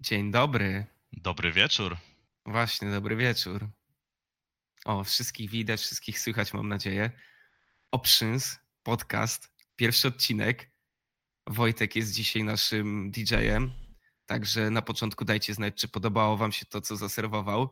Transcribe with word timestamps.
Dzień 0.00 0.30
dobry. 0.30 0.86
Dobry 1.12 1.52
wieczór. 1.52 1.96
Właśnie, 2.46 2.90
dobry 2.90 3.16
wieczór. 3.16 3.68
O, 4.84 5.04
wszystkich 5.04 5.50
widać, 5.50 5.80
wszystkich 5.80 6.20
słychać, 6.20 6.52
mam 6.54 6.68
nadzieję. 6.68 7.10
Oprzyns, 7.90 8.58
podcast, 8.82 9.52
pierwszy 9.76 10.08
odcinek. 10.08 10.70
Wojtek 11.46 11.96
jest 11.96 12.12
dzisiaj 12.12 12.44
naszym 12.44 13.10
DJ-em, 13.10 13.72
także 14.26 14.70
na 14.70 14.82
początku 14.82 15.24
dajcie 15.24 15.54
znać, 15.54 15.74
czy 15.74 15.88
podobało 15.88 16.36
wam 16.36 16.52
się 16.52 16.66
to, 16.66 16.80
co 16.80 16.96
zaserwował. 16.96 17.70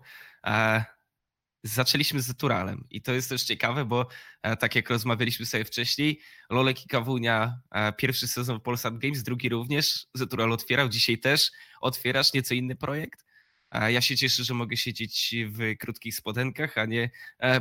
Zaczęliśmy 1.75 2.23
z 2.23 2.29
Naturalem. 2.29 2.84
I 2.91 3.03
to 3.03 3.12
jest 3.12 3.29
też 3.29 3.43
ciekawe, 3.43 3.84
bo 3.84 4.07
e, 4.43 4.57
tak 4.57 4.75
jak 4.75 4.91
rozmawialiśmy 4.91 5.46
sobie 5.46 5.64
wcześniej, 5.64 6.21
Lolek 6.51 6.84
i 6.84 6.89
Kawunia, 6.89 7.61
e, 7.71 7.93
pierwszy 7.93 8.29
sezon 8.29 8.59
w 8.59 8.62
Polsat 8.62 8.98
Games, 8.98 9.23
drugi 9.23 9.48
również, 9.48 10.07
Zatural 10.15 10.52
otwierał, 10.52 10.88
dzisiaj 10.88 11.19
też. 11.19 11.51
Otwierasz 11.80 12.33
nieco 12.33 12.55
inny 12.55 12.77
projekt. 12.77 13.27
E, 13.71 13.93
ja 13.93 14.01
się 14.01 14.17
cieszę, 14.17 14.45
że 14.45 14.55
mogę 14.55 14.77
siedzieć 14.77 15.35
w 15.47 15.77
krótkich 15.79 16.15
spodenkach, 16.15 16.79
a 16.79 16.85
nie 16.85 17.11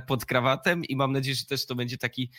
pod 0.07 0.25
krawatem 0.25 0.85
i 0.85 0.95
mam 0.95 1.11
nadzieję, 1.11 1.35
że 1.35 1.45
też 1.45 1.65
to 1.65 1.75
będzie 1.75 1.97
taki 1.97 2.31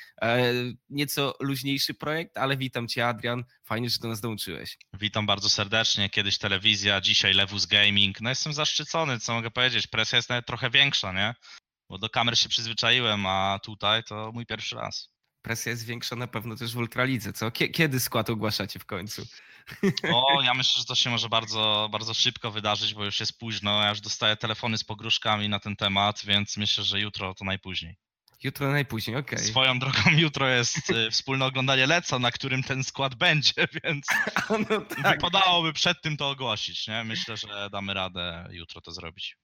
nieco 0.91 1.35
luźniejszy 1.41 1.95
projekt, 1.95 2.37
ale 2.37 2.57
witam 2.57 2.89
cię 2.89 3.07
Adrian, 3.09 3.45
fajnie, 3.65 3.91
że 3.91 3.99
do 3.99 4.09
nas 4.09 4.21
dołączyłeś. 4.21 4.79
Witam 5.01 5.27
bardzo 5.27 5.49
serdecznie, 5.49 6.11
kiedyś 6.11 6.39
telewizja, 6.39 7.01
dzisiaj 7.01 7.35
Lewus 7.35 7.67
Gaming, 7.67 8.21
no 8.21 8.29
jestem 8.29 8.53
zaszczycony, 8.53 9.21
co 9.21 9.35
mogę 9.35 9.51
powiedzieć, 9.51 9.87
presja 9.87 10.17
jest 10.17 10.29
nawet 10.29 10.47
trochę 10.47 10.71
większa, 10.71 11.13
nie? 11.13 11.35
Bo 11.89 11.99
do 11.99 12.09
kamer 12.09 12.39
się 12.39 12.49
przyzwyczaiłem, 12.49 13.27
a 13.27 13.59
tutaj 13.63 14.05
to 14.05 14.33
mój 14.33 14.47
pierwszy 14.47 14.77
raz. 14.77 15.11
Presja 15.43 15.71
jest 15.71 15.85
większa 15.85 16.17
na 16.17 16.27
pewno 16.27 16.57
też 16.57 16.75
w 16.75 16.77
Ultralidze, 16.77 17.33
co? 17.33 17.51
Kiedy 17.51 18.01
skład 18.01 18.31
ogłaszacie 18.31 18.79
w 18.79 18.85
końcu? 18.85 19.27
O, 20.13 20.43
ja 20.43 20.55
myślę, 20.55 20.81
że 20.81 20.85
to 20.85 20.95
się 20.95 21.11
może 21.11 21.29
bardzo, 21.29 21.89
bardzo 21.93 22.15
szybko 22.15 22.51
wydarzyć, 22.51 22.95
bo 22.95 23.05
już 23.05 23.21
jest 23.21 23.39
późno. 23.39 23.83
Ja 23.83 23.91
już 23.91 24.01
dostaję 24.01 24.37
telefony 24.37 24.79
z 24.79 24.85
pogróżkami 24.85 25.49
na 25.49 25.61
ten 25.61 25.77
temat, 25.77 26.23
więc 26.25 26.57
myślę, 26.57 26.85
że 26.85 27.01
jutro 27.01 27.35
to 27.35 27.45
najpóźniej. 27.45 27.97
Jutro 28.43 28.71
najpóźniej, 28.73 29.17
okej. 29.17 29.39
Okay. 29.39 29.51
Swoją 29.51 29.79
drogą 29.79 30.01
jutro 30.11 30.49
jest 30.49 30.91
y, 30.91 31.11
wspólne 31.11 31.45
oglądanie 31.45 31.87
Leca, 31.87 32.19
na 32.19 32.31
którym 32.31 32.63
ten 32.63 32.85
skład 32.85 33.15
będzie, 33.15 33.53
więc 33.85 34.07
no 34.71 34.81
tak. 34.81 35.17
wypadałoby 35.17 35.73
przed 35.73 36.03
tym 36.03 36.17
to 36.17 36.31
ogłosić. 36.31 36.89
Nie? 36.89 37.05
Myślę, 37.05 37.37
że 37.37 37.69
damy 37.73 37.95
radę 37.95 38.49
jutro 38.51 38.81
to 38.81 38.93
zrobić. 38.93 39.37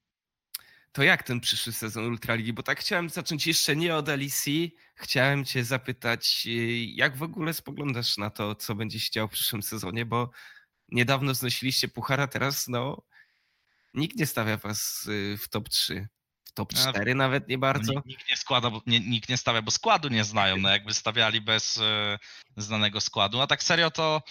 To 0.95 1.03
jak 1.03 1.23
ten 1.23 1.41
przyszły 1.41 1.73
sezon 1.73 2.05
Ultraligi? 2.07 2.53
Bo 2.53 2.63
tak 2.63 2.81
chciałem 2.81 3.09
zacząć 3.09 3.47
jeszcze 3.47 3.77
nie 3.77 3.97
od 3.97 4.09
LEC. 4.09 4.45
Chciałem 4.95 5.45
cię 5.45 5.65
zapytać, 5.65 6.45
y, 6.47 6.51
jak 6.85 7.17
w 7.17 7.23
ogóle 7.23 7.55
spoglądasz 7.55 8.17
na 8.17 8.31
to, 8.31 8.55
co 8.55 8.75
będzie 8.75 9.01
się 9.01 9.11
działo 9.11 9.29
w 9.29 9.33
przyszłym 9.33 9.63
sezonie, 9.63 10.07
bo 10.07 10.31
niedawno 10.89 11.35
znosiliście 11.35 11.89
puchara, 11.89 12.27
teraz 12.27 12.69
no 12.69 13.03
nikt 13.95 14.17
nie 14.17 14.27
stawia 14.27 14.57
was 14.57 15.07
y, 15.07 15.39
w 15.39 15.49
top 15.49 15.69
3. 15.69 16.09
W 16.45 16.53
top 16.53 16.75
4 16.75 17.15
nawet 17.15 17.49
nie 17.49 17.59
bardzo. 17.59 17.93
No, 17.93 18.03
nikt, 18.07 18.29
nie 18.29 18.37
składa, 18.37 18.71
bo 18.71 18.83
nie, 18.87 19.01
nikt 19.01 19.29
nie 19.29 19.37
stawia, 19.37 19.63
bo 19.63 19.71
składu 19.71 20.09
nie 20.09 20.25
znają. 20.25 20.57
No 20.57 20.69
jakby 20.69 20.95
stawiali 20.95 21.41
bez 21.41 21.77
y, 21.77 21.83
znanego 22.57 23.01
składu. 23.01 23.41
A 23.41 23.47
tak 23.47 23.63
serio 23.63 23.91
to 23.91 24.23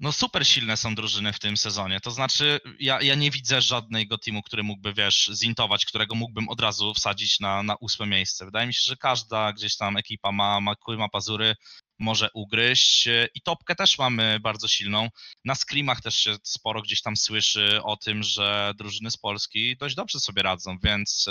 no 0.00 0.12
super 0.12 0.46
silne 0.46 0.76
są 0.76 0.94
drużyny 0.94 1.32
w 1.32 1.38
tym 1.38 1.56
sezonie. 1.56 2.00
To 2.00 2.10
znaczy, 2.10 2.60
ja, 2.78 3.02
ja 3.02 3.14
nie 3.14 3.30
widzę 3.30 3.62
żadnego 3.62 4.18
teamu, 4.18 4.42
który 4.42 4.62
mógłby, 4.62 4.94
wiesz, 4.94 5.30
zintować, 5.34 5.86
którego 5.86 6.14
mógłbym 6.14 6.48
od 6.48 6.60
razu 6.60 6.94
wsadzić 6.94 7.40
na, 7.40 7.62
na 7.62 7.76
ósme 7.76 8.06
miejsce. 8.06 8.44
Wydaje 8.44 8.66
mi 8.66 8.74
się, 8.74 8.82
że 8.84 8.96
każda 8.96 9.52
gdzieś 9.52 9.76
tam 9.76 9.96
ekipa 9.96 10.32
ma, 10.32 10.60
ma 10.60 10.76
kły, 10.76 10.96
ma 10.96 11.08
pazury, 11.08 11.56
może 11.98 12.28
ugryźć. 12.34 13.08
I 13.34 13.40
topkę 13.44 13.74
też 13.74 13.98
mamy 13.98 14.40
bardzo 14.40 14.68
silną. 14.68 15.08
Na 15.44 15.54
screamach 15.54 16.00
też 16.00 16.14
się 16.14 16.36
sporo 16.42 16.82
gdzieś 16.82 17.02
tam 17.02 17.16
słyszy 17.16 17.82
o 17.82 17.96
tym, 17.96 18.22
że 18.22 18.72
drużyny 18.78 19.10
z 19.10 19.16
Polski 19.16 19.76
dość 19.76 19.94
dobrze 19.94 20.20
sobie 20.20 20.42
radzą, 20.42 20.76
więc 20.84 21.26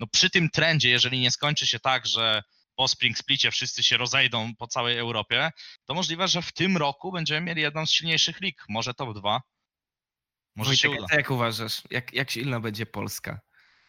no 0.00 0.06
przy 0.06 0.30
tym 0.30 0.50
trendzie, 0.50 0.90
jeżeli 0.90 1.20
nie 1.20 1.30
skończy 1.30 1.66
się 1.66 1.80
tak, 1.80 2.06
że 2.06 2.42
po 2.76 2.88
Spring 2.88 3.18
Splicie 3.18 3.50
wszyscy 3.50 3.82
się 3.82 3.96
rozejdą 3.96 4.54
po 4.58 4.66
całej 4.66 4.98
Europie, 4.98 5.50
to 5.84 5.94
możliwe, 5.94 6.28
że 6.28 6.42
w 6.42 6.52
tym 6.52 6.76
roku 6.76 7.12
będziemy 7.12 7.40
mieli 7.40 7.62
jedną 7.62 7.86
z 7.86 7.90
silniejszych 7.90 8.40
lig, 8.40 8.64
może 8.68 8.94
top 8.94 9.14
2. 9.14 9.40
Może 10.56 10.68
Wojtek, 10.68 10.82
się 10.82 10.90
uda. 10.90 11.16
Jak 11.16 11.30
uważasz, 11.30 11.82
jak, 11.90 12.14
jak 12.14 12.30
silna 12.30 12.60
będzie 12.60 12.86
Polska? 12.86 13.40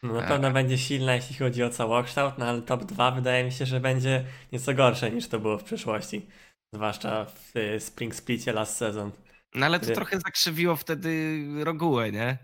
No 0.03 0.13
na 0.13 0.27
pewno 0.27 0.47
e... 0.47 0.51
będzie 0.51 0.77
silna, 0.77 1.15
jeśli 1.15 1.35
chodzi 1.35 1.63
o 1.63 1.69
całokształt, 1.69 2.37
no 2.37 2.45
ale 2.45 2.61
top 2.61 2.83
2 2.83 3.11
wydaje 3.11 3.43
mi 3.43 3.51
się, 3.51 3.65
że 3.65 3.79
będzie 3.79 4.25
nieco 4.51 4.73
gorsze 4.73 5.11
niż 5.11 5.27
to 5.27 5.39
było 5.39 5.57
w 5.57 5.63
przeszłości. 5.63 6.27
Zwłaszcza 6.73 7.25
w 7.25 7.55
y, 7.57 7.79
Spring 7.79 8.15
Splicie 8.15 8.53
last 8.53 8.77
season. 8.77 9.11
No 9.55 9.65
ale 9.65 9.79
to 9.79 9.93
trochę 9.93 10.19
zakrzywiło 10.19 10.75
wtedy 10.75 11.41
regułę, 11.63 12.11
nie? 12.11 12.37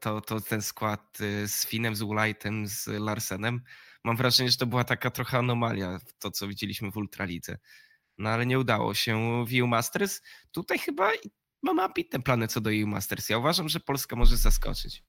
To, 0.00 0.20
to 0.20 0.40
ten 0.40 0.62
skład 0.62 1.18
z 1.46 1.66
Finem, 1.66 1.96
z 1.96 2.02
Ulajtem, 2.02 2.66
z 2.66 2.86
Larsenem 2.86 3.60
mam 4.04 4.16
wrażenie, 4.16 4.50
że 4.50 4.56
to 4.56 4.66
była 4.66 4.84
taka 4.84 5.10
trochę 5.10 5.38
anomalia, 5.38 5.98
to 6.18 6.30
co 6.30 6.48
widzieliśmy 6.48 6.90
w 6.90 6.96
Ultralidze. 6.96 7.58
No 8.18 8.30
ale 8.30 8.46
nie 8.46 8.58
udało 8.58 8.94
się 8.94 9.44
w 9.46 9.60
EU 9.60 9.66
Masters. 9.66 10.20
Tutaj 10.52 10.78
chyba 10.78 11.12
mamy 11.62 11.82
ambitne 11.82 12.22
plany 12.22 12.48
co 12.48 12.60
do 12.60 12.70
EU 12.72 12.86
Masters. 12.86 13.28
Ja 13.28 13.38
uważam, 13.38 13.68
że 13.68 13.80
Polska 13.80 14.16
może 14.16 14.36
zaskoczyć. 14.36 15.02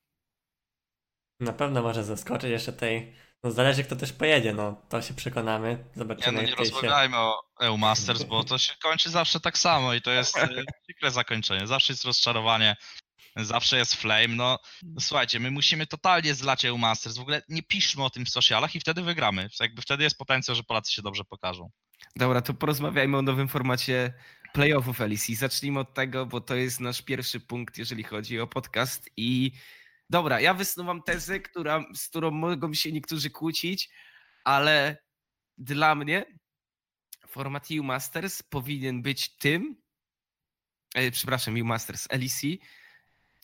Na 1.39 1.53
pewno 1.53 1.81
może 1.81 2.03
zaskoczyć 2.03 2.49
jeszcze 2.49 2.73
tej. 2.73 3.13
No 3.43 3.51
zależy 3.51 3.83
kto 3.83 3.95
też 3.95 4.13
pojedzie, 4.13 4.53
no 4.53 4.81
to 4.89 5.01
się 5.01 5.13
przekonamy. 5.13 5.85
Zobaczymy. 5.95 6.37
Nie, 6.37 6.43
no 6.43 6.49
nie 6.49 6.55
rozmawiajmy 6.55 7.15
się... 7.15 7.19
o 7.19 7.41
EU 7.61 7.77
Masters, 7.77 8.23
bo 8.23 8.43
to 8.43 8.57
się 8.57 8.73
kończy 8.83 9.09
zawsze 9.09 9.39
tak 9.39 9.57
samo 9.57 9.93
i 9.93 10.01
to 10.01 10.11
jest 10.11 10.35
przykre 10.87 11.11
zakończenie. 11.11 11.67
Zawsze 11.67 11.93
jest 11.93 12.05
rozczarowanie 12.05 12.75
zawsze 13.35 13.77
jest 13.77 13.95
flame. 13.95 14.27
No, 14.27 14.59
no 14.83 15.01
słuchajcie, 15.01 15.39
my 15.39 15.51
musimy 15.51 15.87
totalnie 15.87 16.35
zlać 16.35 16.65
EU 16.65 16.77
Masters. 16.77 17.17
W 17.17 17.21
ogóle 17.21 17.41
nie 17.49 17.63
piszmy 17.63 18.03
o 18.03 18.09
tym 18.09 18.25
w 18.25 18.29
socialach 18.29 18.75
i 18.75 18.79
wtedy 18.79 19.01
wygramy. 19.01 19.49
Jakby 19.59 19.81
wtedy 19.81 20.03
jest 20.03 20.17
potencjał, 20.17 20.55
że 20.55 20.63
Polacy 20.63 20.93
się 20.93 21.01
dobrze 21.01 21.23
pokażą. 21.23 21.69
Dobra, 22.15 22.41
to 22.41 22.53
porozmawiajmy 22.53 23.17
o 23.17 23.21
nowym 23.21 23.47
formacie 23.47 24.13
playoffów 24.53 24.99
LEC. 24.99 25.27
Zacznijmy 25.27 25.79
od 25.79 25.93
tego, 25.93 26.25
bo 26.25 26.41
to 26.41 26.55
jest 26.55 26.79
nasz 26.79 27.01
pierwszy 27.01 27.39
punkt, 27.39 27.77
jeżeli 27.77 28.03
chodzi 28.03 28.39
o 28.39 28.47
podcast. 28.47 29.09
I 29.17 29.51
dobra, 30.09 30.39
ja 30.39 30.53
wysnuwam 30.53 31.03
tezę, 31.03 31.39
która, 31.39 31.85
z 31.95 32.07
którą 32.07 32.31
mogą 32.31 32.73
się 32.73 32.91
niektórzy 32.91 33.29
kłócić, 33.29 33.89
ale 34.43 34.97
dla 35.57 35.95
mnie 35.95 36.25
format 37.27 37.67
EU 37.71 37.83
Masters 37.83 38.43
powinien 38.43 39.01
być 39.01 39.37
tym, 39.37 39.81
e, 40.95 41.11
przepraszam, 41.11 41.57
EU 41.57 41.65
Masters 41.65 42.07
LEC, 42.11 42.41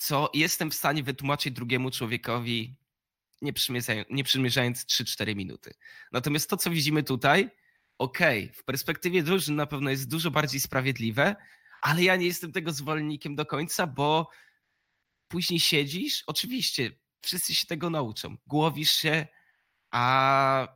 co 0.02 0.30
jestem 0.34 0.72
w 0.72 0.76
stanie 0.76 1.04
wytłumaczyć 1.04 1.54
drugiemu 1.54 1.92
człowiekowi, 1.92 2.76
nie, 4.10 4.24
przymierzając 4.24 4.86
3-4 4.86 5.36
minuty. 5.36 5.74
Natomiast 6.12 6.50
to, 6.50 6.58
co 6.58 6.70
widzimy 6.70 7.04
tutaj, 7.04 7.50
okej, 7.98 8.44
okay, 8.44 8.56
w 8.56 8.64
perspektywie 8.64 9.24
drużyn 9.24 9.56
na 9.56 9.66
pewno 9.66 9.90
jest 9.90 10.10
dużo 10.10 10.32
bardziej 10.32 10.60
sprawiedliwe, 10.60 11.36
ale 11.82 12.04
ja 12.04 12.16
nie 12.16 12.26
jestem 12.26 12.52
tego 12.52 12.72
zwolennikiem 12.72 13.36
do 13.36 13.46
końca, 13.46 13.88
bo 13.88 14.30
później 15.28 15.60
siedzisz, 15.60 16.24
oczywiście, 16.28 16.92
wszyscy 17.22 17.56
się 17.56 17.68
tego 17.68 17.90
nauczą, 17.90 18.38
głowisz 18.48 18.92
się, 18.92 19.28
a 19.92 20.68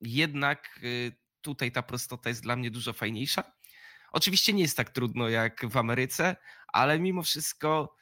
jednak 0.00 0.80
y, 0.82 1.12
tutaj 1.40 1.72
ta 1.72 1.82
prostota 1.82 2.28
jest 2.28 2.42
dla 2.42 2.56
mnie 2.56 2.70
dużo 2.70 2.92
fajniejsza. 2.92 3.52
Oczywiście 4.12 4.52
nie 4.52 4.62
jest 4.62 4.76
tak 4.76 4.90
trudno 4.90 5.28
jak 5.28 5.66
w 5.66 5.76
Ameryce, 5.76 6.36
ale 6.68 6.98
mimo 6.98 7.22
wszystko 7.22 7.96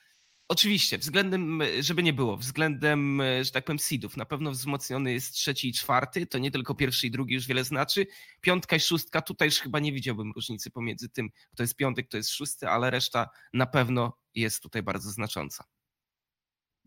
Oczywiście, 0.52 0.98
względem, 0.98 1.62
żeby 1.80 2.02
nie 2.02 2.12
było, 2.12 2.36
względem, 2.36 3.22
że 3.42 3.50
tak 3.50 3.64
powiem, 3.64 3.78
seedów, 3.78 4.16
na 4.16 4.24
pewno 4.24 4.50
wzmocniony 4.50 5.12
jest 5.12 5.34
trzeci 5.34 5.68
i 5.68 5.72
czwarty, 5.72 6.26
to 6.26 6.38
nie 6.38 6.50
tylko 6.50 6.74
pierwszy 6.74 7.06
i 7.06 7.10
drugi 7.10 7.34
już 7.34 7.46
wiele 7.46 7.64
znaczy. 7.64 8.06
Piątka 8.40 8.76
i 8.76 8.80
szóstka, 8.80 9.22
tutaj 9.22 9.48
już 9.48 9.58
chyba 9.58 9.78
nie 9.78 9.92
widziałbym 9.92 10.32
różnicy 10.32 10.70
pomiędzy 10.70 11.08
tym, 11.08 11.30
kto 11.52 11.62
jest 11.62 11.76
piąty, 11.76 12.04
kto 12.04 12.16
jest 12.16 12.30
szósty, 12.30 12.68
ale 12.68 12.90
reszta 12.90 13.30
na 13.52 13.66
pewno 13.66 14.18
jest 14.34 14.62
tutaj 14.62 14.82
bardzo 14.82 15.10
znacząca. 15.10 15.64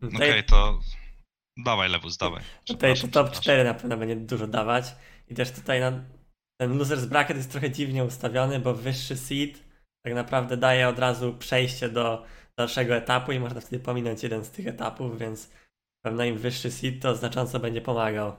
Okej, 0.02 0.16
okay, 0.16 0.42
to 0.42 0.80
dawaj 1.56 1.90
Lewus, 1.90 2.16
dawaj. 2.16 2.42
Tutaj 2.66 3.00
to 3.00 3.08
top 3.08 3.30
4 3.30 3.64
na 3.64 3.74
pewno 3.74 3.96
będzie 3.96 4.16
dużo 4.16 4.46
dawać 4.46 4.94
i 5.28 5.34
też 5.34 5.52
tutaj 5.52 5.80
na, 5.80 6.04
ten 6.60 6.78
losers 6.78 7.04
bracket 7.04 7.36
jest 7.36 7.50
trochę 7.50 7.70
dziwnie 7.70 8.04
ustawiony, 8.04 8.60
bo 8.60 8.74
wyższy 8.74 9.16
seed 9.16 9.64
tak 10.04 10.14
naprawdę 10.14 10.56
daje 10.56 10.88
od 10.88 10.98
razu 10.98 11.34
przejście 11.38 11.88
do 11.88 12.26
dalszego 12.58 12.94
etapu 12.94 13.32
i 13.32 13.40
można 13.40 13.60
wtedy 13.60 13.82
pominąć 13.82 14.22
jeden 14.22 14.44
z 14.44 14.50
tych 14.50 14.66
etapów, 14.66 15.18
więc 15.18 15.50
pewno 16.04 16.24
im 16.24 16.38
wyższy 16.38 16.70
seed 16.70 17.02
to 17.02 17.14
znacząco 17.14 17.60
będzie 17.60 17.80
pomagał. 17.80 18.36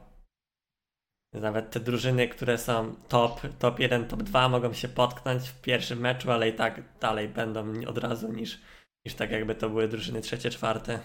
Nawet 1.34 1.72
te 1.72 1.80
drużyny, 1.80 2.28
które 2.28 2.58
są 2.58 2.96
top, 3.08 3.42
top 3.60 3.80
1, 3.80 4.08
top 4.08 4.24
2 4.24 4.50
mogą 4.50 4.74
się 4.74 4.88
potknąć 4.88 5.50
w 5.50 5.62
pierwszym 5.62 6.00
meczu, 6.00 6.32
ale 6.32 6.50
i 6.50 6.54
tak 6.54 7.00
dalej 7.00 7.30
będą 7.30 7.86
od 7.88 7.98
razu 7.98 8.32
niż, 8.32 8.62
niż 9.06 9.16
tak 9.16 9.32
jakby 9.32 9.56
to 9.56 9.70
były 9.70 9.88
drużyny 9.88 10.22
trzecie, 10.22 10.50
czwarte. 10.50 11.00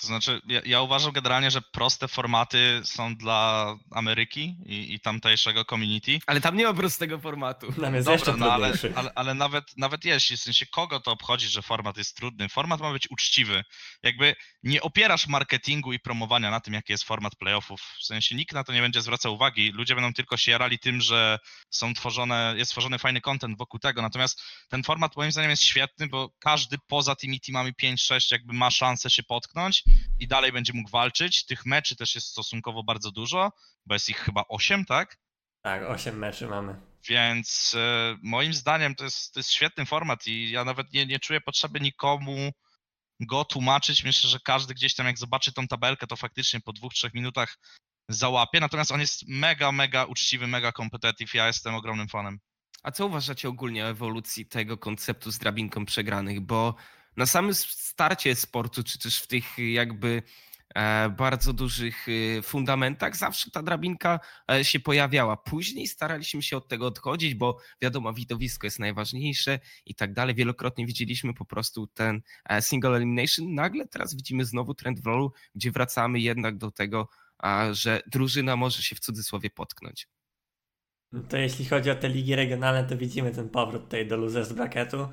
To 0.00 0.06
znaczy, 0.06 0.40
ja, 0.46 0.60
ja, 0.64 0.80
uważam 0.80 1.12
generalnie, 1.12 1.50
że 1.50 1.62
proste 1.62 2.08
formaty 2.08 2.80
są 2.84 3.16
dla 3.16 3.74
Ameryki 3.90 4.56
i, 4.66 4.94
i 4.94 5.00
tamtejszego 5.00 5.64
community. 5.64 6.18
Ale 6.26 6.40
tam 6.40 6.56
nie 6.56 6.64
ma 6.64 6.74
prostego 6.74 7.18
formatu. 7.18 7.66
Nam 7.76 7.94
jest 7.94 8.06
Dobra, 8.06 8.12
jeszcze 8.12 8.36
no, 8.36 8.52
ale, 8.52 8.72
ale, 8.94 9.12
ale, 9.14 9.34
nawet, 9.34 9.64
nawet 9.76 10.04
jeśli, 10.04 10.36
w 10.36 10.40
sensie 10.40 10.66
kogo 10.66 11.00
to 11.00 11.10
obchodzi, 11.12 11.48
że 11.48 11.62
format 11.62 11.96
jest 11.96 12.16
trudny? 12.16 12.48
Format 12.48 12.80
ma 12.80 12.92
być 12.92 13.10
uczciwy. 13.10 13.64
Jakby 14.02 14.34
nie 14.62 14.82
opierasz 14.82 15.26
marketingu 15.26 15.92
i 15.92 15.98
promowania 15.98 16.50
na 16.50 16.60
tym, 16.60 16.74
jaki 16.74 16.92
jest 16.92 17.04
format 17.04 17.36
playoffów. 17.36 17.80
W 18.00 18.04
sensie 18.04 18.34
nikt 18.34 18.52
na 18.52 18.64
to 18.64 18.72
nie 18.72 18.80
będzie 18.80 19.02
zwracał 19.02 19.34
uwagi. 19.34 19.72
Ludzie 19.72 19.94
będą 19.94 20.12
tylko 20.12 20.36
się 20.36 20.50
jarali 20.50 20.78
tym, 20.78 21.00
że 21.00 21.38
są 21.70 21.94
tworzone, 21.94 22.54
jest 22.56 22.70
tworzony 22.70 22.98
fajny 22.98 23.20
content 23.20 23.58
wokół 23.58 23.80
tego. 23.80 24.02
Natomiast 24.02 24.42
ten 24.68 24.82
format 24.82 25.16
moim 25.16 25.32
zdaniem 25.32 25.50
jest 25.50 25.62
świetny, 25.62 26.06
bo 26.06 26.30
każdy 26.38 26.76
poza 26.86 27.14
tymi 27.14 27.40
teamami 27.40 27.72
5-6 27.82 28.32
jakby 28.32 28.52
ma 28.52 28.70
szansę 28.70 29.10
się 29.10 29.22
potknąć 29.22 29.87
i 30.18 30.28
dalej 30.28 30.52
będzie 30.52 30.72
mógł 30.72 30.90
walczyć. 30.90 31.44
Tych 31.44 31.66
meczy 31.66 31.96
też 31.96 32.14
jest 32.14 32.26
stosunkowo 32.26 32.82
bardzo 32.82 33.10
dużo, 33.10 33.52
bo 33.86 33.94
jest 33.94 34.08
ich 34.08 34.18
chyba 34.18 34.44
8, 34.48 34.84
tak? 34.84 35.16
Tak, 35.62 35.82
8 35.82 36.18
meczy 36.18 36.46
mamy. 36.46 36.80
Więc 37.08 37.74
e, 37.78 38.16
moim 38.22 38.54
zdaniem 38.54 38.94
to 38.94 39.04
jest, 39.04 39.34
to 39.34 39.40
jest 39.40 39.50
świetny 39.50 39.86
format 39.86 40.26
i 40.26 40.50
ja 40.50 40.64
nawet 40.64 40.92
nie, 40.92 41.06
nie 41.06 41.18
czuję 41.18 41.40
potrzeby 41.40 41.80
nikomu 41.80 42.52
go 43.20 43.44
tłumaczyć. 43.44 44.04
Myślę, 44.04 44.30
że 44.30 44.38
każdy 44.44 44.74
gdzieś 44.74 44.94
tam 44.94 45.06
jak 45.06 45.18
zobaczy 45.18 45.52
tą 45.52 45.68
tabelkę, 45.68 46.06
to 46.06 46.16
faktycznie 46.16 46.60
po 46.60 46.72
dwóch, 46.72 46.92
trzech 46.92 47.14
minutach 47.14 47.58
załapie. 48.08 48.60
Natomiast 48.60 48.92
on 48.92 49.00
jest 49.00 49.28
mega, 49.28 49.72
mega 49.72 50.04
uczciwy, 50.04 50.46
mega 50.46 50.72
competitive. 50.72 51.34
Ja 51.34 51.46
jestem 51.46 51.74
ogromnym 51.74 52.08
fanem. 52.08 52.38
A 52.82 52.92
co 52.92 53.06
uważacie 53.06 53.48
ogólnie 53.48 53.84
o 53.84 53.88
ewolucji 53.88 54.46
tego 54.46 54.78
konceptu 54.78 55.30
z 55.30 55.38
drabinką 55.38 55.86
przegranych? 55.86 56.40
Bo 56.40 56.74
na 57.18 57.26
samym 57.26 57.54
starcie 57.54 58.34
sportu, 58.34 58.84
czy 58.84 58.98
też 58.98 59.20
w 59.20 59.26
tych 59.26 59.58
jakby 59.58 60.22
e, 60.74 61.10
bardzo 61.10 61.52
dużych 61.52 62.06
e, 62.08 62.42
fundamentach 62.42 63.16
zawsze 63.16 63.50
ta 63.50 63.62
drabinka 63.62 64.20
e, 64.50 64.64
się 64.64 64.80
pojawiała. 64.80 65.36
Później 65.36 65.86
staraliśmy 65.86 66.42
się 66.42 66.56
od 66.56 66.68
tego 66.68 66.86
odchodzić, 66.86 67.34
bo 67.34 67.58
wiadomo, 67.82 68.12
widowisko 68.12 68.66
jest 68.66 68.78
najważniejsze 68.78 69.60
i 69.86 69.94
tak 69.94 70.12
dalej. 70.12 70.34
Wielokrotnie 70.34 70.86
widzieliśmy 70.86 71.34
po 71.34 71.44
prostu 71.44 71.86
ten 71.86 72.22
single 72.60 72.96
elimination. 72.96 73.54
Nagle 73.54 73.88
teraz 73.88 74.14
widzimy 74.14 74.44
znowu 74.44 74.74
trend 74.74 75.00
w 75.00 75.06
rolu, 75.06 75.32
gdzie 75.54 75.70
wracamy 75.70 76.20
jednak 76.20 76.58
do 76.58 76.70
tego, 76.70 77.08
że 77.70 78.02
drużyna 78.06 78.56
może 78.56 78.82
się 78.82 78.96
w 78.96 79.00
cudzysłowie 79.00 79.50
potknąć. 79.50 80.08
To 81.28 81.36
jeśli 81.36 81.64
chodzi 81.64 81.90
o 81.90 81.94
te 81.94 82.08
ligi 82.08 82.36
regionalne, 82.36 82.84
to 82.84 82.96
widzimy 82.96 83.30
ten 83.30 83.48
powrót 83.48 83.84
tutaj 83.84 84.06
do 84.06 84.16
losers 84.16 84.52
bracketu. 84.52 85.08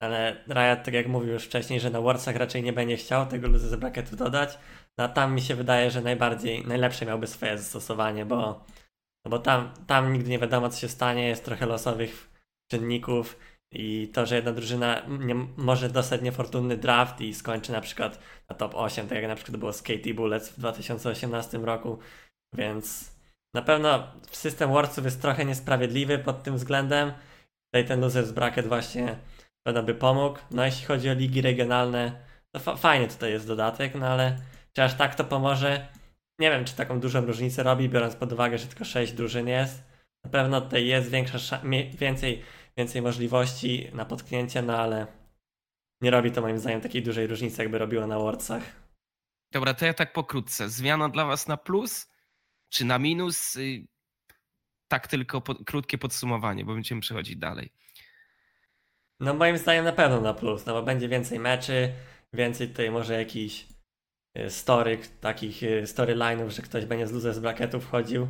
Ale 0.00 0.44
Riot, 0.48 0.84
tak 0.84 0.94
jak 0.94 1.08
mówił 1.08 1.32
już 1.32 1.44
wcześniej, 1.44 1.80
że 1.80 1.90
na 1.90 2.00
Warsach 2.00 2.36
raczej 2.36 2.62
nie 2.62 2.72
będzie 2.72 2.96
chciał 2.96 3.26
tego 3.26 3.48
luzy 3.48 3.68
z 3.68 4.16
dodać. 4.16 4.58
No 4.98 5.04
a 5.04 5.08
tam 5.08 5.34
mi 5.34 5.42
się 5.42 5.54
wydaje, 5.54 5.90
że 5.90 6.00
najbardziej, 6.00 6.66
najlepsze 6.66 7.06
miałby 7.06 7.26
swoje 7.26 7.58
zastosowanie, 7.58 8.26
bo, 8.26 8.64
no 9.24 9.30
bo 9.30 9.38
tam, 9.38 9.74
tam 9.86 10.12
nigdy 10.12 10.30
nie 10.30 10.38
wiadomo 10.38 10.68
co 10.68 10.80
się 10.80 10.88
stanie, 10.88 11.28
jest 11.28 11.44
trochę 11.44 11.66
losowych 11.66 12.30
czynników 12.70 13.38
i 13.72 14.08
to, 14.12 14.26
że 14.26 14.36
jedna 14.36 14.52
drużyna 14.52 15.02
nie, 15.08 15.34
może 15.56 15.88
dostać 15.88 16.22
niefortunny 16.22 16.76
draft 16.76 17.20
i 17.20 17.34
skończy 17.34 17.72
na 17.72 17.80
przykład 17.80 18.18
na 18.48 18.56
top 18.56 18.72
8, 18.74 19.08
tak 19.08 19.18
jak 19.18 19.28
na 19.28 19.34
przykład 19.34 19.56
było 19.56 19.72
z 19.72 19.82
Katie 19.82 20.14
Bullets 20.14 20.48
w 20.50 20.58
2018 20.58 21.58
roku, 21.58 21.98
więc 22.54 23.14
na 23.54 23.62
pewno 23.62 24.12
system 24.30 24.72
Warsów 24.72 25.04
jest 25.04 25.22
trochę 25.22 25.44
niesprawiedliwy 25.44 26.18
pod 26.18 26.42
tym 26.42 26.56
względem. 26.56 27.12
Tutaj 27.66 27.88
ten 27.88 28.00
losers 28.00 28.30
bracket 28.30 28.66
właśnie 28.66 29.16
pewno 29.68 29.82
by 29.82 29.94
pomógł. 29.94 30.38
No 30.50 30.64
jeśli 30.64 30.86
chodzi 30.86 31.10
o 31.10 31.14
ligi 31.14 31.40
regionalne, 31.40 32.24
to 32.52 32.60
fa 32.60 32.76
fajnie 32.76 33.08
tutaj 33.08 33.30
jest 33.30 33.46
dodatek, 33.46 33.94
no 33.94 34.06
ale 34.06 34.38
czy 34.72 34.82
aż 34.82 34.94
tak 34.94 35.14
to 35.14 35.24
pomoże? 35.24 35.88
Nie 36.38 36.50
wiem, 36.50 36.64
czy 36.64 36.76
taką 36.76 37.00
dużą 37.00 37.26
różnicę 37.26 37.62
robi, 37.62 37.88
biorąc 37.88 38.16
pod 38.16 38.32
uwagę, 38.32 38.58
że 38.58 38.66
tylko 38.66 38.84
6 38.84 39.12
drużyn 39.12 39.48
jest. 39.48 39.84
Na 40.24 40.30
pewno 40.30 40.60
tutaj 40.60 40.86
jest 40.86 41.10
większa, 41.10 41.62
więcej, 41.98 42.42
więcej 42.76 43.02
możliwości 43.02 43.90
na 43.92 44.04
potknięcie, 44.04 44.62
no 44.62 44.78
ale 44.78 45.06
nie 46.00 46.10
robi 46.10 46.32
to 46.32 46.40
moim 46.40 46.58
zdaniem 46.58 46.80
takiej 46.80 47.02
dużej 47.02 47.26
różnicy, 47.26 47.62
jakby 47.62 47.78
robiło 47.78 48.06
na 48.06 48.18
Worldsach. 48.18 48.62
Dobra, 49.52 49.74
to 49.74 49.86
ja 49.86 49.94
tak 49.94 50.12
pokrótce. 50.12 50.68
Zmiana 50.68 51.08
dla 51.08 51.24
Was 51.24 51.48
na 51.48 51.56
plus 51.56 52.10
czy 52.68 52.84
na 52.84 52.98
minus? 52.98 53.56
Y, 53.56 53.86
tak 54.88 55.08
tylko 55.08 55.40
po, 55.40 55.54
krótkie 55.54 55.98
podsumowanie, 55.98 56.64
bo 56.64 56.74
będziemy 56.74 57.00
przechodzić 57.00 57.36
dalej. 57.36 57.72
No 59.20 59.34
moim 59.34 59.58
zdaniem 59.58 59.84
na 59.84 59.92
pewno 59.92 60.20
na 60.20 60.34
plus, 60.34 60.66
no 60.66 60.72
bo 60.74 60.82
będzie 60.82 61.08
więcej 61.08 61.38
meczy, 61.38 61.92
więcej 62.32 62.68
tutaj 62.68 62.90
może 62.90 63.14
jakiś 63.14 63.66
y, 64.38 64.50
story, 64.50 64.98
takich 65.20 65.62
y, 65.62 65.82
storyline'ów, 65.86 66.50
że 66.50 66.62
ktoś 66.62 66.84
będzie 66.84 67.06
z 67.06 67.12
luzem 67.12 67.34
z 67.34 67.38
bracketów 67.38 67.84
wchodził. 67.84 68.28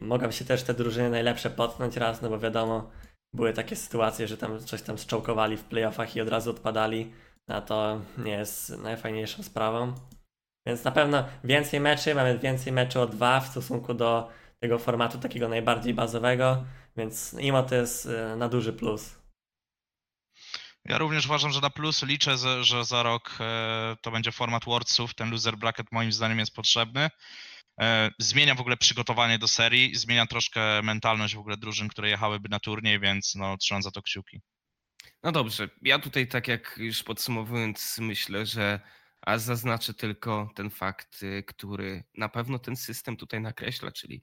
Mogą 0.00 0.30
się 0.30 0.44
też 0.44 0.62
te 0.62 0.74
drużyny 0.74 1.10
najlepsze 1.10 1.50
potknąć 1.50 1.96
raz, 1.96 2.22
no 2.22 2.28
bo 2.28 2.38
wiadomo, 2.38 2.90
były 3.32 3.52
takie 3.52 3.76
sytuacje, 3.76 4.28
że 4.28 4.36
tam 4.36 4.58
coś 4.58 4.82
tam 4.82 4.98
zczołkowali 4.98 5.56
w 5.56 5.64
playoffach 5.64 6.16
i 6.16 6.20
od 6.20 6.28
razu 6.28 6.50
odpadali, 6.50 7.12
a 7.48 7.60
to 7.60 8.00
nie 8.18 8.32
jest 8.32 8.78
najfajniejszą 8.78 9.42
sprawą. 9.42 9.94
Więc 10.66 10.84
na 10.84 10.92
pewno 10.92 11.24
więcej 11.44 11.80
meczy, 11.80 12.14
mamy 12.14 12.38
więcej 12.38 12.72
meczy 12.72 13.00
o 13.00 13.06
dwa 13.06 13.40
w 13.40 13.48
stosunku 13.48 13.94
do 13.94 14.28
tego 14.60 14.78
formatu 14.78 15.18
takiego 15.18 15.48
najbardziej 15.48 15.94
bazowego, 15.94 16.64
więc 16.96 17.34
imo 17.34 17.62
to 17.62 17.74
jest 17.74 18.06
y, 18.06 18.36
na 18.36 18.48
duży 18.48 18.72
plus. 18.72 19.21
Ja 20.84 20.98
również 20.98 21.26
uważam, 21.26 21.52
że 21.52 21.60
na 21.60 21.70
plus 21.70 22.02
liczę, 22.02 22.36
że 22.64 22.84
za 22.84 23.02
rok 23.02 23.36
e, 23.40 23.96
to 24.02 24.10
będzie 24.10 24.32
format 24.32 24.64
Worldsów. 24.64 25.14
Ten 25.14 25.30
loser 25.30 25.56
bracket 25.56 25.86
moim 25.92 26.12
zdaniem 26.12 26.38
jest 26.38 26.54
potrzebny. 26.54 27.10
E, 27.80 28.10
zmienia 28.18 28.54
w 28.54 28.60
ogóle 28.60 28.76
przygotowanie 28.76 29.38
do 29.38 29.48
serii, 29.48 29.94
zmienia 29.94 30.26
troszkę 30.26 30.82
mentalność 30.82 31.34
w 31.34 31.38
ogóle 31.38 31.56
drużyn, 31.56 31.88
które 31.88 32.08
jechałyby 32.08 32.48
na 32.48 32.60
turniej, 32.60 33.00
więc 33.00 33.34
no, 33.34 33.56
trzymam 33.56 33.82
za 33.82 33.90
to 33.90 34.02
kciuki. 34.02 34.40
No 35.22 35.32
dobrze, 35.32 35.68
ja 35.82 35.98
tutaj 35.98 36.28
tak 36.28 36.48
jak 36.48 36.74
już 36.76 37.02
podsumowując 37.02 37.98
myślę, 37.98 38.46
że 38.46 38.80
a 39.20 39.38
zaznaczę 39.38 39.94
tylko 39.94 40.50
ten 40.54 40.70
fakt, 40.70 41.22
y, 41.22 41.42
który 41.46 42.04
na 42.14 42.28
pewno 42.28 42.58
ten 42.58 42.76
system 42.76 43.16
tutaj 43.16 43.40
nakreśla, 43.40 43.92
czyli 43.92 44.22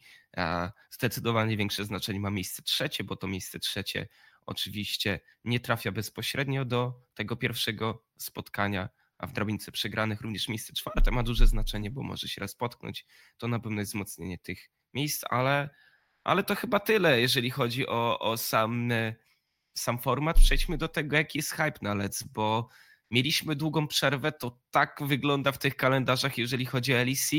zdecydowanie 0.92 1.58
większe 1.58 1.86
znaczenie 1.86 2.20
ma 2.20 2.30
miejsce 2.30 2.62
trzecie, 2.62 3.04
bo 3.04 3.16
to 3.16 3.28
miejsce 3.28 3.60
trzecie 3.60 4.08
oczywiście 4.50 5.20
nie 5.44 5.60
trafia 5.60 5.92
bezpośrednio 5.92 6.66
do 6.66 6.94
tego 7.14 7.36
pierwszego 7.36 8.06
spotkania, 8.18 8.90
a 9.18 9.28
w 9.28 9.34
drabince 9.34 9.72
przegranych 9.72 10.22
również 10.22 10.48
miejsce 10.48 10.74
czwarte 10.74 11.12
ma 11.12 11.24
duże 11.24 11.48
znaczenie, 11.48 11.92
bo 11.92 12.04
może 12.04 12.28
się 12.28 12.42
raz 12.42 12.56
potknąć. 12.56 13.06
To 13.38 13.48
na 13.48 13.60
pewno 13.60 13.80
jest 13.80 13.92
wzmocnienie 13.92 14.38
tych 14.38 14.70
miejsc, 14.94 15.24
ale, 15.30 15.70
ale 16.24 16.44
to 16.44 16.56
chyba 16.56 16.80
tyle, 16.80 17.22
jeżeli 17.22 17.50
chodzi 17.50 17.88
o, 17.88 18.20
o 18.20 18.38
sam, 18.38 18.90
sam 19.74 20.00
format. 20.00 20.40
Przejdźmy 20.40 20.78
do 20.78 20.88
tego, 20.88 21.16
jaki 21.16 21.38
jest 21.38 21.52
hype 21.52 21.80
na 21.82 21.94
Lec, 21.94 22.24
bo 22.24 22.70
mieliśmy 23.12 23.56
długą 23.56 23.88
przerwę, 23.88 24.32
to 24.32 24.60
tak 24.72 25.00
wygląda 25.06 25.52
w 25.52 25.58
tych 25.58 25.76
kalendarzach, 25.76 26.38
jeżeli 26.38 26.66
chodzi 26.66 26.94
o 26.94 26.98
LEC, 26.98 27.32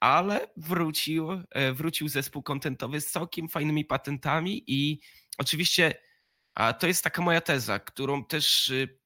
ale 0.00 0.48
wrócił, 0.56 1.30
e, 1.50 1.72
wrócił 1.72 2.08
zespół 2.08 2.42
kontentowy 2.42 3.00
z 3.00 3.10
całkiem 3.10 3.48
fajnymi 3.48 3.84
patentami 3.84 4.64
i 4.66 5.00
oczywiście 5.38 5.94
a 6.54 6.72
to 6.72 6.86
jest 6.86 7.04
taka 7.04 7.22
moja 7.22 7.40
teza, 7.40 7.78
którą 7.78 8.24
też 8.24 8.68
y, 8.68 8.98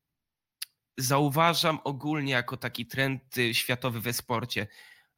zauważam 0.98 1.78
ogólnie 1.84 2.32
jako 2.32 2.56
taki 2.56 2.86
trend 2.86 3.38
y, 3.38 3.54
światowy 3.54 4.00
we 4.00 4.12
sporcie. 4.12 4.66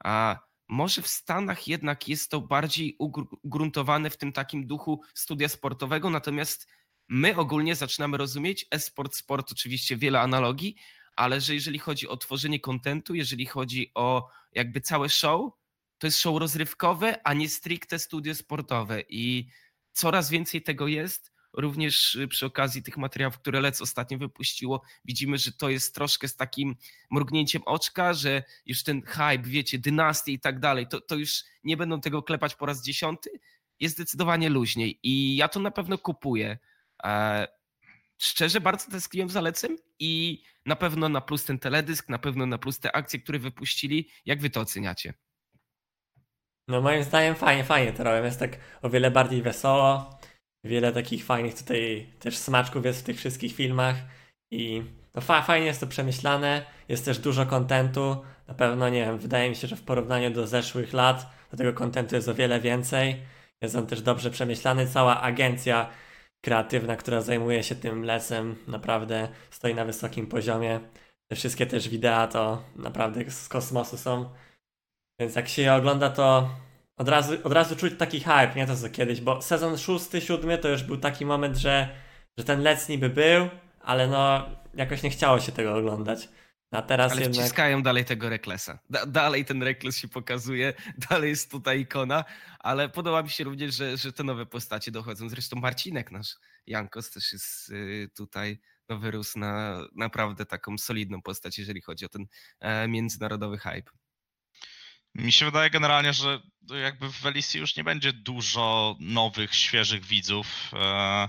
A 0.04 0.38
może 0.68 1.02
w 1.02 1.08
Stanach 1.08 1.68
jednak 1.68 2.08
jest 2.08 2.30
to 2.30 2.40
bardziej 2.40 2.96
ugruntowane 3.42 4.10
w 4.10 4.16
tym 4.16 4.32
takim 4.32 4.66
duchu 4.66 5.02
studia 5.14 5.48
sportowego, 5.48 6.10
natomiast 6.10 6.68
my 7.08 7.36
ogólnie 7.36 7.76
zaczynamy 7.76 8.16
rozumieć 8.16 8.66
e-sport, 8.70 9.16
sport, 9.16 9.52
oczywiście 9.52 9.96
wiele 9.96 10.20
analogii, 10.20 10.76
ale 11.16 11.40
że 11.40 11.54
jeżeli 11.54 11.78
chodzi 11.78 12.08
o 12.08 12.16
tworzenie 12.16 12.60
kontentu, 12.60 13.14
jeżeli 13.14 13.46
chodzi 13.46 13.90
o 13.94 14.28
jakby 14.52 14.80
całe 14.80 15.08
show, 15.08 15.52
to 15.98 16.06
jest 16.06 16.18
show 16.18 16.40
rozrywkowe, 16.40 17.20
a 17.26 17.34
nie 17.34 17.48
stricte 17.48 17.98
studio 17.98 18.34
sportowe 18.34 19.02
i 19.08 19.48
coraz 19.98 20.30
więcej 20.30 20.62
tego 20.62 20.88
jest. 20.88 21.32
Również 21.52 22.14
y, 22.14 22.28
przy 22.28 22.46
okazji 22.46 22.82
tych 22.82 22.96
materiałów, 22.96 23.38
które 23.38 23.60
Lec 23.60 23.80
ostatnio 23.80 24.18
wypuściło, 24.18 24.82
widzimy, 25.04 25.38
że 25.38 25.52
to 25.52 25.68
jest 25.68 25.94
troszkę 25.94 26.28
z 26.28 26.36
takim 26.36 26.76
mrugnięciem 27.10 27.62
oczka, 27.66 28.14
że 28.14 28.42
już 28.66 28.82
ten 28.82 29.02
hype, 29.02 29.42
wiecie, 29.42 29.78
dynastii 29.78 30.32
i 30.32 30.40
tak 30.40 30.60
dalej, 30.60 30.86
to, 30.88 31.00
to 31.00 31.16
już 31.16 31.44
nie 31.64 31.76
będą 31.76 32.00
tego 32.00 32.22
klepać 32.22 32.54
po 32.54 32.66
raz 32.66 32.82
dziesiąty, 32.82 33.30
jest 33.80 33.94
zdecydowanie 33.94 34.48
luźniej 34.48 34.98
i 35.02 35.36
ja 35.36 35.48
to 35.48 35.60
na 35.60 35.70
pewno 35.70 35.98
kupuję. 35.98 36.58
E, 37.04 37.48
szczerze 38.18 38.60
bardzo 38.60 38.90
tęskniłem 38.90 39.28
za 39.28 39.40
Lecem 39.40 39.76
i 39.98 40.42
na 40.66 40.76
pewno 40.76 41.08
na 41.08 41.20
plus 41.20 41.44
ten 41.44 41.58
teledysk, 41.58 42.08
na 42.08 42.18
pewno 42.18 42.46
na 42.46 42.58
plus 42.58 42.78
te 42.78 42.96
akcje, 42.96 43.20
które 43.20 43.38
wypuścili. 43.38 44.08
Jak 44.26 44.40
wy 44.40 44.50
to 44.50 44.60
oceniacie? 44.60 45.14
No 46.68 46.80
moim 46.80 47.02
zdaniem 47.02 47.34
fajnie, 47.34 47.64
fajnie 47.64 47.92
to 47.92 48.04
robią. 48.04 48.24
Jest 48.24 48.40
tak 48.40 48.58
o 48.82 48.90
wiele 48.90 49.10
bardziej 49.10 49.42
wesoło. 49.42 50.18
Wiele 50.64 50.92
takich 50.92 51.24
fajnych 51.24 51.54
tutaj 51.54 52.06
też 52.18 52.36
smaczków 52.38 52.84
jest 52.84 53.00
w 53.00 53.04
tych 53.04 53.16
wszystkich 53.16 53.54
filmach 53.54 53.96
i 54.50 54.82
no 55.14 55.20
fa 55.20 55.42
fajnie 55.42 55.66
jest 55.66 55.80
to 55.80 55.86
przemyślane, 55.86 56.64
jest 56.88 57.04
też 57.04 57.18
dużo 57.18 57.46
kontentu. 57.46 58.16
Na 58.48 58.54
pewno, 58.54 58.88
nie 58.88 59.04
wiem, 59.04 59.18
wydaje 59.18 59.50
mi 59.50 59.56
się, 59.56 59.68
że 59.68 59.76
w 59.76 59.82
porównaniu 59.82 60.30
do 60.30 60.46
zeszłych 60.46 60.92
lat, 60.92 61.26
do 61.50 61.56
tego 61.56 61.72
kontentu 61.72 62.14
jest 62.14 62.28
o 62.28 62.34
wiele 62.34 62.60
więcej. 62.60 63.22
Jest 63.62 63.76
on 63.76 63.86
też 63.86 64.02
dobrze 64.02 64.30
przemyślany. 64.30 64.86
Cała 64.86 65.20
agencja 65.20 65.88
kreatywna, 66.40 66.96
która 66.96 67.20
zajmuje 67.20 67.62
się 67.62 67.74
tym 67.74 68.04
lesem, 68.04 68.56
naprawdę 68.66 69.28
stoi 69.50 69.74
na 69.74 69.84
wysokim 69.84 70.26
poziomie. 70.26 70.80
Te 71.30 71.36
wszystkie 71.36 71.66
też 71.66 71.88
wideo 71.88 72.26
to 72.26 72.62
naprawdę 72.76 73.30
z 73.30 73.48
kosmosu 73.48 73.96
są. 73.96 74.30
Więc 75.20 75.34
jak 75.34 75.48
się 75.48 75.62
je 75.62 75.74
ogląda, 75.74 76.10
to 76.10 76.50
od 76.96 77.08
razu, 77.08 77.34
od 77.44 77.52
razu 77.52 77.76
czuć 77.76 77.94
taki 77.98 78.20
hype, 78.20 78.52
nie 78.56 78.66
to 78.66 78.76
co 78.76 78.90
kiedyś, 78.90 79.20
bo 79.20 79.42
sezon 79.42 79.78
szósty, 79.78 80.20
siódmy 80.20 80.58
to 80.58 80.68
już 80.68 80.82
był 80.82 80.96
taki 80.96 81.26
moment, 81.26 81.56
że, 81.56 81.88
że 82.38 82.44
ten 82.44 82.62
lec 82.62 82.88
niby 82.88 83.10
był, 83.10 83.48
ale 83.80 84.08
no 84.08 84.48
jakoś 84.74 85.02
nie 85.02 85.10
chciało 85.10 85.40
się 85.40 85.52
tego 85.52 85.76
oglądać. 85.76 86.28
A 86.70 86.82
teraz 86.82 87.12
Ale 87.12 87.20
jednak... 87.20 87.40
wciskają 87.40 87.82
dalej 87.82 88.04
tego 88.04 88.28
Reklesa. 88.28 88.78
Da 88.90 89.06
dalej 89.06 89.44
ten 89.44 89.62
Rekles 89.62 89.98
się 89.98 90.08
pokazuje, 90.08 90.74
dalej 91.10 91.30
jest 91.30 91.50
tutaj 91.50 91.80
ikona, 91.80 92.24
ale 92.58 92.88
podoba 92.88 93.22
mi 93.22 93.30
się 93.30 93.44
również, 93.44 93.74
że, 93.74 93.96
że 93.96 94.12
te 94.12 94.24
nowe 94.24 94.46
postacie 94.46 94.90
dochodzą. 94.90 95.28
Zresztą 95.28 95.56
Marcinek 95.56 96.12
nasz, 96.12 96.36
Jankos 96.66 97.10
też 97.10 97.32
jest 97.32 97.70
y, 97.70 98.10
tutaj 98.16 98.60
no, 98.88 98.98
wyrósł 98.98 99.38
na 99.38 99.80
naprawdę 99.96 100.46
taką 100.46 100.78
solidną 100.78 101.22
postać, 101.22 101.58
jeżeli 101.58 101.80
chodzi 101.80 102.04
o 102.04 102.08
ten 102.08 102.26
e, 102.60 102.88
międzynarodowy 102.88 103.58
hype. 103.58 103.90
Mi 105.18 105.32
się 105.32 105.44
wydaje 105.44 105.70
generalnie, 105.70 106.12
że 106.12 106.40
jakby 106.82 107.08
w 107.08 107.20
Welisi 107.20 107.58
już 107.58 107.76
nie 107.76 107.84
będzie 107.84 108.12
dużo 108.12 108.96
nowych, 109.00 109.54
świeżych 109.54 110.04
widzów. 110.04 110.46
E, 110.72 111.28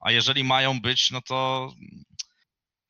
a 0.00 0.10
jeżeli 0.10 0.44
mają 0.44 0.80
być, 0.80 1.10
no 1.10 1.20
to 1.20 1.72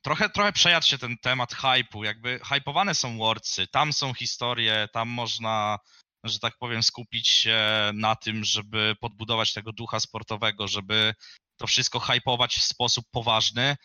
trochę, 0.02 0.30
trochę 0.30 0.52
przejadł 0.52 0.87
się 0.87 0.99
ten 0.99 1.19
temat 1.19 1.54
hypu. 1.54 2.04
Jakby 2.04 2.40
hypowane 2.45 2.95
są 2.95 3.19
Wordsy, 3.19 3.66
tam 3.66 3.92
są 3.92 4.14
historie, 4.14 4.88
tam 4.92 5.09
można, 5.09 5.78
że 6.25 6.38
tak 6.38 6.59
powiem, 6.59 6.83
skupić 6.83 7.28
się 7.28 7.59
na 7.95 8.16
tym, 8.16 8.45
żeby 8.45 8.97
podbudować 9.00 9.52
tego 9.52 9.73
ducha 9.73 10.00
sportowego, 10.00 10.69
żeby 10.69 11.14
to 11.57 11.66
wszystko 11.66 12.00
hypować 12.00 12.57
w 12.57 12.64
sposób 12.64 13.04
poważny. 13.11 13.76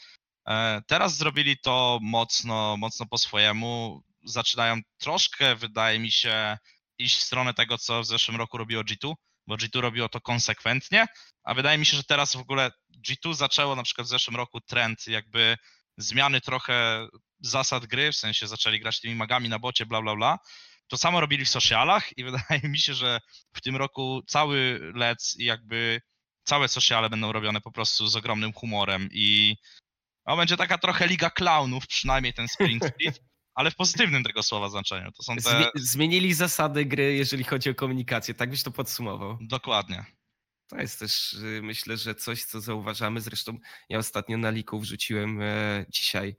E, 0.47 0.81
teraz 0.87 1.17
zrobili 1.17 1.57
to 1.57 1.99
mocno, 2.01 2.77
mocno 2.77 3.05
po 3.05 3.17
swojemu. 3.17 4.01
Zaczynają 4.25 4.81
troszkę, 4.97 5.55
wydaje 5.55 5.99
mi 5.99 6.11
się, 6.11 6.57
iść 6.97 7.17
w 7.17 7.23
stronę 7.23 7.53
tego, 7.53 7.77
co 7.77 8.01
w 8.01 8.05
zeszłym 8.05 8.37
roku 8.37 8.57
robiło 8.57 8.83
G2, 8.83 9.13
bo 9.47 9.55
G2 9.55 9.79
robiło 9.79 10.09
to 10.09 10.21
konsekwentnie, 10.21 11.05
a 11.43 11.53
wydaje 11.53 11.77
mi 11.77 11.85
się, 11.85 11.97
że 11.97 12.03
teraz 12.03 12.35
w 12.35 12.39
ogóle 12.39 12.71
G2 13.07 13.33
zaczęło 13.33 13.75
na 13.75 13.83
przykład 13.83 14.07
w 14.07 14.09
zeszłym 14.09 14.35
roku 14.35 14.61
trend 14.61 15.07
jakby 15.07 15.57
zmiany 15.97 16.41
trochę 16.41 17.07
zasad 17.39 17.85
gry, 17.85 18.11
w 18.11 18.17
sensie 18.17 18.47
zaczęli 18.47 18.79
grać 18.79 18.99
tymi 18.99 19.15
magami 19.15 19.49
na 19.49 19.59
bocie, 19.59 19.85
bla, 19.85 20.01
bla, 20.01 20.15
bla. 20.15 20.39
To 20.87 20.97
samo 20.97 21.21
robili 21.21 21.45
w 21.45 21.49
socialach 21.49 22.17
i 22.17 22.23
wydaje 22.31 22.61
mi 22.63 22.79
się, 22.79 22.93
że 22.93 23.19
w 23.53 23.61
tym 23.61 23.75
roku 23.75 24.21
cały 24.27 24.79
lec 24.95 25.35
i 25.39 25.45
jakby 25.45 26.01
całe 26.43 26.67
sociale 26.67 27.09
będą 27.09 27.31
robione 27.31 27.61
po 27.61 27.71
prostu 27.71 28.07
z 28.07 28.15
ogromnym 28.15 28.53
humorem 28.53 29.09
i 29.11 29.55
no, 30.27 30.37
będzie 30.37 30.57
taka 30.57 30.77
trochę 30.77 31.07
liga 31.07 31.29
clownów, 31.29 31.87
przynajmniej 31.87 32.33
ten 32.33 32.47
Spring 32.47 32.85
Split, 32.89 33.21
ale 33.55 33.71
w 33.71 33.75
pozytywnym 33.75 34.23
tego 34.23 34.43
słowa 34.43 34.69
znaczeniu. 34.69 35.11
To 35.11 35.23
są 35.23 35.35
te... 35.35 35.71
Zmienili 35.75 36.33
zasady 36.33 36.85
gry, 36.85 37.15
jeżeli 37.15 37.43
chodzi 37.43 37.69
o 37.69 37.75
komunikację, 37.75 38.33
tak 38.33 38.49
byś 38.49 38.63
to 38.63 38.71
podsumował. 38.71 39.37
Dokładnie. 39.41 40.05
To 40.67 40.77
jest 40.77 40.99
też, 40.99 41.33
y, 41.33 41.61
myślę, 41.63 41.97
że 41.97 42.15
coś, 42.15 42.43
co 42.43 42.61
zauważamy. 42.61 43.21
Zresztą 43.21 43.57
ja 43.89 43.97
ostatnio 43.97 44.37
na 44.37 44.49
liku 44.49 44.79
wrzuciłem 44.79 45.41
e, 45.41 45.85
dzisiaj 45.89 46.35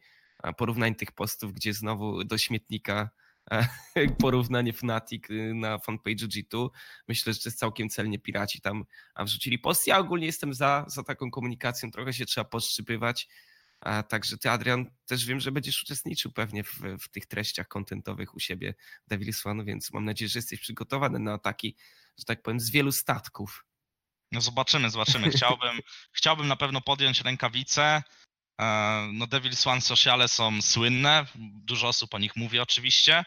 porównań 0.57 0.95
tych 0.95 1.13
postów, 1.13 1.53
gdzie 1.53 1.73
znowu 1.73 2.25
do 2.25 2.39
śmietnika 2.39 3.11
e, 3.51 3.69
porównanie 4.23 4.73
Fnatic 4.73 5.31
y, 5.31 5.55
na 5.55 5.79
fanpage 5.79 6.27
G2. 6.27 6.69
Myślę, 7.09 7.33
że 7.33 7.41
to 7.41 7.49
jest 7.49 7.59
całkiem 7.59 7.89
celnie 7.89 8.19
piraci 8.19 8.61
tam 8.61 8.85
wrzucili 9.19 9.59
post. 9.59 9.87
Ja 9.87 9.99
ogólnie 9.99 10.27
jestem 10.27 10.55
za, 10.55 10.85
za 10.89 11.03
taką 11.03 11.31
komunikacją, 11.31 11.91
trochę 11.91 12.13
się 12.13 12.27
trzeba 12.27 12.45
podszczypywać. 12.45 13.29
A 13.87 14.03
także 14.03 14.39
ty, 14.39 14.51
Adrian, 14.51 14.91
też 15.07 15.27
wiem, 15.27 15.41
że 15.41 15.53
będziesz 15.53 15.83
uczestniczył 15.83 16.33
pewnie 16.33 16.65
w, 16.65 16.81
w 17.01 17.09
tych 17.09 17.27
treściach 17.27 17.69
kontentowych 17.69 18.35
u 18.35 18.41
siebie 18.41 18.75
Devil's 19.11 19.51
One, 19.51 19.65
więc 19.65 19.93
mam 19.93 20.05
nadzieję, 20.05 20.29
że 20.29 20.39
jesteś 20.39 20.61
przygotowany 20.61 21.19
na 21.19 21.33
ataki, 21.33 21.77
że 22.19 22.25
tak 22.25 22.43
powiem, 22.43 22.61
z 22.61 22.71
wielu 22.71 22.93
statków. 22.93 23.65
No 24.33 24.41
zobaczymy, 24.41 24.91
zobaczymy. 24.91 25.31
Chciałbym, 25.31 25.81
chciałbym 26.17 26.49
na 26.49 26.57
pewno 26.57 26.81
podjąć 26.81 27.21
rękawice. 27.21 28.03
E, 28.61 28.65
no 29.13 29.27
Devil's 29.27 29.69
One 29.69 29.81
sociale 29.81 30.29
są 30.29 30.63
słynne, 30.63 31.27
dużo 31.65 31.89
osób 31.89 32.15
o 32.15 32.19
nich 32.19 32.37
mówi 32.37 32.61
oczywiście. 32.61 33.25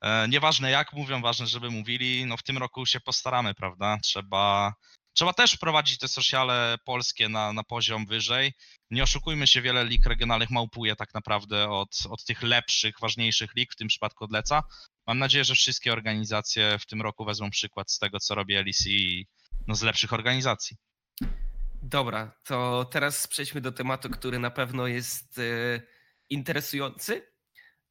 E, 0.00 0.28
nieważne 0.28 0.70
jak 0.70 0.92
mówią, 0.92 1.22
ważne, 1.22 1.46
żeby 1.46 1.70
mówili. 1.70 2.26
No 2.26 2.36
w 2.36 2.42
tym 2.42 2.58
roku 2.58 2.86
się 2.86 3.00
postaramy, 3.00 3.54
prawda? 3.54 3.98
Trzeba, 4.02 4.74
trzeba 5.20 5.32
też 5.32 5.52
wprowadzić 5.52 5.98
te 5.98 6.08
sociale 6.08 6.76
polskie 6.84 7.28
na, 7.28 7.52
na 7.52 7.64
poziom 7.64 8.06
wyżej. 8.06 8.52
Nie 8.90 9.02
oszukujmy 9.02 9.46
się, 9.46 9.62
wiele 9.62 9.84
lig 9.84 10.06
regionalnych 10.06 10.50
małpuje 10.50 10.96
tak 10.96 11.14
naprawdę 11.14 11.70
od, 11.70 11.98
od 12.10 12.24
tych 12.24 12.42
lepszych, 12.42 12.94
ważniejszych 13.00 13.54
lig, 13.56 13.72
w 13.72 13.76
tym 13.76 13.88
przypadku 13.88 14.24
od 14.24 14.32
Leca. 14.32 14.62
Mam 15.06 15.18
nadzieję, 15.18 15.44
że 15.44 15.54
wszystkie 15.54 15.92
organizacje 15.92 16.78
w 16.78 16.86
tym 16.86 17.02
roku 17.02 17.24
wezmą 17.24 17.50
przykład 17.50 17.90
z 17.90 17.98
tego, 17.98 18.20
co 18.20 18.34
robi 18.34 18.54
LEC 18.54 18.86
i 18.86 19.26
no, 19.66 19.74
z 19.74 19.82
lepszych 19.82 20.12
organizacji. 20.12 20.76
Dobra, 21.82 22.32
to 22.44 22.84
teraz 22.84 23.26
przejdźmy 23.26 23.60
do 23.60 23.72
tematu, 23.72 24.10
który 24.10 24.38
na 24.38 24.50
pewno 24.50 24.86
jest 24.86 25.38
e, 25.38 25.42
interesujący. 26.30 27.32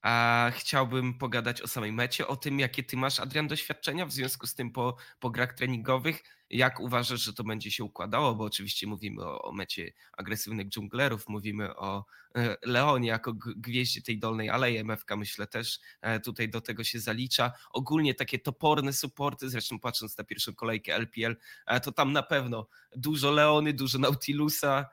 A 0.01 0.45
chciałbym 0.55 1.17
pogadać 1.17 1.61
o 1.61 1.67
samej 1.67 1.91
mecie, 1.91 2.27
o 2.27 2.35
tym, 2.35 2.59
jakie 2.59 2.83
ty 2.83 2.97
masz, 2.97 3.19
Adrian, 3.19 3.47
doświadczenia 3.47 4.05
w 4.05 4.11
związku 4.11 4.47
z 4.47 4.55
tym 4.55 4.71
po, 4.71 4.97
po 5.19 5.29
grach 5.29 5.53
treningowych. 5.53 6.38
Jak 6.49 6.79
uważasz, 6.79 7.21
że 7.21 7.33
to 7.33 7.43
będzie 7.43 7.71
się 7.71 7.83
układało? 7.83 8.35
Bo 8.35 8.43
oczywiście 8.43 8.87
mówimy 8.87 9.23
o, 9.23 9.41
o 9.41 9.51
mecie 9.51 9.93
agresywnych 10.17 10.69
dżunglerów, 10.69 11.27
mówimy 11.27 11.75
o 11.75 12.05
e, 12.35 12.57
Leonie 12.63 13.09
jako 13.09 13.33
gwieździe 13.33 14.01
tej 14.01 14.19
dolnej 14.19 14.49
alei. 14.49 14.83
MFK 14.83 15.17
myślę 15.17 15.47
też 15.47 15.79
e, 16.01 16.19
tutaj 16.19 16.49
do 16.49 16.61
tego 16.61 16.83
się 16.83 16.99
zalicza. 16.99 17.51
Ogólnie 17.71 18.15
takie 18.15 18.39
toporne 18.39 18.93
supporty, 18.93 19.49
zresztą 19.49 19.79
patrząc 19.79 20.17
na 20.17 20.23
pierwszą 20.23 20.55
kolejkę 20.55 20.95
LPL, 20.95 21.35
e, 21.67 21.79
to 21.79 21.91
tam 21.91 22.13
na 22.13 22.23
pewno 22.23 22.67
dużo 22.95 23.31
Leony, 23.31 23.73
dużo 23.73 23.99
Nautilusa, 23.99 24.85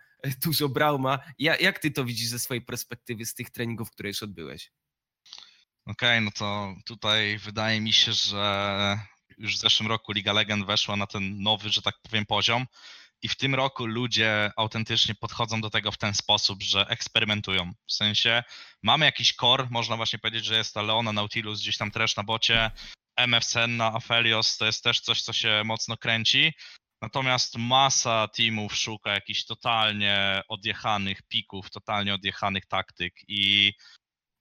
dużo 0.44 0.68
Brauma. 0.68 1.18
Jak 1.38 1.78
ty 1.78 1.90
to 1.90 2.04
widzisz 2.04 2.28
ze 2.28 2.38
swojej 2.38 2.62
perspektywy 2.62 3.26
z 3.26 3.34
tych 3.34 3.50
treningów, 3.50 3.90
które 3.90 4.08
już 4.08 4.22
odbyłeś? 4.22 4.72
Okej, 5.86 6.18
okay, 6.18 6.20
no 6.20 6.30
to 6.30 6.74
tutaj 6.84 7.38
wydaje 7.38 7.80
mi 7.80 7.92
się, 7.92 8.12
że 8.12 8.98
już 9.38 9.56
w 9.56 9.60
zeszłym 9.60 9.88
roku 9.88 10.12
Liga 10.12 10.32
Legend 10.32 10.66
weszła 10.66 10.96
na 10.96 11.06
ten 11.06 11.42
nowy, 11.42 11.70
że 11.70 11.82
tak 11.82 11.94
powiem, 12.02 12.26
poziom. 12.26 12.66
I 13.22 13.28
w 13.28 13.36
tym 13.36 13.54
roku 13.54 13.86
ludzie 13.86 14.50
autentycznie 14.56 15.14
podchodzą 15.14 15.60
do 15.60 15.70
tego 15.70 15.92
w 15.92 15.98
ten 15.98 16.14
sposób, 16.14 16.62
że 16.62 16.86
eksperymentują. 16.88 17.72
W 17.86 17.92
sensie 17.92 18.42
mamy 18.82 19.04
jakiś 19.04 19.34
core, 19.34 19.68
można 19.70 19.96
właśnie 19.96 20.18
powiedzieć, 20.18 20.44
że 20.44 20.56
jest 20.56 20.74
ta 20.74 20.82
Leona 20.82 21.12
Nautilus 21.12 21.60
gdzieś 21.60 21.76
tam 21.76 21.90
też 21.90 22.16
na 22.16 22.22
bocie, 22.22 22.70
MFC 23.16 23.66
na 23.66 23.92
Aphelios 23.92 24.56
to 24.56 24.66
jest 24.66 24.84
też 24.84 25.00
coś, 25.00 25.22
co 25.22 25.32
się 25.32 25.62
mocno 25.64 25.96
kręci. 25.96 26.52
Natomiast 27.02 27.56
masa 27.58 28.28
teamów 28.28 28.76
szuka 28.76 29.12
jakichś 29.12 29.44
totalnie 29.44 30.42
odjechanych 30.48 31.22
pików, 31.22 31.70
totalnie 31.70 32.14
odjechanych 32.14 32.66
taktyk 32.66 33.14
i 33.28 33.72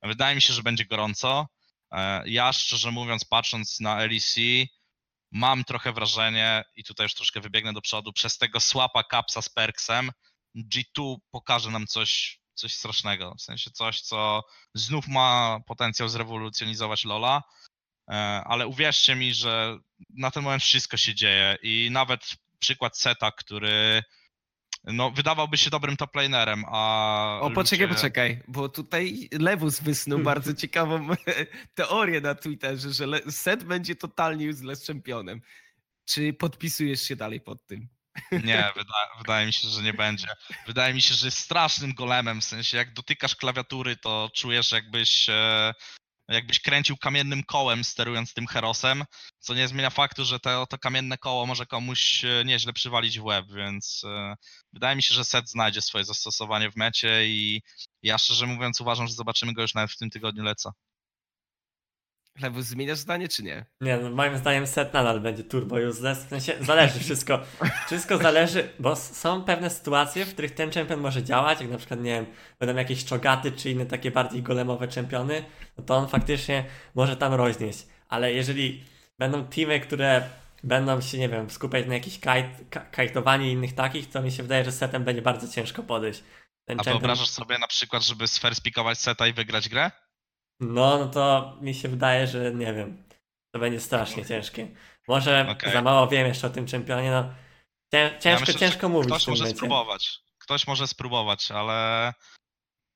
wydaje 0.03 0.35
mi 0.35 0.41
się, 0.41 0.53
że 0.53 0.63
będzie 0.63 0.85
gorąco. 0.85 1.47
E, 1.91 2.29
ja 2.29 2.53
szczerze 2.53 2.91
mówiąc, 2.91 3.25
patrząc 3.25 3.79
na 3.79 3.97
LEC, 3.97 4.35
mam 5.31 5.63
trochę 5.63 5.93
wrażenie, 5.93 6.63
i 6.75 6.83
tutaj 6.83 7.05
już 7.05 7.13
troszkę 7.13 7.41
wybiegnę 7.41 7.73
do 7.73 7.81
przodu, 7.81 8.13
przez 8.13 8.37
tego 8.37 8.59
słapa 8.59 9.03
kapsa 9.03 9.41
z 9.41 9.49
Perksem, 9.49 10.11
G2 10.55 11.15
pokaże 11.31 11.71
nam 11.71 11.87
coś, 11.87 12.39
coś 12.53 12.73
strasznego. 12.73 13.35
W 13.39 13.41
sensie 13.41 13.71
coś, 13.71 14.01
co 14.01 14.43
znów 14.73 15.07
ma 15.07 15.59
potencjał 15.67 16.09
zrewolucjonizować 16.09 17.05
Lola. 17.05 17.43
E, 18.09 18.13
ale 18.45 18.67
uwierzcie 18.67 19.15
mi, 19.15 19.33
że 19.33 19.77
na 20.09 20.31
ten 20.31 20.43
moment 20.43 20.63
wszystko 20.63 20.97
się 20.97 21.15
dzieje 21.15 21.57
i 21.61 21.89
nawet 21.91 22.35
przykład 22.59 22.97
Seta, 22.97 23.31
który 23.31 24.03
no, 24.87 25.11
wydawałby 25.11 25.57
się 25.57 25.69
dobrym 25.69 25.97
top 25.97 26.15
lanerem, 26.15 26.63
a. 26.67 27.39
O, 27.41 27.51
poczekaj, 27.51 27.87
ludzie... 27.87 27.95
poczekaj, 27.95 28.41
bo 28.47 28.69
tutaj 28.69 29.29
Lewus 29.31 29.79
wysnuł 29.79 30.19
bardzo 30.33 30.53
ciekawą 30.53 31.07
teorię 31.75 32.21
na 32.21 32.35
Twitterze, 32.35 32.93
że 32.93 33.05
Set 33.31 33.63
będzie 33.63 33.95
totalnie 33.95 34.49
useless 34.49 34.85
czempionem. 34.85 35.41
Czy 36.05 36.33
podpisujesz 36.33 37.01
się 37.01 37.15
dalej 37.15 37.41
pod 37.41 37.65
tym? 37.65 37.87
Nie, 38.31 38.71
wyda 38.77 38.93
wydaje 39.17 39.45
mi 39.45 39.53
się, 39.53 39.67
że 39.67 39.81
nie 39.81 39.93
będzie. 39.93 40.27
Wydaje 40.67 40.93
mi 40.93 41.01
się, 41.01 41.15
że 41.15 41.27
jest 41.27 41.37
strasznym 41.37 41.93
golemem, 41.93 42.41
w 42.41 42.45
sensie 42.45 42.77
jak 42.77 42.93
dotykasz 42.93 43.35
klawiatury, 43.35 43.95
to 43.95 44.31
czujesz 44.33 44.71
jakbyś 44.71 45.29
e, 45.29 45.73
jakbyś 46.27 46.59
kręcił 46.59 46.97
kamiennym 46.97 47.43
kołem 47.43 47.83
sterując 47.83 48.33
tym 48.33 48.47
Herosem, 48.47 49.03
co 49.39 49.53
nie 49.53 49.67
zmienia 49.67 49.89
faktu, 49.89 50.25
że 50.25 50.39
to, 50.39 50.65
to 50.67 50.77
kamienne 50.77 51.17
koło 51.17 51.45
może 51.45 51.65
komuś 51.65 52.25
e, 52.25 52.43
nieźle 52.45 52.73
przywalić 52.73 53.19
w 53.19 53.23
łeb, 53.23 53.45
więc 53.55 54.01
e, 54.05 54.35
wydaje 54.73 54.95
mi 54.95 55.03
się, 55.03 55.15
że 55.15 55.25
set 55.25 55.49
znajdzie 55.49 55.81
swoje 55.81 56.03
zastosowanie 56.03 56.71
w 56.71 56.75
mecie 56.75 57.27
i 57.27 57.61
ja 58.03 58.17
szczerze 58.17 58.47
mówiąc 58.47 58.81
uważam, 58.81 59.07
że 59.07 59.13
zobaczymy 59.13 59.53
go 59.53 59.61
już 59.61 59.73
nawet 59.73 59.91
w 59.91 59.97
tym 59.97 60.09
tygodniu 60.09 60.43
leca. 60.43 60.71
Lewus, 62.41 62.65
zmieniasz 62.65 62.97
zdanie 62.97 63.27
czy 63.27 63.43
nie? 63.43 63.65
Nie, 63.81 63.97
no 63.97 64.09
moim 64.09 64.37
zdaniem 64.37 64.67
set 64.67 64.93
nadal 64.93 65.19
będzie 65.19 65.43
turbo 65.43 65.75
useless. 65.75 66.25
W 66.25 66.29
sensie 66.29 66.53
zależy 66.61 66.99
wszystko. 66.99 67.39
wszystko 67.87 68.17
zależy, 68.17 68.69
bo 68.79 68.95
są 68.95 69.43
pewne 69.43 69.69
sytuacje, 69.69 70.25
w 70.25 70.33
których 70.33 70.53
ten 70.53 70.71
champion 70.71 70.99
może 70.99 71.23
działać, 71.23 71.61
jak 71.61 71.69
na 71.69 71.77
przykład, 71.77 71.99
nie 71.99 72.11
wiem, 72.11 72.25
będą 72.59 72.75
jakieś 72.75 73.05
czogaty 73.05 73.51
czy 73.51 73.71
inne 73.71 73.85
takie 73.85 74.11
bardziej 74.11 74.43
golemowe 74.43 74.87
czempiony, 74.87 75.45
no 75.77 75.83
to 75.83 75.95
on 75.95 76.07
faktycznie 76.07 76.65
może 76.95 77.17
tam 77.17 77.33
roznieść. 77.33 77.85
Ale 78.09 78.33
jeżeli 78.33 78.83
będą 79.19 79.45
teamy, 79.47 79.79
które 79.79 80.29
będą 80.63 81.01
się, 81.01 81.17
nie 81.17 81.29
wiem, 81.29 81.49
skupiać 81.49 81.87
na 81.87 81.93
jakichś 81.93 82.19
kajtowaniu 82.91 83.45
i 83.45 83.51
innych 83.51 83.75
takich, 83.75 84.09
to 84.09 84.21
mi 84.21 84.31
się 84.31 84.43
wydaje, 84.43 84.65
że 84.65 84.71
setem 84.71 85.03
będzie 85.03 85.21
bardzo 85.21 85.47
ciężko 85.47 85.83
podejść. 85.83 86.23
Ten 86.65 86.79
A 86.79 86.83
champion... 86.83 86.99
wyobrażasz 86.99 87.29
sobie 87.29 87.57
na 87.57 87.67
przykład, 87.67 88.03
żeby 88.03 88.27
sferspikować 88.27 88.97
seta 88.99 89.27
i 89.27 89.33
wygrać 89.33 89.69
grę? 89.69 89.91
No, 90.59 90.97
no 90.97 91.07
to 91.07 91.57
mi 91.61 91.73
się 91.73 91.89
wydaje, 91.89 92.27
że 92.27 92.53
nie 92.53 92.73
wiem. 92.73 93.03
To 93.51 93.59
będzie 93.59 93.79
strasznie 93.79 94.25
ciężkie. 94.25 94.67
Może 95.07 95.47
okay. 95.49 95.73
za 95.73 95.81
mało 95.81 96.07
wiem 96.07 96.27
jeszcze 96.27 96.47
o 96.47 96.49
tym 96.49 96.67
czempionie. 96.67 97.11
No, 97.11 97.33
ciężko, 97.91 98.29
ja 98.29 98.39
myślę, 98.39 98.55
ciężko 98.55 98.89
mówić. 98.89 99.09
Ktoś 99.09 99.27
może 99.27 99.47
spróbować. 99.47 100.19
Ktoś 100.37 100.67
może 100.67 100.87
spróbować, 100.87 101.51
ale. 101.51 102.13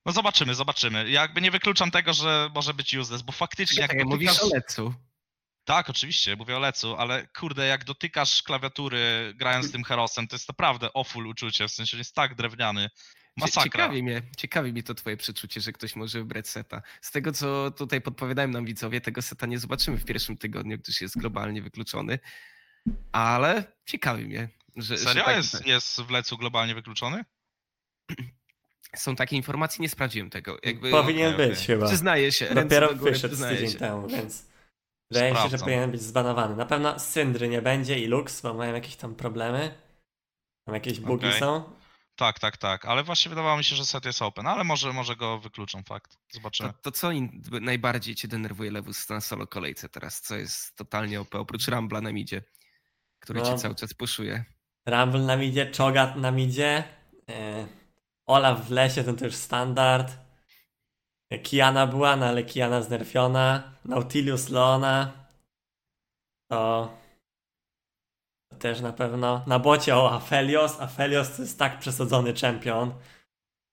No 0.06 0.12
zobaczymy, 0.12 0.56
zobaczymy. 0.56 1.10
Ja 1.10 1.22
jakby 1.22 1.42
nie 1.42 1.52
wykluczam 1.52 1.92
tego, 1.92 2.14
że 2.14 2.50
może 2.56 2.74
być 2.74 2.94
useless, 2.94 3.22
bo 3.22 3.32
faktycznie 3.32 3.82
jak 3.82 3.92
dotykasz... 3.92 4.10
mówisz 4.10 4.44
o 4.44 4.56
Lecu. 4.56 4.94
Tak, 5.70 5.90
oczywiście, 5.90 6.36
mówię 6.36 6.58
o 6.58 6.60
Lecu, 6.60 6.96
ale 6.96 7.28
kurde, 7.28 7.68
jak 7.68 7.84
dotykasz 7.84 8.44
klawiatury 8.44 9.34
grając 9.36 9.72
tym 9.72 9.84
Herosem, 9.84 10.28
to 10.28 10.36
jest 10.36 10.50
naprawdę 10.50 10.90
awful 10.96 11.28
uczucie, 11.28 11.68
w 11.68 11.72
sensie 11.72 11.98
jest 11.98 12.16
tak 12.16 12.36
drewniany. 12.36 12.90
Masakra. 13.40 13.64
Ciekawi 13.64 14.04
mnie, 14.04 14.22
ciekawi 14.38 14.72
mnie 14.72 14.84
to 14.84 14.94
twoje 14.94 15.18
przeczucie, 15.18 15.62
że 15.62 15.72
ktoś 15.72 15.96
może 15.96 16.20
wybrać 16.20 16.48
seta. 16.48 16.82
Z 17.02 17.12
tego, 17.12 17.32
co 17.32 17.72
tutaj 17.72 18.02
podpowiadają 18.02 18.48
nam 18.48 18.66
widzowie, 18.66 19.02
tego 19.02 19.22
seta 19.22 19.46
nie 19.46 19.60
zobaczymy 19.60 19.98
w 19.98 20.06
pierwszym 20.06 20.38
tygodniu, 20.38 20.78
gdyż 20.78 21.02
jest 21.02 21.18
globalnie 21.18 21.62
wykluczony. 21.62 22.20
Ale 23.12 23.64
ciekawi 23.86 24.26
mnie. 24.26 24.50
Że, 24.76 24.98
Serio? 24.98 25.14
Że 25.14 25.26
tak, 25.26 25.38
jest, 25.38 25.66
jest 25.66 26.02
w 26.02 26.10
lecu 26.10 26.38
globalnie 26.38 26.76
wykluczony? 26.76 27.26
Są 28.96 29.16
takie 29.16 29.36
informacje, 29.36 29.82
nie 29.82 29.90
sprawdziłem 29.90 30.30
tego. 30.30 30.58
Jakby, 30.64 30.92
Powinien 30.92 31.34
okay, 31.34 31.48
być 31.48 31.56
okay. 31.58 31.66
chyba. 31.66 31.88
Przyznaję 31.88 32.32
się. 32.32 32.56
Dopiero 32.56 32.96
wyszedł 32.96 33.36
z 33.36 33.50
tydzień 33.50 33.72
się. 33.72 33.78
temu, 33.78 34.08
więc 34.08 34.46
wydaje 35.12 35.32
mi 35.32 35.38
się, 35.38 35.50
że 35.50 35.58
powinien 35.58 35.92
być 35.92 36.02
zbanowany. 36.02 36.56
Na 36.56 36.66
pewno 36.66 37.00
Syndry 37.00 37.50
nie 37.50 37.62
będzie 37.62 38.00
i 38.00 38.08
Lux, 38.08 38.42
bo 38.42 38.54
mają 38.54 38.74
jakieś 38.74 38.96
tam 38.96 39.16
problemy. 39.16 39.76
Tam 40.66 40.76
jakieś 40.76 41.00
bugi 41.00 41.28
okay. 41.28 41.40
są. 41.40 41.79
Tak, 42.20 42.40
tak, 42.40 42.58
tak, 42.58 42.86
ale 42.86 43.04
właśnie 43.04 43.30
wydawało 43.30 43.58
mi 43.58 43.64
się, 43.64 43.76
że 43.76 43.86
set 43.86 44.06
jest 44.06 44.22
open, 44.22 44.48
ale 44.48 44.64
może, 44.64 44.94
może 44.94 45.16
go 45.16 45.40
wykluczą, 45.40 45.84
fakt. 45.84 46.18
Zobaczymy. 46.32 46.70
To, 46.70 46.76
to 46.82 46.92
co 46.92 47.12
in, 47.12 47.42
najbardziej 47.62 48.16
cię 48.16 48.28
denerwuje 48.28 48.72
Lewus 48.72 49.10
na 49.10 49.22
solo 49.22 49.48
kolejce 49.48 49.90
teraz? 49.90 50.22
Co 50.22 50.36
jest 50.36 50.76
totalnie 50.76 51.22
OP, 51.22 51.36
oprócz 51.36 51.68
Rambla 51.68 52.02
na 52.02 52.12
midzie, 52.12 52.42
który 53.20 53.40
no, 53.40 53.46
cię 53.46 53.58
cały 53.58 53.76
czas 53.76 53.94
puszuje? 53.94 54.46
Rumble 54.86 55.20
na 55.20 55.38
midzie, 55.38 55.72
Chogat 55.78 56.16
na 56.16 56.32
midzie, 56.32 56.84
e, 57.30 57.68
Olaf 58.26 58.68
w 58.68 58.72
lesie, 58.72 59.04
to 59.04 59.14
też 59.14 59.36
standard. 59.36 60.18
E, 61.30 61.40
Kiana 61.40 61.88
była, 61.88 62.16
no 62.16 62.26
ale 62.26 62.44
Kiana 62.44 62.82
znerfiona. 62.82 63.76
Nautilius 63.86 64.50
Leona. 64.50 65.12
To 66.48 66.90
też 68.60 68.82
na 68.82 68.94
pewno. 68.94 69.44
Na 69.48 69.60
bocie 69.60 69.98
o 69.98 70.12
Aphelios. 70.12 70.82
Aphelios 70.82 71.36
to 71.36 71.42
jest 71.42 71.60
tak 71.60 71.80
przesadzony 71.80 72.34
czempion, 72.34 72.94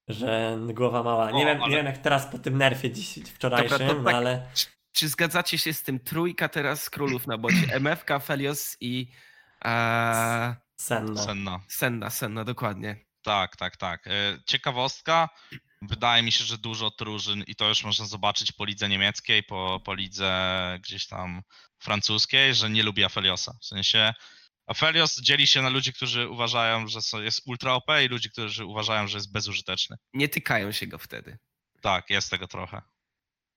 że 0.08 0.58
głowa 0.60 1.02
mała. 1.02 1.30
Nie, 1.30 1.42
o, 1.42 1.46
wiem, 1.46 1.62
ale... 1.62 1.70
nie 1.70 1.76
wiem 1.76 1.86
jak 1.86 1.98
teraz 1.98 2.26
po 2.26 2.38
tym 2.38 2.58
nerfie 2.58 2.90
dziś 2.90 3.14
wczorajszym, 3.34 3.88
Dobra, 3.88 4.04
tak, 4.04 4.14
ale... 4.14 4.46
Czy 4.92 5.08
zgadzacie 5.08 5.58
się 5.58 5.72
z 5.72 5.82
tym? 5.82 6.00
Trójka 6.00 6.48
teraz 6.48 6.90
królów 6.90 7.26
na 7.26 7.38
bocie. 7.38 7.74
MFK, 7.80 8.10
Aphelios 8.14 8.76
i... 8.80 9.08
E... 9.64 10.56
Senna. 10.76 11.22
Senna. 11.22 11.60
Senna, 11.68 12.10
Senna, 12.10 12.44
dokładnie. 12.44 13.06
Tak, 13.22 13.56
tak, 13.56 13.76
tak. 13.76 14.06
E, 14.06 14.38
ciekawostka. 14.46 15.28
Wydaje 15.82 16.22
mi 16.22 16.32
się, 16.32 16.44
że 16.44 16.58
dużo 16.58 16.90
drużyn 16.99 17.44
i 17.46 17.56
to 17.56 17.68
już 17.68 17.84
można 17.84 18.06
zobaczyć 18.06 18.52
po 18.52 18.64
lidze 18.64 18.88
niemieckiej, 18.88 19.42
po, 19.42 19.80
po 19.84 19.94
lidze 19.94 20.78
gdzieś 20.82 21.06
tam 21.06 21.42
francuskiej, 21.78 22.54
że 22.54 22.70
nie 22.70 22.82
lubi 22.82 23.04
Afeliosa. 23.04 23.52
W 23.60 23.66
sensie 23.66 24.14
Aphelios 24.66 25.20
dzieli 25.20 25.46
się 25.46 25.62
na 25.62 25.68
ludzi, 25.68 25.92
którzy 25.92 26.28
uważają, 26.28 26.88
że 26.88 26.98
jest 27.24 27.42
ultra 27.46 27.72
OP 27.72 27.86
i 28.04 28.08
ludzi, 28.08 28.30
którzy 28.30 28.64
uważają, 28.64 29.08
że 29.08 29.18
jest 29.18 29.32
bezużyteczny. 29.32 29.96
Nie 30.14 30.28
tykają 30.28 30.72
się 30.72 30.86
go 30.86 30.98
wtedy. 30.98 31.38
Tak, 31.80 32.10
jest 32.10 32.30
tego 32.30 32.46
trochę. 32.46 32.82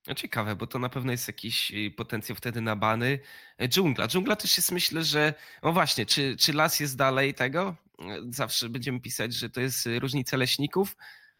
No 0.07 0.15
ciekawe, 0.15 0.55
bo 0.55 0.67
to 0.67 0.79
na 0.79 0.89
pewno 0.89 1.11
jest 1.11 1.27
jakiś 1.27 1.71
y, 1.71 1.91
potencjał 1.97 2.35
wtedy 2.35 2.61
na 2.61 2.75
bany. 2.75 3.19
E, 3.57 3.67
dżungla. 3.67 4.07
Dżungla 4.07 4.35
też 4.35 4.57
jest 4.57 4.71
myślę, 4.71 5.03
że. 5.03 5.33
No 5.63 5.73
właśnie, 5.73 6.05
czy, 6.05 6.37
czy 6.39 6.53
las 6.53 6.79
jest 6.79 6.97
dalej 6.97 7.33
tego? 7.33 7.75
E, 7.99 8.05
zawsze 8.29 8.69
będziemy 8.69 8.99
pisać, 8.99 9.33
że 9.33 9.49
to 9.49 9.61
jest 9.61 9.87
y, 9.87 9.99
różnica 9.99 10.37
leśników, 10.37 10.95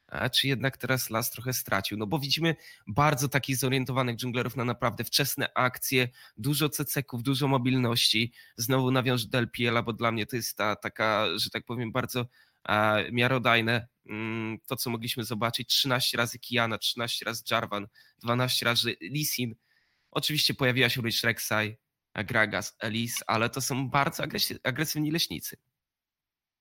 a 0.10 0.30
czy 0.30 0.48
jednak 0.48 0.78
teraz 0.78 1.10
las 1.10 1.32
trochę 1.32 1.54
stracił? 1.54 1.98
No 1.98 2.08
bo 2.08 2.19
widzimy 2.19 2.56
bardzo 2.88 3.30
takich 3.30 3.58
zorientowanych 3.58 4.15
dżunglerów 4.15 4.56
na 4.56 4.65
naprawdę 4.65 5.04
wczesne 5.04 5.54
akcje, 5.54 6.10
dużo 6.38 6.69
ceceków, 6.69 7.24
dużo 7.24 7.48
mobilności. 7.48 8.34
Znowu 8.58 8.91
nawiążę 8.91 9.28
do 9.28 9.38
LPL-a, 9.38 9.84
bo 9.84 9.93
dla 9.93 10.12
mnie 10.12 10.26
to 10.26 10.36
jest 10.36 10.58
ta 10.58 10.76
taka, 10.76 11.28
że 11.36 11.50
tak 11.50 11.65
powiem, 11.65 11.91
bardzo 11.91 12.28
e, 12.69 13.12
miarodajne. 13.12 13.88
Mm, 14.06 14.60
to, 14.67 14.76
co 14.76 14.89
mogliśmy 14.89 15.24
zobaczyć, 15.24 15.69
13 15.69 16.17
razy 16.17 16.39
Kiana, 16.39 16.78
13 16.78 17.26
razy 17.26 17.43
Jarvan, 17.52 17.88
12 18.19 18.65
razy 18.65 18.95
Lisin. 19.02 19.56
Oczywiście 20.12 20.54
pojawiła 20.54 20.89
się 20.89 20.95
również 20.95 21.24
Rek'Sai, 21.24 21.76
Gragas, 22.15 22.76
Elise, 22.80 23.24
ale 23.28 23.50
to 23.50 23.62
są 23.62 23.89
bardzo 23.89 24.24
agresywni 24.63 25.12
leśnicy. 25.12 25.58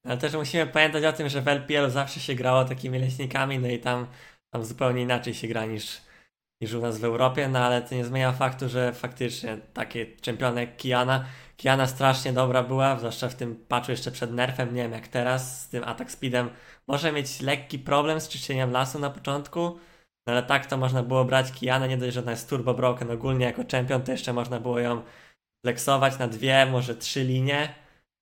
Ale 0.08 0.18
też 0.18 0.34
musimy 0.34 0.66
pamiętać 0.66 1.04
o 1.04 1.12
tym, 1.12 1.28
że 1.28 1.42
w 1.42 1.48
LPL 1.48 1.90
zawsze 1.90 2.20
się 2.20 2.34
grało 2.34 2.64
takimi 2.64 2.98
leśnikami, 2.98 3.58
no 3.58 3.68
i 3.68 3.78
tam, 3.78 4.06
tam 4.50 4.64
zupełnie 4.64 5.02
inaczej 5.02 5.34
się 5.34 5.48
gra 5.48 5.64
niż, 5.66 6.00
niż 6.62 6.74
u 6.74 6.80
nas 6.80 6.98
w 6.98 7.04
Europie, 7.04 7.48
no 7.48 7.58
ale 7.58 7.82
to 7.82 7.94
nie 7.94 8.04
zmienia 8.04 8.32
faktu, 8.32 8.68
że 8.68 8.92
faktycznie 8.92 9.58
takie 9.74 10.06
czempiony 10.06 10.60
jak 10.60 10.76
Kiana, 10.76 11.24
Kiana 11.56 11.86
strasznie 11.86 12.32
dobra 12.32 12.62
była, 12.62 12.98
zwłaszcza 12.98 13.28
w 13.28 13.34
tym 13.34 13.56
patchu 13.56 13.90
jeszcze 13.90 14.10
przed 14.10 14.32
nerfem, 14.32 14.74
nie 14.74 14.82
wiem 14.82 14.92
jak 14.92 15.08
teraz, 15.08 15.62
z 15.62 15.68
tym 15.68 15.84
atak 15.84 16.10
speedem. 16.10 16.50
Może 16.86 17.12
mieć 17.12 17.40
lekki 17.40 17.78
problem 17.78 18.20
z 18.20 18.28
czyszczeniem 18.28 18.70
lasu 18.70 18.98
na 18.98 19.10
początku, 19.10 19.60
no 20.26 20.32
ale 20.32 20.42
tak 20.42 20.66
to 20.66 20.76
można 20.76 21.02
było 21.02 21.24
brać 21.24 21.52
Kianę, 21.52 21.88
nie 21.88 21.98
dość, 21.98 22.14
że 22.14 22.20
ona 22.20 22.30
jest 22.30 22.48
turbo 22.48 22.74
broken 22.74 23.10
ogólnie 23.10 23.46
jako 23.46 23.64
czempion, 23.64 24.02
to 24.02 24.12
jeszcze 24.12 24.32
można 24.32 24.60
było 24.60 24.78
ją 24.78 25.02
flexować 25.66 26.18
na 26.18 26.28
dwie, 26.28 26.66
może 26.66 26.94
trzy 26.94 27.24
linie, 27.24 27.74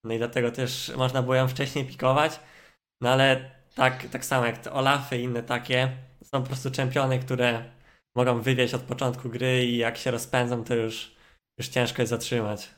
no 0.07 0.15
i 0.15 0.19
dlatego 0.19 0.51
też 0.51 0.93
można 0.97 1.23
było 1.23 1.35
ją 1.35 1.49
wcześniej 1.49 1.85
pikować. 1.85 2.41
No 3.01 3.11
ale 3.11 3.51
tak, 3.75 4.09
tak 4.09 4.25
samo 4.25 4.47
jak 4.47 4.59
te 4.59 4.73
Olafy 4.73 5.19
i 5.19 5.23
inne 5.23 5.43
takie, 5.43 5.97
są 6.25 6.43
po 6.43 6.47
prostu 6.47 6.71
czempiony, 6.71 7.19
które 7.19 7.73
mogą 8.15 8.43
wywieźć 8.43 8.75
od 8.75 8.83
początku 8.83 9.29
gry 9.29 9.67
i 9.67 9.77
jak 9.77 9.99
się 9.99 10.11
rozpędzą, 10.11 10.65
to 10.65 10.75
już, 10.75 11.17
już 11.59 11.69
ciężko 11.69 12.03
jest 12.03 12.11
zatrzymać. 12.11 12.71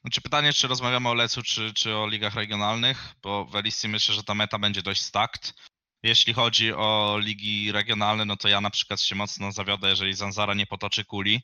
Znaczy 0.00 0.20
pytanie, 0.20 0.52
czy 0.52 0.68
rozmawiamy 0.68 1.08
o 1.08 1.14
Lecu, 1.14 1.42
czy, 1.42 1.74
czy 1.74 1.96
o 1.96 2.08
ligach 2.08 2.34
regionalnych, 2.34 3.14
bo 3.22 3.44
w 3.44 3.56
Elisy 3.56 3.88
myślę, 3.88 4.14
że 4.14 4.22
ta 4.22 4.34
meta 4.34 4.58
będzie 4.58 4.82
dość 4.82 5.00
stacked. 5.00 5.54
Jeśli 6.02 6.34
chodzi 6.34 6.72
o 6.72 7.18
ligi 7.22 7.72
regionalne, 7.72 8.24
no 8.24 8.36
to 8.36 8.48
ja 8.48 8.60
na 8.60 8.70
przykład 8.70 9.00
się 9.00 9.14
mocno 9.14 9.52
zawiodę, 9.52 9.88
jeżeli 9.88 10.14
Zanzara 10.14 10.54
nie 10.54 10.66
potoczy 10.66 11.04
kuli. 11.04 11.42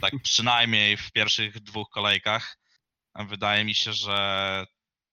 Tak 0.00 0.12
przynajmniej 0.22 0.96
w 0.96 1.12
pierwszych 1.12 1.60
dwóch 1.60 1.90
kolejkach. 1.90 2.58
Wydaje 3.14 3.64
mi 3.64 3.74
się, 3.74 3.92
że 3.92 4.66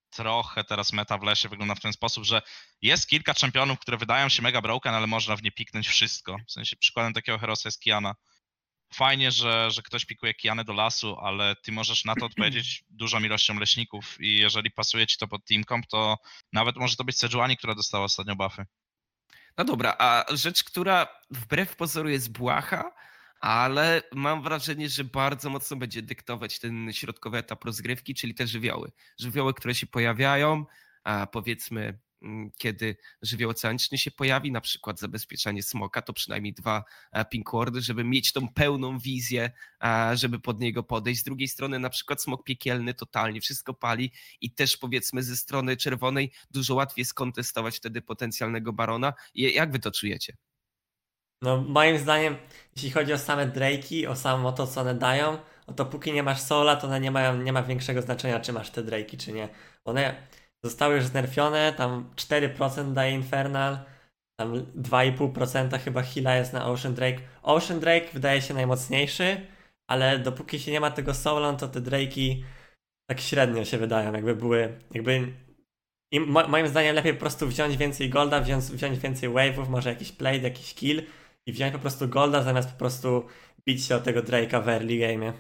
trochę 0.10 0.64
teraz 0.64 0.94
meta 0.94 1.18
w 1.18 1.24
lesie 1.24 1.50
wygląda 1.50 1.76
w 1.76 1.80
ten 1.80 1.94
sposób, 1.94 2.24
że 2.24 2.42
jest 2.82 3.08
kilka 3.08 3.34
czempionów, 3.34 3.80
które 3.80 3.98
wydają 3.98 4.30
się 4.30 4.42
mega 4.42 4.62
broken, 4.62 4.94
ale 4.94 5.08
można 5.08 5.36
w 5.36 5.44
nie 5.44 5.52
piknąć 5.52 5.88
wszystko. 5.88 6.38
W 6.48 6.52
sensie 6.52 6.76
przykładem 6.76 7.14
takiego 7.14 7.38
herosa 7.38 7.68
jest 7.68 7.82
Kiana. 7.82 8.16
Fajnie, 8.94 9.32
że, 9.32 9.72
że 9.72 9.82
ktoś 9.82 10.06
pikuje 10.06 10.34
Kianę 10.34 10.64
do 10.64 10.74
lasu, 10.74 11.18
ale 11.20 11.56
ty 11.56 11.72
możesz 11.72 12.06
na 12.06 12.16
to 12.16 12.26
odpowiedzieć 12.32 12.84
dużą 12.90 13.20
ilością 13.20 13.60
leśników 13.60 14.22
i 14.22 14.38
jeżeli 14.38 14.72
pasuje 14.72 15.08
ci 15.08 15.18
to 15.18 15.28
pod 15.28 15.46
team 15.46 15.64
comp, 15.66 15.88
to 15.88 16.18
nawet 16.54 16.76
może 16.76 16.96
to 16.96 17.04
być 17.04 17.18
Sejuani, 17.18 17.58
która 17.58 17.76
dostała 17.76 18.06
ostatnio 18.06 18.36
buffy. 18.36 18.66
No 19.58 19.66
dobra, 19.66 19.96
a 20.00 20.26
rzecz, 20.30 20.64
która 20.64 21.08
wbrew 21.30 21.76
pozoru 21.76 22.10
jest 22.10 22.32
błaha, 22.32 22.92
ale 23.40 24.02
mam 24.14 24.44
wrażenie, 24.44 24.90
że 24.90 25.04
bardzo 25.04 25.50
mocno 25.50 25.78
będzie 25.78 26.02
dyktować 26.02 26.60
ten 26.60 26.94
środkowy 26.94 27.38
etap 27.38 27.64
rozgrywki, 27.64 28.16
czyli 28.16 28.36
te 28.36 28.48
żywioły. 28.48 28.92
Żywioły, 29.20 29.54
które 29.54 29.76
się 29.76 29.88
pojawiają, 29.88 30.66
a 31.04 31.28
powiedzmy 31.28 32.00
mm, 32.22 32.52
kiedy 32.58 32.98
żywioł 33.22 33.52
oceaniczny 33.52 33.98
się 33.98 34.12
pojawi, 34.12 34.52
na 34.52 34.62
przykład 34.62 35.00
zabezpieczanie 35.00 35.64
smoka, 35.64 36.02
to 36.02 36.14
przynajmniej 36.14 36.54
dwa 36.54 36.84
e, 37.12 37.26
pink 37.26 37.52
wardy, 37.52 37.82
żeby 37.82 38.04
mieć 38.04 38.34
tą 38.34 38.48
pełną 38.48 39.00
wizję, 39.00 39.52
e, 39.84 40.18
żeby 40.18 40.40
pod 40.40 40.60
niego 40.60 40.84
podejść. 40.84 41.22
Z 41.22 41.24
drugiej 41.24 41.48
strony 41.48 41.80
na 41.80 41.90
przykład 41.90 42.22
smok 42.22 42.44
piekielny 42.44 42.94
totalnie, 42.94 43.42
wszystko 43.42 43.74
pali 43.74 44.12
i 44.42 44.52
też 44.52 44.78
powiedzmy 44.78 45.24
ze 45.24 45.38
strony 45.38 45.78
czerwonej 45.78 46.32
dużo 46.52 46.76
łatwiej 46.76 47.06
skontestować 47.06 47.78
wtedy 47.78 48.02
potencjalnego 48.02 48.74
barona. 48.74 49.14
Jak 49.36 49.72
wy 49.72 49.80
to 49.80 49.92
czujecie? 49.92 50.38
No 51.42 51.58
moim 51.58 51.98
zdaniem, 51.98 52.36
jeśli 52.76 52.92
chodzi 52.92 53.14
o 53.14 53.18
same 53.18 53.48
Drake'i, 53.48 54.08
o 54.08 54.16
samo 54.16 54.52
to, 54.52 54.68
co 54.68 54.82
one 54.82 54.96
dają, 54.96 55.38
no 55.68 55.74
to 55.74 55.86
póki 55.86 56.14
nie 56.14 56.24
masz 56.24 56.42
Sola, 56.42 56.76
to 56.76 56.88
one 56.88 57.00
nie 57.00 57.12
mają, 57.12 57.38
nie 57.38 57.54
ma 57.54 57.64
większego 57.64 58.02
znaczenia, 58.02 58.40
czy 58.40 58.54
masz 58.54 58.70
te 58.70 58.84
Drake'i, 58.84 59.18
czy 59.18 59.34
nie. 59.34 59.50
One 59.86 60.16
zostały 60.64 60.96
już 60.96 61.06
znerfione, 61.06 61.74
tam 61.74 62.10
4% 62.16 62.94
daje 62.94 63.12
Infernal, 63.12 63.78
tam 64.40 64.54
2,5% 64.54 65.80
chyba 65.80 66.04
heala 66.04 66.36
jest 66.36 66.54
na 66.54 66.68
Ocean 66.68 66.94
Drake. 66.94 67.20
Ocean 67.44 67.80
Drake 67.80 68.08
wydaje 68.14 68.42
się 68.42 68.54
najmocniejszy, 68.54 69.48
ale 69.90 70.20
dopóki 70.20 70.60
się 70.60 70.72
nie 70.72 70.80
ma 70.80 70.92
tego 70.92 71.14
Sola, 71.14 71.54
to 71.54 71.68
te 71.68 71.82
Drake'i 71.82 72.44
tak 73.10 73.20
średnio 73.20 73.66
się 73.66 73.78
wydają, 73.78 74.14
jakby 74.14 74.36
były, 74.36 74.80
jakby 74.92 75.34
i 76.12 76.20
moim 76.20 76.68
zdaniem 76.68 76.96
lepiej 76.96 77.14
po 77.14 77.20
prostu 77.20 77.48
wziąć 77.48 77.78
więcej 77.78 78.10
golda, 78.10 78.42
wziąć, 78.42 78.64
wziąć 78.64 79.00
więcej 79.00 79.30
wave'ów, 79.30 79.70
może 79.70 79.90
jakiś 79.90 80.12
play, 80.12 80.42
jakiś 80.42 80.74
kill 80.74 81.04
i 81.48 81.54
wziąć 81.54 81.74
po 81.74 81.80
prostu 81.80 82.08
golda 82.08 82.44
zamiast 82.44 82.72
po 82.72 82.78
prostu 82.78 83.28
bić 83.66 83.86
się 83.86 83.96
o 83.96 84.00
tego 84.00 84.22
Drake'a 84.22 84.64
w 84.64 84.68
early 84.68 84.98
game. 84.98 85.34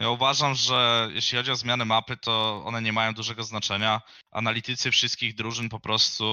Ja 0.00 0.10
uważam, 0.10 0.54
że 0.54 1.08
jeśli 1.14 1.38
chodzi 1.38 1.50
o 1.50 1.56
zmiany 1.56 1.84
mapy, 1.84 2.16
to 2.16 2.62
one 2.64 2.82
nie 2.82 2.92
mają 2.92 3.14
dużego 3.14 3.44
znaczenia. 3.44 4.00
Analitycy 4.30 4.90
wszystkich 4.90 5.34
drużyn 5.34 5.68
po 5.68 5.80
prostu 5.80 6.24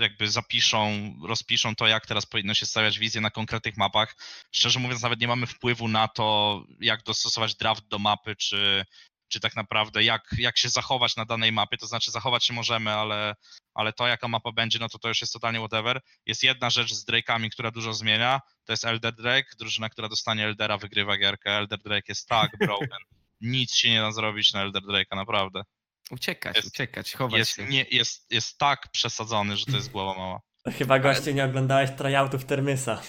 jakby 0.00 0.28
zapiszą, 0.28 1.14
rozpiszą 1.24 1.74
to, 1.74 1.86
jak 1.86 2.06
teraz 2.06 2.26
powinno 2.26 2.54
się 2.54 2.66
stawiać 2.66 2.98
wizję 2.98 3.20
na 3.20 3.30
konkretnych 3.30 3.76
mapach. 3.76 4.16
Szczerze 4.52 4.80
mówiąc, 4.80 5.02
nawet 5.02 5.20
nie 5.20 5.28
mamy 5.28 5.46
wpływu 5.46 5.88
na 5.88 6.08
to, 6.08 6.62
jak 6.80 7.02
dostosować 7.02 7.54
draft 7.54 7.88
do 7.88 7.98
mapy, 7.98 8.36
czy, 8.36 8.84
czy 9.32 9.40
tak 9.40 9.56
naprawdę 9.56 10.04
jak, 10.04 10.34
jak 10.38 10.58
się 10.58 10.68
zachować 10.68 11.16
na 11.16 11.24
danej 11.24 11.52
mapie, 11.52 11.76
to 11.76 11.86
znaczy 11.86 12.10
zachować 12.10 12.44
się 12.44 12.52
możemy, 12.52 12.90
ale, 12.90 13.34
ale 13.74 13.92
to 13.92 14.06
jaka 14.06 14.28
mapa 14.28 14.52
będzie, 14.52 14.78
no 14.78 14.88
to 14.88 14.98
to 14.98 15.08
już 15.08 15.20
jest 15.20 15.32
totalnie 15.32 15.58
whatever. 15.58 16.00
Jest 16.26 16.42
jedna 16.42 16.70
rzecz 16.70 16.94
z 16.94 17.06
Drake'ami, 17.06 17.50
która 17.50 17.70
dużo 17.70 17.94
zmienia, 17.94 18.40
to 18.64 18.72
jest 18.72 18.84
Elder 18.84 19.14
Drake, 19.14 19.48
drużyna, 19.58 19.88
która 19.88 20.08
dostanie 20.08 20.44
Eldera 20.44 20.78
wygrywa 20.78 21.16
gierkę, 21.16 21.50
Elder 21.50 21.78
Drake 21.78 22.06
jest 22.08 22.28
tak 22.28 22.50
broken, 22.66 22.98
nic 23.40 23.74
się 23.74 23.90
nie 23.90 24.00
da 24.00 24.12
zrobić 24.12 24.52
na 24.52 24.62
Elder 24.62 24.82
Drake'a, 24.82 25.16
naprawdę. 25.16 25.62
Uciekać, 26.10 26.56
jest, 26.56 26.68
uciekać, 26.68 27.12
chować 27.12 27.38
jest, 27.38 27.56
się. 27.56 27.64
Nie, 27.64 27.86
jest, 27.90 28.32
jest 28.32 28.58
tak 28.58 28.90
przesadzony, 28.92 29.56
że 29.56 29.66
to 29.66 29.76
jest 29.76 29.90
głowa 29.90 30.14
mała. 30.14 30.40
Chyba 30.78 30.98
goście 30.98 31.34
nie 31.34 31.44
oglądałeś 31.44 31.90
tryoutów 31.90 32.44
Termysa. 32.44 33.02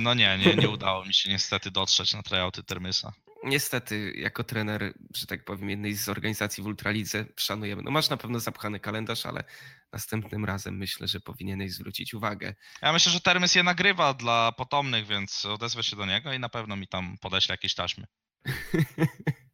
No 0.00 0.14
nie, 0.14 0.38
nie, 0.38 0.54
nie 0.54 0.68
udało 0.68 1.04
mi 1.04 1.14
się 1.14 1.30
niestety 1.30 1.70
dotrzeć 1.70 2.14
na 2.14 2.22
tryouty 2.22 2.62
Termysa 2.62 3.12
niestety 3.46 4.12
jako 4.16 4.44
trener, 4.44 4.92
że 5.14 5.26
tak 5.26 5.44
powiem, 5.44 5.70
jednej 5.70 5.94
z 5.94 6.08
organizacji 6.08 6.62
w 6.62 6.66
Ultralidze 6.66 7.24
szanujemy. 7.36 7.82
No 7.82 7.90
masz 7.90 8.10
na 8.10 8.16
pewno 8.16 8.40
zapchany 8.40 8.80
kalendarz, 8.80 9.26
ale 9.26 9.44
następnym 9.92 10.44
razem 10.44 10.76
myślę, 10.76 11.08
że 11.08 11.20
powinieneś 11.20 11.72
zwrócić 11.72 12.14
uwagę. 12.14 12.54
Ja 12.82 12.92
myślę, 12.92 13.12
że 13.12 13.20
Termys 13.20 13.54
je 13.54 13.62
nagrywa 13.62 14.14
dla 14.14 14.52
potomnych, 14.52 15.06
więc 15.06 15.44
odezwę 15.44 15.82
się 15.82 15.96
do 15.96 16.06
niego 16.06 16.32
i 16.32 16.38
na 16.38 16.48
pewno 16.48 16.76
mi 16.76 16.88
tam 16.88 17.18
podeśle 17.20 17.52
jakieś 17.52 17.74
taśmy. 17.74 18.06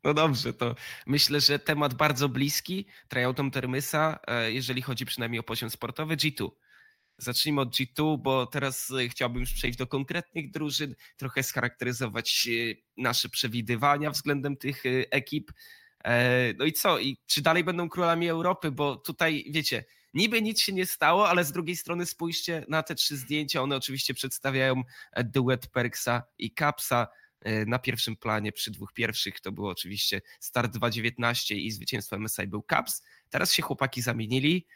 No 0.05 0.15
dobrze, 0.15 0.53
to 0.53 0.75
myślę, 1.07 1.41
że 1.41 1.59
temat 1.59 1.95
bardzo 1.95 2.29
bliski 2.29 2.87
tryoutom 3.09 3.51
Termysa, 3.51 4.19
e, 4.27 4.53
jeżeli 4.53 4.83
chodzi 4.83 5.07
przynajmniej 5.07 5.41
o 5.41 5.43
poziom 5.43 5.71
sportowy, 5.71 6.17
G2. 6.17 6.51
Zacznijmy 7.23 7.61
od 7.61 7.69
G2, 7.69 8.19
bo 8.19 8.47
teraz 8.47 8.91
e, 8.91 9.09
chciałbym 9.09 9.41
już 9.41 9.53
przejść 9.53 9.79
do 9.79 9.87
konkretnych 9.87 10.51
drużyn, 10.51 10.95
trochę 11.17 11.43
scharakteryzować 11.43 12.49
e, 12.49 12.75
nasze 12.97 13.29
przewidywania 13.29 14.11
względem 14.11 14.57
tych 14.57 14.87
e, 14.87 14.91
ekip. 15.11 15.53
No 16.59 16.65
i 16.65 16.73
co? 16.73 16.99
I 16.99 17.19
czy 17.27 17.43
dalej 17.43 17.65
będą 17.65 17.89
królami 17.89 18.29
Europy? 18.29 18.71
Bo 18.71 18.97
tutaj, 18.97 19.45
wiecie, 19.51 19.85
niby 20.15 20.43
nic 20.43 20.61
się 20.61 20.73
nie 20.73 20.87
stało, 20.87 21.29
ale 21.29 21.45
z 21.45 21.53
drugiej 21.53 21.77
strony 21.77 22.07
spójrzcie 22.07 22.65
na 22.69 22.83
te 22.83 22.95
trzy 22.95 23.17
zdjęcia. 23.17 23.63
One 23.63 23.77
oczywiście 23.77 24.15
przedstawiają 24.15 24.83
duet 25.25 25.67
Perksa 25.67 26.23
i 26.39 26.51
Kapsa. 26.51 27.07
Na 27.67 27.79
pierwszym 27.79 28.17
planie 28.17 28.53
przy 28.53 28.71
dwóch 28.71 28.93
pierwszych 28.93 29.41
to 29.41 29.53
było 29.53 29.71
oczywiście 29.71 30.23
start 30.41 30.77
2.19 30.77 31.55
i 31.55 31.71
zwycięstwo 31.71 32.19
MSI 32.19 32.47
był 32.47 32.63
Caps. 32.63 33.03
Teraz 33.31 33.53
się 33.53 33.63
chłopaki 33.63 34.03
zamienili. 34.03 34.67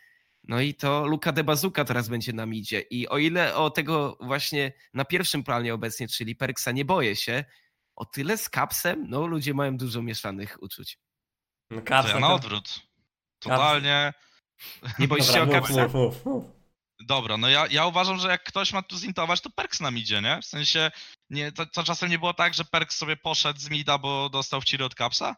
No 0.49 0.61
i 0.61 0.75
to 0.75 1.07
Luka 1.07 1.33
de 1.33 1.45
Bazuka 1.45 1.85
teraz 1.85 2.09
będzie 2.09 2.33
nam 2.33 2.55
idzie. 2.55 2.81
I 2.81 3.09
o 3.09 3.19
ile 3.19 3.55
o 3.55 3.71
tego 3.71 4.19
właśnie 4.21 4.73
na 4.95 5.05
pierwszym 5.05 5.45
planie 5.45 5.75
obecnie, 5.75 6.09
czyli 6.09 6.37
Perksa, 6.37 6.73
nie 6.73 6.85
boję 6.85 7.17
się, 7.17 7.45
o 7.97 8.05
tyle 8.05 8.39
z 8.39 8.51
Capsem, 8.51 9.07
no 9.09 9.27
ludzie 9.27 9.55
mają 9.55 9.77
dużo 9.77 10.03
mieszanych 10.03 10.63
uczuć. 10.63 10.99
No, 11.71 11.83
Caps, 11.83 12.09
to 12.09 12.15
ja 12.15 12.21
na 12.21 12.35
odwrót. 12.35 12.81
Totalnie. 13.39 14.13
Nie 14.99 15.09
boisz 15.09 15.33
się 15.33 15.43
o 15.43 15.47
Capsa? 15.47 15.89
Dobra, 17.01 17.37
no 17.37 17.49
ja, 17.49 17.67
ja 17.71 17.87
uważam, 17.87 18.19
że 18.19 18.29
jak 18.29 18.45
ktoś 18.45 18.73
ma 18.73 18.83
tu 18.83 18.99
zintować, 18.99 19.41
to 19.41 19.51
Perks 19.51 19.81
nam 19.81 19.99
idzie, 19.99 20.23
nie? 20.23 20.39
W 20.43 20.45
sensie, 20.45 20.91
nie, 21.31 21.53
to, 21.53 21.67
to 21.67 21.85
czasem 21.85 22.11
nie 22.11 22.19
było 22.19 22.35
tak, 22.35 22.55
że 22.55 22.65
Perks 22.65 22.97
sobie 22.97 23.17
poszedł 23.17 23.61
z 23.61 23.71
mida, 23.71 23.99
bo 23.99 24.29
dostał 24.29 24.61
w 24.61 24.65
ciry 24.65 24.85
od 24.85 24.95
Capsa? 24.95 25.37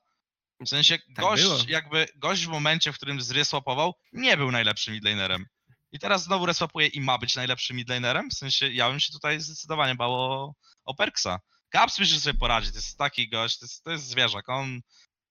W 0.61 0.69
sensie 0.69 0.99
tak 1.15 1.25
gość, 1.25 1.69
jakby 1.69 2.07
gość 2.17 2.47
w 2.47 2.49
momencie, 2.49 2.93
w 2.93 2.97
którym 2.97 3.21
zreswapował, 3.21 3.95
nie 4.13 4.37
był 4.37 4.51
najlepszym 4.51 4.95
midlanerem. 4.95 5.47
I 5.93 5.99
teraz 5.99 6.25
znowu 6.25 6.47
reswapuje 6.47 6.87
i 6.87 7.01
ma 7.01 7.19
być 7.19 7.37
najlepszym 7.37 7.77
midlanerem? 7.77 8.31
W 8.31 8.35
sensie 8.35 8.69
ja 8.69 8.91
bym 8.91 9.01
się 9.01 9.13
tutaj 9.13 9.41
zdecydowanie 9.41 9.95
bał 9.95 10.15
o, 10.15 10.55
o 10.85 10.95
Perksa. 10.95 11.41
Caps 11.73 11.99
myślę, 11.99 12.15
że 12.15 12.21
sobie 12.21 12.39
poradzi, 12.39 12.71
to 12.71 12.77
jest 12.77 12.99
taki 12.99 13.29
gość, 13.29 13.59
to 13.59 13.65
jest, 13.65 13.85
to 13.85 13.91
jest 13.91 14.05
zwierzak. 14.05 14.49
On, 14.49 14.81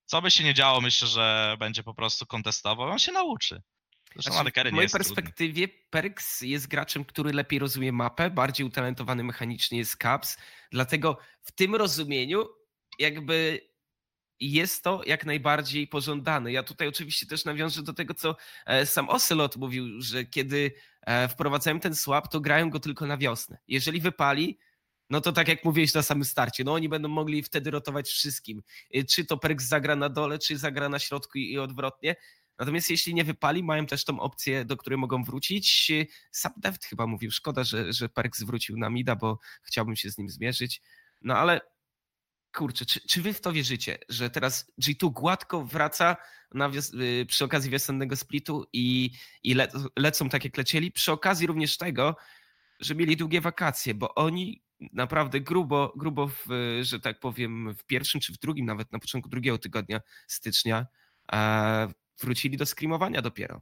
co 0.06 0.22
by 0.22 0.32
się 0.32 0.44
nie 0.44 0.54
działo, 0.54 0.82
myślę, 0.82 1.08
że 1.08 1.56
będzie 1.60 1.84
po 1.84 1.94
prostu 1.94 2.26
kontestował, 2.26 2.90
on 2.90 3.00
się 3.00 3.12
nauczy. 3.12 3.62
Znaczy, 4.16 4.52
w 4.70 4.72
mojej 4.72 4.90
perspektywie 4.90 5.68
trudny. 5.68 5.86
Perks 5.90 6.42
jest 6.42 6.68
graczem, 6.68 7.06
który 7.06 7.34
lepiej 7.34 7.60
rozumie 7.60 7.92
mapę, 7.92 8.30
bardziej 8.30 8.66
utalentowany 8.66 9.24
mechanicznie 9.24 9.78
jest 9.78 9.98
Caps, 9.98 10.38
dlatego 10.72 11.18
w 11.42 11.52
tym 11.52 11.76
rozumieniu 11.76 12.46
jakby 13.00 13.62
jest 14.39 14.84
to 14.84 15.02
jak 15.06 15.26
najbardziej 15.26 15.88
pożądane. 15.88 16.52
Ja 16.52 16.63
tutaj 16.63 16.88
oczywiście 16.88 17.26
też 17.26 17.45
nawiążę 17.45 17.84
do 17.84 17.93
tego, 17.93 18.13
co 18.13 18.36
e, 18.65 18.86
sam 18.86 19.10
Ocelot 19.10 19.56
mówił, 19.56 20.02
że 20.02 20.26
kiedy 20.26 20.71
e, 21.02 21.28
wprowadzają 21.28 21.80
ten 21.80 21.95
swap, 21.95 22.28
to 22.28 22.39
grają 22.39 22.69
go 22.69 22.80
tylko 22.80 23.06
na 23.08 23.17
wiosnę. 23.17 23.58
Jeżeli 23.67 24.02
wypali, 24.02 24.60
no 25.10 25.21
to 25.21 25.32
tak 25.32 25.47
jak 25.47 25.65
mówiłeś 25.65 25.93
na 25.93 26.02
samym 26.02 26.26
starcie, 26.26 26.63
no 26.63 26.73
oni 26.73 26.89
będą 26.89 27.10
mogli 27.10 27.43
wtedy 27.43 27.71
rotować 27.71 28.10
wszystkim. 28.10 28.63
E, 28.93 29.04
czy 29.04 29.26
to 29.26 29.38
Perks 29.38 29.65
zagra 29.65 29.95
na 29.95 30.10
dole, 30.10 30.39
czy 30.39 30.58
zagra 30.58 30.89
na 30.89 31.00
środku 31.00 31.38
i 31.38 31.58
odwrotnie. 31.58 32.15
Natomiast 32.60 32.89
jeśli 32.89 33.13
nie 33.13 33.23
wypali, 33.23 33.63
mają 33.63 33.86
też 33.86 34.06
tą 34.06 34.19
opcję, 34.19 34.65
do 34.65 34.78
której 34.78 34.97
mogą 34.97 35.23
wrócić. 35.23 35.91
Sam 36.32 36.52
chyba 36.89 37.08
mówił, 37.08 37.32
szkoda, 37.32 37.63
że, 37.63 37.93
że 37.93 38.10
Perks 38.10 38.43
wrócił 38.43 38.78
na 38.78 38.89
Mida, 38.89 39.15
bo 39.15 39.39
chciałbym 39.63 39.95
się 39.95 40.12
z 40.12 40.17
nim 40.17 40.30
zmierzyć. 40.30 40.82
No 41.21 41.38
ale 41.38 41.62
kurczę, 42.58 42.86
czy, 42.86 43.00
czy 43.08 43.22
wy 43.22 43.34
w 43.34 43.41
to 43.41 43.52
wierzycie, 43.52 43.98
że 44.10 44.30
teraz 44.30 44.72
G2 44.82 45.13
gładko 45.13 45.65
wraca 45.65 46.17
na 46.54 46.72
y, 46.93 47.26
przy 47.26 47.46
okazji 47.46 47.72
wiosennego 47.72 48.15
splitu 48.15 48.65
i, 48.74 49.12
i 49.43 49.54
le 49.54 49.67
lecą 49.96 50.30
tak 50.30 50.43
jak 50.43 50.58
lecieli, 50.58 50.91
przy 50.91 51.12
okazji 51.12 51.48
również 51.48 51.78
tego, 51.78 52.15
że 52.80 52.96
mieli 52.96 53.17
długie 53.17 53.41
wakacje, 53.41 53.93
bo 53.93 54.15
oni 54.15 54.62
naprawdę 54.93 55.41
grubo, 55.41 55.93
grubo 55.96 56.28
w, 56.28 56.46
że 56.82 57.00
tak 57.00 57.20
powiem, 57.20 57.76
w 57.76 57.86
pierwszym 57.86 58.22
czy 58.22 58.34
w 58.34 58.38
drugim, 58.38 58.65
nawet 58.65 58.91
na 58.91 59.00
początku 59.00 59.30
drugiego 59.30 59.58
tygodnia 59.58 60.02
stycznia 60.28 60.88
e, 61.32 61.88
wrócili 62.22 62.58
do 62.58 62.65
screamowania 62.65 63.22
dopiero. 63.22 63.62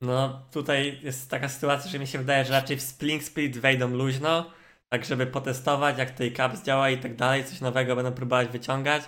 No 0.00 0.48
tutaj 0.52 1.00
jest 1.02 1.30
taka 1.30 1.48
sytuacja, 1.48 1.90
że 1.90 1.98
mi 1.98 2.06
się 2.06 2.18
wydaje, 2.18 2.44
że 2.44 2.52
raczej 2.52 2.76
w 2.76 2.82
Spling 2.82 3.22
Split 3.22 3.58
wejdą 3.58 3.88
luźno, 3.88 4.50
tak 4.88 5.04
żeby 5.04 5.26
potestować, 5.26 5.98
jak 5.98 6.10
tej 6.10 6.32
caps 6.32 6.62
działa 6.62 6.90
i 6.90 6.98
tak 6.98 7.16
dalej, 7.16 7.44
coś 7.44 7.60
nowego 7.60 7.96
będą 7.96 8.12
próbować 8.12 8.48
wyciągać 8.48 9.02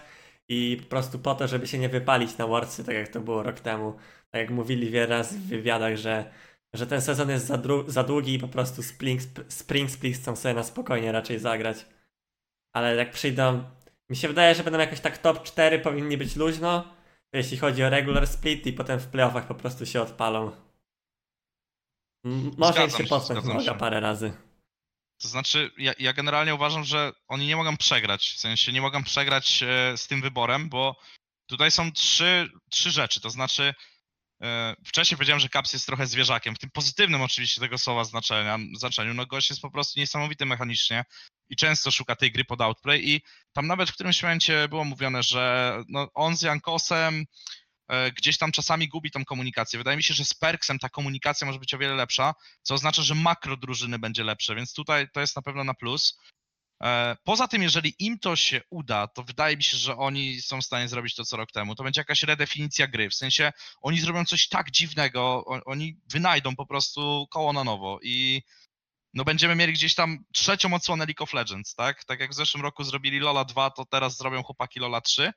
i 0.48 0.78
po 0.82 0.88
prostu 0.88 1.18
po 1.18 1.34
to, 1.34 1.48
żeby 1.48 1.66
się 1.66 1.78
nie 1.78 1.88
wypalić 1.88 2.38
na 2.38 2.46
Worldsy, 2.46 2.84
tak 2.84 2.94
jak 2.94 3.08
to 3.08 3.20
było 3.20 3.42
rok 3.42 3.60
temu. 3.60 3.96
Tak 4.30 4.40
jak 4.40 4.50
mówili 4.50 4.90
wiele 4.90 5.06
razy 5.06 5.38
w 5.38 5.46
wywiadach, 5.46 5.96
że, 5.96 6.32
że 6.74 6.86
ten 6.86 7.00
sezon 7.00 7.30
jest 7.30 7.46
za, 7.46 7.58
za 7.86 8.02
długi 8.02 8.34
i 8.34 8.38
po 8.38 8.48
prostu 8.48 8.82
Spring, 8.82 9.20
Spring 9.48 9.90
Split 9.90 10.16
chcą 10.16 10.36
sobie 10.36 10.54
na 10.54 10.62
spokojnie 10.62 11.12
raczej 11.12 11.38
zagrać. 11.38 11.86
Ale 12.72 12.96
jak 12.96 13.10
przyjdą, 13.10 13.64
mi 14.10 14.16
się 14.16 14.28
wydaje, 14.28 14.54
że 14.54 14.64
będą 14.64 14.78
jakoś 14.78 15.00
tak 15.00 15.18
top 15.18 15.42
4 15.42 15.78
powinni 15.78 16.16
być 16.16 16.36
luźno, 16.36 16.84
jeśli 17.32 17.58
chodzi 17.58 17.84
o 17.84 17.90
regular 17.90 18.26
split 18.26 18.66
i 18.66 18.72
potem 18.72 19.00
w 19.00 19.06
playoffach 19.06 19.46
po 19.46 19.54
prostu 19.54 19.86
się 19.86 20.02
odpalą. 20.02 20.52
M 22.24 22.50
może 22.58 22.84
im 22.84 22.90
się 22.90 23.04
postęp 23.04 23.40
parę 23.78 24.00
razy. 24.00 24.32
To 25.22 25.28
znaczy, 25.28 25.70
ja, 25.78 25.92
ja, 25.98 26.12
generalnie 26.12 26.54
uważam, 26.54 26.84
że 26.84 27.12
oni 27.28 27.46
nie 27.46 27.56
mogą 27.56 27.76
przegrać. 27.76 28.30
W 28.30 28.40
sensie 28.40 28.72
nie 28.72 28.80
mogą 28.80 29.04
przegrać 29.04 29.62
e, 29.62 29.96
z 29.96 30.06
tym 30.06 30.20
wyborem, 30.20 30.68
bo 30.68 30.96
tutaj 31.46 31.70
są 31.70 31.92
trzy, 31.92 32.50
trzy 32.70 32.90
rzeczy. 32.90 33.20
To 33.20 33.30
znaczy, 33.30 33.74
e, 34.42 34.74
wcześniej 34.86 35.16
powiedziałem, 35.16 35.40
że 35.40 35.48
Caps 35.48 35.72
jest 35.72 35.86
trochę 35.86 36.06
zwierzakiem, 36.06 36.54
w 36.54 36.58
tym 36.58 36.70
pozytywnym 36.70 37.22
oczywiście 37.22 37.60
tego 37.60 37.78
słowa 37.78 38.04
znaczenia, 38.04 38.58
znaczeniu. 38.78 39.14
No 39.14 39.26
gość 39.26 39.50
jest 39.50 39.62
po 39.62 39.70
prostu 39.70 40.00
niesamowity 40.00 40.46
mechanicznie 40.46 41.04
i 41.48 41.56
często 41.56 41.90
szuka 41.90 42.16
tej 42.16 42.32
gry 42.32 42.44
pod 42.44 42.60
outplay 42.60 43.10
i 43.10 43.20
tam 43.52 43.66
nawet 43.66 43.90
w 43.90 43.94
którymś 43.94 44.22
momencie 44.22 44.68
było 44.68 44.84
mówione, 44.84 45.22
że 45.22 45.74
no 45.88 46.08
on 46.14 46.36
z 46.36 46.42
Jankosem 46.42 47.24
gdzieś 48.16 48.38
tam 48.38 48.52
czasami 48.52 48.88
gubi 48.88 49.10
tą 49.10 49.24
komunikację. 49.24 49.78
Wydaje 49.78 49.96
mi 49.96 50.02
się, 50.02 50.14
że 50.14 50.24
z 50.24 50.34
Perksem 50.34 50.78
ta 50.78 50.88
komunikacja 50.88 51.46
może 51.46 51.58
być 51.58 51.74
o 51.74 51.78
wiele 51.78 51.94
lepsza, 51.94 52.34
co 52.62 52.74
oznacza, 52.74 53.02
że 53.02 53.14
makro 53.14 53.56
drużyny 53.56 53.98
będzie 53.98 54.24
lepsze, 54.24 54.54
więc 54.54 54.72
tutaj 54.72 55.08
to 55.12 55.20
jest 55.20 55.36
na 55.36 55.42
pewno 55.42 55.64
na 55.64 55.74
plus. 55.74 56.18
E, 56.82 57.16
poza 57.24 57.48
tym, 57.48 57.62
jeżeli 57.62 57.94
im 57.98 58.18
to 58.18 58.36
się 58.36 58.60
uda, 58.70 59.06
to 59.06 59.22
wydaje 59.22 59.56
mi 59.56 59.62
się, 59.62 59.76
że 59.76 59.96
oni 59.96 60.42
są 60.42 60.60
w 60.60 60.64
stanie 60.64 60.88
zrobić 60.88 61.14
to 61.14 61.24
co 61.24 61.36
rok 61.36 61.52
temu. 61.52 61.74
To 61.74 61.84
będzie 61.84 62.00
jakaś 62.00 62.22
redefinicja 62.22 62.86
gry. 62.86 63.10
W 63.10 63.14
sensie 63.14 63.52
oni 63.80 64.00
zrobią 64.00 64.24
coś 64.24 64.48
tak 64.48 64.70
dziwnego, 64.70 65.44
oni 65.44 65.96
wynajdą 66.06 66.56
po 66.56 66.66
prostu 66.66 67.26
koło 67.30 67.52
na 67.52 67.64
nowo 67.64 67.98
i 68.02 68.42
no 69.14 69.24
będziemy 69.24 69.54
mieli 69.54 69.72
gdzieś 69.72 69.94
tam 69.94 70.24
trzecią 70.32 70.74
odsłonę 70.74 71.06
League 71.06 71.22
of 71.22 71.32
Legends, 71.32 71.74
tak? 71.74 72.04
Tak 72.04 72.20
jak 72.20 72.30
w 72.30 72.34
zeszłym 72.34 72.62
roku 72.62 72.84
zrobili 72.84 73.18
Lola 73.18 73.44
2, 73.44 73.70
to 73.70 73.84
teraz 73.84 74.16
zrobią 74.16 74.42
chłopaki 74.42 74.80
Lola 74.80 75.00
3. 75.00 75.32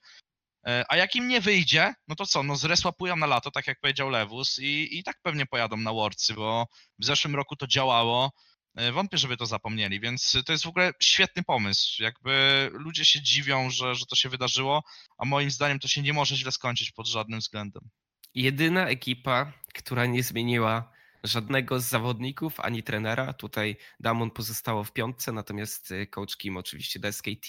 E, 0.68 0.86
a 0.90 0.98
jak 0.98 1.16
im 1.16 1.28
nie 1.28 1.42
wyjdzie, 1.42 1.94
no 2.08 2.16
to 2.16 2.26
co, 2.26 2.44
no 2.44 2.56
zresłapują 2.56 3.16
na 3.16 3.26
lato, 3.26 3.52
tak 3.52 3.68
jak 3.68 3.80
powiedział 3.80 4.10
Lewus 4.10 4.60
i, 4.60 5.00
i 5.00 5.04
tak 5.04 5.22
pewnie 5.22 5.46
pojadą 5.46 5.78
na 5.78 5.94
Worldsy, 5.94 6.34
bo 6.34 6.68
w 7.00 7.06
zeszłym 7.06 7.36
roku 7.36 7.56
to 7.56 7.68
działało. 7.68 8.32
E, 8.76 8.92
wątpię, 8.92 9.18
żeby 9.18 9.38
to 9.38 9.46
zapomnieli, 9.46 10.00
więc 10.00 10.38
to 10.46 10.52
jest 10.52 10.64
w 10.64 10.68
ogóle 10.68 10.92
świetny 11.02 11.44
pomysł. 11.44 12.04
Jakby 12.04 12.70
ludzie 12.74 13.06
się 13.06 13.22
dziwią, 13.22 13.70
że, 13.70 13.96
że 13.96 14.06
to 14.06 14.16
się 14.16 14.30
wydarzyło, 14.30 14.84
a 15.18 15.26
moim 15.26 15.52
zdaniem 15.52 15.80
to 15.80 15.88
się 15.88 16.02
nie 16.02 16.14
może 16.14 16.36
źle 16.36 16.52
skończyć 16.52 16.92
pod 16.92 17.08
żadnym 17.08 17.40
względem. 17.40 17.90
Jedyna 18.36 18.88
ekipa, 18.88 19.54
która 19.74 20.06
nie 20.06 20.24
zmieniła 20.24 20.92
żadnego 21.24 21.80
z 21.80 21.86
zawodników 21.86 22.60
ani 22.60 22.84
trenera. 22.84 23.34
Tutaj 23.34 23.76
Damon 24.00 24.32
pozostało 24.32 24.84
w 24.84 24.92
piątce, 24.92 25.32
natomiast 25.32 25.92
y, 25.92 26.08
coach 26.08 26.38
Kim 26.38 26.58
oczywiście 26.58 27.00
do 27.00 27.14
SKT. 27.14 27.48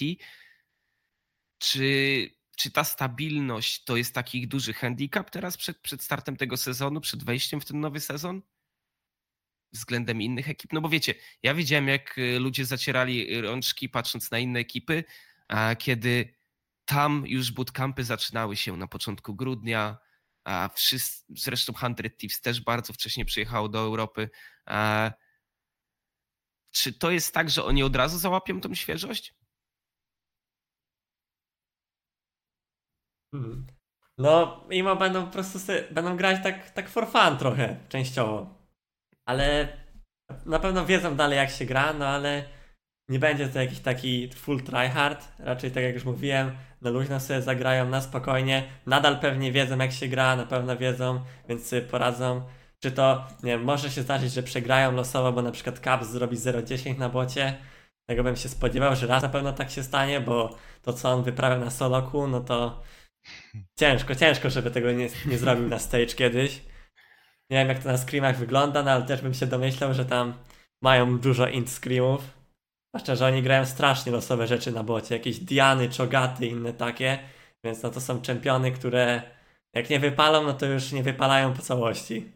Czy, 1.57 2.29
czy 2.55 2.71
ta 2.71 2.83
stabilność 2.83 3.83
to 3.83 3.97
jest 3.97 4.13
taki 4.13 4.47
duży 4.47 4.73
handicap 4.73 5.29
teraz 5.29 5.57
przed, 5.57 5.77
przed 5.77 6.03
startem 6.03 6.37
tego 6.37 6.57
sezonu, 6.57 7.01
przed 7.01 7.23
wejściem 7.23 7.61
w 7.61 7.65
ten 7.65 7.79
nowy 7.79 7.99
sezon? 7.99 8.41
względem 9.75 10.21
innych 10.21 10.49
ekip. 10.49 10.73
No 10.73 10.81
bo 10.81 10.89
wiecie, 10.89 11.15
ja 11.43 11.53
widziałem, 11.53 11.87
jak 11.87 12.17
y, 12.17 12.39
ludzie 12.39 12.65
zacierali 12.65 13.41
rączki 13.41 13.89
patrząc 13.89 14.31
na 14.31 14.39
inne 14.39 14.59
ekipy, 14.59 15.03
a 15.47 15.75
kiedy 15.75 16.35
tam 16.85 17.23
już 17.27 17.51
bootcampy 17.51 18.03
zaczynały 18.03 18.55
się 18.55 18.77
na 18.77 18.87
początku 18.87 19.35
grudnia, 19.35 19.97
a 20.43 20.69
wszyscy, 20.75 21.23
zresztą 21.29 21.73
100 21.73 21.89
Thieves 22.17 22.41
też 22.41 22.61
bardzo 22.61 22.93
wcześnie 22.93 23.25
przyjechało 23.25 23.69
do 23.69 23.79
Europy. 23.79 24.29
A 24.65 25.11
czy 26.71 26.93
to 26.93 27.11
jest 27.11 27.33
tak, 27.33 27.49
że 27.49 27.63
oni 27.63 27.83
od 27.83 27.95
razu 27.95 28.17
załapią 28.17 28.61
tą 28.61 28.75
świeżość? 28.75 29.33
Hmm. 33.43 33.67
No, 34.17 34.63
mimo 34.69 34.95
będą 34.95 35.25
po 35.25 35.31
prostu 35.31 35.59
będą 35.91 36.17
grać 36.17 36.43
tak, 36.43 36.69
tak 36.69 36.89
for 36.89 37.07
fun 37.07 37.37
trochę, 37.37 37.77
częściowo 37.89 38.55
ale 39.25 39.67
na 40.45 40.59
pewno 40.59 40.85
wiedzą 40.85 41.15
dalej 41.15 41.37
jak 41.37 41.49
się 41.49 41.65
gra, 41.65 41.93
no 41.93 42.07
ale 42.07 42.43
nie 43.09 43.19
będzie 43.19 43.47
to 43.47 43.59
jakiś 43.59 43.79
taki 43.79 44.29
full 44.35 44.63
tryhard, 44.63 45.27
raczej 45.39 45.71
tak 45.71 45.83
jak 45.83 45.93
już 45.93 46.05
mówiłem, 46.05 46.51
na 46.81 46.89
luźno 46.89 47.19
sobie 47.19 47.41
zagrają, 47.41 47.89
na 47.89 48.01
spokojnie, 48.01 48.63
nadal 48.85 49.19
pewnie 49.19 49.51
wiedzą 49.51 49.77
jak 49.77 49.91
się 49.91 50.07
gra, 50.07 50.35
na 50.35 50.45
pewno 50.45 50.77
wiedzą, 50.77 51.21
więc 51.49 51.67
sobie 51.67 51.81
poradzą. 51.81 52.41
Czy 52.79 52.91
to, 52.91 53.27
nie 53.43 53.51
wiem, 53.51 53.63
może 53.63 53.91
się 53.91 54.01
zdarzyć, 54.01 54.33
że 54.33 54.43
przegrają 54.43 54.91
losowo, 54.91 55.31
bo 55.31 55.41
na 55.41 55.51
przykład 55.51 55.79
Caps 55.79 56.07
zrobi 56.07 56.37
0-10 56.37 56.97
na 56.97 57.09
bocie, 57.09 57.57
tego 58.09 58.23
bym 58.23 58.35
się 58.35 58.49
spodziewał, 58.49 58.95
że 58.95 59.07
raz 59.07 59.23
na 59.23 59.29
pewno 59.29 59.53
tak 59.53 59.69
się 59.69 59.83
stanie, 59.83 60.21
bo 60.21 60.55
to 60.81 60.93
co 60.93 61.11
on 61.11 61.23
wyprawia 61.23 61.57
na 61.57 61.71
soloku, 61.71 62.27
no 62.27 62.39
to 62.39 62.81
ciężko, 63.79 64.15
ciężko, 64.15 64.49
żeby 64.49 64.71
tego 64.71 64.91
nie, 64.91 65.09
nie 65.25 65.37
zrobił 65.37 65.67
na 65.67 65.79
stage 65.79 66.05
kiedyś. 66.05 66.61
Nie 67.49 67.57
wiem 67.57 67.67
jak 67.67 67.83
to 67.83 67.89
na 67.89 67.97
screamach 67.97 68.37
wygląda, 68.37 68.83
no 68.83 68.91
ale 68.91 69.05
też 69.05 69.21
bym 69.21 69.33
się 69.33 69.47
domyślał, 69.47 69.93
że 69.93 70.05
tam 70.05 70.33
mają 70.81 71.19
dużo 71.19 71.47
int 71.47 71.69
screamów. 71.69 72.21
Zwłaszcza, 72.89 73.15
że 73.15 73.25
oni 73.25 73.43
grają 73.43 73.65
strasznie 73.65 74.11
losowe 74.11 74.47
rzeczy 74.47 74.71
na 74.71 74.83
bocie. 74.83 75.15
Jakieś 75.15 75.39
Diany, 75.39 75.89
Czogaty, 75.89 76.47
inne 76.47 76.73
takie. 76.73 77.19
Więc 77.63 77.83
no 77.83 77.89
to 77.89 78.01
są 78.01 78.21
czempiony, 78.21 78.71
które 78.71 79.21
jak 79.73 79.89
nie 79.89 79.99
wypalą, 79.99 80.43
no 80.43 80.53
to 80.53 80.65
już 80.65 80.91
nie 80.91 81.03
wypalają 81.03 81.53
po 81.53 81.61
całości. 81.61 82.31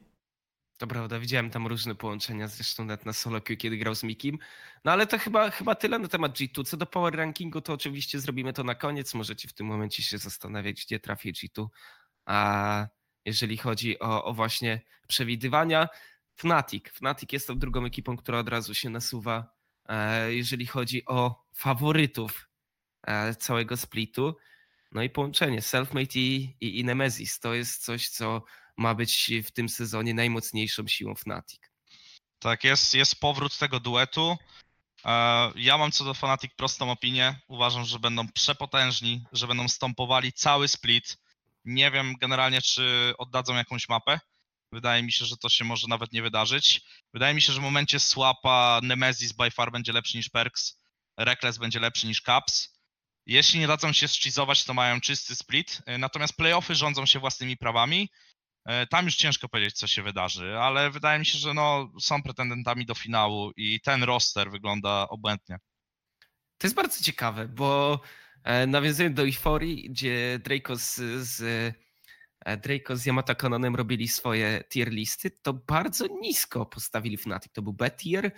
To 0.79 0.87
prawda, 0.87 1.19
widziałem 1.19 1.49
tam 1.49 1.67
różne 1.67 1.95
połączenia, 1.95 2.47
zresztą 2.47 2.85
nawet 2.85 3.05
na 3.05 3.13
solo 3.13 3.41
queue, 3.41 3.57
kiedy 3.57 3.77
grał 3.77 3.95
z 3.95 4.03
Mikim. 4.03 4.39
No 4.85 4.91
ale 4.91 5.07
to 5.07 5.17
chyba, 5.19 5.51
chyba 5.51 5.75
tyle 5.75 5.99
na 5.99 6.07
temat 6.07 6.31
G2. 6.31 6.65
Co 6.65 6.77
do 6.77 6.85
power 6.85 7.15
rankingu, 7.15 7.61
to 7.61 7.73
oczywiście 7.73 8.19
zrobimy 8.19 8.53
to 8.53 8.63
na 8.63 8.75
koniec. 8.75 9.13
Możecie 9.13 9.47
w 9.47 9.53
tym 9.53 9.67
momencie 9.67 10.03
się 10.03 10.17
zastanawiać, 10.17 10.85
gdzie 10.85 10.99
trafi 10.99 11.33
G2. 11.33 11.67
A 12.25 12.87
jeżeli 13.25 13.57
chodzi 13.57 13.99
o, 13.99 14.23
o 14.23 14.33
właśnie 14.33 14.81
przewidywania. 15.07 15.87
Fnatic. 16.35 16.89
Fnatic 16.89 17.33
jest 17.33 17.47
tą 17.47 17.59
drugą 17.59 17.85
ekipą, 17.85 18.17
która 18.17 18.39
od 18.39 18.49
razu 18.49 18.73
się 18.73 18.89
nasuwa, 18.89 19.53
e, 19.89 20.33
jeżeli 20.33 20.65
chodzi 20.65 21.05
o 21.05 21.45
faworytów 21.53 22.49
e, 23.03 23.35
całego 23.35 23.77
splitu. 23.77 24.35
No 24.91 25.03
i 25.03 25.09
połączenie 25.09 25.61
Selfmade 25.61 26.15
i, 26.15 26.55
i, 26.61 26.79
i 26.79 26.85
Nemesis 26.85 27.39
to 27.39 27.53
jest 27.53 27.85
coś, 27.85 28.09
co 28.09 28.43
ma 28.79 28.95
być 28.95 29.31
w 29.43 29.51
tym 29.51 29.69
sezonie 29.69 30.13
najmocniejszą 30.13 30.87
siłą 30.87 31.15
Fnatic. 31.15 31.59
Tak, 32.39 32.63
jest, 32.63 32.93
jest 32.93 33.19
powrót 33.19 33.57
tego 33.57 33.79
duetu. 33.79 34.37
E, 35.05 35.51
ja 35.55 35.77
mam 35.77 35.91
co 35.91 36.03
do 36.03 36.13
Fnatic 36.13 36.51
prostą 36.55 36.91
opinię. 36.91 37.39
Uważam, 37.47 37.85
że 37.85 37.99
będą 37.99 38.27
przepotężni, 38.27 39.23
że 39.31 39.47
będą 39.47 39.67
stąpowali 39.67 40.33
cały 40.33 40.67
split 40.67 41.17
nie 41.65 41.91
wiem 41.91 42.15
generalnie, 42.19 42.61
czy 42.61 43.13
oddadzą 43.17 43.55
jakąś 43.55 43.89
mapę. 43.89 44.19
Wydaje 44.71 45.03
mi 45.03 45.11
się, 45.11 45.25
że 45.25 45.37
to 45.37 45.49
się 45.49 45.65
może 45.65 45.87
nawet 45.87 46.13
nie 46.13 46.21
wydarzyć. 46.21 46.81
Wydaje 47.13 47.33
mi 47.33 47.41
się, 47.41 47.53
że 47.53 47.59
w 47.59 47.63
momencie 47.63 47.99
słapa 47.99 48.79
Nemesis 48.83 49.31
by 49.31 49.51
far 49.51 49.71
będzie 49.71 49.91
lepszy 49.93 50.17
niż 50.17 50.29
Perks, 50.29 50.77
Reckless 51.17 51.57
będzie 51.57 51.79
lepszy 51.79 52.07
niż 52.07 52.21
Caps. 52.21 52.79
Jeśli 53.25 53.59
nie 53.59 53.67
dadzą 53.67 53.93
się 53.93 54.07
schizować, 54.07 54.63
to 54.63 54.73
mają 54.73 55.01
czysty 55.01 55.35
split. 55.35 55.81
Natomiast 55.99 56.37
playoffy 56.37 56.75
rządzą 56.75 57.05
się 57.05 57.19
własnymi 57.19 57.57
prawami. 57.57 58.09
Tam 58.89 59.05
już 59.05 59.15
ciężko 59.15 59.49
powiedzieć, 59.49 59.77
co 59.77 59.87
się 59.87 60.03
wydarzy, 60.03 60.57
ale 60.59 60.91
wydaje 60.91 61.19
mi 61.19 61.25
się, 61.25 61.37
że 61.37 61.53
no, 61.53 61.91
są 61.99 62.23
pretendentami 62.23 62.85
do 62.85 62.95
finału 62.95 63.51
i 63.55 63.81
ten 63.81 64.03
roster 64.03 64.51
wygląda 64.51 65.07
obłędnie. 65.09 65.57
To 66.57 66.67
jest 66.67 66.75
bardzo 66.75 67.03
ciekawe, 67.03 67.47
bo 67.47 67.99
E, 68.43 68.67
nawiązując 68.67 69.15
do 69.15 69.23
Euphorii, 69.23 69.89
gdzie 69.89 70.39
Draco 70.43 70.75
z, 70.75 70.95
z 71.27 71.41
e, 72.39 72.57
Draco 72.57 72.97
z 72.97 73.05
Yamata 73.05 73.35
robili 73.75 74.07
swoje 74.07 74.63
tier 74.69 74.91
listy, 74.91 75.31
to 75.31 75.53
bardzo 75.53 76.07
nisko 76.21 76.65
postawili 76.65 77.17
Fnatic. 77.17 77.53
To 77.53 77.61
był 77.61 77.73
B 77.73 77.91
tier. 77.91 78.31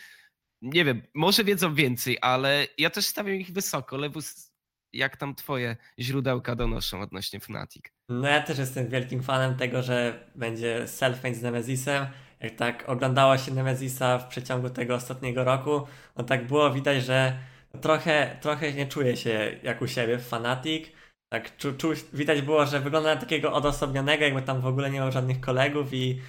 Nie 0.62 0.86
wiem, 0.86 1.02
może 1.16 1.44
wiedzą 1.44 1.76
więcej, 1.76 2.18
ale 2.22 2.68
ja 2.78 2.90
też 2.90 3.06
stawiam 3.06 3.36
ich 3.36 3.52
wysoko. 3.52 3.98
Lewus, 3.98 4.51
jak 4.94 5.18
tam 5.18 5.36
twoje 5.36 5.78
źródełka 6.00 6.56
donoszą 6.56 7.02
odnośnie 7.02 7.40
Fnatic? 7.40 7.86
No 8.10 8.28
ja 8.28 8.42
też 8.42 8.58
jestem 8.58 8.88
wielkim 8.88 9.24
fanem 9.24 9.56
tego, 9.56 9.82
że 9.82 10.28
będzie 10.36 10.84
self-made 10.86 11.34
z 11.34 11.42
Nemezisem. 11.42 12.08
Jak 12.40 12.56
tak 12.56 12.90
oglądało 12.90 13.38
się 13.38 13.54
Nemezisa 13.54 14.18
w 14.18 14.28
przeciągu 14.28 14.70
tego 14.70 14.96
ostatniego 14.96 15.44
roku, 15.44 15.88
no 16.18 16.24
tak 16.24 16.48
było 16.48 16.72
widać, 16.72 17.04
że 17.04 17.40
trochę, 17.82 18.38
trochę 18.42 18.74
nie 18.74 18.88
czuję 18.88 19.18
się 19.18 19.60
jak 19.64 19.82
u 19.82 19.88
siebie 19.88 20.18
w 20.18 20.28
Fanatic. 20.28 20.88
Tak, 21.30 21.58
czu, 21.58 21.74
czu, 21.74 21.92
widać 22.14 22.42
było, 22.42 22.66
że 22.66 22.80
wygląda 22.80 23.16
na 23.16 23.22
takiego 23.22 23.54
odosobnionego, 23.54 24.24
jakby 24.24 24.42
tam 24.42 24.62
w 24.62 24.66
ogóle 24.66 24.90
nie 24.90 25.00
miał 25.00 25.12
żadnych 25.12 25.42
kolegów 25.42 25.94
i, 25.94 26.22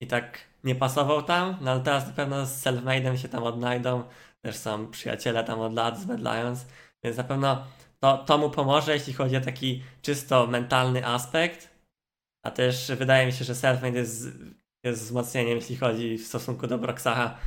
i 0.00 0.06
tak 0.06 0.38
nie 0.64 0.74
pasował 0.74 1.22
tam. 1.22 1.56
No 1.60 1.70
ale 1.70 1.80
teraz 1.80 2.06
na 2.06 2.12
pewno 2.12 2.46
z 2.46 2.64
Selfmade'em 2.64 3.16
się 3.16 3.28
tam 3.28 3.42
odnajdą. 3.42 4.04
Też 4.40 4.56
są 4.56 4.90
przyjaciele 4.90 5.44
tam 5.44 5.60
od 5.60 5.74
lat 5.74 6.00
z 6.00 6.04
Bad 6.04 6.20
Lions, 6.20 6.66
więc 7.04 7.16
na 7.16 7.24
pewno 7.24 7.66
to, 8.00 8.18
to 8.18 8.38
mu 8.38 8.50
pomoże, 8.50 8.94
jeśli 8.94 9.12
chodzi 9.12 9.36
o 9.36 9.40
taki 9.40 9.82
czysto 10.02 10.46
mentalny 10.46 11.06
aspekt. 11.06 11.78
A 12.44 12.50
też 12.50 12.92
wydaje 12.98 13.26
mi 13.26 13.32
się, 13.32 13.44
że 13.44 13.54
Selfmade 13.54 13.98
jest, 13.98 14.28
jest 14.84 15.02
wzmocnieniem, 15.02 15.56
jeśli 15.56 15.76
chodzi 15.76 16.18
w 16.18 16.26
stosunku 16.26 16.66
do 16.66 16.78
Broxacha. 16.78 17.38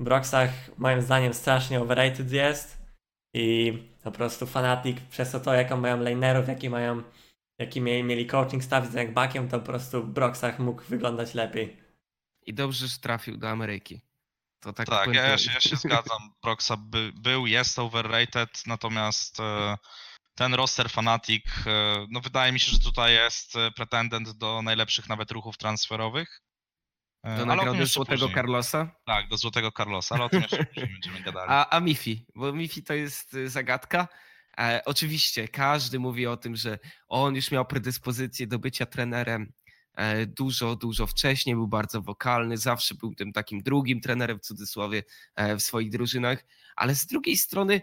Broxach 0.00 0.50
moim 0.78 1.02
zdaniem 1.02 1.34
strasznie 1.34 1.80
overrated 1.80 2.32
jest 2.32 2.78
i 3.34 3.78
po 4.02 4.10
prostu 4.10 4.46
Fanatic 4.46 5.00
przez 5.00 5.36
to, 5.44 5.54
jaką 5.54 5.76
mają 5.76 6.00
lanerów, 6.00 6.48
jaki 6.48 6.70
mają 6.70 7.02
jaki 7.58 7.80
mieli, 7.80 8.26
coaching 8.26 8.64
staff 8.64 8.90
z 8.90 9.12
Bakiem, 9.12 9.48
to 9.48 9.58
po 9.58 9.66
prostu 9.66 10.04
Broxach 10.04 10.58
mógł 10.58 10.82
wyglądać 10.82 11.34
lepiej. 11.34 11.76
I 12.46 12.54
dobrze, 12.54 12.86
że 12.86 12.98
trafił 12.98 13.36
do 13.36 13.48
Ameryki. 13.48 14.00
To 14.60 14.72
tak, 14.72 14.88
tak 14.88 15.14
ja, 15.14 15.26
ja, 15.26 15.38
się, 15.38 15.50
ja 15.54 15.60
się 15.60 15.76
zgadzam. 15.86 16.30
Broxa 16.42 16.76
by, 16.78 17.12
był, 17.14 17.46
jest 17.46 17.78
overrated, 17.78 18.66
natomiast 18.66 19.40
e, 19.40 19.76
ten 20.34 20.54
roster 20.54 20.90
Fnatic, 20.90 21.44
e, 21.66 22.06
no 22.10 22.20
wydaje 22.20 22.52
mi 22.52 22.60
się, 22.60 22.72
że 22.72 22.78
tutaj 22.78 23.12
jest 23.12 23.56
e, 23.56 23.70
pretendent 23.70 24.30
do 24.30 24.62
najlepszych 24.62 25.08
nawet 25.08 25.30
ruchów 25.30 25.56
transferowych. 25.56 26.40
Do 27.24 27.46
nagrody 27.46 27.86
Złotego 27.86 28.20
później. 28.20 28.34
Carlosa? 28.34 28.90
Tak, 29.06 29.28
do 29.28 29.36
Złotego 29.36 29.72
Carlosa, 29.72 30.14
ale 30.14 30.24
o 30.24 30.28
tym 30.28 30.42
jeszcze 30.42 30.64
później 30.64 30.88
będziemy 30.92 31.20
gadali. 31.20 31.50
A, 31.50 31.68
a 31.70 31.80
Mifi, 31.80 32.26
bo 32.34 32.52
Mifi 32.52 32.82
to 32.82 32.94
jest 32.94 33.36
zagadka. 33.46 34.08
E, 34.58 34.82
oczywiście 34.84 35.48
każdy 35.48 35.98
mówi 35.98 36.26
o 36.26 36.36
tym, 36.36 36.56
że 36.56 36.78
on 37.08 37.34
już 37.34 37.50
miał 37.50 37.64
predyspozycję 37.64 38.46
do 38.46 38.58
bycia 38.58 38.86
trenerem 38.86 39.52
dużo, 40.26 40.76
dużo 40.76 41.06
wcześniej, 41.06 41.56
był 41.56 41.68
bardzo 41.68 42.02
wokalny, 42.02 42.56
zawsze 42.56 42.94
był 42.94 43.14
tym 43.14 43.32
takim 43.32 43.62
drugim 43.62 44.00
trenerem 44.00 44.38
w 44.38 44.42
cudzysłowie 44.42 45.02
e, 45.34 45.56
w 45.56 45.62
swoich 45.62 45.90
drużynach, 45.90 46.44
ale 46.76 46.94
z 46.94 47.06
drugiej 47.06 47.36
strony 47.36 47.80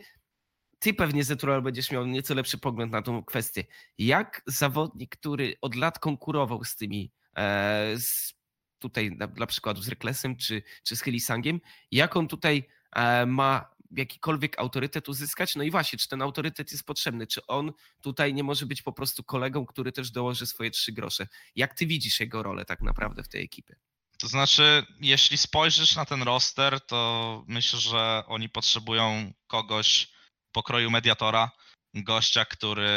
ty 0.80 0.94
pewnie 0.94 1.24
Zetural 1.24 1.62
będziesz 1.62 1.92
miał 1.92 2.06
nieco 2.06 2.34
lepszy 2.34 2.58
pogląd 2.58 2.92
na 2.92 3.02
tą 3.02 3.24
kwestię. 3.24 3.64
Jak 3.98 4.42
zawodnik, 4.48 5.16
który 5.18 5.56
od 5.62 5.76
lat 5.76 6.00
konkurował 6.00 6.64
z 6.64 6.76
tymi, 6.76 7.12
e, 7.38 7.94
z, 7.98 8.34
tutaj 8.80 9.12
na, 9.12 9.28
dla 9.28 9.48
przykładu 9.48 9.82
z 9.82 9.88
Reklesem 9.88 10.36
czy, 10.36 10.64
czy 10.84 10.96
z 10.96 11.02
Hylisangiem, 11.02 11.62
jak 11.92 12.16
on 12.16 12.28
tutaj 12.28 12.68
e, 12.92 13.26
ma 13.26 13.75
jakikolwiek 13.92 14.60
autorytet 14.60 15.10
uzyskać. 15.10 15.56
No 15.56 15.64
i 15.64 15.72
właśnie, 15.72 16.00
czy 16.00 16.08
ten 16.08 16.22
autorytet 16.22 16.72
jest 16.72 16.86
potrzebny? 16.86 17.28
Czy 17.28 17.46
on 17.48 17.72
tutaj 18.02 18.34
nie 18.34 18.44
może 18.44 18.66
być 18.66 18.82
po 18.82 18.94
prostu 18.94 19.24
kolegą, 19.24 19.66
który 19.66 19.92
też 19.92 20.12
dołoży 20.12 20.46
swoje 20.46 20.72
trzy 20.72 20.92
grosze? 20.92 21.28
Jak 21.56 21.74
ty 21.74 21.86
widzisz 21.86 22.20
jego 22.20 22.44
rolę 22.44 22.66
tak 22.66 22.82
naprawdę 22.82 23.24
w 23.24 23.28
tej 23.28 23.44
ekipie? 23.44 23.76
To 24.20 24.28
znaczy, 24.28 24.86
jeśli 25.02 25.38
spojrzysz 25.38 25.96
na 25.96 26.06
ten 26.06 26.24
roster, 26.24 26.82
to 26.86 27.44
myślę, 27.48 27.80
że 27.80 28.24
oni 28.28 28.50
potrzebują 28.50 29.34
kogoś 29.48 30.08
pokroju 30.52 30.92
mediatora, 30.92 31.52
gościa, 31.94 32.46
który, 32.46 32.90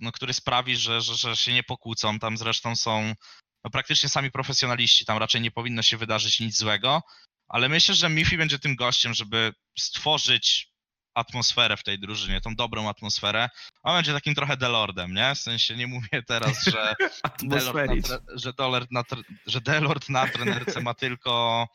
no, 0.00 0.12
który 0.12 0.32
sprawi, 0.32 0.76
że, 0.76 1.00
że, 1.00 1.14
że 1.14 1.36
się 1.36 1.52
nie 1.52 1.62
pokłócą. 1.62 2.18
Tam 2.18 2.36
zresztą 2.36 2.76
są 2.76 3.14
no, 3.64 3.70
praktycznie 3.70 4.08
sami 4.08 4.30
profesjonaliści, 4.30 5.04
tam 5.04 5.18
raczej 5.18 5.40
nie 5.40 5.50
powinno 5.50 5.82
się 5.82 5.96
wydarzyć 5.96 6.40
nic 6.40 6.58
złego 6.58 7.02
ale 7.50 7.68
myślę, 7.68 7.94
że 7.94 8.08
Mifi 8.08 8.38
będzie 8.38 8.58
tym 8.58 8.76
gościem, 8.76 9.14
żeby 9.14 9.52
stworzyć 9.78 10.70
atmosferę 11.14 11.76
w 11.76 11.82
tej 11.82 11.98
drużynie, 11.98 12.40
tą 12.40 12.54
dobrą 12.54 12.88
atmosferę. 12.88 13.48
On 13.82 13.96
będzie 13.96 14.12
takim 14.12 14.34
trochę 14.34 14.56
Delordem, 14.56 15.14
nie? 15.14 15.34
W 15.34 15.38
sensie 15.38 15.76
nie 15.76 15.86
mówię 15.86 16.22
teraz, 16.26 16.64
że 16.64 16.94
Delord 17.42 18.08
na, 18.08 18.18
że, 18.34 18.52
Delord 18.52 18.90
na, 18.90 19.02
że 19.46 19.60
Delord 19.60 20.08
na 20.08 20.28
trenerce 20.28 20.80
ma 20.80 20.94
tylko, 20.94 21.66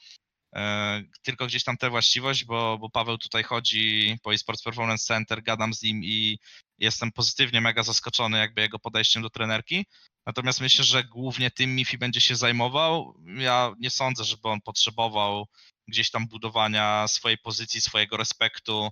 tylko 1.21 1.47
gdzieś 1.47 1.63
tam 1.63 1.77
tę 1.77 1.89
właściwość, 1.89 2.45
bo, 2.45 2.77
bo 2.77 2.89
Paweł 2.89 3.17
tutaj 3.17 3.43
chodzi 3.43 4.15
po 4.23 4.33
eSports 4.33 4.63
Performance 4.63 5.05
Center, 5.05 5.43
gadam 5.43 5.73
z 5.73 5.81
nim 5.81 6.03
i 6.03 6.39
jestem 6.77 7.11
pozytywnie 7.11 7.61
mega 7.61 7.83
zaskoczony 7.83 8.37
jakby 8.37 8.61
jego 8.61 8.79
podejściem 8.79 9.23
do 9.23 9.29
trenerki. 9.29 9.85
Natomiast 10.25 10.61
myślę, 10.61 10.85
że 10.85 11.03
głównie 11.03 11.51
tym 11.51 11.75
Mifi 11.75 11.97
będzie 11.97 12.21
się 12.21 12.35
zajmował. 12.35 13.15
Ja 13.37 13.73
nie 13.79 13.89
sądzę, 13.89 14.23
żeby 14.23 14.49
on 14.49 14.61
potrzebował 14.61 15.45
gdzieś 15.87 16.11
tam 16.11 16.27
budowania 16.27 17.07
swojej 17.07 17.37
pozycji, 17.37 17.81
swojego 17.81 18.17
respektu. 18.17 18.89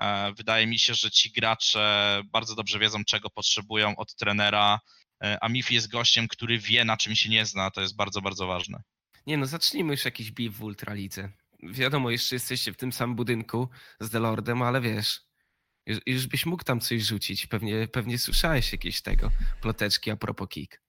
E, 0.00 0.32
wydaje 0.32 0.66
mi 0.66 0.78
się, 0.78 0.94
że 0.94 1.10
ci 1.10 1.32
gracze 1.32 2.22
bardzo 2.32 2.54
dobrze 2.54 2.78
wiedzą, 2.78 3.04
czego 3.04 3.30
potrzebują 3.30 3.96
od 3.96 4.14
trenera, 4.14 4.80
e, 5.24 5.38
a 5.40 5.48
Mifi 5.48 5.74
jest 5.74 5.90
gościem, 5.90 6.28
który 6.28 6.58
wie, 6.58 6.84
na 6.84 6.96
czym 6.96 7.16
się 7.16 7.28
nie 7.28 7.46
zna. 7.46 7.70
To 7.70 7.80
jest 7.80 7.96
bardzo, 7.96 8.20
bardzo 8.20 8.46
ważne. 8.46 8.82
Nie 9.26 9.36
no, 9.36 9.46
zacznijmy 9.46 9.92
już 9.92 10.04
jakiś 10.04 10.30
beef 10.30 10.54
w 10.54 10.62
Ultralidze. 10.62 11.32
Wiadomo, 11.62 12.10
jeszcze 12.10 12.36
jesteście 12.36 12.72
w 12.72 12.76
tym 12.76 12.92
samym 12.92 13.16
budynku 13.16 13.68
z 14.00 14.10
Delordem, 14.10 14.62
ale 14.62 14.80
wiesz, 14.80 15.20
już, 15.86 15.98
już 16.06 16.26
byś 16.26 16.46
mógł 16.46 16.64
tam 16.64 16.80
coś 16.80 17.02
rzucić. 17.02 17.46
Pewnie, 17.46 17.88
pewnie 17.88 18.18
słyszałeś 18.18 18.72
jakieś 18.72 19.02
tego 19.02 19.30
ploteczki 19.60 20.10
a 20.10 20.16
propos 20.16 20.48
Kik. 20.48 20.82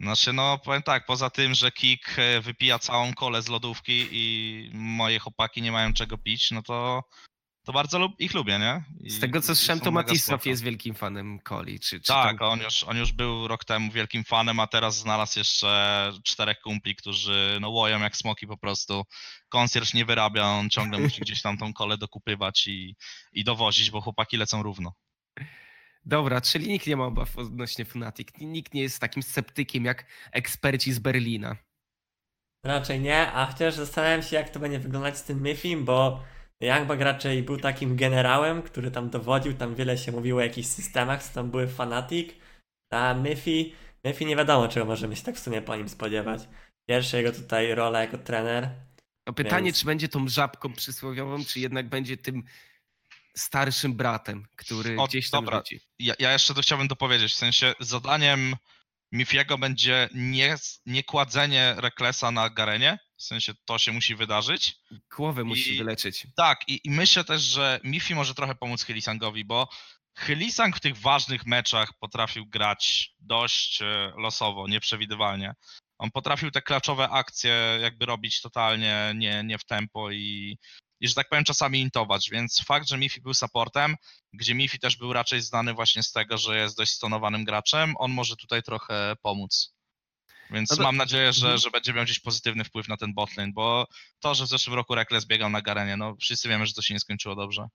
Znaczy, 0.00 0.32
no 0.32 0.58
powiem 0.58 0.82
tak, 0.82 1.06
poza 1.06 1.30
tym, 1.30 1.54
że 1.54 1.72
Kik 1.72 2.18
e, 2.18 2.40
wypija 2.40 2.78
całą 2.78 3.14
kolę 3.14 3.42
z 3.42 3.48
lodówki 3.48 4.08
i 4.10 4.70
moje 4.74 5.18
chłopaki 5.18 5.62
nie 5.62 5.72
mają 5.72 5.92
czego 5.92 6.18
pić, 6.18 6.50
no 6.50 6.62
to 6.62 7.04
to 7.66 7.72
bardzo 7.72 7.98
lub, 7.98 8.20
ich 8.20 8.34
lubię, 8.34 8.58
nie? 8.58 8.84
I, 9.00 9.10
z 9.10 9.20
tego 9.20 9.40
co 9.40 9.54
słyszałem, 9.54 9.80
to 9.80 9.90
Matisław 9.90 10.46
jest 10.46 10.62
wielkim 10.62 10.94
fanem 10.94 11.38
Coli. 11.48 11.80
Czy, 11.80 12.00
czy 12.00 12.08
tak, 12.08 12.38
tam... 12.38 12.48
on, 12.48 12.60
już, 12.60 12.84
on 12.84 12.96
już 12.96 13.12
był 13.12 13.48
rok 13.48 13.64
temu 13.64 13.92
wielkim 13.92 14.24
fanem, 14.24 14.60
a 14.60 14.66
teraz 14.66 14.98
znalazł 14.98 15.38
jeszcze 15.38 16.12
czterech 16.24 16.60
kumpli, 16.60 16.96
którzy 16.96 17.58
no 17.60 17.70
łoją 17.70 18.00
jak 18.00 18.16
smoki 18.16 18.46
po 18.46 18.56
prostu. 18.56 19.04
Konsjerż 19.48 19.94
nie 19.94 20.04
wyrabia, 20.04 20.44
on 20.44 20.70
ciągle 20.70 20.98
musi 20.98 21.20
gdzieś 21.20 21.42
tam 21.42 21.58
tą 21.58 21.72
kolę 21.72 21.98
dokupywać 21.98 22.66
i, 22.66 22.96
i 23.32 23.44
dowozić, 23.44 23.90
bo 23.90 24.00
chłopaki 24.00 24.36
lecą 24.36 24.62
równo. 24.62 24.92
Dobra, 26.04 26.40
czyli 26.40 26.68
nikt 26.68 26.86
nie 26.86 26.96
ma 26.96 27.04
obaw 27.04 27.38
odnośnie 27.38 27.84
Fnatic. 27.84 28.28
Nikt 28.40 28.74
nie 28.74 28.82
jest 28.82 29.00
takim 29.00 29.22
sceptykiem 29.22 29.84
jak 29.84 30.06
eksperci 30.32 30.92
z 30.92 30.98
Berlina. 30.98 31.56
Raczej 32.64 33.00
nie, 33.00 33.32
a 33.32 33.46
chociaż 33.46 33.74
zastanawiam 33.74 34.22
się, 34.22 34.36
jak 34.36 34.50
to 34.50 34.60
będzie 34.60 34.78
wyglądać 34.78 35.18
z 35.18 35.22
tym 35.22 35.40
Myfim, 35.40 35.84
bo 35.84 36.22
Youngbug 36.60 37.00
raczej 37.00 37.42
był 37.42 37.56
takim 37.56 37.96
generałem, 37.96 38.62
który 38.62 38.90
tam 38.90 39.10
dowodził, 39.10 39.54
tam 39.54 39.74
wiele 39.74 39.98
się 39.98 40.12
mówiło 40.12 40.40
o 40.40 40.42
jakichś 40.42 40.68
systemach, 40.68 41.22
co 41.22 41.34
tam 41.34 41.50
były 41.50 41.68
Fanatic, 41.68 42.30
a 42.90 43.14
Myfi, 43.14 43.74
Myfi 44.04 44.26
nie 44.26 44.36
wiadomo 44.36 44.68
czego 44.68 44.86
możemy 44.86 45.16
się 45.16 45.22
tak 45.22 45.36
w 45.36 45.40
sumie 45.40 45.62
po 45.62 45.76
nim 45.76 45.88
spodziewać. 45.88 46.48
Pierwsza 46.88 47.16
jego 47.16 47.32
tutaj 47.32 47.74
rola 47.74 48.00
jako 48.00 48.18
trener. 48.18 48.70
No 49.26 49.32
pytanie, 49.32 49.64
więc... 49.64 49.80
czy 49.80 49.86
będzie 49.86 50.08
tą 50.08 50.28
żabką 50.28 50.72
przysłowiową, 50.72 51.44
czy 51.44 51.60
jednak 51.60 51.88
będzie 51.88 52.16
tym 52.16 52.42
starszym 53.36 53.94
bratem, 53.94 54.46
który 54.56 54.96
o, 55.00 55.06
gdzieś 55.06 55.30
tam 55.30 55.44
dobra. 55.44 55.62
Ja, 55.98 56.14
ja 56.18 56.32
jeszcze 56.32 56.54
to 56.54 56.62
chciałbym 56.62 56.88
dopowiedzieć, 56.88 57.32
w 57.32 57.36
sensie 57.36 57.74
zadaniem 57.80 58.54
Mifiego 59.12 59.58
będzie 59.58 60.08
nie, 60.14 60.56
nie 60.86 61.04
kładzenie 61.04 61.74
Reklesa 61.78 62.30
na 62.30 62.50
Garenie, 62.50 62.98
w 63.16 63.22
sensie 63.22 63.54
to 63.64 63.78
się 63.78 63.92
musi 63.92 64.14
wydarzyć. 64.14 64.76
Głowę 65.16 65.44
musi 65.44 65.74
I, 65.74 65.78
wyleczyć. 65.78 66.26
Tak, 66.36 66.68
i, 66.68 66.80
i, 66.84 66.90
myślę 66.90 67.24
też, 67.24 67.42
że 67.42 67.80
Mifi 67.84 68.14
może 68.14 68.34
trochę 68.34 68.54
pomóc 68.54 68.82
Hylisangowi, 68.82 69.44
bo 69.44 69.68
Hylisang 70.18 70.76
w 70.76 70.80
tych 70.80 70.98
ważnych 70.98 71.46
meczach 71.46 71.92
potrafił 71.98 72.46
grać 72.46 73.10
dość 73.18 73.82
e, 73.82 74.12
losowo, 74.16 74.68
nieprzewidywalnie. 74.68 75.54
On 75.98 76.10
potrafił 76.10 76.50
te 76.50 76.62
klaczowe 76.62 77.08
akcje 77.08 77.78
jakby 77.82 78.06
robić 78.06 78.40
totalnie 78.40 79.12
nie, 79.16 79.44
nie 79.44 79.58
w 79.58 79.64
tempo 79.64 80.10
i, 80.10 80.58
i 81.00 81.08
że 81.08 81.14
tak 81.14 81.28
powiem 81.28 81.44
czasami 81.44 81.80
intować, 81.80 82.30
więc 82.30 82.62
fakt, 82.66 82.88
że 82.88 82.98
Mifi 82.98 83.20
był 83.20 83.34
supportem, 83.34 83.96
gdzie 84.32 84.54
Mifi 84.54 84.78
też 84.78 84.96
był 84.96 85.12
raczej 85.12 85.40
znany 85.40 85.74
właśnie 85.74 86.02
z 86.02 86.12
tego, 86.12 86.38
że 86.38 86.58
jest 86.58 86.76
dość 86.76 86.92
stonowanym 86.92 87.44
graczem, 87.44 87.94
on 87.98 88.10
może 88.12 88.36
tutaj 88.36 88.62
trochę 88.62 89.14
pomóc. 89.22 89.75
Więc 90.50 90.70
no 90.70 90.76
to... 90.76 90.82
mam 90.82 90.96
nadzieję, 90.96 91.32
że, 91.32 91.46
mhm. 91.46 91.58
że 91.58 91.70
będzie 91.70 91.92
miał 91.92 92.04
gdzieś 92.04 92.18
pozytywny 92.18 92.64
wpływ 92.64 92.88
na 92.88 92.96
ten 92.96 93.14
botlane, 93.14 93.52
bo 93.52 93.86
to, 94.20 94.34
że 94.34 94.44
w 94.44 94.48
zeszłym 94.48 94.76
roku 94.76 94.94
Rekles 94.94 95.26
biegał 95.26 95.50
na 95.50 95.62
Garenie, 95.62 95.96
no 95.96 96.16
wszyscy 96.20 96.48
wiemy, 96.48 96.66
że 96.66 96.74
to 96.74 96.82
się 96.82 96.94
nie 96.94 97.00
skończyło 97.00 97.34
dobrze. 97.34 97.68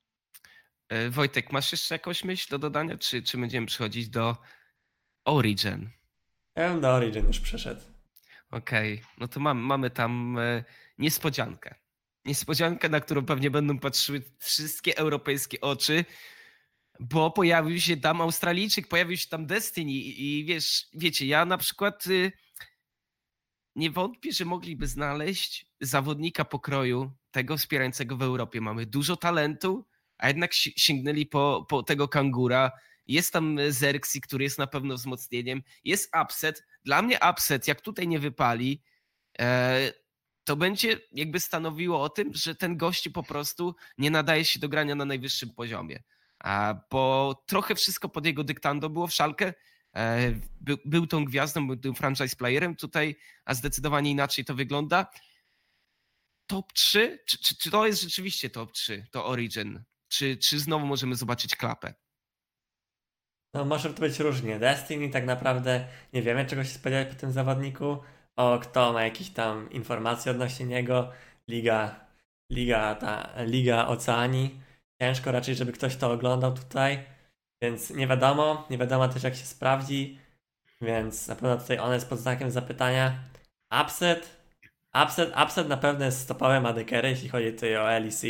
E, 0.90 1.10
Wojtek, 1.10 1.52
masz 1.52 1.72
jeszcze 1.72 1.96
jakąś 1.96 2.24
myśl 2.24 2.50
do 2.50 2.60
dodania, 2.60 2.98
czy, 2.98 3.24
czy 3.24 3.38
będziemy 3.38 3.68
przechodzić 3.68 4.10
do 4.10 4.38
Origin? 5.26 5.90
Ja 6.56 6.70
bym 6.70 6.82
do 6.82 6.90
Origin 6.94 7.28
już 7.28 7.40
przeszedł. 7.40 7.82
Okej, 8.52 8.94
okay. 8.94 9.06
no 9.18 9.28
to 9.28 9.40
mam, 9.40 9.58
mamy 9.58 9.90
tam 9.90 10.40
e, 10.40 10.64
niespodziankę. 10.98 11.76
Niespodziankę, 12.26 12.90
na 12.90 13.00
którą 13.00 13.26
pewnie 13.26 13.52
będą 13.52 13.80
patrzyły 13.80 14.22
wszystkie 14.40 14.98
europejskie 14.98 15.62
oczy, 15.62 16.06
bo 17.00 17.32
pojawił 17.32 17.80
się 17.80 17.98
tam 17.98 18.22
Australijczyk, 18.22 18.88
pojawił 18.88 19.18
się 19.18 19.30
tam 19.30 19.46
Destiny 19.46 19.92
i 19.92 20.46
wiesz, 20.46 20.86
wiecie, 20.94 21.26
ja 21.26 21.46
na 21.46 21.58
przykład 21.58 22.08
y, 22.08 22.32
nie 23.76 23.92
wątpię, 23.92 24.32
że 24.32 24.46
mogliby 24.46 24.88
znaleźć 24.88 25.66
zawodnika 25.82 26.46
pokroju 26.46 27.12
tego 27.32 27.58
wspierającego 27.58 28.18
w 28.18 28.22
Europie. 28.22 28.62
Mamy 28.62 28.86
dużo 28.86 29.16
talentu, 29.16 29.86
a 30.18 30.28
jednak 30.28 30.54
sięgnęli 30.54 31.26
po, 31.26 31.66
po 31.70 31.84
tego 31.84 32.08
kangura. 32.08 32.72
Jest 33.08 33.34
tam 33.34 33.58
Zerxi, 33.70 34.22
który 34.22 34.44
jest 34.44 34.58
na 34.58 34.68
pewno 34.68 34.96
wzmocnieniem. 34.96 35.64
Jest 35.84 36.12
upset. 36.24 36.66
Dla 36.84 37.02
mnie 37.02 37.20
upset, 37.32 37.68
jak 37.68 37.82
tutaj 37.82 38.08
nie 38.08 38.20
wypali, 38.20 38.84
e, 39.40 39.94
to 40.44 40.56
będzie 40.56 41.00
jakby 41.12 41.40
stanowiło 41.40 42.02
o 42.02 42.10
tym, 42.10 42.34
że 42.34 42.56
ten 42.56 42.78
gość 42.78 43.10
po 43.10 43.24
prostu 43.24 43.76
nie 43.98 44.12
nadaje 44.12 44.46
się 44.46 44.60
do 44.60 44.70
grania 44.70 44.96
na 44.96 45.06
najwyższym 45.06 45.50
poziomie. 45.50 46.04
Bo 46.92 47.44
trochę 47.46 47.76
wszystko 47.76 48.10
pod 48.10 48.26
jego 48.26 48.44
dyktando 48.44 48.90
było 48.90 49.08
w 49.08 49.14
szalkę. 49.14 49.54
E, 49.96 50.34
był, 50.62 50.78
był 50.86 51.08
tą 51.08 51.26
gwiazdą, 51.26 51.68
był 51.68 51.78
tym 51.78 51.96
franchise 51.96 52.36
playerem 52.36 52.76
tutaj, 52.76 53.16
a 53.46 53.54
zdecydowanie 53.54 54.12
inaczej 54.12 54.46
to 54.46 54.56
wygląda. 54.56 55.12
Top 56.48 56.74
3? 56.74 57.20
Czy, 57.28 57.38
czy, 57.38 57.58
czy 57.58 57.72
to 57.72 57.88
jest 57.88 58.02
rzeczywiście 58.02 58.50
top 58.50 58.72
3, 58.72 59.08
to 59.12 59.26
Origin? 59.26 59.84
Czy, 60.08 60.38
czy 60.38 60.60
znowu 60.60 60.86
możemy 60.86 61.16
zobaczyć 61.16 61.56
klapę? 61.56 61.94
No 63.54 63.66
może 63.66 63.94
to 63.94 64.00
być 64.00 64.20
różnie. 64.20 64.60
Destiny 64.60 65.10
tak 65.10 65.26
naprawdę 65.26 65.88
nie 66.14 66.22
wiemy 66.22 66.46
czego 66.46 66.64
się 66.64 66.70
spodziewać 66.70 67.08
po 67.08 67.16
tym 67.16 67.32
zawodniku. 67.32 67.98
O 68.36 68.60
kto 68.60 68.94
ma 68.94 69.04
jakieś 69.04 69.30
tam 69.30 69.72
informacje 69.72 70.32
odnośnie 70.32 70.66
niego. 70.66 71.12
Liga, 71.48 72.06
liga, 72.52 72.96
ta, 72.96 73.44
Liga 73.46 73.88
Oceanii. 73.88 74.62
Ciężko 75.02 75.32
raczej, 75.32 75.56
żeby 75.56 75.72
ktoś 75.72 75.96
to 75.96 76.12
oglądał 76.12 76.54
tutaj. 76.54 77.04
Więc 77.62 77.90
nie 77.90 78.08
wiadomo, 78.08 78.68
nie 78.70 78.78
wiadomo 78.78 79.08
też 79.08 79.24
jak 79.24 79.36
się 79.36 79.46
sprawdzi, 79.46 80.20
więc 80.82 81.28
na 81.28 81.36
pewno 81.36 81.58
tutaj 81.58 81.80
on 81.80 81.94
jest 81.94 82.10
pod 82.10 82.20
znakiem 82.20 82.52
zapytania. 82.52 83.14
Upset, 83.84 84.38
upset, 85.04 85.34
upset 85.44 85.68
na 85.68 85.78
pewno 85.78 86.06
jest 86.06 86.20
stopowym 86.20 86.66
ADKR, 86.66 87.06
jeśli 87.06 87.30
chodzi 87.30 87.54
tutaj 87.54 87.78
o 87.78 88.00
LEC, 88.00 88.24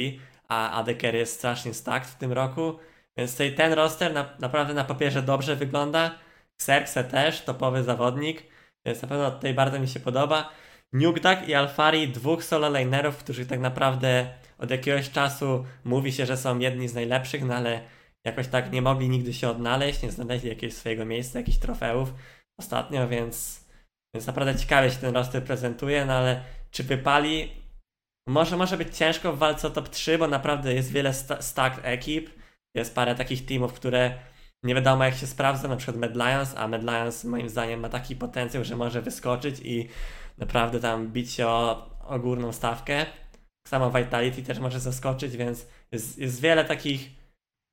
a 0.47 0.71
ADKR 0.71 1.15
jest 1.15 1.33
strasznie 1.33 1.73
stacked 1.73 2.09
w 2.09 2.17
tym 2.17 2.31
roku, 2.31 2.79
więc 3.17 3.31
tutaj 3.31 3.55
ten 3.55 3.73
roster 3.73 4.13
na, 4.13 4.29
naprawdę 4.39 4.73
na 4.73 4.83
papierze 4.83 5.21
dobrze 5.21 5.55
wygląda. 5.55 6.15
Xerxe 6.61 7.03
też, 7.03 7.41
topowy 7.41 7.83
zawodnik, 7.83 8.43
więc 8.85 9.01
na 9.01 9.07
pewno 9.07 9.31
tutaj 9.31 9.53
bardzo 9.53 9.79
mi 9.79 9.87
się 9.87 9.99
podoba. 9.99 10.49
Nukdak 10.93 11.49
i 11.49 11.53
Alfari, 11.53 12.07
dwóch 12.07 12.43
solo 12.43 12.69
lanerów, 12.69 13.17
którzy 13.17 13.45
tak 13.45 13.59
naprawdę 13.59 14.29
od 14.57 14.71
jakiegoś 14.71 15.11
czasu 15.11 15.65
mówi 15.83 16.11
się, 16.11 16.25
że 16.25 16.37
są 16.37 16.59
jedni 16.59 16.87
z 16.87 16.93
najlepszych, 16.93 17.43
no 17.43 17.55
ale 17.55 17.81
jakoś 18.25 18.47
tak 18.47 18.71
nie 18.71 18.81
mogli 18.81 19.09
nigdy 19.09 19.33
się 19.33 19.49
odnaleźć, 19.49 20.03
nie 20.03 20.11
znaleźli 20.11 20.49
jakiegoś 20.49 20.75
swojego 20.75 21.05
miejsca, 21.05 21.39
jakichś 21.39 21.57
trofeów 21.57 22.13
ostatnio, 22.59 23.07
więc, 23.07 23.65
więc 24.15 24.27
naprawdę 24.27 24.55
ciekawie 24.55 24.91
się 24.91 24.97
ten 24.97 25.13
roster 25.13 25.43
prezentuje, 25.43 26.05
no 26.05 26.13
ale 26.13 26.43
czy 26.71 26.83
wypali? 26.83 27.51
Może 28.27 28.57
może 28.57 28.77
być 28.77 28.97
ciężko 28.97 29.33
w 29.33 29.37
walce 29.37 29.67
o 29.67 29.71
top 29.71 29.89
3, 29.89 30.17
bo 30.17 30.27
naprawdę 30.27 30.73
jest 30.73 30.91
wiele 30.91 31.13
sta 31.13 31.41
stacked 31.41 31.85
ekip, 31.85 32.29
jest 32.75 32.95
parę 32.95 33.15
takich 33.15 33.45
teamów, 33.45 33.73
które 33.73 34.19
nie 34.63 34.75
wiadomo 34.75 35.03
jak 35.03 35.15
się 35.15 35.27
sprawdza, 35.27 35.67
na 35.67 35.75
przykład 35.75 35.97
Mad 35.97 36.15
Lions, 36.15 36.53
a 36.57 36.67
Mad 36.67 36.83
Lions 36.83 37.23
moim 37.23 37.49
zdaniem 37.49 37.79
ma 37.79 37.89
taki 37.89 38.15
potencjał, 38.15 38.63
że 38.63 38.75
może 38.75 39.01
wyskoczyć 39.01 39.59
i 39.63 39.89
naprawdę 40.37 40.79
tam 40.79 41.11
bić 41.11 41.31
się 41.31 41.47
o, 41.47 41.89
o 42.07 42.19
górną 42.19 42.51
stawkę. 42.51 43.05
Samo 43.67 43.91
Vitality 43.91 44.43
też 44.43 44.59
może 44.59 44.79
zaskoczyć, 44.79 45.37
więc 45.37 45.67
jest, 45.91 46.17
jest 46.17 46.41
wiele 46.41 46.65
takich 46.65 47.20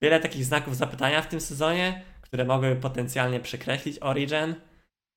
wiele 0.03 0.21
takich 0.21 0.45
znaków 0.45 0.77
zapytania 0.77 1.23
w 1.23 1.29
tym 1.29 1.41
sezonie, 1.41 2.05
które 2.21 2.45
mogłyby 2.45 2.81
potencjalnie 2.81 3.41
przekreślić 3.41 3.99
Origin 4.01 4.55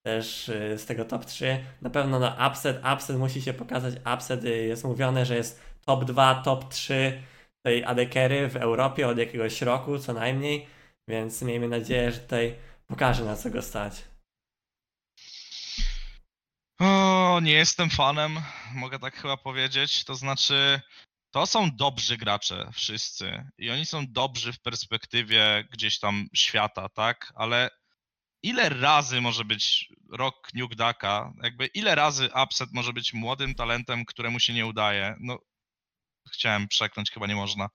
też 0.06 0.50
y, 0.50 0.78
z 0.78 0.86
tego 0.86 1.06
top 1.06 1.26
3. 1.26 1.66
Na 1.82 1.90
pewno 1.90 2.20
no 2.20 2.36
upset, 2.50 2.82
upset 2.94 3.18
musi 3.18 3.42
się 3.42 3.54
pokazać. 3.54 3.94
Upset 4.16 4.44
y, 4.44 4.50
jest 4.50 4.84
mówione, 4.84 5.26
że 5.26 5.36
jest 5.36 5.62
top 5.86 6.06
2, 6.06 6.36
top 6.36 6.70
3 6.70 7.24
tej 7.66 7.86
adekery 7.86 8.50
w 8.50 8.56
Europie 8.56 9.08
od 9.08 9.18
jakiegoś 9.18 9.62
roku 9.62 10.00
co 10.00 10.14
najmniej, 10.14 10.68
więc 11.08 11.42
miejmy 11.42 11.68
nadzieję, 11.68 12.12
że 12.12 12.20
tutaj 12.20 12.56
pokaże 12.88 13.26
na 13.26 13.36
co 13.36 13.50
go 13.50 13.62
stać. 13.62 14.04
O, 16.80 17.40
nie 17.44 17.54
jestem 17.54 17.90
fanem, 17.90 18.40
mogę 18.74 19.00
tak 19.00 19.16
chyba 19.16 19.38
powiedzieć. 19.38 20.04
To 20.04 20.16
znaczy, 20.16 20.82
to 21.32 21.46
są 21.46 21.76
dobrzy 21.76 22.18
gracze 22.18 22.70
wszyscy 22.74 23.46
i 23.58 23.72
oni 23.72 23.86
są 23.86 24.06
dobrzy 24.08 24.54
w 24.54 24.60
perspektywie 24.62 25.68
gdzieś 25.72 26.00
tam 26.00 26.28
świata, 26.34 26.90
tak? 26.90 27.34
Ale 27.36 27.70
ile 28.44 28.70
razy 28.70 29.22
może 29.22 29.46
być 29.46 29.90
rok 30.12 30.48
Nukdaka, 30.54 31.34
jakby 31.44 31.66
ile 31.66 31.96
razy 31.96 32.30
Upset 32.44 32.70
może 32.74 32.94
być 32.94 33.14
młodym 33.14 33.56
talentem, 33.56 34.06
któremu 34.06 34.40
się 34.40 34.54
nie 34.54 34.66
udaje? 34.66 35.16
No, 35.20 35.40
chciałem 36.32 36.68
przekląć, 36.68 37.12
chyba 37.12 37.28
nie 37.28 37.36
można. 37.36 37.70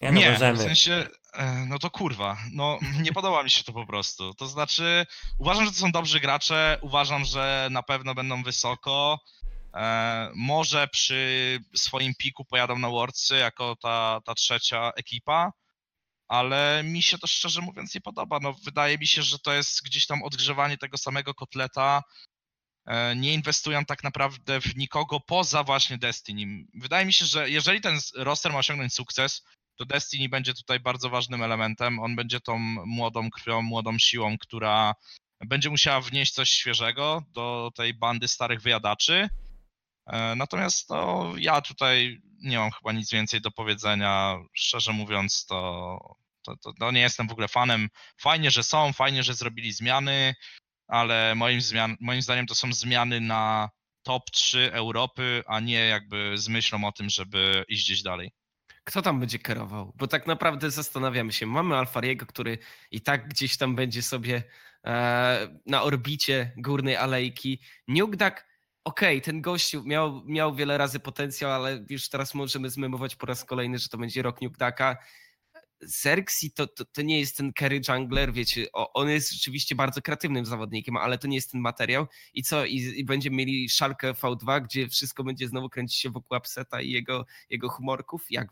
Ja 0.00 0.10
nie, 0.10 0.30
możemy. 0.30 0.58
w 0.58 0.62
sensie, 0.62 1.06
e, 1.32 1.66
no 1.68 1.78
to 1.78 1.90
kurwa, 1.90 2.36
no 2.52 2.78
nie 3.04 3.12
podoba 3.12 3.42
mi 3.42 3.50
się 3.50 3.64
to 3.64 3.72
po 3.72 3.86
prostu. 3.86 4.34
To 4.34 4.46
znaczy, 4.46 5.06
uważam, 5.38 5.64
że 5.64 5.70
to 5.70 5.78
są 5.78 5.92
dobrzy 5.92 6.20
gracze, 6.20 6.78
uważam, 6.82 7.24
że 7.24 7.68
na 7.70 7.82
pewno 7.82 8.14
będą 8.14 8.42
wysoko. 8.42 9.20
E, 9.74 10.30
może 10.34 10.88
przy 10.88 11.60
swoim 11.74 12.14
piku 12.14 12.44
pojadą 12.44 12.78
na 12.78 12.88
Worldsy 12.88 13.36
jako 13.36 13.76
ta, 13.76 14.20
ta 14.24 14.34
trzecia 14.34 14.92
ekipa, 14.96 15.52
ale 16.28 16.82
mi 16.84 17.02
się 17.02 17.18
to 17.18 17.26
szczerze 17.26 17.60
mówiąc 17.60 17.94
nie 17.94 18.00
podoba. 18.00 18.38
No, 18.42 18.54
wydaje 18.64 18.98
mi 18.98 19.06
się, 19.06 19.22
że 19.22 19.38
to 19.38 19.52
jest 19.52 19.84
gdzieś 19.84 20.06
tam 20.06 20.22
odgrzewanie 20.22 20.78
tego 20.78 20.98
samego 20.98 21.34
kotleta. 21.34 22.02
E, 22.86 23.16
nie 23.16 23.34
inwestują 23.34 23.84
tak 23.84 24.04
naprawdę 24.04 24.60
w 24.60 24.76
nikogo 24.76 25.20
poza 25.20 25.64
właśnie 25.64 25.98
Destiny. 25.98 26.66
Wydaje 26.74 27.06
mi 27.06 27.12
się, 27.12 27.26
że 27.26 27.50
jeżeli 27.50 27.80
ten 27.80 27.98
roster 28.16 28.52
ma 28.52 28.58
osiągnąć 28.58 28.94
sukces, 28.94 29.42
to 29.76 29.84
Destiny 29.84 30.28
będzie 30.28 30.54
tutaj 30.54 30.80
bardzo 30.80 31.10
ważnym 31.10 31.42
elementem. 31.42 32.00
On 32.00 32.16
będzie 32.16 32.40
tą 32.40 32.58
młodą 32.86 33.30
krwią, 33.30 33.62
młodą 33.62 33.98
siłą, 33.98 34.38
która 34.38 34.94
będzie 35.40 35.70
musiała 35.70 36.00
wnieść 36.00 36.34
coś 36.34 36.50
świeżego 36.50 37.22
do 37.28 37.70
tej 37.74 37.94
bandy 37.94 38.28
starych 38.28 38.62
wyjadaczy. 38.62 39.28
E, 40.08 40.34
natomiast 40.36 40.90
no, 40.90 41.32
ja 41.38 41.60
tutaj 41.60 42.22
nie 42.42 42.58
mam 42.58 42.70
chyba 42.70 42.92
nic 42.92 43.10
więcej 43.10 43.40
do 43.40 43.50
powiedzenia. 43.50 44.38
Szczerze 44.52 44.92
mówiąc, 44.92 45.46
to, 45.46 45.98
to, 46.42 46.56
to, 46.56 46.72
to 46.72 46.90
nie 46.90 47.00
jestem 47.00 47.28
w 47.28 47.32
ogóle 47.32 47.48
fanem. 47.48 47.88
Fajnie, 48.20 48.50
że 48.50 48.62
są, 48.62 48.92
fajnie, 48.92 49.22
że 49.22 49.34
zrobili 49.34 49.72
zmiany, 49.72 50.34
ale 50.88 51.34
moim, 51.34 51.60
zmian, 51.60 51.96
moim 52.00 52.22
zdaniem 52.22 52.46
to 52.46 52.54
są 52.54 52.72
zmiany 52.72 53.20
na 53.20 53.70
top 54.02 54.30
3 54.30 54.72
Europy, 54.72 55.42
a 55.46 55.60
nie 55.60 55.86
jakby 55.86 56.38
z 56.38 56.48
myślą 56.48 56.84
o 56.84 56.92
tym, 56.92 57.10
żeby 57.10 57.64
iść 57.68 57.84
gdzieś 57.84 58.02
dalej. 58.02 58.32
Kto 58.84 59.02
tam 59.02 59.20
będzie 59.20 59.38
kierował? 59.38 59.92
Bo 59.96 60.06
tak 60.06 60.26
naprawdę 60.26 60.70
zastanawiamy 60.70 61.32
się. 61.32 61.46
Mamy 61.46 61.76
Alfariego, 61.76 62.26
który 62.26 62.58
i 62.90 63.00
tak 63.00 63.28
gdzieś 63.28 63.56
tam 63.56 63.76
będzie 63.76 64.02
sobie 64.02 64.42
e, 64.84 65.48
na 65.66 65.82
orbicie 65.82 66.52
górnej 66.56 66.96
alejki. 66.96 67.60
Nugdak 67.88 68.47
okej, 68.88 69.18
okay, 69.18 69.20
ten 69.20 69.40
gościu 69.42 69.82
miał, 69.84 70.22
miał 70.24 70.54
wiele 70.54 70.78
razy 70.78 71.00
potencjał, 71.00 71.52
ale 71.52 71.84
już 71.90 72.08
teraz 72.08 72.34
możemy 72.34 72.70
zmemować 72.70 73.16
po 73.16 73.26
raz 73.26 73.44
kolejny, 73.44 73.78
że 73.78 73.88
to 73.88 73.98
będzie 73.98 74.22
rok 74.22 74.42
Nukdaka. 74.42 74.96
Xerxi 75.82 76.50
to, 76.50 76.66
to, 76.66 76.84
to, 76.84 77.02
nie 77.02 77.20
jest 77.20 77.36
ten 77.36 77.52
carry 77.58 77.80
jungler, 77.88 78.32
wiecie, 78.32 78.66
on 78.72 79.08
jest 79.08 79.32
rzeczywiście 79.32 79.74
bardzo 79.74 80.02
kreatywnym 80.02 80.44
zawodnikiem, 80.44 80.96
ale 80.96 81.18
to 81.18 81.28
nie 81.28 81.36
jest 81.36 81.52
ten 81.52 81.60
materiał. 81.60 82.06
I 82.34 82.42
co? 82.42 82.64
I, 82.64 82.76
i 82.76 83.04
będziemy 83.04 83.36
mieli 83.36 83.68
szalkę 83.68 84.12
V2, 84.12 84.62
gdzie 84.62 84.88
wszystko 84.88 85.24
będzie 85.24 85.48
znowu 85.48 85.68
kręcić 85.68 86.00
się 86.00 86.10
wokół 86.10 86.38
Upseta 86.38 86.80
i 86.80 86.90
jego, 86.90 87.26
jego 87.50 87.68
humorków? 87.68 88.26
Jak, 88.30 88.48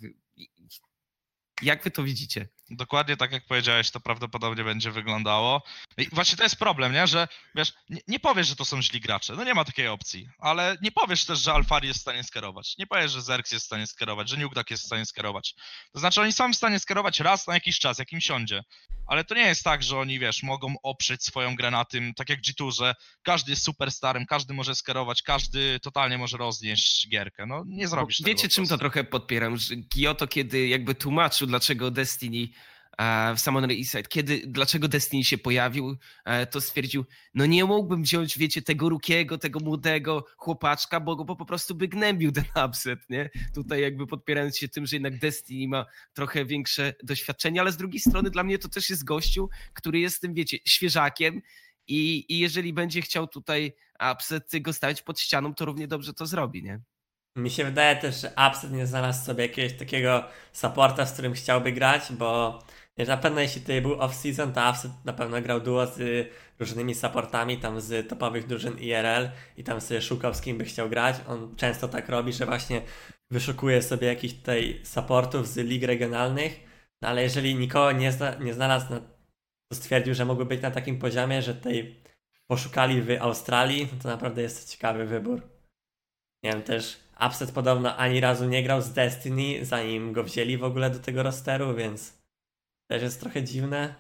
jak 1.63 1.85
wy 1.85 1.91
to 1.91 2.03
widzicie? 2.03 2.49
Dokładnie 2.71 3.17
tak 3.17 3.33
jak 3.33 3.47
powiedziałeś, 3.47 3.91
to 3.91 4.01
prawdopodobnie 4.01 4.65
będzie 4.65 4.91
wyglądało. 4.91 5.63
I 5.99 6.09
właśnie 6.13 6.37
to 6.37 6.43
jest 6.43 6.57
problem, 6.57 6.93
nie? 6.93 7.07
Że 7.07 7.29
wiesz, 7.55 7.73
nie, 7.91 8.01
nie, 8.09 8.21
powiesz, 8.21 8.49
że 8.49 8.57
to 8.57 8.65
są 8.65 8.83
źli 8.83 9.01
gracze. 9.01 9.35
No 9.35 9.45
nie 9.45 9.55
ma 9.55 9.65
takiej 9.65 9.89
opcji. 9.89 10.29
Ale 10.39 10.77
nie 10.83 10.91
powiesz 10.93 11.25
też, 11.25 11.39
że 11.39 11.53
Alfari 11.53 11.89
jest 11.89 11.99
w 11.99 12.03
stanie 12.03 12.25
skierować. 12.25 12.79
Nie 12.79 12.87
powiesz, 12.87 13.13
że 13.13 13.23
Zerx 13.23 13.53
jest 13.53 13.65
w 13.65 13.67
stanie 13.67 13.87
skierować, 13.87 14.29
że 14.29 14.37
Nugdak 14.37 14.71
jest 14.71 14.83
w 14.83 14.87
stanie 14.87 15.07
skierować. 15.07 15.55
To 15.93 15.99
znaczy 15.99 16.21
oni 16.21 16.33
są 16.33 16.53
w 16.53 16.57
stanie 16.57 16.79
skierować 16.79 17.21
raz 17.21 17.47
na 17.47 17.55
jakiś 17.55 17.79
czas, 17.79 17.99
jakim 17.99 18.21
siądzie. 18.21 18.65
Ale 19.07 19.25
to 19.25 19.35
nie 19.35 19.47
jest 19.47 19.65
tak, 19.65 19.83
że 19.83 19.99
oni, 19.99 20.19
wiesz, 20.19 20.43
mogą 20.43 20.75
oprzeć 20.83 21.25
swoją 21.25 21.57
grę 21.57 21.71
na 21.71 21.85
tym, 21.85 22.15
tak 22.15 22.29
jak 22.29 22.41
G2, 22.41 22.73
że 22.73 22.95
każdy 23.23 23.53
jest 23.53 23.65
superstarem, 23.65 24.27
każdy 24.27 24.55
może 24.55 24.75
skierować, 24.75 25.23
każdy 25.23 25.81
totalnie 25.81 26.19
może 26.19 26.37
roznieść 26.37 27.09
gierkę. 27.09 27.47
No 27.47 27.63
nie 27.67 27.89
zrobisz 27.89 28.17
tego. 28.17 28.29
Wiecie, 28.29 28.49
czym 28.49 28.67
to 28.67 28.79
trochę 28.79 29.05
podpieram? 29.05 29.57
Że 29.57 29.77
Gioto, 29.77 30.27
kiedy 30.27 30.69
jakby 30.69 30.95
tłumaczył, 30.95 31.47
dlaczego 31.47 31.91
Destiny 31.91 32.49
w 33.37 33.41
Summoner 33.41 33.71
Eastside, 33.71 34.03
kiedy, 34.03 34.43
dlaczego 34.47 34.89
Destiny 34.89 35.25
się 35.25 35.39
pojawił, 35.39 35.97
e, 36.25 36.47
to 36.47 36.61
stwierdził, 36.61 37.05
no 37.35 37.47
nie 37.47 37.65
mógłbym 37.65 38.03
wziąć, 38.03 38.39
wiecie, 38.39 38.63
tego 38.63 38.89
rukiego, 38.89 39.39
tego 39.39 39.61
młodego 39.61 40.25
chłopaczka, 40.37 41.01
bo 41.01 41.17
go 41.17 41.25
po 41.25 41.47
prostu 41.47 41.75
by 41.75 41.89
gnębił 41.89 42.33
ten 42.33 42.45
upset, 42.67 42.99
nie? 43.11 43.31
Tutaj 43.55 43.83
jakby 43.83 44.07
podpierając 44.07 44.59
się 44.59 44.69
tym, 44.69 44.87
że 44.87 44.97
jednak 44.97 45.19
Destiny 45.19 45.69
ma 45.69 45.87
trochę 46.13 46.45
większe 46.45 46.95
doświadczenie, 47.03 47.61
ale 47.61 47.73
z 47.73 47.77
drugiej 47.77 48.01
strony 48.01 48.31
dla 48.31 48.45
mnie 48.45 48.59
to 48.59 48.69
też 48.69 48.91
jest 48.91 49.05
gościu, 49.05 49.49
który 49.73 49.99
jest 49.99 50.21
tym, 50.21 50.35
wiecie, 50.35 50.59
świeżakiem 50.65 51.43
i, 51.87 52.27
i 52.29 52.39
jeżeli 52.39 52.73
będzie 52.73 53.03
chciał 53.03 53.27
tutaj 53.27 53.73
upset 54.13 54.51
go 54.61 54.73
stawić 54.73 55.03
pod 55.03 55.21
ścianą, 55.21 55.55
to 55.55 55.65
równie 55.65 55.89
dobrze 55.89 56.15
to 56.15 56.27
zrobi, 56.27 56.63
nie? 56.63 56.81
Mi 57.37 57.51
się 57.51 57.65
wydaje 57.65 57.97
też, 57.97 58.21
że 58.21 58.33
Upset 58.49 58.73
nie 58.73 58.87
znalazł 58.87 59.27
sobie 59.27 59.47
jakiegoś 59.47 59.79
takiego 59.79 60.25
supporta, 60.53 61.07
z 61.07 61.13
którym 61.13 61.33
chciałby 61.33 61.73
grać, 61.73 62.03
bo 62.13 62.59
wiesz, 62.99 63.09
na 63.09 63.17
pewno 63.17 63.41
jeśli 63.41 63.61
tutaj 63.61 63.83
był 63.83 63.97
off-season, 63.97 64.53
to 64.53 64.71
Upset 64.71 64.91
na 65.05 65.13
pewno 65.13 65.43
grał 65.43 65.61
duo 65.61 65.87
z 65.87 66.29
różnymi 66.59 66.95
supportami, 66.95 67.59
tam 67.59 67.81
z 67.81 68.09
topowych 68.09 68.47
drużyn 68.47 68.79
IRL 68.79 69.29
i 69.57 69.65
tam 69.65 69.81
sobie 69.81 70.03
szukał 70.03 70.35
z 70.35 70.41
kim 70.41 70.59
by 70.59 70.65
chciał 70.65 70.89
grać. 70.89 71.17
On 71.29 71.57
często 71.57 71.89
tak 71.89 72.09
robi, 72.09 72.33
że 72.33 72.47
właśnie 72.47 72.83
wyszukuje 73.31 73.83
sobie 73.83 74.09
jakichś 74.09 74.35
tutaj 74.35 74.81
supportów 74.85 75.49
z 75.49 75.57
lig 75.57 75.83
regionalnych, 75.83 76.61
no 77.03 77.09
ale 77.09 77.23
jeżeli 77.23 77.55
nikogo 77.55 77.93
nie, 77.93 78.13
zna, 78.13 78.35
nie 78.35 78.55
znalazł, 78.55 78.87
no, 78.91 79.01
to 79.69 79.77
stwierdził, 79.77 80.15
że 80.15 80.25
mógłby 80.25 80.47
być 80.47 80.63
na 80.63 80.71
takim 80.71 80.99
poziomie, 80.99 81.43
że 81.43 81.55
tutaj 81.55 81.97
poszukali 82.47 83.03
w 83.03 83.11
Australii, 83.21 83.89
no 83.93 84.03
to 84.03 84.09
naprawdę 84.09 84.43
jest 84.43 84.67
to 84.67 84.73
ciekawy 84.73 85.07
wybór. 85.07 85.43
Nie 86.43 86.53
wiem, 86.53 86.63
też 86.63 87.01
Upset 87.27 87.53
podobno 87.53 87.97
ani 87.97 88.21
razu 88.21 88.45
nie 88.45 88.63
grał 88.63 88.83
z 88.83 88.93
Destiny, 88.93 89.65
zanim 89.65 90.13
go 90.13 90.25
wzięli 90.25 90.57
w 90.57 90.65
ogóle 90.65 90.91
do 90.91 90.99
tego 90.99 91.23
rosteru, 91.23 91.75
więc 91.75 92.16
też 92.87 93.03
jest 93.03 93.21
trochę 93.21 93.43
dziwne. 93.45 93.95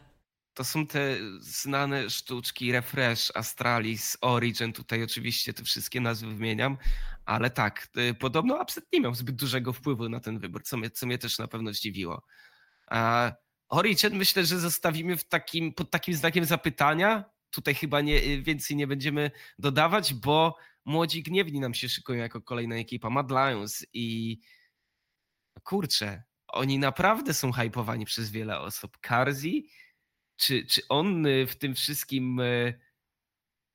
To 0.54 0.64
są 0.64 0.86
te 0.86 1.16
znane 1.40 2.10
sztuczki 2.10 2.72
Refresh, 2.72 3.32
Astralis, 3.34 4.16
Origin, 4.20 4.72
tutaj 4.72 5.02
oczywiście 5.02 5.54
te 5.54 5.64
wszystkie 5.64 6.00
nazwy 6.00 6.26
wymieniam, 6.28 6.78
ale 7.24 7.50
tak, 7.50 7.88
y, 7.98 8.14
podobno 8.14 8.62
Upset 8.62 8.84
nie 8.92 9.00
miał 9.00 9.14
zbyt 9.14 9.36
dużego 9.36 9.72
wpływu 9.72 10.08
na 10.08 10.20
ten 10.20 10.38
wybór, 10.38 10.62
co 10.62 10.76
mnie, 10.76 10.90
co 10.90 11.06
mnie 11.06 11.18
też 11.18 11.38
na 11.38 11.48
pewno 11.48 11.72
zdziwiło. 11.72 12.22
A 12.86 13.32
Origin 13.68 14.16
myślę, 14.16 14.46
że 14.46 14.58
zostawimy 14.58 15.16
w 15.16 15.24
takim, 15.24 15.74
pod 15.74 15.90
takim 15.90 16.14
znakiem 16.14 16.44
zapytania. 16.44 17.24
Tutaj 17.50 17.74
chyba 17.74 18.00
nie, 18.00 18.42
więcej 18.42 18.76
nie 18.76 18.86
będziemy 18.86 19.30
dodawać, 19.58 20.14
bo 20.14 20.56
młodzi 20.84 21.22
gniewni 21.22 21.60
nam 21.60 21.74
się 21.74 21.88
szykują 21.88 22.18
jako 22.18 22.42
kolejna 22.42 22.76
ekipa 22.76 23.10
Mad 23.10 23.30
Lions 23.30 23.86
i 23.92 24.38
kurczę, 25.62 26.22
oni 26.48 26.78
naprawdę 26.78 27.34
są 27.34 27.52
hypowani 27.52 28.04
przez 28.06 28.30
wiele 28.30 28.60
osób. 28.60 28.98
Karzi, 28.98 29.68
czy, 30.36 30.66
czy 30.66 30.82
on 30.88 31.26
y, 31.26 31.46
w 31.46 31.56
tym 31.56 31.74
wszystkim 31.74 32.40
y, 32.40 32.80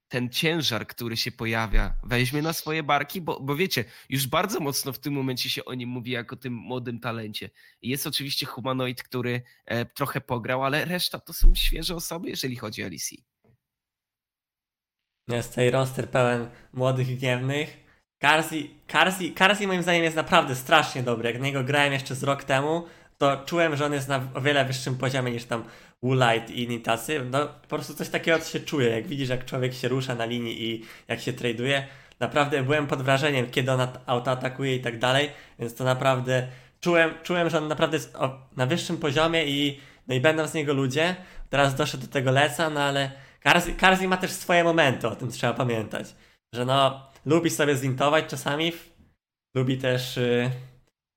ten 0.08 0.30
ciężar, 0.30 0.88
który 0.88 1.18
się 1.18 1.32
pojawia, 1.32 1.96
weźmie 2.04 2.42
na 2.42 2.54
swoje 2.54 2.84
barki, 2.84 3.22
bo, 3.22 3.40
bo 3.40 3.56
wiecie, 3.56 3.86
już 4.10 4.28
bardzo 4.28 4.60
mocno 4.60 4.94
w 4.94 5.00
tym 5.00 5.14
momencie 5.14 5.50
się 5.50 5.66
o 5.66 5.74
nim 5.74 5.90
mówi 5.90 6.12
jako 6.12 6.36
tym 6.36 6.54
młodym 6.54 7.00
talencie. 7.00 7.50
Jest 7.82 8.08
oczywiście 8.08 8.46
humanoid, 8.46 9.04
który 9.04 9.42
e, 9.66 9.86
trochę 9.86 10.22
pograł, 10.22 10.64
ale 10.64 10.86
reszta 10.86 11.20
to 11.20 11.34
są 11.34 11.56
świeże 11.56 11.96
osoby, 11.96 12.30
jeżeli 12.30 12.56
chodzi 12.56 12.84
o 12.84 12.88
LEC. 12.88 13.12
Jest 15.28 15.50
tutaj 15.50 15.72
roster 15.72 16.10
pełen 16.10 16.50
młodych 16.74 17.20
gniewnych. 17.20 17.91
Karzi, 18.22 18.76
Karzi, 18.88 19.32
Karzi 19.32 19.68
moim 19.68 19.84
zdaniem 19.84 20.04
jest 20.04 20.16
naprawdę 20.16 20.56
strasznie 20.56 21.04
dobry. 21.04 21.32
Jak 21.32 21.42
niego 21.42 21.64
grałem 21.64 21.94
jeszcze 21.94 22.16
z 22.16 22.24
rok 22.24 22.44
temu, 22.44 22.86
to 23.18 23.38
czułem, 23.46 23.76
że 23.76 23.86
on 23.86 23.94
jest 23.94 24.08
na 24.08 24.22
o 24.34 24.42
wiele 24.42 24.66
wyższym 24.66 24.98
poziomie 24.98 25.32
niż 25.32 25.46
tam 25.46 25.64
Woolite 26.04 26.54
i 26.54 26.64
inni. 26.64 26.84
No 27.32 27.48
po 27.48 27.68
prostu 27.68 27.94
coś 27.94 28.10
takiego 28.10 28.40
się 28.40 28.60
czuje, 28.60 28.90
jak 28.90 29.08
widzisz 29.08 29.30
jak 29.30 29.46
człowiek 29.46 29.74
się 29.74 29.88
rusza 29.88 30.16
na 30.16 30.26
linii 30.26 30.64
i 30.64 30.86
jak 31.08 31.20
się 31.20 31.34
traduje. 31.34 31.88
Naprawdę 32.20 32.64
byłem 32.64 32.88
pod 32.88 33.02
wrażeniem, 33.02 33.52
kiedy 33.52 33.72
on 33.72 33.88
autoatakuje 34.06 34.76
i 34.76 34.82
tak 34.82 35.00
dalej, 35.00 35.30
więc 35.60 35.76
to 35.76 35.84
naprawdę 35.84 36.48
czułem, 36.80 37.14
czułem 37.24 37.50
że 37.50 37.58
on 37.58 37.68
naprawdę 37.68 37.98
jest 37.98 38.18
na 38.58 38.66
wyższym 38.66 38.98
poziomie 38.98 39.46
i, 39.46 39.80
no 40.08 40.16
i 40.16 40.20
będą 40.20 40.48
z 40.48 40.54
niego 40.54 40.74
ludzie. 40.74 41.16
Teraz 41.50 41.76
doszedł 41.76 42.06
do 42.06 42.14
tego 42.14 42.32
Leca, 42.32 42.70
no 42.70 42.80
ale 42.80 43.12
Karzi, 43.40 43.74
Karzi 43.74 44.08
ma 44.08 44.18
też 44.18 44.32
swoje 44.32 44.64
momenty, 44.64 45.08
o 45.08 45.16
tym 45.16 45.32
trzeba 45.32 45.54
pamiętać. 45.54 46.16
Że 46.54 46.66
no, 46.66 47.11
lubi 47.26 47.50
sobie 47.50 47.76
zintować 47.76 48.26
czasami, 48.26 48.74
lubi 49.56 49.78
też, 49.78 50.18
yy, 50.18 50.52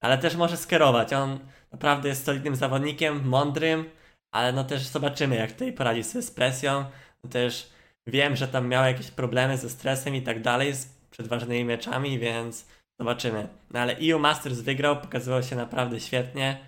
ale 0.02 0.18
też 0.18 0.36
może 0.36 0.56
skierować. 0.56 1.12
On 1.12 1.38
naprawdę 1.72 2.08
jest 2.08 2.24
solidnym 2.24 2.56
zawodnikiem, 2.56 3.28
mądrym, 3.28 3.90
ale 4.32 4.52
no 4.52 4.64
też 4.64 4.86
zobaczymy, 4.86 5.36
jak 5.36 5.52
tutaj 5.52 5.72
poradzi 5.72 6.04
sobie 6.04 6.22
z 6.22 6.30
presją. 6.30 6.84
No 7.24 7.30
też 7.30 7.70
wiem, 8.06 8.36
że 8.36 8.48
tam 8.48 8.68
miał 8.68 8.84
jakieś 8.84 9.10
problemy 9.10 9.58
ze 9.58 9.70
stresem 9.70 10.14
i 10.14 10.22
tak 10.22 10.42
dalej, 10.42 10.74
z 10.74 10.94
przed 11.10 11.28
ważnymi 11.28 11.64
meczami, 11.64 12.18
więc 12.18 12.66
zobaczymy. 13.00 13.48
No 13.70 13.80
ale 13.80 13.96
EU 13.96 14.18
Masters 14.18 14.60
wygrał, 14.60 15.00
pokazywał 15.00 15.42
się 15.42 15.56
naprawdę 15.56 16.00
świetnie. 16.00 16.58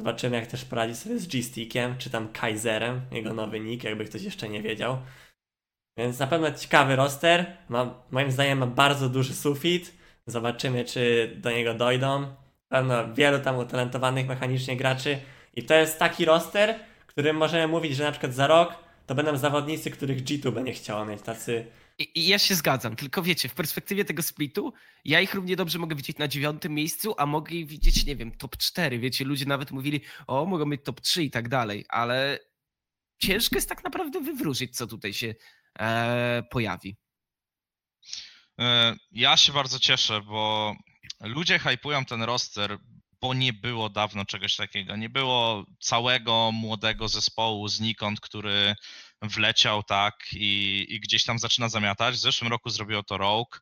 Zobaczymy, 0.00 0.36
jak 0.36 0.46
też 0.46 0.64
poradzi 0.64 0.94
sobie 0.94 1.18
z 1.18 1.26
G-Stickiem, 1.26 1.98
czy 1.98 2.10
tam 2.10 2.28
Kaiserem, 2.28 3.00
jego 3.10 3.34
nowy 3.34 3.60
nick, 3.60 3.84
jakby 3.84 4.04
ktoś 4.04 4.22
jeszcze 4.22 4.48
nie 4.48 4.62
wiedział. 4.62 4.98
Więc 5.98 6.18
na 6.18 6.26
pewno 6.26 6.52
ciekawy 6.52 6.96
roster. 6.96 7.56
Ma, 7.68 7.94
moim 8.10 8.32
zdaniem 8.32 8.58
ma 8.58 8.66
bardzo 8.66 9.08
duży 9.08 9.34
sufit. 9.34 9.92
Zobaczymy, 10.26 10.84
czy 10.84 11.32
do 11.36 11.50
niego 11.50 11.74
dojdą. 11.74 12.34
Pewno 12.68 13.14
wielu 13.14 13.38
tam 13.38 13.56
utalentowanych 13.58 14.28
mechanicznie 14.28 14.76
graczy. 14.76 15.18
I 15.54 15.62
to 15.62 15.74
jest 15.74 15.98
taki 15.98 16.24
roster, 16.24 16.74
którym 17.06 17.36
możemy 17.36 17.68
mówić, 17.68 17.96
że 17.96 18.04
na 18.04 18.10
przykład 18.10 18.34
za 18.34 18.46
rok 18.46 18.74
to 19.06 19.14
będą 19.14 19.36
zawodnicy, 19.36 19.90
których 19.90 20.24
G2 20.24 20.52
będzie 20.52 20.72
chciało 20.72 21.04
mieć, 21.04 21.22
tacy... 21.22 21.66
I, 21.98 22.28
ja 22.28 22.38
się 22.38 22.54
zgadzam, 22.54 22.96
tylko 22.96 23.22
wiecie, 23.22 23.48
w 23.48 23.54
perspektywie 23.54 24.04
tego 24.04 24.22
splitu, 24.22 24.72
ja 25.04 25.20
ich 25.20 25.34
równie 25.34 25.56
dobrze 25.56 25.78
mogę 25.78 25.96
widzieć 25.96 26.18
na 26.18 26.28
dziewiątym 26.28 26.74
miejscu, 26.74 27.14
a 27.18 27.26
mogę 27.26 27.54
ich 27.54 27.66
widzieć, 27.66 28.06
nie 28.06 28.16
wiem, 28.16 28.32
top 28.32 28.56
4. 28.56 28.98
Wiecie, 28.98 29.24
ludzie 29.24 29.46
nawet 29.46 29.70
mówili, 29.70 30.00
o, 30.26 30.44
mogą 30.44 30.66
mieć 30.66 30.80
top 30.84 31.00
3 31.00 31.24
i 31.24 31.30
tak 31.30 31.48
dalej, 31.48 31.84
ale 31.88 32.38
ciężko 33.18 33.56
jest 33.56 33.68
tak 33.68 33.84
naprawdę 33.84 34.20
wywróżyć, 34.20 34.76
co 34.76 34.86
tutaj 34.86 35.14
się 35.14 35.34
e, 35.78 36.42
pojawi. 36.50 36.96
E, 38.60 38.96
ja 39.10 39.36
się 39.36 39.52
bardzo 39.52 39.78
cieszę, 39.78 40.20
bo 40.20 40.74
ludzie 41.20 41.58
hypują 41.58 42.04
ten 42.04 42.22
roster 42.22 42.78
bo 43.20 43.34
nie 43.34 43.52
było 43.52 43.90
dawno 43.90 44.24
czegoś 44.24 44.56
takiego. 44.56 44.96
Nie 44.96 45.08
było 45.08 45.64
całego 45.80 46.52
młodego 46.52 47.08
zespołu 47.08 47.68
znikąd, 47.68 48.20
który 48.20 48.74
wleciał 49.22 49.82
tak 49.82 50.14
i, 50.32 50.86
i 50.88 51.00
gdzieś 51.00 51.24
tam 51.24 51.38
zaczyna 51.38 51.68
zamiatać. 51.68 52.14
W 52.14 52.18
zeszłym 52.18 52.50
roku 52.50 52.70
zrobiło 52.70 53.02
to 53.02 53.18
Rogue. 53.18 53.56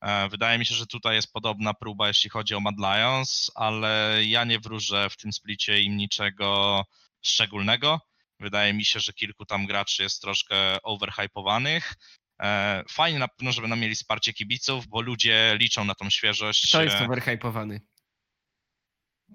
E, 0.00 0.28
wydaje 0.28 0.58
mi 0.58 0.66
się, 0.66 0.74
że 0.74 0.86
tutaj 0.86 1.14
jest 1.16 1.32
podobna 1.32 1.74
próba, 1.74 2.08
jeśli 2.08 2.30
chodzi 2.30 2.54
o 2.54 2.60
Mad 2.60 2.74
Lions, 2.78 3.50
ale 3.54 4.20
ja 4.24 4.44
nie 4.44 4.58
wróżę 4.58 5.10
w 5.10 5.16
tym 5.16 5.32
splicie 5.32 5.80
im 5.80 5.96
niczego 5.96 6.82
szczególnego. 7.22 8.00
Wydaje 8.40 8.74
mi 8.74 8.84
się, 8.84 9.00
że 9.00 9.12
kilku 9.12 9.46
tam 9.46 9.66
graczy 9.66 10.02
jest 10.02 10.22
troszkę 10.22 10.82
overhypowanych. 10.82 11.94
E, 12.42 12.82
fajnie 12.90 13.18
na 13.18 13.28
pewno, 13.28 13.52
żeby 13.52 13.68
nam 13.68 13.80
mieli 13.80 13.94
wsparcie 13.94 14.32
kibiców, 14.32 14.86
bo 14.86 15.00
ludzie 15.00 15.56
liczą 15.60 15.84
na 15.84 15.94
tą 15.94 16.10
świeżość. 16.10 16.68
Kto 16.68 16.82
jest 16.82 16.96
e, 16.96 17.04
overhypowany? 17.04 17.80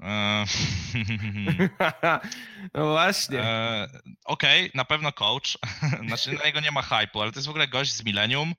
E, 0.01 0.45
no 2.73 2.91
właśnie. 2.91 3.39
E, 3.41 3.87
okej, 4.25 4.61
okay, 4.65 4.71
na 4.73 4.85
pewno 4.85 5.11
coach. 5.11 5.57
Znaczy 6.07 6.31
na 6.31 6.45
niego 6.45 6.59
nie 6.59 6.71
ma 6.71 6.81
hypu, 6.81 7.21
ale 7.21 7.31
to 7.31 7.39
jest 7.39 7.47
w 7.47 7.49
ogóle 7.49 7.67
gość 7.67 7.93
z 7.93 8.05
Millennium, 8.05 8.53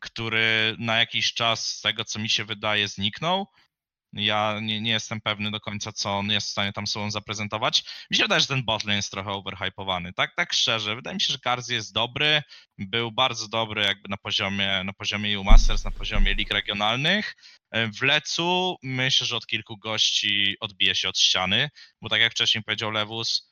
który 0.00 0.76
na 0.78 0.98
jakiś 0.98 1.34
czas 1.34 1.68
z 1.68 1.80
tego, 1.80 2.04
co 2.04 2.18
mi 2.18 2.28
się 2.28 2.44
wydaje, 2.44 2.88
zniknął. 2.88 3.46
Ja 4.12 4.58
nie, 4.62 4.80
nie 4.80 4.90
jestem 4.90 5.20
pewny 5.20 5.50
do 5.50 5.60
końca, 5.60 5.92
co 5.92 6.18
on 6.18 6.30
jest 6.30 6.46
w 6.46 6.50
stanie 6.50 6.72
tam 6.72 6.86
sobą 6.86 7.10
zaprezentować. 7.10 7.84
Mi 8.10 8.16
się 8.16 8.22
wydaje, 8.22 8.40
że 8.40 8.46
ten 8.46 8.64
botlane 8.64 8.96
jest 8.96 9.10
trochę 9.10 9.30
overhypowany. 9.30 10.12
Tak, 10.12 10.34
tak 10.36 10.52
szczerze. 10.52 10.96
Wydaje 10.96 11.14
mi 11.14 11.20
się, 11.20 11.32
że 11.32 11.38
Garzi 11.38 11.74
jest 11.74 11.92
dobry. 11.94 12.42
Był 12.78 13.12
bardzo 13.12 13.48
dobry 13.48 13.82
jakby 13.82 14.08
na 14.08 14.16
poziomie, 14.16 14.84
na 14.84 14.92
poziomie 14.92 15.36
EU 15.36 15.44
Masters, 15.44 15.84
na 15.84 15.90
poziomie 15.90 16.34
lig 16.34 16.50
regionalnych. 16.50 17.36
W 17.72 18.02
Lecu 18.02 18.76
myślę, 18.82 19.26
że 19.26 19.36
od 19.36 19.46
kilku 19.46 19.78
gości 19.78 20.56
odbije 20.60 20.94
się 20.94 21.08
od 21.08 21.18
ściany, 21.18 21.70
bo 22.02 22.08
tak 22.08 22.20
jak 22.20 22.32
wcześniej 22.32 22.64
powiedział 22.64 22.90
Lewus, 22.90 23.51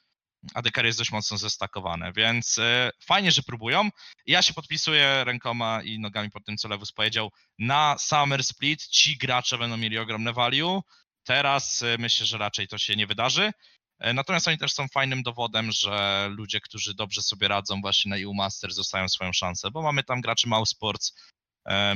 ADKR 0.55 0.87
jest 0.87 0.99
dość 0.99 1.13
mocno 1.13 1.39
zestakowane, 1.39 2.13
więc 2.13 2.59
e, 2.59 2.91
fajnie, 3.05 3.33
że 3.33 3.43
próbują. 3.43 3.89
Ja 4.27 4.43
się 4.43 4.55
podpisuję 4.55 5.25
rękoma 5.25 5.83
i 5.83 5.99
nogami 5.99 6.31
pod 6.31 6.45
tym, 6.45 6.57
co 6.57 6.69
Lewus 6.69 6.93
powiedział. 6.93 7.31
Na 7.59 7.97
Summer 7.99 8.45
Split 8.45 8.87
ci 8.87 9.19
gracze 9.19 9.59
będą 9.59 9.77
mieli 9.77 9.99
ogromne 9.99 10.33
value. 10.33 10.83
Teraz 11.25 11.83
e, 11.83 11.97
myślę, 11.99 12.27
że 12.27 12.39
raczej 12.39 12.69
to 12.69 12.79
się 12.79 12.97
nie 12.97 13.07
wydarzy. 13.07 13.53
E, 13.99 14.15
natomiast 14.15 14.49
oni 14.49 14.59
też 14.59 14.73
są 14.73 14.89
fajnym 14.89 15.23
dowodem, 15.23 15.73
że 15.73 16.29
ludzie, 16.31 16.61
którzy 16.61 16.95
dobrze 16.95 17.23
sobie 17.23 17.49
radzą 17.49 17.81
właśnie 17.81 18.11
na 18.11 18.17
EU 18.17 18.35
Masters, 18.35 18.77
dostają 18.77 19.09
swoją 19.09 19.33
szansę, 19.33 19.71
bo 19.71 19.83
mamy 19.83 20.05
tam 20.05 20.21
graczy 20.21 20.49
Mouse 20.49 20.71
Sports, 20.71 21.15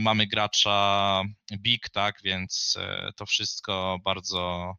mamy 0.01 0.27
gracza 0.27 1.23
Big, 1.53 1.89
tak, 1.89 2.21
więc 2.25 2.79
to 3.17 3.27
wszystko 3.27 3.99
bardzo 4.05 4.75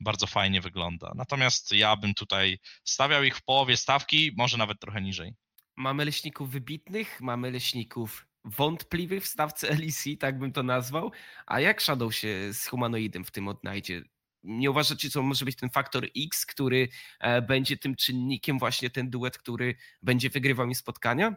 bardzo 0.00 0.26
fajnie 0.26 0.60
wygląda. 0.60 1.12
Natomiast 1.14 1.72
ja 1.72 1.96
bym 1.96 2.14
tutaj 2.14 2.58
stawiał 2.84 3.24
ich 3.24 3.36
w 3.36 3.42
połowie 3.42 3.76
stawki, 3.76 4.32
może 4.36 4.58
nawet 4.58 4.80
trochę 4.80 5.02
niżej. 5.02 5.34
Mamy 5.76 6.04
leśników 6.04 6.50
wybitnych, 6.50 7.20
mamy 7.20 7.50
leśników 7.50 8.26
wątpliwych 8.44 9.24
w 9.24 9.28
stawce 9.28 9.68
LEC, 9.74 10.04
tak 10.20 10.38
bym 10.38 10.52
to 10.52 10.62
nazwał. 10.62 11.12
A 11.46 11.60
jak 11.60 11.82
Shadow 11.82 12.14
się 12.14 12.52
z 12.52 12.66
humanoidem 12.66 13.24
w 13.24 13.30
tym 13.30 13.48
odnajdzie? 13.48 14.02
Nie 14.42 14.70
uważacie, 14.70 15.10
to 15.10 15.22
może 15.22 15.44
być 15.44 15.56
ten 15.56 15.70
faktor 15.70 16.06
X, 16.16 16.46
który 16.46 16.88
e, 17.20 17.42
będzie 17.42 17.76
tym 17.76 17.96
czynnikiem, 17.96 18.58
właśnie 18.58 18.90
ten 18.90 19.10
duet, 19.10 19.38
który 19.38 19.74
będzie 20.02 20.30
wygrywał 20.30 20.66
mi 20.66 20.74
spotkania? 20.74 21.34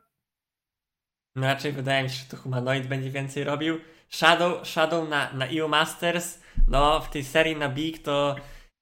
No 1.36 1.48
raczej 1.48 1.72
wydaje 1.72 2.04
mi 2.04 2.10
się, 2.10 2.16
że 2.16 2.26
to 2.26 2.38
humanoid 2.38 2.88
będzie 2.88 3.10
więcej 3.10 3.44
robił. 3.44 3.80
Shadow, 4.10 4.68
Shadow 4.68 5.10
na, 5.10 5.34
na 5.34 5.48
EU 5.48 5.68
Masters, 5.68 6.43
no 6.68 7.00
w 7.02 7.10
tej 7.10 7.24
serii 7.24 7.56
na 7.56 7.70
Big 7.70 8.04
to 8.04 8.36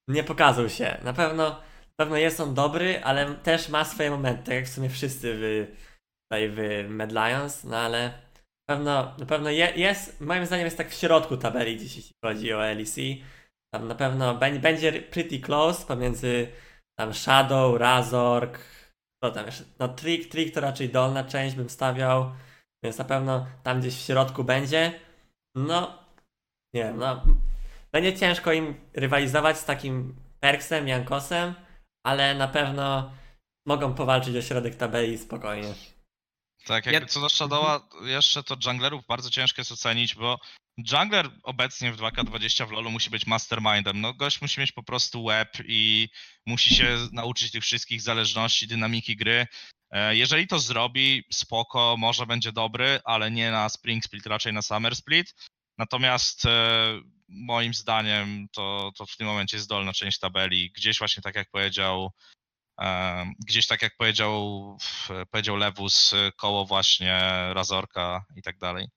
nie 0.08 0.24
pokazał 0.24 0.70
się. 0.70 0.98
Na 1.04 1.14
pewno, 1.14 1.44
na 1.44 1.96
pewno 2.00 2.18
jest 2.18 2.40
on 2.40 2.54
dobry, 2.54 3.04
ale 3.04 3.36
też 3.36 3.70
ma 3.70 3.86
swoje 3.86 4.12
momenty, 4.12 4.44
tak 4.44 4.56
jak 4.56 4.66
w 4.66 4.74
sumie 4.74 4.90
wszyscy 4.90 5.34
w, 5.36 5.68
tutaj 6.24 6.50
w 6.50 6.90
Mad 6.90 7.12
Lions, 7.12 7.64
no 7.64 7.78
ale 7.78 8.04
na 8.70 8.76
pewno, 8.76 9.16
na 9.18 9.26
pewno 9.26 9.50
je, 9.50 9.72
jest, 9.76 10.22
moim 10.22 10.46
zdaniem 10.46 10.66
jest 10.66 10.78
tak 10.78 10.90
w 10.90 11.00
środku 11.00 11.38
tabeli, 11.38 11.84
jeśli 11.84 12.04
chodzi 12.26 12.54
o 12.54 12.60
LEC. 12.60 12.96
Tam 13.74 13.88
na 13.88 13.96
pewno 13.96 14.36
będzie 14.36 14.92
pretty 15.02 15.40
close 15.40 15.86
pomiędzy 15.86 16.48
tam 17.00 17.14
Shadow, 17.14 17.80
Razork, 17.80 18.60
co 19.24 19.32
tam 19.32 19.46
jeszcze, 19.46 19.64
no 19.80 19.88
Trick, 19.88 20.32
Trick 20.32 20.54
to 20.54 20.62
raczej 20.62 20.90
dolna 20.90 21.24
część 21.24 21.56
bym 21.56 21.70
stawiał, 21.70 22.32
więc 22.84 22.98
na 22.98 23.06
pewno 23.06 23.48
tam 23.64 23.80
gdzieś 23.80 23.96
w 23.96 24.06
środku 24.06 24.44
będzie. 24.44 25.00
No, 25.56 26.04
nie 26.76 26.84
wiem, 26.84 26.98
no 26.98 27.24
będzie 27.92 28.18
ciężko 28.20 28.54
im 28.54 28.76
rywalizować 28.94 29.58
z 29.58 29.66
takim 29.66 30.16
Perksem, 30.40 30.88
Jankosem, 30.88 31.54
ale 32.04 32.36
na 32.36 32.48
pewno 32.48 33.12
mogą 33.66 33.94
powalczyć 33.94 34.36
o 34.36 34.42
środek 34.42 34.76
tabeli 34.76 35.18
spokojnie. 35.18 35.74
Tak, 36.66 36.86
jakby 36.86 37.10
co 37.10 37.22
do 37.22 37.30
Shadowa, 37.30 37.90
jeszcze 38.04 38.44
to 38.44 38.56
junglerów 38.66 39.06
bardzo 39.08 39.30
ciężko 39.30 39.62
jest 39.62 39.72
ocenić, 39.72 40.16
bo 40.16 40.40
jungler 40.78 41.30
obecnie 41.44 41.94
w 41.94 41.98
2K20 41.98 42.68
w 42.68 42.72
LoLu 42.72 42.92
musi 42.92 43.10
być 43.10 43.28
mastermindem. 43.28 44.02
No 44.02 44.14
gość 44.14 44.42
musi 44.42 44.60
mieć 44.60 44.72
po 44.72 44.84
prostu 44.84 45.24
web 45.24 45.50
i 45.66 46.10
musi 46.46 46.76
się 46.76 46.98
nauczyć 47.12 47.52
tych 47.52 47.64
wszystkich 47.64 48.02
zależności, 48.02 48.68
dynamiki 48.68 49.16
gry. 49.16 49.48
E, 49.92 50.16
jeżeli 50.16 50.48
to 50.48 50.60
zrobi, 50.60 51.24
spoko, 51.32 51.96
może 51.98 52.26
będzie 52.26 52.52
dobry, 52.52 53.00
ale 53.06 53.32
nie 53.32 53.52
na 53.52 53.70
Spring 53.70 54.04
Split, 54.04 54.26
raczej 54.26 54.54
na 54.54 54.62
Summer 54.62 54.96
Split. 54.96 55.36
Natomiast 55.78 56.46
e, 56.46 57.02
moim 57.32 57.74
zdaniem 57.74 58.48
to, 58.56 58.92
to 58.98 59.06
w 59.06 59.18
tym 59.18 59.28
momencie 59.28 59.58
jest 59.58 59.70
dolna 59.70 59.94
część 59.94 60.20
tabeli. 60.20 60.72
Gdzieś 60.72 61.00
właśnie 61.00 61.24
tak 61.24 61.36
jak 61.36 61.50
powiedział 61.50 62.12
Gdzieś 63.48 63.68
tak 63.68 63.82
jak 63.82 63.98
powiedział, 63.98 64.78
powiedział 65.32 65.56
Lewus, 65.56 66.14
koło 66.38 66.66
właśnie 66.66 67.20
Razorka 67.54 68.26
i 68.36 68.42
tak 68.42 68.58
dalej. 68.58 68.88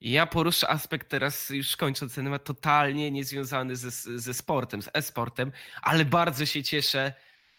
Ja 0.00 0.26
poruszę 0.26 0.70
aspekt 0.70 1.08
teraz, 1.08 1.50
już 1.50 1.76
kończąc 1.76 2.14
ten 2.14 2.24
temat, 2.24 2.44
totalnie 2.44 3.10
niezwiązany 3.10 3.76
ze, 3.76 3.90
ze 4.20 4.34
sportem, 4.34 4.82
z 4.82 4.88
e-sportem, 4.94 5.52
ale 5.82 6.04
bardzo 6.04 6.46
się 6.46 6.62
cieszę, 6.62 7.12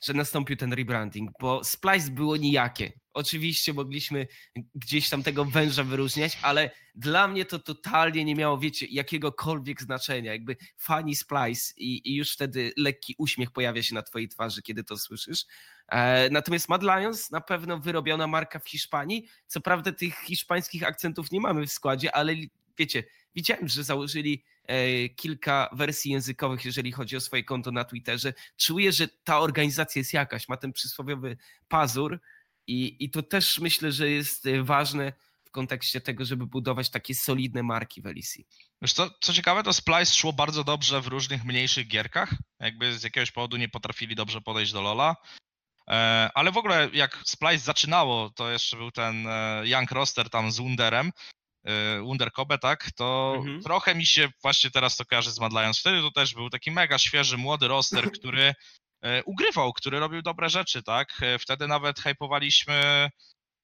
że 0.03 0.13
nastąpił 0.13 0.57
ten 0.57 0.73
rebranding, 0.73 1.31
bo 1.39 1.63
Splice 1.63 2.11
było 2.11 2.37
nijakie. 2.37 2.91
Oczywiście 3.19 3.73
mogliśmy 3.73 4.27
gdzieś 4.75 5.09
tam 5.09 5.23
tego 5.23 5.45
węża 5.45 5.83
wyróżniać, 5.83 6.37
ale 6.41 6.71
dla 6.95 7.27
mnie 7.27 7.45
to 7.45 7.59
totalnie 7.59 8.25
nie 8.25 8.35
miało, 8.35 8.57
wiecie, 8.57 8.85
jakiegokolwiek 8.89 9.81
znaczenia. 9.81 10.31
Jakby 10.31 10.55
fani 10.77 11.15
Splice 11.15 11.73
i, 11.77 12.11
i 12.11 12.15
już 12.15 12.33
wtedy 12.33 12.73
lekki 12.77 13.15
uśmiech 13.17 13.51
pojawia 13.51 13.83
się 13.83 13.95
na 13.95 14.01
twojej 14.01 14.27
twarzy, 14.27 14.61
kiedy 14.61 14.83
to 14.83 14.97
słyszysz. 14.97 15.45
E, 15.87 16.29
natomiast 16.29 16.69
Mad 16.69 16.83
Lions 16.83 17.31
na 17.31 17.41
pewno 17.41 17.79
wyrobiona 17.79 18.27
marka 18.27 18.59
w 18.59 18.69
Hiszpanii. 18.69 19.27
Co 19.47 19.61
prawda 19.61 19.91
tych 19.91 20.15
hiszpańskich 20.15 20.83
akcentów 20.83 21.31
nie 21.31 21.39
mamy 21.39 21.67
w 21.67 21.71
składzie, 21.71 22.15
ale 22.15 22.35
wiecie, 22.77 23.03
widziałem, 23.35 23.67
że 23.67 23.83
założyli 23.83 24.43
e, 24.63 25.09
kilka 25.09 25.69
wersji 25.73 26.11
językowych, 26.11 26.65
jeżeli 26.65 26.91
chodzi 26.91 27.17
o 27.17 27.21
swoje 27.21 27.43
konto 27.43 27.71
na 27.71 27.83
Twitterze. 27.83 28.33
Czuję, 28.57 28.91
że 28.91 29.07
ta 29.07 29.39
organizacja 29.39 29.99
jest 29.99 30.13
jakaś, 30.13 30.49
ma 30.49 30.57
ten 30.57 30.73
przysłowiowy 30.73 31.37
pazur 31.67 32.19
i, 32.69 33.03
i 33.03 33.09
to 33.09 33.23
też 33.23 33.59
myślę, 33.59 33.91
że 33.91 34.09
jest 34.09 34.45
e, 34.45 34.63
ważne 34.63 35.13
w 35.43 35.51
kontekście 35.51 36.01
tego, 36.01 36.25
żeby 36.25 36.45
budować 36.45 36.89
takie 36.89 37.15
solidne 37.15 37.63
marki 37.63 38.01
w 38.01 38.05
LEC. 38.05 38.37
Wiesz 38.81 38.93
co, 38.93 39.09
co 39.21 39.33
ciekawe, 39.33 39.63
to 39.63 39.73
Splice 39.73 40.15
szło 40.15 40.33
bardzo 40.33 40.63
dobrze 40.63 41.01
w 41.01 41.07
różnych 41.07 41.45
mniejszych 41.45 41.87
gierkach. 41.87 42.33
Jakby 42.59 42.97
z 42.97 43.03
jakiegoś 43.03 43.31
powodu 43.31 43.57
nie 43.57 43.69
potrafili 43.69 44.15
dobrze 44.15 44.41
podejść 44.41 44.71
do 44.71 44.81
Lola. 44.81 45.15
E, 45.87 46.29
ale 46.33 46.51
w 46.51 46.57
ogóle 46.57 46.89
jak 46.93 47.21
Splice 47.25 47.65
zaczynało, 47.65 48.29
to 48.29 48.51
jeszcze 48.51 48.77
był 48.77 48.91
ten 48.91 49.27
e, 49.27 49.61
Young 49.65 49.91
Roster 49.91 50.29
tam 50.29 50.51
z 50.51 50.57
Wunderem, 50.57 51.11
Wunder 52.01 52.31
Kobe, 52.31 52.57
tak, 52.57 52.91
to 52.91 53.33
mhm. 53.37 53.61
trochę 53.61 53.95
mi 53.95 54.05
się 54.05 54.29
właśnie 54.41 54.71
teraz 54.71 54.97
to 54.97 55.05
kojarzy 55.05 55.31
z 55.31 55.39
Mad 55.39 55.51
Lions. 55.51 55.79
Wtedy 55.79 56.01
to 56.01 56.11
też 56.11 56.33
był 56.33 56.49
taki 56.49 56.71
mega 56.71 56.97
świeży, 56.97 57.37
młody 57.37 57.67
roster, 57.67 58.11
który 58.11 58.53
ugrywał, 59.25 59.73
który 59.73 59.99
robił 59.99 60.21
dobre 60.21 60.49
rzeczy, 60.49 60.83
tak. 60.83 61.21
Wtedy 61.39 61.67
nawet 61.67 61.99
hypowaliśmy 61.99 63.09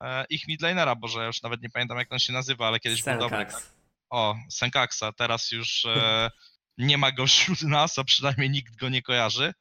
E, 0.04 0.26
ich 0.30 0.48
midlanera, 0.48 0.96
bo 0.96 1.08
że 1.08 1.26
już 1.26 1.42
nawet 1.42 1.62
nie 1.62 1.70
pamiętam 1.70 1.98
jak 1.98 2.12
on 2.12 2.20
się 2.20 2.34
nazywa, 2.34 2.68
ale 2.68 2.80
kiedyś 2.80 3.04
Senkax. 3.04 3.30
był 3.30 3.30
dobry. 3.30 3.54
Tak? 3.54 3.64
O, 4.10 4.36
Senkaxa, 4.50 5.12
teraz 5.18 5.52
już 5.52 5.86
e, 5.86 6.32
nie 6.78 6.98
ma 6.98 7.12
go 7.12 7.26
wśród 7.26 7.62
nas, 7.62 8.00
a 8.00 8.04
przynajmniej 8.04 8.50
nikt 8.50 8.76
go 8.76 8.90
nie 8.90 9.02
kojarzy. 9.02 9.54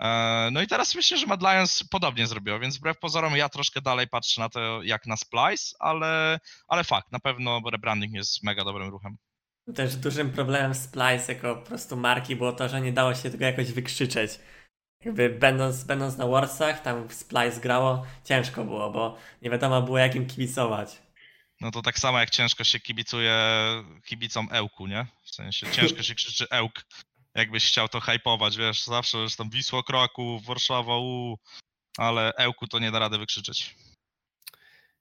E, 0.00 0.48
no 0.52 0.62
i 0.62 0.66
teraz 0.66 0.94
myślę, 0.94 1.18
że 1.18 1.26
Mad 1.26 1.40
Lions 1.42 1.84
podobnie 1.90 2.26
zrobiło, 2.26 2.58
więc 2.58 2.78
wbrew 2.78 2.98
pozorom 2.98 3.36
ja 3.36 3.48
troszkę 3.48 3.80
dalej 3.80 4.08
patrzę 4.08 4.40
na 4.40 4.48
to 4.48 4.82
jak 4.82 5.06
na 5.06 5.16
Splice, 5.16 5.76
ale, 5.78 6.40
ale 6.68 6.84
fakt, 6.84 7.12
na 7.12 7.20
pewno 7.20 7.60
rebranding 7.72 8.14
jest 8.14 8.42
mega 8.42 8.64
dobrym 8.64 8.88
ruchem. 8.88 9.16
Też 9.74 9.96
dużym 9.96 10.32
problemem 10.32 10.74
Splice 10.74 11.32
jako 11.32 11.56
po 11.56 11.66
prostu 11.66 11.96
marki 11.96 12.36
było 12.36 12.52
to, 12.52 12.68
że 12.68 12.80
nie 12.80 12.92
dało 12.92 13.14
się 13.14 13.30
tego 13.30 13.44
jakoś 13.44 13.72
wykrzyczeć 13.72 14.38
jakby 15.04 15.30
będąc, 15.30 15.84
będąc 15.84 16.16
na 16.16 16.26
Warsach, 16.26 16.82
tam 16.82 17.08
w 17.08 17.14
Splice 17.14 17.60
grało, 17.60 18.06
ciężko 18.24 18.64
było, 18.64 18.90
bo 18.90 19.16
nie 19.42 19.50
wiadomo 19.50 19.82
było 19.82 19.98
jak 19.98 20.14
im 20.14 20.26
kibicować. 20.26 21.02
No 21.60 21.70
to 21.70 21.82
tak 21.82 21.98
samo 21.98 22.20
jak 22.20 22.30
ciężko 22.30 22.64
się 22.64 22.80
kibicuje 22.80 23.34
kibicom 24.04 24.48
Ełku, 24.52 24.86
nie? 24.86 25.06
W 25.22 25.30
sensie 25.34 25.66
ciężko 25.70 26.02
się 26.02 26.14
krzyczy 26.14 26.46
Ełk. 26.50 26.84
Jakbyś 27.34 27.66
chciał 27.66 27.88
to 27.88 28.00
hypować, 28.00 28.56
wiesz, 28.56 28.84
zawsze 28.84 29.18
jest 29.18 29.38
tam 29.38 29.50
Wisło 29.50 29.82
Kraków, 29.82 30.46
Warszawa, 30.46 30.98
u, 30.98 31.38
ale 31.98 32.32
Ełku 32.32 32.66
to 32.66 32.78
nie 32.78 32.90
da 32.90 32.98
rady 32.98 33.18
wykrzyczeć. 33.18 33.76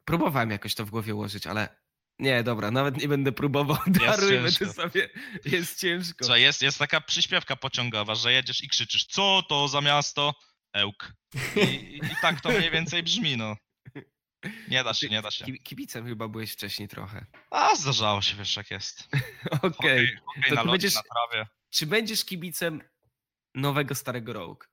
Próbowałem 0.06 0.52
jakoś 0.52 0.76
to 0.76 0.86
w 0.86 0.90
głowie 0.90 1.16
ułożyć, 1.16 1.48
ale 1.48 1.70
nie, 2.20 2.44
dobra, 2.44 2.72
nawet 2.72 2.98
nie 2.98 3.08
będę 3.08 3.32
próbował. 3.32 3.78
Darujmy 3.88 4.52
to 4.52 4.74
sobie. 4.74 5.10
Jest 5.46 5.80
ciężko. 5.80 6.26
Co, 6.26 6.36
jest, 6.36 6.62
jest 6.62 6.80
taka 6.80 7.02
przyśpiewka 7.02 7.56
pociągowa, 7.56 8.16
że 8.16 8.34
jedziesz 8.34 8.64
i 8.64 8.70
krzyczysz, 8.70 9.06
co 9.06 9.44
to 9.50 9.68
za 9.68 9.82
miasto? 9.82 10.36
Ełk. 10.74 11.14
I, 11.56 12.00
i 12.04 12.16
tak 12.22 12.42
to 12.42 12.50
mniej 12.50 12.72
więcej 12.72 13.04
brzmi, 13.04 13.38
no. 13.38 13.56
Nie 14.68 14.84
da 14.84 14.94
się, 14.94 15.10
nie 15.10 15.22
da 15.22 15.32
się. 15.32 15.46
Kibicem 15.46 16.06
chyba 16.06 16.28
byłeś 16.28 16.54
wcześniej 16.54 16.88
trochę. 16.88 17.26
A, 17.52 17.76
zdarzało 17.76 18.22
się, 18.22 18.36
wiesz 18.36 18.56
jak 18.56 18.72
jest. 18.72 19.10
Okej. 19.62 20.18
Okay. 20.42 20.52
Okay, 20.52 20.72
będziesz, 20.72 20.96
na 20.96 21.02
trawie. 21.02 21.48
Czy 21.70 21.86
będziesz 21.86 22.26
kibicem 22.26 22.82
nowego 23.56 23.96
starego 23.96 24.34
Rogue? 24.34 24.64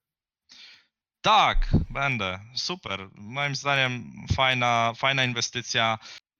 Tak, 1.21 1.69
będę. 1.91 2.41
Super. 2.55 3.09
Moim 3.15 3.57
zdaniem 3.57 4.13
fajna, 4.37 4.93
fajna 4.97 5.25
inwestycja. 5.25 5.99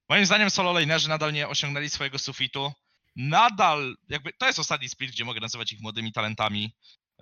Moim 0.09 0.27
zdaniem 0.27 0.51
solo 0.51 0.73
lanerzy 0.73 1.09
nadal 1.09 1.33
nie 1.33 1.49
osiągnęli 1.49 1.91
swojego 1.91 2.19
sufitu. 2.19 2.73
Nadal, 3.17 3.97
jakby 4.09 4.33
to 4.33 4.47
jest 4.47 4.59
ostatni 4.59 4.89
split, 4.89 5.11
gdzie 5.11 5.25
mogę 5.25 5.41
nazywać 5.41 5.73
ich 5.73 5.81
młodymi 5.81 6.13
talentami. 6.13 6.75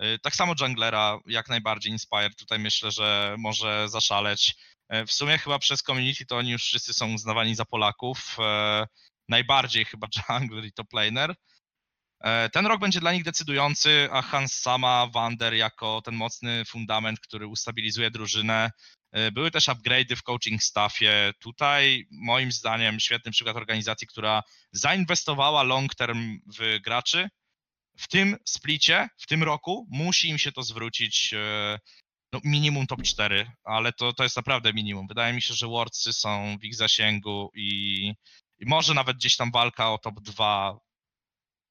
Y, 0.03 0.19
tak 0.19 0.35
samo 0.35 0.53
junglera, 0.61 1.19
jak 1.25 1.49
najbardziej 1.49 1.91
Inspire, 1.91 2.29
tutaj 2.29 2.59
myślę, 2.59 2.91
że 2.91 3.35
może 3.37 3.89
zaszaleć. 3.89 4.55
Y, 4.93 5.05
w 5.05 5.11
sumie 5.11 5.37
chyba 5.37 5.59
przez 5.59 5.83
community 5.83 6.25
to 6.25 6.37
oni 6.37 6.51
już 6.51 6.63
wszyscy 6.63 6.93
są 6.93 7.13
uznawani 7.13 7.55
za 7.55 7.65
Polaków. 7.65 8.37
Y, 8.39 8.87
najbardziej 9.29 9.85
chyba 9.85 10.07
jungler 10.29 10.65
i 10.65 10.71
top 10.71 10.93
laner. 10.93 11.35
Ten 12.51 12.65
rok 12.65 12.79
będzie 12.81 12.99
dla 12.99 13.13
nich 13.13 13.23
decydujący, 13.23 14.09
a 14.11 14.21
Hans 14.21 14.53
Sama, 14.53 15.07
Wander 15.07 15.53
jako 15.53 16.01
ten 16.01 16.15
mocny 16.15 16.65
fundament, 16.65 17.19
który 17.19 17.47
ustabilizuje 17.47 18.11
drużynę, 18.11 18.71
były 19.31 19.51
też 19.51 19.67
upgrade'y 19.67 20.15
w 20.15 20.23
coaching 20.23 20.63
staffie. 20.63 21.33
Tutaj 21.39 22.07
moim 22.11 22.51
zdaniem 22.51 22.99
świetny 22.99 23.31
przykład 23.31 23.55
organizacji, 23.55 24.07
która 24.07 24.43
zainwestowała 24.71 25.63
long 25.63 25.95
term 25.95 26.39
w 26.59 26.79
graczy. 26.81 27.29
W 27.97 28.07
tym 28.07 28.37
splicie, 28.45 29.09
w 29.17 29.27
tym 29.27 29.43
roku 29.43 29.87
musi 29.89 30.29
im 30.29 30.37
się 30.37 30.51
to 30.51 30.63
zwrócić 30.63 31.33
e, 31.33 31.79
no, 32.33 32.39
minimum 32.43 32.87
top 32.87 33.03
4, 33.03 33.51
ale 33.63 33.93
to, 33.93 34.13
to 34.13 34.23
jest 34.23 34.35
naprawdę 34.35 34.73
minimum. 34.73 35.07
Wydaje 35.07 35.33
mi 35.33 35.41
się, 35.41 35.53
że 35.53 35.67
Wordsy 35.67 36.13
są 36.13 36.57
w 36.61 36.63
ich 36.63 36.75
zasięgu 36.75 37.51
i, 37.55 38.07
i 38.59 38.65
może 38.65 38.93
nawet 38.93 39.17
gdzieś 39.17 39.37
tam 39.37 39.51
walka 39.51 39.91
o 39.93 39.97
top 39.97 40.19
2. 40.21 40.77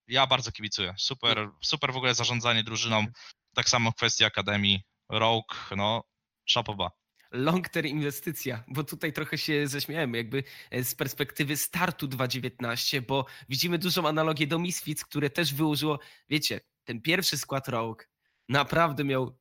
Ja 0.09 0.27
bardzo 0.27 0.53
kibicuję. 0.53 0.95
Super, 0.99 1.51
super 1.63 1.93
w 1.93 1.97
ogóle 1.97 2.15
zarządzanie 2.15 2.65
drużyną. 2.65 3.07
Tak 3.55 3.69
samo 3.69 3.93
kwestia 3.93 4.27
Akademii. 4.27 4.83
Rogue, 5.09 5.55
no, 5.77 6.05
szapoba 6.45 6.91
long 7.35 7.69
term 7.69 7.87
inwestycja, 7.87 8.65
bo 8.69 8.85
tutaj 8.85 9.13
trochę 9.13 9.39
się 9.39 9.67
ześmiałem 9.67 10.15
jakby 10.15 10.45
e, 10.71 10.85
z 10.85 10.95
perspektywy 10.95 11.57
startu 11.57 12.09
2019, 12.09 13.03
bo 13.03 13.27
widzimy 13.49 13.79
dużą 13.79 14.09
analogię 14.09 14.47
do 14.47 14.59
Misfits, 14.59 15.05
które 15.05 15.31
też 15.31 15.55
wyłożyło, 15.55 15.99
wiecie, 16.29 16.61
ten 16.85 17.01
pierwszy 17.01 17.39
skład 17.39 17.69
Rogue 17.69 18.03
naprawdę 18.49 19.05
miał 19.05 19.39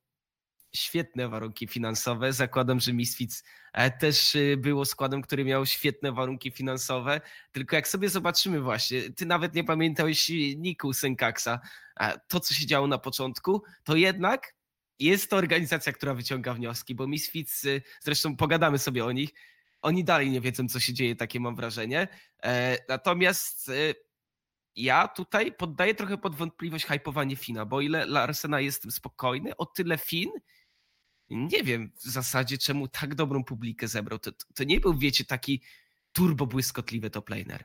świetne 0.74 1.28
warunki 1.28 1.66
finansowe. 1.66 2.32
Zakładam, 2.32 2.80
że 2.80 2.92
Misfits 2.92 3.44
e, 3.72 3.90
też 3.90 4.36
e, 4.36 4.56
było 4.56 4.84
składem, 4.84 5.22
który 5.22 5.44
miał 5.44 5.66
świetne 5.66 6.12
warunki 6.12 6.50
finansowe. 6.50 7.20
Tylko 7.52 7.76
jak 7.76 7.88
sobie 7.88 8.08
zobaczymy 8.08 8.60
właśnie, 8.60 9.10
ty 9.10 9.26
nawet 9.26 9.54
nie 9.54 9.64
pamiętałeś 9.64 10.30
Niku 10.56 10.92
Senkaksa, 10.92 11.60
to 12.28 12.40
co 12.40 12.54
się 12.54 12.66
działo 12.66 12.86
na 12.86 12.98
początku, 12.98 13.62
to 13.84 13.96
jednak 13.96 14.54
jest 14.98 15.30
to 15.30 15.36
organizacja, 15.36 15.92
która 15.92 16.14
wyciąga 16.14 16.54
wnioski, 16.54 16.94
bo 16.94 17.06
Misfits, 17.06 17.64
y, 17.64 17.82
zresztą 18.00 18.36
pogadamy 18.36 18.78
sobie 18.78 19.04
o 19.04 19.12
nich, 19.12 19.30
oni 19.82 20.04
dalej 20.04 20.30
nie 20.30 20.40
wiedzą, 20.40 20.68
co 20.68 20.80
się 20.80 20.92
dzieje, 20.92 21.16
takie 21.16 21.40
mam 21.40 21.56
wrażenie. 21.56 22.08
E, 22.42 22.78
natomiast 22.88 23.68
y, 23.68 23.94
ja 24.76 25.08
tutaj 25.08 25.52
poddaję 25.52 25.94
trochę 25.94 26.18
pod 26.18 26.36
wątpliwość 26.36 26.86
hypowanie 26.86 27.36
Fina, 27.36 27.66
bo 27.66 27.80
ile 27.80 28.06
Larsena 28.06 28.60
jest 28.60 28.92
spokojny, 28.92 29.56
o 29.56 29.66
tyle 29.66 29.98
Fin 29.98 30.30
nie 31.30 31.62
wiem 31.62 31.92
w 31.96 32.02
zasadzie, 32.02 32.58
czemu 32.58 32.88
tak 32.88 33.14
dobrą 33.14 33.44
publikę 33.44 33.88
zebrał. 33.88 34.18
To, 34.18 34.30
to 34.54 34.64
nie 34.64 34.80
był, 34.80 34.98
wiecie, 34.98 35.24
taki 35.24 35.62
turbo 36.12 36.46
błyskotliwy 36.46 37.10
top 37.10 37.30
laner. 37.30 37.64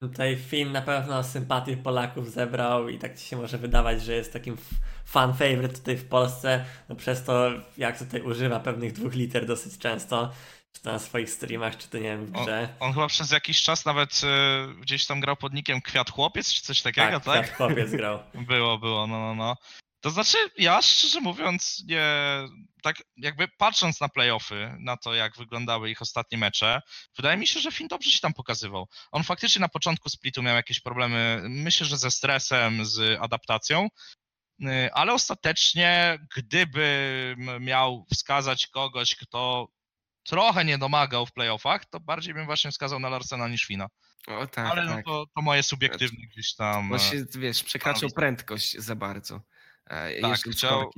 Tutaj 0.00 0.36
film 0.36 0.72
na 0.72 0.82
pewno 0.82 1.24
sympatii 1.24 1.76
Polaków 1.76 2.30
zebrał 2.30 2.88
i 2.88 2.98
tak 2.98 3.18
ci 3.18 3.26
się 3.26 3.36
może 3.36 3.58
wydawać, 3.58 4.02
że 4.02 4.12
jest 4.12 4.32
takim 4.32 4.56
fan 5.04 5.34
favorite 5.34 5.74
tutaj 5.74 5.96
w 5.96 6.08
Polsce, 6.08 6.64
no 6.88 6.96
przez 6.96 7.24
to 7.24 7.50
jak 7.76 7.98
tutaj 7.98 8.22
używa 8.22 8.60
pewnych 8.60 8.92
dwóch 8.92 9.14
liter 9.14 9.46
dosyć 9.46 9.78
często, 9.78 10.32
czy 10.72 10.82
to 10.82 10.92
na 10.92 10.98
swoich 10.98 11.30
streamach, 11.30 11.76
czy 11.76 11.88
to 11.88 11.98
nie 11.98 12.02
wiem, 12.02 12.26
w 12.26 12.30
grze. 12.30 12.68
On 12.80 12.92
chyba 12.92 13.06
przez 13.06 13.30
jakiś 13.30 13.62
czas 13.62 13.84
nawet 13.84 14.20
e, 14.24 14.66
gdzieś 14.80 15.06
tam 15.06 15.20
grał 15.20 15.36
pod 15.36 15.52
nickiem 15.52 15.80
Kwiat 15.80 16.10
Chłopiec, 16.10 16.52
czy 16.52 16.62
coś 16.62 16.82
takiego, 16.82 17.20
tak, 17.20 17.24
tak? 17.24 17.44
Kwiat 17.44 17.56
Chłopiec 17.56 17.90
grał. 17.90 18.18
Było, 18.48 18.78
było, 18.78 19.06
no, 19.06 19.20
no, 19.20 19.34
no. 19.34 19.56
To 20.00 20.10
znaczy, 20.10 20.38
ja 20.58 20.82
szczerze 20.82 21.20
mówiąc, 21.20 21.84
nie. 21.88 22.04
Tak, 22.82 23.02
jakby 23.16 23.48
patrząc 23.48 24.00
na 24.00 24.08
playoffy, 24.08 24.76
na 24.78 24.96
to, 24.96 25.14
jak 25.14 25.36
wyglądały 25.36 25.90
ich 25.90 26.02
ostatnie 26.02 26.38
mecze, 26.38 26.82
wydaje 27.16 27.36
mi 27.36 27.46
się, 27.46 27.60
że 27.60 27.72
Finn 27.72 27.88
dobrze 27.88 28.10
się 28.10 28.20
tam 28.20 28.34
pokazywał. 28.34 28.88
On 29.10 29.22
faktycznie 29.22 29.60
na 29.60 29.68
początku 29.68 30.08
splitu 30.08 30.42
miał 30.42 30.56
jakieś 30.56 30.80
problemy, 30.80 31.42
myślę, 31.48 31.86
że 31.86 31.98
ze 31.98 32.10
stresem, 32.10 32.86
z 32.86 33.18
adaptacją, 33.20 33.88
y, 34.60 34.92
ale 34.92 35.12
ostatecznie, 35.12 36.18
gdybym 36.36 37.64
miał 37.64 38.06
wskazać 38.12 38.66
kogoś, 38.66 39.14
kto 39.14 39.68
trochę 40.26 40.64
nie 40.64 40.78
domagał 40.78 41.26
w 41.26 41.32
playoffach, 41.32 41.84
to 41.84 42.00
bardziej 42.00 42.34
bym 42.34 42.46
właśnie 42.46 42.70
wskazał 42.70 43.00
na 43.00 43.08
Larsena 43.08 43.48
niż 43.48 43.64
Fina. 43.64 43.88
O 44.26 44.46
tak, 44.46 44.70
ale 44.70 44.84
no 44.84 44.94
tak. 44.94 45.04
to, 45.04 45.26
to 45.34 45.42
moje 45.42 45.62
subiektywne 45.62 46.26
gdzieś 46.26 46.54
tam. 46.54 46.88
Właśnie, 46.88 47.24
wiesz, 47.34 47.62
przekraczał 47.62 48.10
prędkość 48.10 48.78
za 48.78 48.96
bardzo. 48.96 49.40
e, 49.90 50.20
o 50.22 50.32
chciał-. 50.32 50.90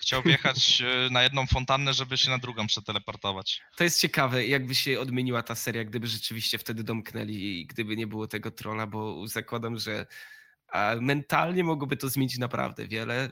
Chciał 0.00 0.22
wjechać 0.22 0.82
e, 0.82 1.10
na 1.10 1.22
jedną 1.22 1.46
fontannę, 1.46 1.94
żeby 1.94 2.16
się 2.16 2.30
na 2.30 2.38
drugą 2.38 2.66
przeteleportować. 2.66 3.62
To 3.76 3.84
jest 3.84 4.00
ciekawe, 4.00 4.46
jakby 4.46 4.74
się 4.74 5.00
odmieniła 5.00 5.42
ta 5.42 5.54
seria, 5.54 5.84
gdyby 5.84 6.06
rzeczywiście 6.06 6.58
wtedy 6.58 6.84
domknęli 6.84 7.34
i 7.34 7.66
gdyby 7.66 7.96
nie 7.96 8.06
było 8.06 8.26
tego 8.28 8.50
trolla, 8.50 8.86
bo 8.86 9.26
zakładam, 9.26 9.78
że 9.78 10.06
mentalnie 11.00 11.64
mogłoby 11.64 11.96
to 11.96 12.08
zmienić 12.08 12.38
naprawdę 12.38 12.88
wiele. 12.88 13.30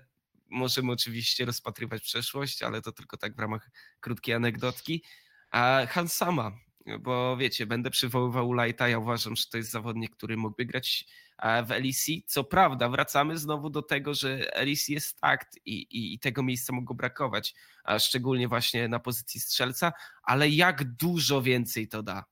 Możemy 0.50 0.92
oczywiście 0.92 1.44
rozpatrywać 1.44 2.02
przeszłość, 2.02 2.62
ale 2.62 2.82
to 2.82 2.92
tylko 2.92 3.16
tak 3.16 3.36
w 3.36 3.38
ramach 3.38 3.70
krótkiej 4.00 4.34
anegdotki. 4.34 5.04
A 5.50 5.86
Hansama, 5.88 6.52
bo 7.00 7.36
wiecie, 7.36 7.66
będę 7.66 7.90
przywoływał 7.90 8.52
Lighta, 8.52 8.88
ja 8.88 8.98
uważam, 8.98 9.36
że 9.36 9.44
to 9.50 9.56
jest 9.56 9.70
zawodnik, 9.70 10.16
który 10.16 10.36
mógłby 10.36 10.64
grać 10.64 11.06
e, 11.38 11.62
w 11.62 11.70
LEC. 11.70 12.06
Co 12.26 12.44
prawda, 12.44 12.88
wracamy 12.88 13.38
znowu 13.38 13.70
do 13.70 13.82
tego, 13.82 14.14
że 14.14 14.50
LEC 14.54 14.88
jest 14.88 15.20
takt 15.20 15.58
i, 15.64 15.72
i, 15.72 16.14
i 16.14 16.18
tego 16.18 16.42
miejsca 16.42 16.72
mogło 16.72 16.96
brakować, 16.96 17.54
szczególnie 17.98 18.48
właśnie 18.48 18.88
na 18.88 18.98
pozycji 18.98 19.40
strzelca, 19.40 19.92
ale 20.22 20.48
jak 20.48 20.84
dużo 20.94 21.42
więcej 21.42 21.88
to 21.88 22.02
da 22.02 22.24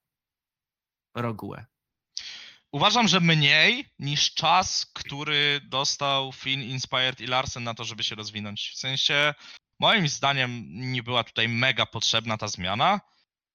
Rogue. 1.14 1.56
Uważam, 2.72 3.08
że 3.08 3.20
mniej 3.20 3.84
niż 3.98 4.34
czas, 4.34 4.86
który 4.94 5.60
dostał 5.64 6.32
Finn, 6.32 6.62
Inspired 6.62 7.20
i 7.20 7.26
Larsen 7.26 7.64
na 7.64 7.74
to, 7.74 7.84
żeby 7.84 8.04
się 8.04 8.14
rozwinąć. 8.14 8.70
W 8.74 8.78
sensie, 8.78 9.34
moim 9.80 10.08
zdaniem, 10.08 10.64
nie 10.68 11.02
była 11.02 11.24
tutaj 11.24 11.48
mega 11.48 11.86
potrzebna 11.86 12.36
ta 12.36 12.48
zmiana. 12.48 13.00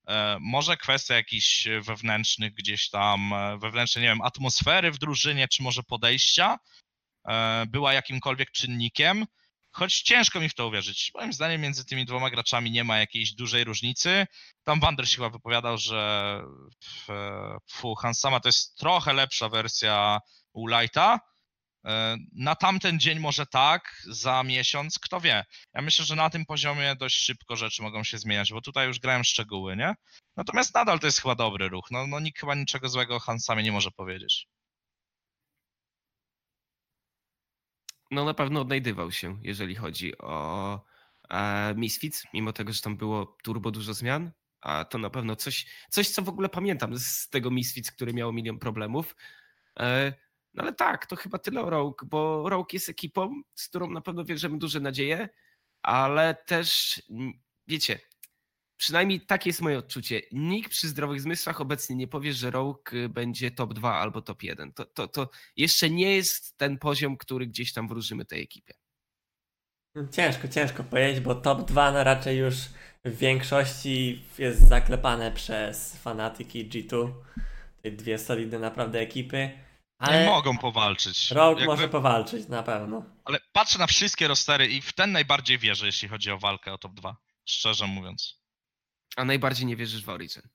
E, 0.08 0.38
Może 0.41 0.78
kwestia 0.78 1.16
jakichś 1.16 1.68
wewnętrznych 1.82 2.54
gdzieś 2.54 2.89
tam, 2.89 3.34
e, 3.34 3.58
wewnętrznej, 3.58 4.04
nie 4.04 4.10
wiem, 4.10 4.22
atmosfery 4.22 4.91
w 4.91 4.97
drużynie, 4.97 5.47
czy 5.47 5.64
może 5.64 5.84
podejścia 5.84 6.58
e, 7.28 7.64
była 7.68 7.93
jakimkolwiek 7.93 8.52
czynnikiem. 8.52 9.26
Choć 9.74 10.02
ciężko 10.02 10.39
mi 10.39 10.49
w 10.49 10.54
to 10.54 10.68
uwierzyć. 10.68 11.12
Moim 11.16 11.34
zdaniem 11.34 11.62
między 11.62 11.86
tymi 11.86 12.06
dwoma 12.06 12.30
graczami 12.30 12.72
nie 12.72 12.84
ma 12.84 12.97
jakiejś 12.99 13.34
dużej 13.34 13.64
różnicy. 13.64 14.28
Tam 14.64 14.80
Wander 14.80 15.10
się 15.10 15.16
chyba 15.16 15.30
wypowiadał, 15.30 15.78
że 15.78 16.41
w- 17.08 17.95
Hansama 18.02 18.39
to 18.39 18.49
jest 18.49 18.78
trochę 18.78 19.14
lepsza 19.14 19.49
wersja 19.49 20.20
Ulighta. 20.54 21.20
E, 21.86 22.18
Na 22.32 22.56
tamten 22.56 23.00
dzień 23.00 23.20
może 23.20 23.46
tak, 23.46 24.02
za 24.08 24.44
miesiąc, 24.44 25.00
kto 25.00 25.22
wie. 25.22 25.46
Ja 25.74 25.82
myślę, 25.82 26.06
że 26.06 26.16
na 26.16 26.30
tym 26.30 26.46
poziomie 26.46 26.96
dość 26.96 27.16
szybko 27.26 27.56
rzeczy 27.56 27.82
mogą 27.82 28.04
się 28.04 28.18
zmieniać, 28.18 28.52
bo 28.54 28.62
tutaj 28.62 28.88
już 28.88 29.00
grałem 29.00 29.24
szczegóły, 29.24 29.78
nie? 29.78 29.94
Natomiast 30.38 30.76
nadal 30.76 31.00
to 31.00 31.08
jest 31.08 31.22
chyba 31.22 31.36
dobry 31.36 31.70
ruch. 31.70 31.92
No, 31.92 32.08
no 32.08 32.20
nikt 32.20 32.40
chyba 32.40 32.56
niczego 32.56 32.90
złego 32.90 33.16
o 33.16 33.20
Hansamie 33.20 33.64
nie 33.64 33.72
może 33.72 33.92
powiedzieć. 33.92 34.48
No 38.12 38.26
na 38.26 38.34
pewno 38.34 38.62
odnajdywał 38.62 39.12
się, 39.12 39.40
jeżeli 39.44 39.76
chodzi 39.76 40.18
o 40.18 40.82
e, 41.30 41.74
Misfits, 41.76 42.24
mimo 42.34 42.54
tego, 42.54 42.74
że 42.74 42.82
tam 42.82 42.98
było 42.98 43.38
turbo 43.44 43.72
dużo 43.72 43.94
zmian, 43.94 44.32
a 44.62 44.86
to 44.86 44.98
na 44.98 45.10
pewno 45.10 45.36
coś, 45.36 45.66
coś 45.90 46.10
co 46.10 46.22
w 46.22 46.30
ogóle 46.30 46.50
pamiętam 46.50 46.98
z 47.00 47.30
tego 47.30 47.52
Misfits, 47.52 47.92
który 47.92 48.14
miał 48.14 48.34
milion 48.34 48.60
problemów. 48.60 49.16
E, 49.80 50.14
no 50.54 50.64
ale 50.64 50.74
tak, 50.74 51.06
to 51.06 51.16
chyba 51.16 51.38
tyle 51.38 51.62
o 51.62 51.70
Rogue, 51.70 52.06
bo 52.06 52.49
Rogue 52.49 52.68
jest 52.74 52.89
ekipą, 52.89 53.41
z 53.56 53.68
którą 53.68 53.91
na 53.91 54.02
pewno 54.02 54.26
wierzymy 54.26 54.58
duże 54.58 54.80
nadzieje, 54.80 55.30
ale 55.82 56.36
też, 56.45 57.02
wiecie, 57.68 57.99
przynajmniej 58.78 59.22
takie 59.22 59.49
jest 59.49 59.62
moje 59.62 59.78
odczucie. 59.78 60.22
Nikt 60.32 60.72
przy 60.72 60.88
zdrowych 60.88 61.22
zmysłach 61.22 61.62
obecnie 61.62 61.95
nie 61.95 62.08
powie, 62.08 62.34
że 62.34 62.52
Rogue 62.52 62.91
będzie 63.10 63.52
top 63.52 63.74
2 63.74 63.93
albo 63.93 64.22
top 64.22 64.43
1. 64.43 64.74
To, 64.74 64.86
to, 64.86 65.08
to 65.08 65.30
jeszcze 65.58 65.89
nie 65.89 66.16
jest 66.16 66.58
ten 66.58 66.78
poziom, 66.78 67.18
który 67.18 67.47
gdzieś 67.47 67.74
tam 67.74 67.88
wróżymy 67.88 68.26
tej 68.26 68.43
ekipie. 68.43 68.74
Ciężko, 70.12 70.47
ciężko 70.47 70.84
powiedzieć, 70.84 71.24
bo 71.24 71.36
top 71.36 71.68
2 71.68 71.91
no 71.91 72.04
raczej 72.04 72.38
już 72.38 72.56
w 73.06 73.18
większości 73.18 74.26
jest 74.38 74.68
zaklepane 74.68 75.32
przez 75.32 75.97
Fnatic 75.97 76.56
i 76.56 76.70
G2. 76.70 77.12
Te 77.82 77.91
dwie 77.91 78.18
solidne 78.18 78.60
naprawdę 78.60 78.99
ekipy. 78.99 79.52
Ale 80.02 80.18
Ale 80.18 80.26
mogą 80.26 80.58
powalczyć. 80.58 81.32
Rogue 81.32 81.60
Jakby- 81.60 81.66
może 81.66 81.89
powalczyć, 81.89 82.47
na 82.47 82.64
pewno. 82.64 83.06
Ale 83.26 83.39
patrzę 83.54 83.80
na 83.80 83.88
wszystkie 83.88 84.28
rostery 84.28 84.68
i 84.68 84.82
w 84.82 84.93
ten 84.93 85.12
najbardziej 85.12 85.58
wierzę, 85.58 85.86
jeśli 85.86 86.08
chodzi 86.08 86.32
o 86.32 86.38
walkę 86.38 86.74
o 86.74 86.78
top 86.78 86.93
2. 86.93 87.16
Szczerze 87.45 87.88
mówiąc. 87.88 88.41
A 89.16 89.26
najbardziej 89.26 89.66
nie 89.66 89.76
wierzysz 89.76 90.04
w 90.06 90.10
Origin. 90.10 90.41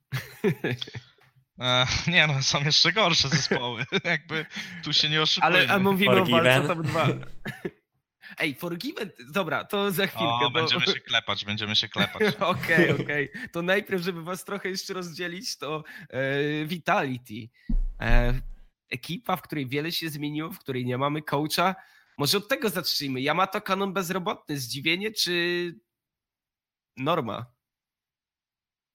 E, 1.61 1.87
nie 2.07 2.27
no, 2.27 2.43
są 2.43 2.65
jeszcze 2.65 2.93
gorsze 2.93 3.29
zespoły. 3.29 3.85
Jakby 4.05 4.47
tu 4.85 4.93
się 4.93 5.09
nie 5.09 5.23
oszukujmy. 5.23 5.57
Ale 5.59 5.75
a 5.75 5.79
mówimy 5.79 6.23
o 6.23 6.27
walce 6.27 6.67
Forgiven. 6.67 6.67
top 6.67 6.87
2. 6.87 7.07
Ej, 8.39 8.55
Forgiven, 8.55 9.11
dobra, 9.33 9.65
to 9.65 9.91
za 9.91 10.07
chwilkę. 10.07 10.27
O, 10.27 10.39
bo... 10.41 10.51
będziemy 10.51 10.87
się 10.87 11.01
klepać, 11.01 11.45
będziemy 11.45 11.77
się 11.77 11.89
klepać. 11.89 12.23
Okej, 12.41 12.91
okej. 12.91 13.29
To 13.53 13.63
najpierw, 13.63 14.03
żeby 14.03 14.23
was 14.23 14.45
trochę 14.45 14.69
jeszcze 14.69 14.95
rozdzielić, 14.95 15.59
to 15.59 15.85
e, 16.11 16.65
Vitality. 16.65 17.49
E, 18.01 18.35
ekipa, 18.91 19.37
w 19.37 19.43
której 19.43 19.67
wiele 19.69 19.93
się 19.93 20.09
zmieniło, 20.09 20.51
w 20.51 20.59
której 20.59 20.85
nie 20.87 20.99
mamy 20.99 21.23
coacha. 21.23 21.75
Może 22.19 22.39
od 22.39 22.49
tego 22.49 22.69
zacznijmy. 22.71 23.21
Yamato 23.21 23.61
Kanon 23.61 23.93
bezrobotny. 23.93 24.59
Zdziwienie 24.59 25.13
czy 25.13 25.75
norma? 26.97 27.47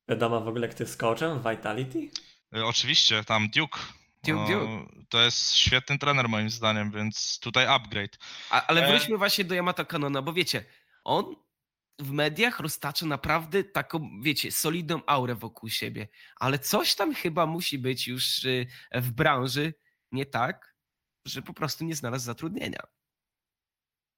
Wiadomo 0.10 0.42
w 0.42 0.48
ogóle 0.48 0.68
kto 0.70 0.84
jest 0.84 0.98
coachem 0.98 1.40
Vitality? 1.50 2.10
E, 2.56 2.66
Oczywiście, 2.66 3.24
tam 3.24 3.50
Duke. 3.50 3.80
Duke, 4.24 4.42
O, 4.42 4.48
Duke. 4.48 4.92
To 5.10 5.22
jest 5.22 5.56
świetny 5.56 5.98
trener 6.00 6.30
moim 6.30 6.50
zdaniem, 6.50 6.92
więc 6.92 7.40
tutaj 7.40 7.68
upgrade. 7.68 8.18
A, 8.50 8.66
ale 8.68 8.86
E. 8.88 8.92
wróćmy 8.92 9.18
właśnie 9.18 9.44
do 9.44 9.56
Yamato 9.56 9.86
Kanona, 9.86 10.22
bo 10.22 10.34
wiecie, 10.34 10.66
on 11.04 11.36
w 12.02 12.12
mediach 12.12 12.60
roztacza 12.60 13.06
naprawdę 13.06 13.64
taką, 13.64 14.22
wiecie, 14.22 14.52
solidną 14.52 15.02
aurę 15.08 15.36
wokół 15.36 15.70
siebie, 15.70 16.08
ale 16.36 16.60
coś 16.60 16.96
tam 16.96 17.14
chyba 17.14 17.46
musi 17.46 17.80
być 17.80 18.08
już 18.08 18.46
y, 18.46 18.68
w 18.96 19.12
branży 19.12 19.74
nie 20.12 20.26
tak, 20.26 20.76
że 21.26 21.42
po 21.42 21.54
prostu 21.54 21.86
nie 21.86 21.96
znalazł 21.96 22.26
zatrudnienia. 22.26 22.84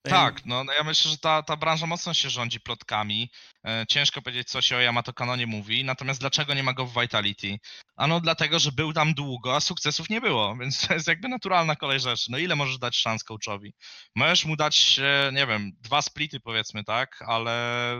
Tak, 0.09 0.45
no, 0.45 0.63
no 0.63 0.73
ja 0.73 0.83
myślę, 0.83 1.11
że 1.11 1.17
ta, 1.17 1.43
ta 1.43 1.57
branża 1.57 1.87
mocno 1.87 2.13
się 2.13 2.29
rządzi 2.29 2.59
plotkami. 2.59 3.31
E, 3.65 3.85
ciężko 3.89 4.21
powiedzieć, 4.21 4.49
co 4.49 4.61
się 4.61 4.75
o 4.75 4.79
Yamato 4.79 5.13
Kanonie 5.13 5.47
mówi. 5.47 5.83
Natomiast 5.83 6.19
dlaczego 6.19 6.53
nie 6.53 6.63
ma 6.63 6.73
go 6.73 6.85
w 6.85 7.01
Vitality? 7.01 7.59
Ano 7.95 8.19
dlatego, 8.19 8.59
że 8.59 8.71
był 8.71 8.93
tam 8.93 9.13
długo, 9.13 9.55
a 9.55 9.59
sukcesów 9.59 10.09
nie 10.09 10.21
było, 10.21 10.55
więc 10.61 10.87
to 10.87 10.93
jest 10.93 11.07
jakby 11.07 11.27
naturalna 11.27 11.75
kolej 11.75 11.99
rzeczy. 11.99 12.31
No 12.31 12.37
ile 12.37 12.55
możesz 12.55 12.77
dać 12.77 12.97
szans 12.97 13.23
coachowi? 13.23 13.73
Możesz 14.15 14.45
mu 14.45 14.55
dać, 14.55 14.99
e, 14.99 15.31
nie 15.33 15.47
wiem, 15.47 15.71
dwa 15.81 16.01
splity 16.01 16.39
powiedzmy, 16.39 16.83
tak, 16.83 17.21
ale 17.27 17.95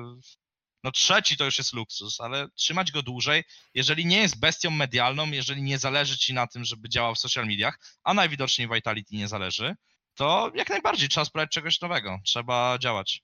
no 0.83 0.91
trzeci 0.91 1.37
to 1.37 1.45
już 1.45 1.57
jest 1.57 1.73
luksus, 1.73 2.21
ale 2.21 2.47
trzymać 2.55 2.91
go 2.91 3.01
dłużej, 3.01 3.43
jeżeli 3.73 4.05
nie 4.05 4.17
jest 4.17 4.39
bestią 4.39 4.71
medialną, 4.71 5.31
jeżeli 5.31 5.61
nie 5.61 5.79
zależy 5.79 6.17
ci 6.17 6.33
na 6.33 6.47
tym, 6.47 6.65
żeby 6.65 6.89
działał 6.89 7.15
w 7.15 7.19
social 7.19 7.45
mediach, 7.47 7.79
a 8.03 8.13
najwidoczniej 8.13 8.67
Vitality 8.67 9.15
nie 9.15 9.27
zależy, 9.27 9.75
to 10.15 10.51
jak 10.55 10.69
najbardziej 10.69 11.09
trzeba 11.09 11.25
spróbować 11.25 11.51
czegoś 11.51 11.81
nowego. 11.81 12.19
Trzeba 12.25 12.77
działać. 12.79 13.23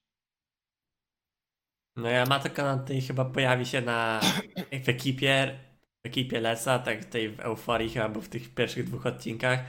No 1.95 2.09
ja 2.09 2.25
Mato 2.25 2.49
Kananty 2.49 3.01
chyba 3.01 3.25
pojawi 3.25 3.65
się 3.65 3.81
na 3.81 4.19
w 4.85 4.89
ekipie, 4.89 5.59
w 6.03 6.07
ekipie 6.07 6.39
Lesa, 6.39 6.79
tak 6.79 7.05
tej 7.05 7.29
w 7.29 7.39
euforii 7.39 7.89
chyba 7.89 8.09
był 8.09 8.21
w 8.21 8.29
tych 8.29 8.53
pierwszych 8.53 8.85
dwóch 8.85 9.05
odcinkach. 9.05 9.59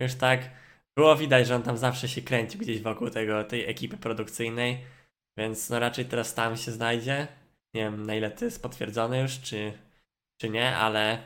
Już 0.00 0.14
tak 0.14 0.50
było 0.96 1.16
widać, 1.16 1.46
że 1.46 1.56
on 1.56 1.62
tam 1.62 1.76
zawsze 1.78 2.08
się 2.08 2.22
kręcił 2.22 2.60
gdzieś 2.60 2.82
wokół 2.82 3.10
tego, 3.10 3.44
tej 3.44 3.70
ekipy 3.70 3.96
produkcyjnej, 3.96 4.84
więc 5.38 5.70
no 5.70 5.78
raczej 5.78 6.04
teraz 6.04 6.34
tam 6.34 6.56
się 6.56 6.72
znajdzie. 6.72 7.28
Nie 7.74 7.82
wiem 7.82 8.06
na 8.06 8.14
ile 8.14 8.30
to 8.30 8.44
jest 8.44 8.62
potwierdzone 8.62 9.20
już, 9.20 9.40
czy, 9.40 9.78
czy 10.40 10.50
nie, 10.50 10.76
ale 10.76 11.22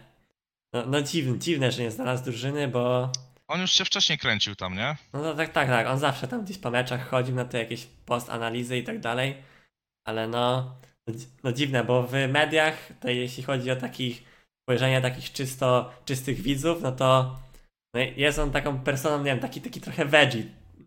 no, 0.72 0.86
no 0.86 1.02
dziwne, 1.02 1.38
dziwne, 1.38 1.72
że 1.72 1.82
nie 1.82 1.90
znalazł 1.90 2.24
drużyny, 2.24 2.68
bo 2.68 3.12
On 3.48 3.60
już 3.60 3.70
się 3.72 3.84
wcześniej 3.84 4.18
kręcił 4.18 4.54
tam, 4.54 4.74
nie? 4.74 4.96
no 5.12 5.22
to 5.22 5.34
tak, 5.34 5.52
tak, 5.52 5.68
tak. 5.68 5.86
On 5.86 5.98
zawsze 5.98 6.28
tam 6.28 6.44
gdzieś 6.44 6.58
po 6.58 6.70
meczach 6.70 7.08
chodził 7.08 7.34
na 7.34 7.44
te 7.44 7.58
jakieś 7.58 7.86
post-analizy 8.06 8.78
i 8.78 8.84
tak 8.84 9.00
dalej. 9.00 9.36
Ale 10.06 10.28
no, 10.28 10.74
No, 11.08 11.14
no 11.44 11.52
dziwne, 11.52 11.84
bo 11.84 12.02
w 12.02 12.12
mediach, 12.28 12.88
to 13.00 13.08
jeśli 13.10 13.42
chodzi 13.42 13.70
o 13.70 13.76
takich 13.76 14.22
spojrzenia 14.64 15.00
takich 15.00 15.32
czysto, 15.32 15.92
czystych 16.04 16.40
widzów, 16.42 16.82
no 16.82 16.92
to 16.92 17.38
no 17.94 18.00
jest 18.16 18.38
on 18.38 18.50
taką 18.52 18.78
personą, 18.80 19.18
nie 19.18 19.24
wiem, 19.24 19.40
taki, 19.40 19.60
taki 19.60 19.80
trochę 19.80 20.04
veggie 20.04 20.42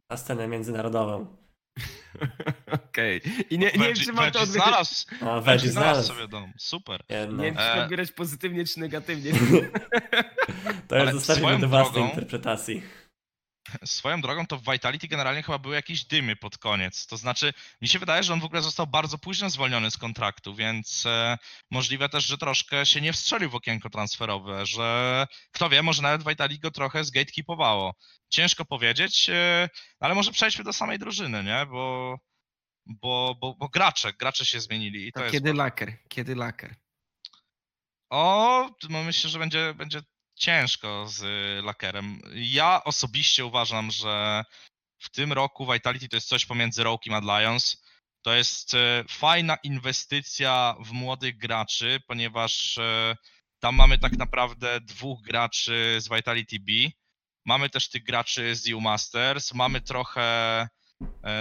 na 0.10 0.18
scenę 0.18 0.48
międzynarodową. 0.48 1.26
Okej. 2.90 3.22
I 3.50 3.58
nie, 3.60 3.72
nie 3.72 3.86
wiem, 3.86 3.96
czy 3.96 4.14
mam 4.14 4.32
to 4.32 4.40
odbierać, 4.42 4.50
znalazł, 4.66 5.06
No, 5.22 5.42
veggie 5.42 5.70
znalazł 5.72 6.02
znalazł. 6.02 6.08
sobie 6.14 6.28
dom. 6.28 6.54
Super. 6.58 7.04
Nie, 7.10 7.26
no. 7.28 7.38
nie 7.38 7.44
wiem, 7.44 7.56
czy 7.56 7.62
to 7.62 7.76
E. 7.76 7.84
odbierać 7.84 8.12
pozytywnie, 8.12 8.66
czy 8.66 8.80
negatywnie. 8.80 9.32
To 10.88 10.98
już 10.98 11.12
zostawimy 11.12 11.60
do 11.60 11.68
własnej 11.68 12.04
drogą- 12.04 12.10
interpretacji. 12.10 12.82
Swoją 13.86 14.22
drogą 14.22 14.48
to 14.48 14.58
w 14.58 14.72
Vitality 14.72 15.08
generalnie 15.08 15.44
chyba 15.44 15.58
były 15.60 15.76
jakieś 15.76 16.06
dymy 16.06 16.36
pod 16.36 16.58
koniec. 16.58 17.08
To 17.08 17.18
znaczy, 17.18 17.54
mi 17.82 17.88
się 17.88 18.00
wydaje, 18.00 18.24
że 18.24 18.34
on 18.34 18.40
w 18.40 18.44
ogóle 18.46 18.62
został 18.62 18.88
bardzo 18.88 19.18
późno 19.18 19.50
zwolniony 19.50 19.92
z 19.92 19.98
kontraktu, 19.98 20.56
więc 20.56 21.06
e, 21.06 21.38
możliwe 21.72 22.10
też, 22.10 22.26
że 22.26 22.38
troszkę 22.38 22.86
się 22.86 23.02
nie 23.02 23.14
wstrzelił 23.14 23.50
w 23.50 23.56
okienko 23.56 23.90
transferowe, 23.90 24.66
że 24.66 25.28
kto 25.52 25.70
wie, 25.70 25.82
może 25.84 26.02
nawet 26.02 26.28
Vitality 26.28 26.62
go 26.62 26.72
trochę 26.72 27.04
zgatekeepowało. 27.04 27.94
Ciężko 28.30 28.66
powiedzieć, 28.66 29.30
e, 29.30 29.70
ale 30.00 30.16
może 30.16 30.32
przejdźmy 30.32 30.64
do 30.64 30.74
samej 30.74 31.00
drużyny, 31.00 31.44
nie? 31.44 31.66
Bo, 31.66 32.16
bo, 32.86 33.36
bo, 33.42 33.54
bo 33.56 33.70
gracze, 33.70 34.14
gracze 34.14 34.46
się 34.46 34.60
zmienili 34.60 35.08
i 35.08 35.12
to 35.12 35.20
To 35.20 35.26
jest 35.26 35.34
kiedy 35.34 35.50
ważne. 35.50 35.64
laker? 35.64 35.94
Kiedy 36.10 36.36
laker? 36.36 36.76
O, 38.10 38.70
no 38.90 39.04
myślę, 39.04 39.30
że 39.30 39.40
będzie, 39.40 39.74
będzie 39.74 40.02
ciężko 40.40 41.06
z 41.08 41.22
y, 41.22 41.62
lakerem. 41.66 42.22
Ja 42.34 42.84
osobiście 42.84 43.46
uważam, 43.46 43.92
że 43.92 44.44
w 45.00 45.10
tym 45.10 45.34
roku 45.34 45.74
Vitality 45.74 46.10
to 46.10 46.18
jest 46.18 46.28
coś 46.28 46.46
pomiędzy 46.46 46.84
Rogue 46.84 47.02
i 47.06 47.10
Mad 47.10 47.24
Lions. 47.24 47.84
To 48.22 48.34
jest 48.34 48.74
e, 48.74 49.04
fajna 49.10 49.56
inwestycja 49.64 50.76
w 50.80 50.92
młodych 50.92 51.38
graczy, 51.38 52.00
ponieważ 52.08 52.78
e, 52.78 53.16
tam 53.60 53.76
mamy 53.76 53.98
tak 53.98 54.18
naprawdę 54.18 54.82
dwóch 54.82 55.22
graczy 55.22 55.98
z 56.00 56.10
Vitality 56.10 56.60
B. 56.60 56.72
Mamy 57.46 57.70
też 57.70 57.90
tych 57.90 58.04
graczy 58.04 58.56
z 58.56 58.70
EU 58.70 58.82
Masters, 58.82 59.54
mamy 59.54 59.82
trochę 59.82 60.68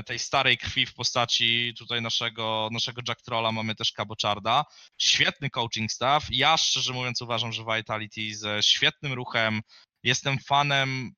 tej 0.07 0.19
starej 0.19 0.59
krwi 0.59 0.87
w 0.87 0.95
postaci 0.95 1.75
tutaj 1.79 2.03
naszego, 2.03 2.69
naszego 2.73 3.03
Jack 3.09 3.23
Trolla, 3.23 3.53
mamy 3.53 3.75
też 3.75 3.93
Cabocharda. 3.93 4.65
Świetny 5.01 5.51
coaching 5.51 5.93
staff. 5.93 6.27
Ja 6.31 6.57
szczerze 6.57 6.93
mówiąc 6.93 7.23
uważam, 7.23 7.53
że 7.53 7.65
Vitality 7.65 8.35
ze 8.37 8.63
świetnym 8.63 9.13
ruchem. 9.13 9.61
Jestem 10.03 10.39
fanem 10.39 11.13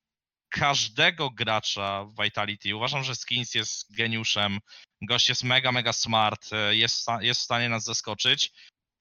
każdego 0.51 1.30
gracza 1.30 2.05
w 2.05 2.22
Vitality. 2.22 2.76
Uważam, 2.76 3.05
że 3.05 3.14
Skins 3.14 3.55
jest 3.55 3.97
geniuszem. 3.97 4.59
Gość 5.03 5.28
jest 5.28 5.45
mega, 5.45 5.72
mega 5.72 5.93
smart. 5.93 6.53
e, 6.53 6.76
Jest, 6.76 7.07
jest 7.20 7.41
w 7.41 7.45
stanie 7.45 7.68
nas 7.68 7.84
zaskoczyć. 7.84 8.51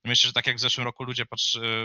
Myślę, 0.05 0.27
że 0.27 0.33
tak 0.33 0.47
jak 0.47 0.57
w 0.57 0.59
zeszłym 0.59 0.85
roku 0.85 1.03
ludzie 1.03 1.23
e, 1.23 1.27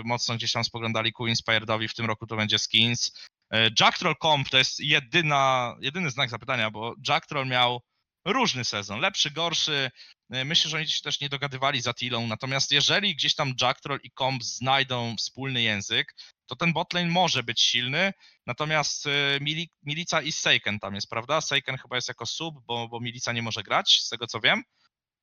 mocno 0.05 0.35
gdzieś 0.35 0.53
tam 0.53 0.65
spoglądali 0.65 1.13
ku 1.13 1.27
Inspiredowi, 1.27 1.89
w 1.89 1.95
tym 1.95 2.07
roku 2.07 2.27
to 2.27 2.37
będzie 2.37 2.59
Skins. 2.59 3.13
E, 3.55 3.71
Jack 3.81 3.99
Troll 3.99 4.17
Comp 4.23 4.49
to 4.49 4.59
jest 4.59 4.81
jedyna, 4.81 5.77
jedyny 5.81 6.11
znak 6.11 6.31
zapytania, 6.31 6.71
bo 6.71 6.95
Jack 7.09 7.27
Troll 7.27 7.47
miał 7.47 7.83
różny 8.25 8.65
sezon, 8.65 9.01
lepszy, 9.01 9.31
gorszy. 9.31 9.91
E, 10.31 10.45
Myślę, 10.45 10.71
że 10.71 10.77
oni 10.77 10.87
się 10.87 11.01
też 11.01 11.21
nie 11.21 11.29
dogadywali 11.29 11.81
z 11.81 11.87
Attilą, 11.87 12.27
natomiast 12.27 12.73
jeżeli 12.73 13.17
gdzieś 13.17 13.35
tam 13.35 13.55
Jack 13.61 13.81
Troll 13.81 14.01
i 14.03 14.11
Comp 14.11 14.45
znajdą 14.45 15.17
wspólny 15.17 15.63
język, 15.63 16.15
to 16.47 16.57
ten 16.57 16.73
botlane 16.73 17.07
może 17.07 17.43
być 17.43 17.61
silny, 17.61 18.13
natomiast 18.47 19.07
e, 19.07 19.11
Mili, 19.41 19.71
Milica 19.83 20.23
i 20.23 20.33
Seiken 20.33 20.79
tam 20.79 20.95
jest, 20.95 21.11
prawda? 21.11 21.41
Seiken 21.41 21.77
chyba 21.77 21.97
jest 21.97 22.09
jako 22.09 22.27
sub, 22.27 22.55
bo, 22.67 22.89
bo 22.89 23.01
Milica 23.01 23.33
nie 23.33 23.43
może 23.43 23.63
grać, 23.63 24.01
z 24.03 24.09
tego 24.09 24.27
co 24.27 24.41
wiem. 24.41 24.63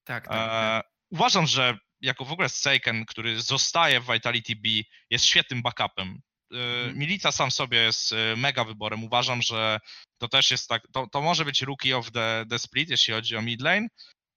Tak, 0.03 0.27
tak. 0.27 0.33
tak. 0.33 0.85
E, 0.85 0.89
uważam, 1.09 1.47
że 1.47 1.77
jako 2.01 2.25
w 2.25 2.31
ogóle 2.31 2.49
Seiken, 2.49 3.05
który 3.05 3.41
zostaje 3.41 4.01
w 4.01 4.11
Vitality 4.11 4.55
B, 4.55 4.69
jest 5.09 5.25
świetnym 5.25 5.61
backupem. 5.61 6.21
Mhm. 6.51 6.97
Milica 6.97 7.31
sam 7.31 7.51
sobie 7.51 7.77
jest 7.77 8.13
e, 8.13 8.35
mega 8.35 8.63
wyborem. 8.63 9.03
Uważam, 9.03 9.41
że 9.41 9.79
to 10.17 10.27
też 10.27 10.51
jest 10.51 10.69
tak, 10.69 10.83
to, 10.93 11.07
to 11.07 11.21
może 11.21 11.45
być 11.45 11.61
rookie 11.61 11.97
of 11.97 12.11
the, 12.11 12.45
the 12.49 12.59
split, 12.59 12.89
jeśli 12.89 13.13
chodzi 13.13 13.37
o 13.37 13.41
mid 13.41 13.61
lane. 13.61 13.87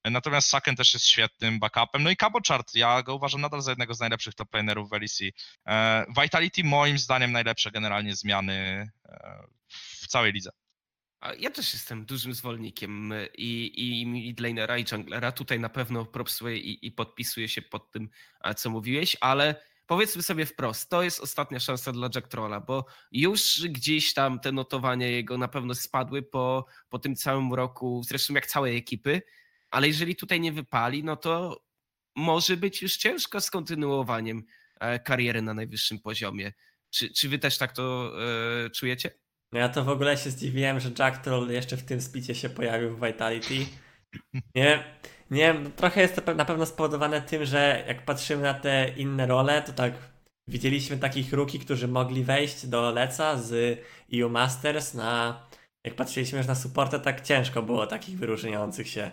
E, 0.04 0.10
Natomiast 0.10 0.48
Saken 0.48 0.76
też 0.76 0.94
jest 0.94 1.06
świetnym 1.06 1.58
backupem. 1.58 2.02
No 2.02 2.10
i 2.10 2.16
Cabochard, 2.16 2.74
ja 2.74 3.02
go 3.02 3.14
uważam 3.14 3.40
nadal 3.40 3.62
za 3.62 3.70
jednego 3.70 3.94
z 3.94 4.00
najlepszych 4.00 4.34
top 4.34 4.54
lanerów 4.54 4.90
w 4.90 4.92
LEC. 4.92 5.20
E, 5.68 6.04
Vitality 6.22 6.64
moim 6.64 6.98
zdaniem 6.98 7.32
najlepsze 7.32 7.70
generalnie 7.70 8.16
zmiany 8.16 8.90
e, 9.08 9.46
w 9.68 10.06
całej 10.06 10.32
lidze. 10.32 10.50
Ja 11.38 11.50
też 11.50 11.72
jestem 11.72 12.04
dużym 12.04 12.34
zwolennikiem 12.34 13.12
y, 13.12 13.28
i, 13.38 14.00
i 14.00 14.06
midlanera 14.06 14.78
i 14.78 14.84
junglera. 14.92 15.32
Tutaj 15.32 15.60
na 15.60 15.68
pewno 15.68 16.04
propsuję 16.04 16.58
i, 16.58 16.86
i 16.86 16.92
podpisuję 16.92 17.48
się 17.48 17.62
pod 17.62 17.90
tym, 17.90 18.08
co 18.56 18.70
mówiłeś, 18.70 19.16
ale 19.20 19.54
powiedzmy 19.86 20.22
sobie 20.22 20.46
wprost, 20.46 20.90
to 20.90 21.02
jest 21.02 21.20
ostatnia 21.20 21.60
szansa 21.60 21.92
dla 21.92 22.08
Jack 22.14 22.28
Trolla, 22.28 22.60
bo 22.60 22.84
już 23.12 23.62
gdzieś 23.68 24.14
tam 24.14 24.40
te 24.40 24.52
notowania 24.52 25.08
jego 25.08 25.38
na 25.38 25.48
pewno 25.48 25.74
spadły 25.74 26.22
po, 26.22 26.66
po 26.88 26.98
tym 26.98 27.16
całym 27.16 27.54
roku, 27.54 28.02
zresztą 28.04 28.34
jak 28.34 28.46
całej 28.46 28.76
ekipy, 28.76 29.22
ale 29.70 29.88
jeżeli 29.88 30.16
tutaj 30.16 30.40
nie 30.40 30.52
wypali, 30.52 31.04
no 31.04 31.16
to 31.16 31.62
może 32.16 32.56
być 32.56 32.82
już 32.82 32.96
ciężko 32.96 33.40
z 33.40 33.50
kontynuowaniem 33.50 34.44
e, 34.80 34.98
kariery 34.98 35.42
na 35.42 35.54
najwyższym 35.54 35.98
poziomie. 35.98 36.52
Czy, 36.90 37.10
czy 37.10 37.28
wy 37.28 37.38
też 37.38 37.58
tak 37.58 37.72
to 37.72 38.12
e, 38.66 38.70
czujecie? 38.70 39.10
No 39.52 39.58
ja 39.60 39.68
to 39.68 39.84
w 39.84 39.88
ogóle 39.88 40.16
się 40.16 40.30
zdziwiłem, 40.30 40.80
że 40.80 40.90
Jack 40.98 41.24
Troll 41.24 41.50
jeszcze 41.50 41.76
w 41.76 41.84
tym 41.84 42.00
splicie 42.00 42.34
się 42.34 42.50
pojawił 42.50 42.96
w 42.96 43.06
Vitality. 43.06 43.66
Nie, 44.54 44.84
nie 45.30 45.54
trochę 45.76 46.00
jest 46.00 46.24
to 46.24 46.34
na 46.34 46.44
pewno 46.44 46.66
spowodowane 46.66 47.22
tym, 47.22 47.44
że 47.44 47.84
jak 47.88 48.04
patrzymy 48.04 48.42
na 48.42 48.54
te 48.54 48.88
inne 48.96 49.26
role, 49.26 49.62
to 49.62 49.72
tak 49.72 49.92
widzieliśmy 50.48 50.96
takich 50.98 51.32
rookie, 51.32 51.58
którzy 51.58 51.88
mogli 51.88 52.24
wejść 52.24 52.66
do 52.66 52.90
Leca 52.90 53.38
z 53.38 53.80
EU 54.14 54.30
Masters 54.30 54.94
na 54.94 55.40
jak 55.84 55.94
patrzyliśmy 55.94 56.38
już 56.38 56.46
na 56.46 56.54
supportę, 56.54 57.00
tak 57.00 57.20
ciężko 57.20 57.62
było 57.62 57.86
takich 57.86 58.18
wyróżniających 58.18 58.88
się. 58.88 59.10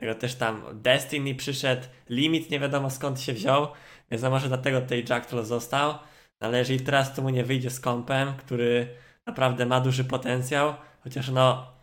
Tego 0.00 0.14
też 0.14 0.34
tam 0.34 0.62
Destiny 0.72 1.34
przyszedł, 1.34 1.82
Limit 2.10 2.50
nie 2.50 2.60
wiadomo 2.60 2.90
skąd 2.90 3.20
się 3.20 3.32
wziął, 3.32 3.68
więc 4.10 4.22
no 4.22 4.30
może 4.30 4.48
dlatego 4.48 4.80
tutaj 4.80 5.04
Jack 5.08 5.26
Troll 5.26 5.44
został. 5.44 5.92
No 6.40 6.46
ale 6.46 6.58
jeżeli 6.58 6.80
teraz 6.80 7.14
to 7.14 7.22
mu 7.22 7.30
nie 7.30 7.44
wyjdzie 7.44 7.70
z 7.70 7.80
kompem, 7.80 8.34
który 8.36 8.88
naprawdę 9.26 9.66
ma 9.66 9.80
duży 9.80 10.04
potencjał, 10.04 10.74
chociaż 11.00 11.28
no 11.28 11.73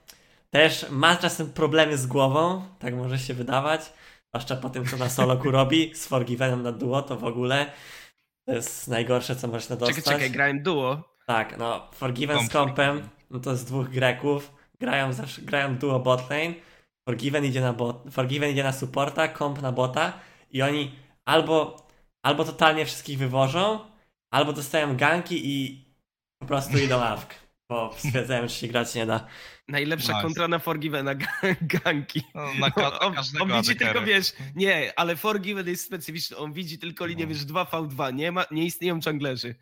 też 0.54 0.86
ma 0.90 1.16
czasem 1.16 1.54
problemy 1.54 1.98
z 1.98 2.08
głową, 2.08 2.62
tak 2.80 2.96
może 2.96 3.20
się 3.20 3.34
wydawać, 3.34 3.94
zwłaszcza 4.30 4.56
po 4.56 4.70
tym 4.70 4.86
co 4.86 4.98
na 4.98 5.10
soloku 5.10 5.52
robi, 5.52 5.96
z 5.96 6.08
Forgivenem 6.08 6.64
na 6.64 6.72
duo 6.72 7.02
to 7.02 7.18
w 7.18 7.24
ogóle 7.24 7.72
to 8.46 8.54
jest 8.54 8.88
najgorsze 8.88 9.36
co 9.36 9.48
można 9.48 9.76
dostać. 9.76 9.98
Czekaj, 9.98 10.14
czekaj, 10.14 10.32
grałem 10.32 10.64
duo. 10.64 11.04
Tak, 11.28 11.58
no 11.58 11.90
Forgiven 11.94 12.38
z 12.38 12.50
Komp 12.50 12.68
kompem, 12.68 13.10
no 13.30 13.40
to 13.40 13.56
z 13.56 13.66
dwóch 13.66 13.90
Greków, 13.90 14.52
grają 14.80 15.14
zawsze, 15.14 15.42
grają 15.42 15.78
duo 15.78 16.00
botlane, 16.00 16.54
Forgiven 17.06 17.46
idzie 17.46 17.62
na 17.62 17.74
bot, 17.74 18.04
Forgiven 18.12 18.52
idzie 18.52 18.64
na 18.64 18.74
supporta, 18.74 19.28
komp 19.28 19.62
na 19.62 19.72
bota 19.72 20.14
i 20.52 20.62
oni 20.62 20.96
albo, 21.26 21.88
albo 22.24 22.46
totalnie 22.46 22.86
wszystkich 22.86 23.18
wywożą, 23.18 23.80
albo 24.32 24.54
dostają 24.54 24.98
ganki 24.98 25.42
i 25.50 25.86
po 26.40 26.46
prostu 26.46 26.78
idą 26.78 26.98
ławk, 27.06 27.34
bo 27.70 27.94
stwierdzają, 27.98 28.42
że 28.42 28.56
się 28.56 28.68
grać 28.68 28.96
nie 28.96 29.06
da. 29.06 29.28
Najlepsza 29.72 30.14
Nice. 30.14 30.24
kontra 30.24 30.48
na 30.48 30.60
Forgivena 30.60 31.16
ga- 31.16 31.56
ganki. 31.84 32.22
No, 32.36 32.54
na, 32.54 32.72
ka- 32.72 33.00
On, 33.00 33.16
on 33.40 33.52
widzi 33.62 33.76
tylko, 33.76 34.02
wiesz, 34.02 34.34
nie, 34.56 34.94
ale 35.00 35.16
Forgiven 35.16 35.68
jest 35.68 35.86
specyficzny, 35.86 36.38
on 36.38 36.54
widzi 36.54 36.80
tylko 36.80 37.06
linię, 37.06 37.24
No. 37.24 37.30
wiesz, 37.30 37.46
2v2, 37.46 38.14
nie, 38.14 38.32
ma, 38.32 38.46
nie 38.52 38.66
istnieją 38.66 39.00
junglerzy. 39.06 39.56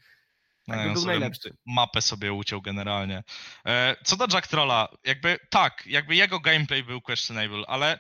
No, 0.67 0.73
Tak 0.75 0.83
by 0.83 0.87
ja 0.87 0.93
był 0.93 1.01
sobie 1.01 1.11
najlepszy. 1.19 1.53
Mapę 1.65 2.01
sobie 2.01 2.33
uciął 2.33 2.61
generalnie. 2.61 3.23
E, 3.65 3.95
Co 4.03 4.17
do 4.17 4.25
Jack 4.33 4.47
Trolla, 4.47 4.87
jakby 5.03 5.37
tak, 5.49 5.83
jakby 5.85 6.15
jego 6.15 6.39
gameplay 6.39 6.83
był 6.83 7.01
questionable, 7.01 7.63
ale 7.67 7.99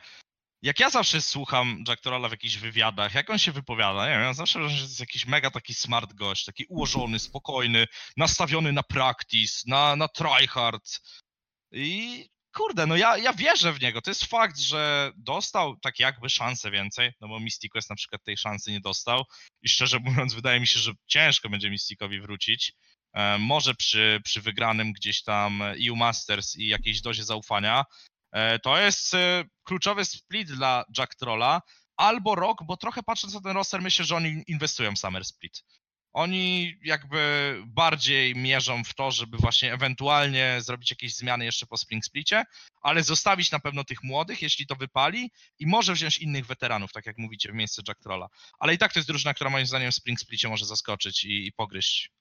jak 0.61 0.79
ja 0.79 0.89
zawsze 0.89 1.21
słucham 1.21 1.83
Jack 1.87 2.01
Trolla 2.01 2.27
w 2.27 2.31
jakichś 2.31 2.57
wywiadach, 2.57 3.13
jak 3.15 3.29
on 3.29 3.37
się 3.39 3.51
wypowiada, 3.51 4.05
nie 4.05 4.11
wiem, 4.11 4.21
ja 4.21 4.33
zawsze 4.33 4.59
wrażenie, 4.59 4.79
że 4.79 4.85
to 4.85 4.89
jest 4.89 4.99
jakiś 4.99 5.25
mega 5.25 5.51
taki 5.51 5.73
smart 5.73 6.13
gość, 6.13 6.45
taki 6.45 6.65
ułożony, 6.69 7.19
spokojny, 7.19 7.85
nastawiony 8.17 8.71
na 8.73 8.83
practice, 8.83 9.63
na, 9.67 9.95
na 9.95 10.07
tryhard. 10.07 10.99
I 11.71 12.25
kurde, 12.55 12.85
no 12.87 12.95
ja, 12.95 13.17
ja 13.17 13.33
wierzę 13.33 13.73
w 13.73 13.81
niego. 13.81 14.01
To 14.01 14.11
jest 14.11 14.25
fakt, 14.25 14.59
że 14.59 15.11
dostał 15.15 15.77
tak 15.77 15.99
jakby 15.99 16.29
szansę 16.29 16.71
więcej, 16.71 17.11
no 17.21 17.27
bo 17.27 17.39
Mystic 17.39 17.71
Quest 17.71 17.89
na 17.89 17.95
przykład 17.95 18.23
tej 18.23 18.37
szansy 18.37 18.71
nie 18.71 18.79
dostał. 18.81 19.23
I 19.61 19.69
szczerze 19.69 19.99
mówiąc, 19.99 20.33
wydaje 20.33 20.59
mi 20.59 20.67
się, 20.67 20.79
że 20.79 20.91
ciężko 21.07 21.49
będzie 21.49 21.69
Mysticowi 21.69 22.21
wrócić. 22.21 22.73
E, 23.13 23.37
Może 23.37 23.75
przy, 23.75 24.21
przy 24.23 24.41
wygranym 24.41 24.93
gdzieś 24.93 25.23
tam 25.23 25.61
EU 25.61 25.95
Masters 25.95 26.55
i 26.55 26.67
jakiejś 26.67 27.01
dozie 27.01 27.23
zaufania. 27.23 27.83
E, 28.31 28.59
To 28.59 28.77
jest 28.79 29.13
e, 29.13 29.43
kluczowy 29.63 30.05
split 30.05 30.51
dla 30.51 30.83
Jack 30.97 31.15
Trolla. 31.15 31.61
Albo 31.97 32.35
rok, 32.35 32.63
bo 32.65 32.77
trochę 32.77 33.03
patrząc 33.03 33.33
na 33.33 33.41
ten 33.41 33.51
roster, 33.51 33.81
myślę, 33.81 34.05
że 34.05 34.15
oni 34.15 34.43
inwestują 34.47 34.93
w 34.95 34.99
Summer 34.99 35.25
Split. 35.25 35.63
Oni 36.13 36.77
jakby 36.83 37.55
bardziej 37.67 38.35
mierzą 38.35 38.83
w 38.83 38.93
to, 38.93 39.11
żeby 39.11 39.37
właśnie 39.37 39.73
ewentualnie 39.73 40.57
zrobić 40.61 40.91
jakieś 40.91 41.15
zmiany 41.15 41.45
jeszcze 41.45 41.65
po 41.65 41.77
Spring 41.77 42.05
Splicie, 42.05 42.43
ale 42.81 43.03
zostawić 43.03 43.51
na 43.51 43.59
pewno 43.59 43.83
tych 43.83 44.03
młodych, 44.03 44.41
jeśli 44.41 44.67
to 44.67 44.75
wypali 44.75 45.31
i 45.59 45.67
może 45.67 45.93
wziąć 45.93 46.17
innych 46.17 46.45
weteranów, 46.45 46.91
tak 46.91 47.05
jak 47.05 47.17
mówicie, 47.17 47.51
w 47.51 47.55
miejsce 47.55 47.81
Jack 47.87 47.99
Trolla. 47.99 48.27
Ale 48.59 48.73
i 48.73 48.77
tak 48.77 48.93
to 48.93 48.99
jest 48.99 49.09
drużyna, 49.09 49.33
która 49.33 49.49
moim 49.49 49.65
zdaniem 49.65 49.91
w 49.91 49.95
Spring 49.95 50.19
Splicie 50.19 50.49
może 50.49 50.65
zaskoczyć 50.65 51.23
i, 51.23 51.47
i 51.47 51.51
pogryźć. 51.51 52.11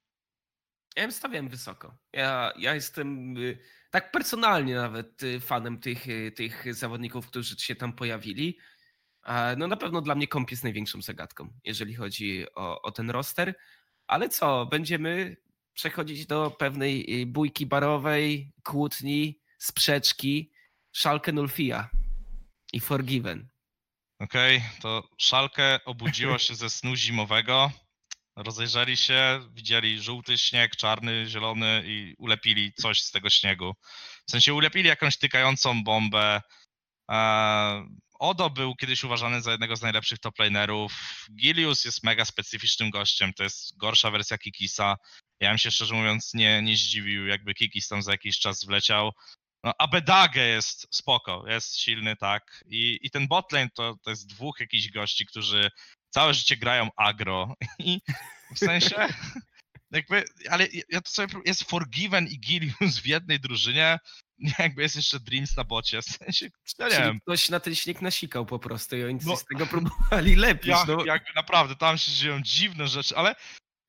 Ja 0.96 1.02
ją 1.04 1.10
stawiam 1.10 1.48
wysoko. 1.48 1.98
Ja, 2.12 2.52
ja 2.58 2.74
jestem 2.74 3.36
y, 3.36 3.58
tak 3.90 4.12
personalnie 4.12 4.74
nawet 4.74 5.22
y, 5.22 5.40
fanem 5.40 5.80
tych, 5.80 6.08
y, 6.08 6.32
tych 6.32 6.74
zawodników, 6.74 7.26
którzy 7.26 7.56
się 7.58 7.74
tam 7.76 7.92
pojawili. 7.92 8.58
No 9.56 9.66
na 9.66 9.76
pewno 9.76 10.00
dla 10.00 10.14
mnie 10.14 10.28
komp 10.28 10.50
jest 10.50 10.64
największą 10.64 11.02
zagadką, 11.02 11.52
jeżeli 11.64 11.94
chodzi 11.94 12.46
o, 12.54 12.82
o 12.82 12.92
ten 12.92 13.10
roster. 13.10 13.54
Ale 14.08 14.28
co, 14.28 14.66
będziemy 14.66 15.36
przechodzić 15.74 16.26
do 16.26 16.50
pewnej 16.50 17.26
bójki 17.26 17.66
barowej, 17.66 18.52
kłótni, 18.64 19.40
sprzeczki, 19.58 20.52
Szalkę 20.92 21.32
Nulfia 21.32 21.90
i 22.72 22.80
Forgiven. 22.80 23.48
Okej, 24.20 24.56
okay, 24.56 24.80
to 24.80 25.08
Szalkę 25.18 25.84
obudziło 25.84 26.38
się 26.38 26.54
ze 26.54 26.70
snu 26.70 26.96
zimowego 26.96 27.70
rozejrzeli 28.38 28.96
się, 28.96 29.40
widzieli 29.52 30.00
żółty 30.00 30.38
śnieg, 30.38 30.76
czarny, 30.76 31.26
zielony 31.26 31.82
i 31.86 32.14
ulepili 32.18 32.72
coś 32.72 33.02
z 33.02 33.10
tego 33.10 33.30
śniegu. 33.30 33.74
W 34.26 34.30
sensie 34.30 34.54
ulepili 34.54 34.88
jakąś 34.88 35.16
tykającą 35.16 35.84
bombę. 35.84 36.40
Odo 38.18 38.50
był 38.50 38.76
kiedyś 38.76 39.04
uważany 39.04 39.42
za 39.42 39.50
jednego 39.50 39.76
z 39.76 39.82
najlepszych 39.82 40.18
toplanerów. 40.18 40.92
Gilius 41.36 41.84
jest 41.84 42.04
mega 42.04 42.24
specyficznym 42.24 42.90
gościem, 42.90 43.32
to 43.32 43.42
jest 43.42 43.76
gorsza 43.76 44.10
wersja 44.10 44.38
Kikisa. 44.38 44.96
Ja 45.40 45.48
bym 45.48 45.58
się 45.58 45.70
szczerze 45.70 45.94
mówiąc 45.94 46.34
nie, 46.34 46.62
nie 46.62 46.76
zdziwił, 46.76 47.26
jakby 47.26 47.54
Kikis 47.54 47.88
tam 47.88 48.02
za 48.02 48.12
jakiś 48.12 48.38
czas 48.38 48.64
wleciał. 48.64 49.12
No, 49.64 49.72
Abedage 49.78 50.46
jest 50.46 50.86
spoko, 50.90 51.44
jest 51.46 51.76
silny, 51.76 52.16
tak. 52.16 52.64
I, 52.66 52.98
i 53.02 53.10
ten 53.10 53.28
botlane 53.28 53.70
to, 53.74 53.96
to 54.04 54.10
jest 54.10 54.26
dwóch 54.26 54.60
jakichś 54.60 54.90
gości, 54.90 55.26
którzy 55.26 55.70
całe 56.10 56.34
życie 56.34 56.56
grają 56.56 56.88
agro 56.96 57.54
i 57.78 58.00
w 58.54 58.58
sensie 58.58 58.96
jakby, 59.90 60.24
ale 60.50 60.68
ja 60.88 61.00
to 61.00 61.10
sobie 61.10 61.34
jest 61.44 61.64
Forgiven 61.64 62.26
i 62.26 62.40
Gilius 62.40 62.98
w 63.02 63.06
jednej 63.06 63.40
drużynie, 63.40 63.98
jakby 64.58 64.82
jest 64.82 64.96
jeszcze 64.96 65.20
Dreams 65.20 65.56
na 65.56 65.64
bocie, 65.64 66.02
w 66.02 66.04
sensie, 66.04 66.50
ja 66.78 66.84
nie 66.84 66.94
Czyli 66.94 67.04
wiem. 67.04 67.20
ktoś 67.20 67.48
na 67.48 67.60
ten 67.60 67.74
śnieg 67.74 68.02
nasikał 68.02 68.46
po 68.46 68.58
prostu 68.58 68.96
i 68.96 69.04
oni 69.04 69.18
no, 69.24 69.36
z 69.36 69.44
tego 69.44 69.66
próbowali 69.76 70.36
lepiej. 70.36 70.70
Ja, 70.70 70.84
no. 70.88 71.04
Jakby 71.04 71.30
naprawdę, 71.34 71.76
tam 71.76 71.98
się 71.98 72.12
dzieją 72.12 72.42
dziwne 72.42 72.88
rzeczy, 72.88 73.16
ale 73.16 73.34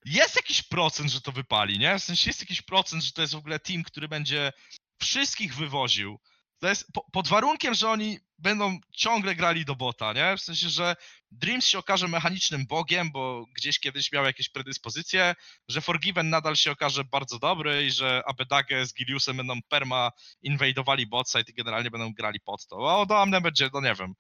jest 0.06 0.36
jakiś 0.36 0.62
procent, 0.62 1.12
że 1.12 1.22
to 1.22 1.32
wypali, 1.32 1.80
nie? 1.80 2.00
W 2.00 2.04
sensie 2.04 2.30
jest 2.30 2.42
jakiś 2.42 2.62
procent, 2.62 3.04
że 3.04 3.12
to 3.12 3.22
jest 3.22 3.34
w 3.34 3.38
ogóle 3.38 3.60
team, 3.60 3.84
który 3.84 4.08
będzie 4.08 4.54
wszystkich 5.02 5.56
wywoził. 5.56 6.20
To 6.60 6.68
jest 6.68 6.94
po, 6.94 7.06
pod 7.12 7.28
warunkiem, 7.28 7.74
że 7.74 7.90
oni 7.90 8.20
będą 8.38 8.78
ciągle 8.92 9.36
grali 9.36 9.66
do 9.66 9.76
bota, 9.76 10.14
nie? 10.14 10.38
W 10.38 10.42
sensie, 10.42 10.70
że 10.70 10.96
Dreams 11.32 11.68
się 11.68 11.80
okaże 11.80 12.08
mechanicznym 12.08 12.66
bogiem, 12.66 13.12
bo 13.12 13.46
gdzieś 13.56 13.80
kiedyś 13.80 14.12
miał 14.12 14.26
jakieś 14.26 14.50
predyspozycje, 14.50 15.36
że 15.68 15.82
Forgiven 15.82 16.30
nadal 16.30 16.56
się 16.56 16.72
okaże 16.72 17.04
bardzo 17.04 17.40
dobry 17.40 17.86
i 17.86 17.92
że 17.92 18.24
Abedage 18.26 18.86
z 18.86 18.94
Giliusem 18.94 19.38
będą 19.38 19.54
perma 19.70 20.12
inwajdowali 20.42 21.08
botside 21.08 21.52
i 21.52 21.54
generalnie 21.54 21.92
będą 21.92 22.14
grali 22.14 22.40
pod 22.40 22.68
to. 22.68 23.02
A 23.02 23.06
do 23.06 23.22
Amne 23.22 23.42
będzie, 23.42 23.70
no 23.74 23.82
nie 23.82 23.96
wiem, 23.96 24.14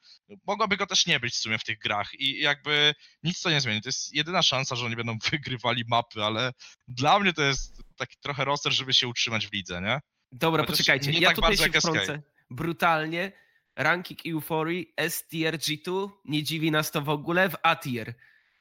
mogłoby 0.47 0.77
go 0.77 0.87
też 0.87 1.05
nie 1.05 1.19
być 1.19 1.33
w 1.33 1.37
sumie 1.37 1.57
w 1.57 1.63
tych 1.63 1.79
grach 1.79 2.13
i 2.13 2.39
jakby 2.39 2.95
nic 3.23 3.41
to 3.41 3.49
nie 3.49 3.61
zmieni. 3.61 3.81
To 3.81 3.89
jest 3.89 4.13
jedyna 4.13 4.41
szansa, 4.41 4.75
że 4.75 4.85
oni 4.85 4.95
będą 4.95 5.17
wygrywali 5.31 5.83
mapy, 5.87 6.23
ale 6.23 6.53
dla 6.87 7.19
mnie 7.19 7.33
to 7.33 7.41
jest 7.41 7.81
taki 7.97 8.17
trochę 8.17 8.45
roster, 8.45 8.73
żeby 8.73 8.93
się 8.93 9.07
utrzymać 9.07 9.47
w 9.47 9.53
lidze, 9.53 9.81
nie? 9.81 9.99
Dobra, 10.31 10.63
Chociaż 10.63 10.77
poczekajcie, 10.77 11.11
ja 11.11 11.27
tak 11.27 11.35
tutaj 11.35 11.57
się 11.57 11.71
wtrącę 11.71 12.21
brutalnie 12.49 13.31
ranking 13.75 14.19
Euphorii, 14.27 14.93
S-tier 14.97 15.57
G2, 15.57 16.09
nie 16.25 16.43
dziwi 16.43 16.71
nas 16.71 16.91
to 16.91 17.01
w 17.01 17.09
ogóle, 17.09 17.49
w 17.49 17.55
A-tier. 17.63 18.13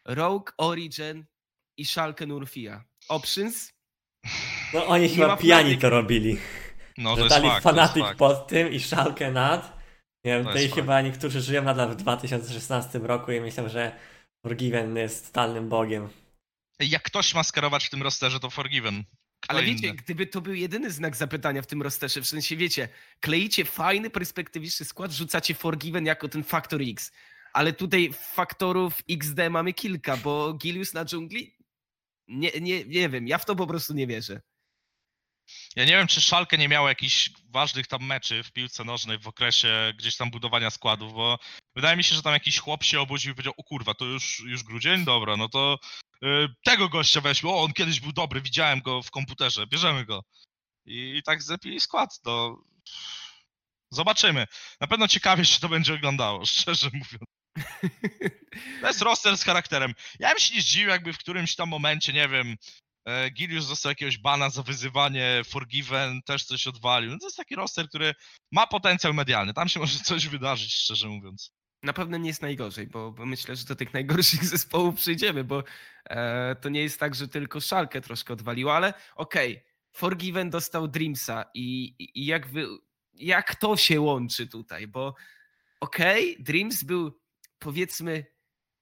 Rogue, 0.05 0.53
Origin 0.59 1.25
i 1.77 1.85
Schalke 1.85 2.27
Nurfia. 2.27 2.85
Options? 3.09 3.73
No 4.75 4.87
oni 4.87 5.03
nie 5.03 5.09
chyba 5.09 5.37
pijani 5.37 5.79
to 5.79 5.91
robili. 5.91 6.39
No 6.99 7.17
to 7.17 7.29
Dali 7.29 7.49
jest 7.49 7.63
fanatyk 7.63 8.17
pod 8.17 8.47
tym 8.47 8.73
i 8.73 8.81
Schalke 8.81 9.31
nad. 9.31 9.79
Nie 10.25 10.33
wiem, 10.33 10.47
tutaj 10.47 10.69
chyba 10.69 11.01
niektórzy 11.01 11.41
żyją 11.41 11.63
nadal 11.63 11.89
w 11.89 11.97
2016 11.97 12.99
roku 12.99 13.33
i 13.33 13.41
myślę, 13.41 13.71
że 13.71 13.99
Forgiven 14.47 14.97
jest 14.97 15.27
totalnym 15.27 15.69
bogiem. 15.69 16.09
Jak 16.81 17.03
ktoś 17.03 17.35
ma 17.35 17.43
skarować 17.43 17.87
w 17.87 17.91
tym 17.91 18.03
rosterze, 18.03 18.41
to 18.41 18.51
Forgiven. 18.51 19.05
Kto 19.41 19.51
Ale 19.55 19.63
wiecie, 19.63 19.87
inny? 19.87 19.97
gdyby 19.97 20.27
to 20.27 20.41
był 20.41 20.55
jedyny 20.55 20.91
znak 20.91 21.17
zapytania 21.17 21.63
w 21.63 21.67
tym 21.67 21.83
rosterze, 21.83 22.21
w 22.21 22.29
sensie 22.29 22.57
wiecie, 22.57 22.89
kleicie 23.21 23.65
fajny, 23.65 24.11
perspektywiczny 24.11 24.87
skład, 24.87 25.13
rzucacie 25.13 25.55
Forgiven 25.55 26.07
jako 26.07 26.29
ten 26.29 26.45
Factor 26.45 26.81
X. 26.83 27.13
Ale 27.53 27.73
tutaj 27.73 28.13
faktorów 28.13 28.95
XD 29.11 29.39
mamy 29.51 29.73
kilka, 29.73 30.17
bo 30.17 30.53
Gilius 30.55 30.95
na 30.95 31.05
dżungli? 31.05 31.57
Nie, 32.29 32.51
nie, 32.61 32.85
nie 32.85 33.09
wiem, 33.09 33.29
ja 33.29 33.39
w 33.39 33.45
to 33.45 33.57
po 33.57 33.67
prostu 33.67 33.95
nie 33.95 34.07
wierzę. 34.07 34.41
Ja 35.77 35.85
nie 35.85 35.93
wiem, 35.93 36.07
czy 36.07 36.21
Szalkę 36.21 36.59
nie 36.59 36.69
miało 36.69 36.89
jakichś 36.89 37.31
ważnych 37.51 37.87
tam 37.87 38.07
meczy 38.07 38.43
w 38.43 38.53
piłce 38.53 38.85
nożnej 38.85 39.19
w 39.19 39.29
okresie 39.29 39.93
gdzieś 39.99 40.17
tam 40.17 40.31
budowania 40.31 40.71
składów, 40.71 41.13
bo 41.13 41.39
wydaje 41.77 41.97
mi 41.97 42.05
się, 42.05 42.15
że 42.15 42.23
tam 42.23 42.33
jakiś 42.33 42.59
chłop 42.59 42.85
się 42.85 43.01
obudził 43.01 43.33
i 43.33 43.35
powiedział, 43.35 43.55
o 43.57 43.63
kurwa, 43.65 43.95
to 43.95 44.05
już, 44.05 44.41
już 44.41 44.63
grudzień? 44.63 45.05
Dobra, 45.05 45.37
no 45.37 45.49
to 45.49 45.79
tego 46.65 46.89
gościa 46.89 47.21
weźmy, 47.21 47.51
o 47.51 47.63
on 47.63 47.73
kiedyś 47.73 48.01
był 48.01 48.13
dobry, 48.13 48.41
widziałem 48.41 48.81
go 48.81 49.03
w 49.03 49.11
komputerze, 49.11 49.67
bierzemy 49.67 50.05
go. 50.05 50.25
I, 50.87 51.17
i 51.17 51.23
tak 51.23 51.43
zlepili 51.43 51.81
skład, 51.81 52.21
to 52.21 52.57
zobaczymy. 53.91 54.47
Na 54.81 54.87
pewno 54.87 55.09
ciekawie 55.09 55.45
się 55.45 55.61
to 55.61 55.69
będzie 55.69 55.95
oglądało, 55.95 56.47
szczerze 56.57 56.91
mówiąc. 56.93 57.25
To 58.81 58.87
jest 58.87 59.03
roster 59.03 59.37
z 59.37 59.45
charakterem. 59.45 59.95
Ja 60.19 60.29
bym 60.29 60.39
się 60.39 60.55
nie 60.55 60.63
zdziwił, 60.63 60.89
jakby 60.89 61.13
w 61.13 61.19
którymś 61.19 61.55
tam 61.55 61.69
momencie, 61.69 62.13
nie 62.13 62.29
wiem, 62.29 62.57
E, 63.09 63.31
Gilius 63.31 63.69
dostał 63.69 63.91
jakiegoś 63.91 64.19
bana 64.19 64.51
za 64.51 64.63
wyzywanie, 64.63 65.43
Forgiven 65.45 66.23
też 66.23 66.45
coś 66.45 66.67
odwalił. 66.67 67.11
No 67.11 67.19
to 67.19 67.27
jest 67.27 67.37
taki 67.37 67.55
roster, 67.55 67.89
który 67.89 68.15
ma 68.53 68.67
potencjał 68.67 69.15
medialny. 69.15 69.55
Tam 69.55 69.69
się 69.69 69.81
może 69.81 69.99
coś 69.99 70.29
wydarzyć, 70.29 70.75
szczerze 70.75 71.09
mówiąc. 71.09 71.53
Na 71.83 71.93
pewno 71.93 72.19
nie 72.19 72.29
jest 72.29 72.43
najgorzej, 72.43 72.87
bo, 72.87 73.13
bo 73.13 73.27
myślę, 73.27 73.57
że 73.57 73.65
do 73.65 73.77
tych 73.77 73.95
najgorszych 73.95 74.45
zespołów 74.55 74.95
przyjdziemy, 74.95 75.45
bo 75.45 75.65
e, 76.05 76.57
to 76.61 76.69
nie 76.69 76.83
jest 76.83 77.01
tak, 77.01 77.15
że 77.15 77.29
tylko 77.29 77.61
Szalkę 77.61 78.01
troszkę 78.01 78.33
odwaliło, 78.33 78.77
ale 78.77 78.95
okej, 79.17 79.53
okay, 79.53 79.69
Forgiven 79.93 80.51
dostał 80.51 80.89
Dreamsa 80.89 81.45
i, 81.55 81.95
i, 81.99 82.27
jak, 82.27 82.47
wy, 82.47 82.67
jak 83.15 83.55
to 83.55 83.77
się 83.77 84.01
łączy 84.01 84.47
tutaj, 84.47 84.87
bo 84.87 85.15
okej, 85.81 86.33
okay, 86.33 86.45
Dreams 86.45 86.85
był 86.85 87.21
powiedzmy 87.59 88.25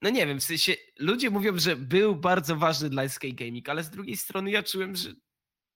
no 0.03 0.11
nie 0.11 0.27
wiem, 0.27 0.41
w 0.41 0.45
sensie 0.45 0.75
ludzie 0.99 1.31
mówią, 1.31 1.59
że 1.59 1.77
był 1.77 2.17
bardzo 2.17 2.57
ważny 2.57 2.91
dla 2.91 3.09
SK 3.09 3.23
Gaming, 3.33 3.69
ale 3.69 3.85
z 3.85 3.91
drugiej 3.91 4.17
strony 4.17 4.51
ja 4.51 4.63
czułem, 4.63 4.97
że 4.97 5.15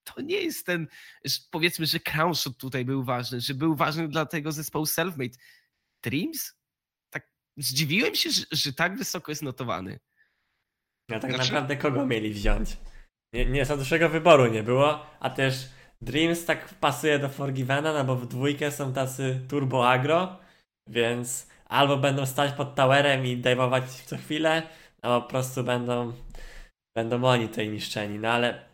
to 0.05 0.21
nie 0.21 0.37
jest 0.37 0.66
ten, 0.66 0.89
że 1.25 1.39
powiedzmy, 1.51 1.87
że 1.87 2.01
Crownshot 2.01 2.59
tutaj 2.59 2.85
był 2.85 3.05
ważny, 3.05 3.41
że 3.41 3.55
był 3.55 3.77
ważny 3.77 4.09
dla 4.09 4.27
tego 4.27 4.53
zespołu 4.53 4.87
Selfmade. 4.87 5.39
Dreams? 6.03 6.59
Zdziwiłem 7.61 8.14
się, 8.14 8.30
że, 8.30 8.44
że 8.52 8.72
tak 8.72 8.98
wysoko 8.98 9.32
jest 9.32 9.42
notowany. 9.42 9.98
Ja 11.11 11.20
tak 11.20 11.30
znaczy... 11.30 11.44
naprawdę 11.44 11.76
kogo 11.76 12.06
mieli 12.06 12.32
wziąć? 12.32 12.76
Nie, 13.34 13.46
nie 13.46 13.64
za 13.64 13.76
dużego 13.76 14.08
wyboru 14.08 14.46
nie 14.46 14.62
było, 14.62 15.06
a 15.20 15.30
też 15.30 15.68
Dreams 16.00 16.44
tak 16.44 16.74
pasuje 16.74 17.18
do 17.18 17.28
Forgivena, 17.28 17.92
no 17.92 18.04
bo 18.04 18.16
w 18.16 18.26
dwójkę 18.26 18.70
są 18.70 18.92
tacy 18.92 19.40
turbo 19.48 19.90
agro, 19.90 20.38
więc 20.88 21.48
albo 21.66 21.96
będą 21.96 22.26
stać 22.26 22.52
pod 22.52 22.74
towerem 22.74 23.26
i 23.26 23.36
dajwować 23.36 23.84
co 23.90 24.16
chwilę, 24.16 24.62
albo 25.02 25.22
po 25.22 25.28
prostu 25.28 25.64
będą, 25.64 26.12
będą 26.96 27.24
oni 27.24 27.48
tutaj 27.48 27.68
niszczeni. 27.68 28.18
No 28.18 28.28
ale 28.28 28.64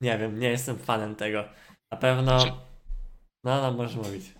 nie 0.00 0.18
wiem, 0.18 0.38
nie 0.38 0.48
jestem 0.48 0.78
fanem 0.78 1.16
tego. 1.16 1.44
Na 1.92 1.98
pewno. 1.98 2.40
Znaczy... 2.40 2.56
No, 3.44 3.62
no, 3.62 3.72
możesz 3.72 3.96
mówić. 3.96 4.35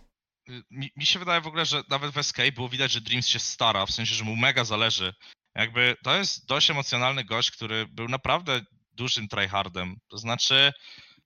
Mi, 0.70 0.90
mi, 0.96 1.06
się 1.06 1.18
wydaje 1.18 1.40
w 1.40 1.46
ogóle, 1.46 1.66
że 1.66 1.82
nawet 1.88 2.10
w 2.12 2.18
Escape 2.18 2.52
było 2.52 2.68
widać, 2.68 2.92
że 2.92 3.00
Dreams 3.00 3.28
się 3.28 3.38
stara, 3.38 3.86
w 3.86 3.90
sensie, 3.90 4.14
że 4.14 4.24
mu 4.24 4.36
mega 4.36 4.64
zależy. 4.64 5.14
Jakby 5.54 5.96
to 6.04 6.16
jest 6.16 6.46
dość 6.46 6.70
emocjonalny 6.70 7.24
gość, 7.24 7.50
który 7.50 7.86
był 7.86 8.08
naprawdę 8.08 8.60
dużym 8.92 9.28
tryhardem. 9.28 9.96
To 10.08 10.18
znaczy, 10.18 10.72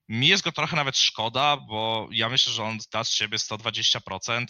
mi 0.09 0.29
jest 0.29 0.45
go 0.45 0.53
trochę 0.53 0.77
nawet 0.77 0.99
szkoda, 0.99 1.57
bo 1.57 2.09
ja 2.13 2.29
myślę, 2.29 2.53
że 2.53 2.65
on 2.65 2.79
da 2.93 3.05
z 3.05 3.13
siebie 3.13 3.39
120%. 3.39 4.47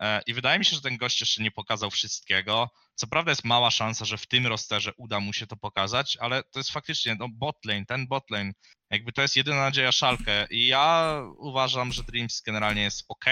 E, 0.00 0.22
I 0.26 0.34
wydaje 0.34 0.58
mi 0.58 0.64
się, 0.64 0.76
że 0.76 0.82
ten 0.82 0.96
gość 0.96 1.20
jeszcze 1.20 1.42
nie 1.42 1.50
pokazał 1.50 1.90
wszystkiego. 1.90 2.70
Co 2.94 3.06
prawda 3.06 3.30
jest 3.30 3.44
mała 3.44 3.70
szansa, 3.70 4.04
że 4.04 4.18
w 4.18 4.26
tym 4.26 4.46
rosterze 4.46 4.92
uda 4.96 5.20
mu 5.20 5.32
się 5.32 5.46
to 5.46 5.56
pokazać, 5.56 6.16
ale 6.20 6.42
to 6.42 6.58
jest 6.58 6.70
faktycznie 6.70 7.14
no, 7.14 7.28
botlane, 7.32 7.86
ten 7.86 8.06
botlane, 8.06 8.52
jakby 8.90 9.12
to 9.12 9.22
jest 9.22 9.36
jedyna 9.36 9.56
nadzieja 9.56 9.92
Szalkę 9.92 10.46
i 10.50 10.66
ja 10.66 11.18
uważam, 11.38 11.92
że 11.92 12.02
Dreams 12.02 12.42
generalnie 12.46 12.82
jest 12.82 13.04
ok, 13.08 13.24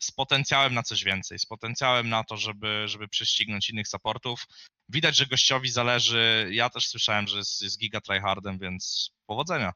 z 0.00 0.10
potencjałem 0.10 0.74
na 0.74 0.82
coś 0.82 1.04
więcej, 1.04 1.38
z 1.38 1.46
potencjałem 1.46 2.08
na 2.08 2.24
to, 2.24 2.36
żeby, 2.36 2.82
żeby 2.88 3.08
prześcignąć 3.08 3.70
innych 3.70 3.88
supportów. 3.88 4.44
Widać, 4.88 5.16
że 5.16 5.26
gościowi 5.26 5.70
zależy, 5.70 6.48
ja 6.52 6.70
też 6.70 6.88
słyszałem, 6.88 7.26
że 7.28 7.38
jest, 7.38 7.62
jest 7.62 7.78
giga 7.78 8.00
tryhardem, 8.00 8.58
więc 8.58 9.10
powodzenia. 9.26 9.72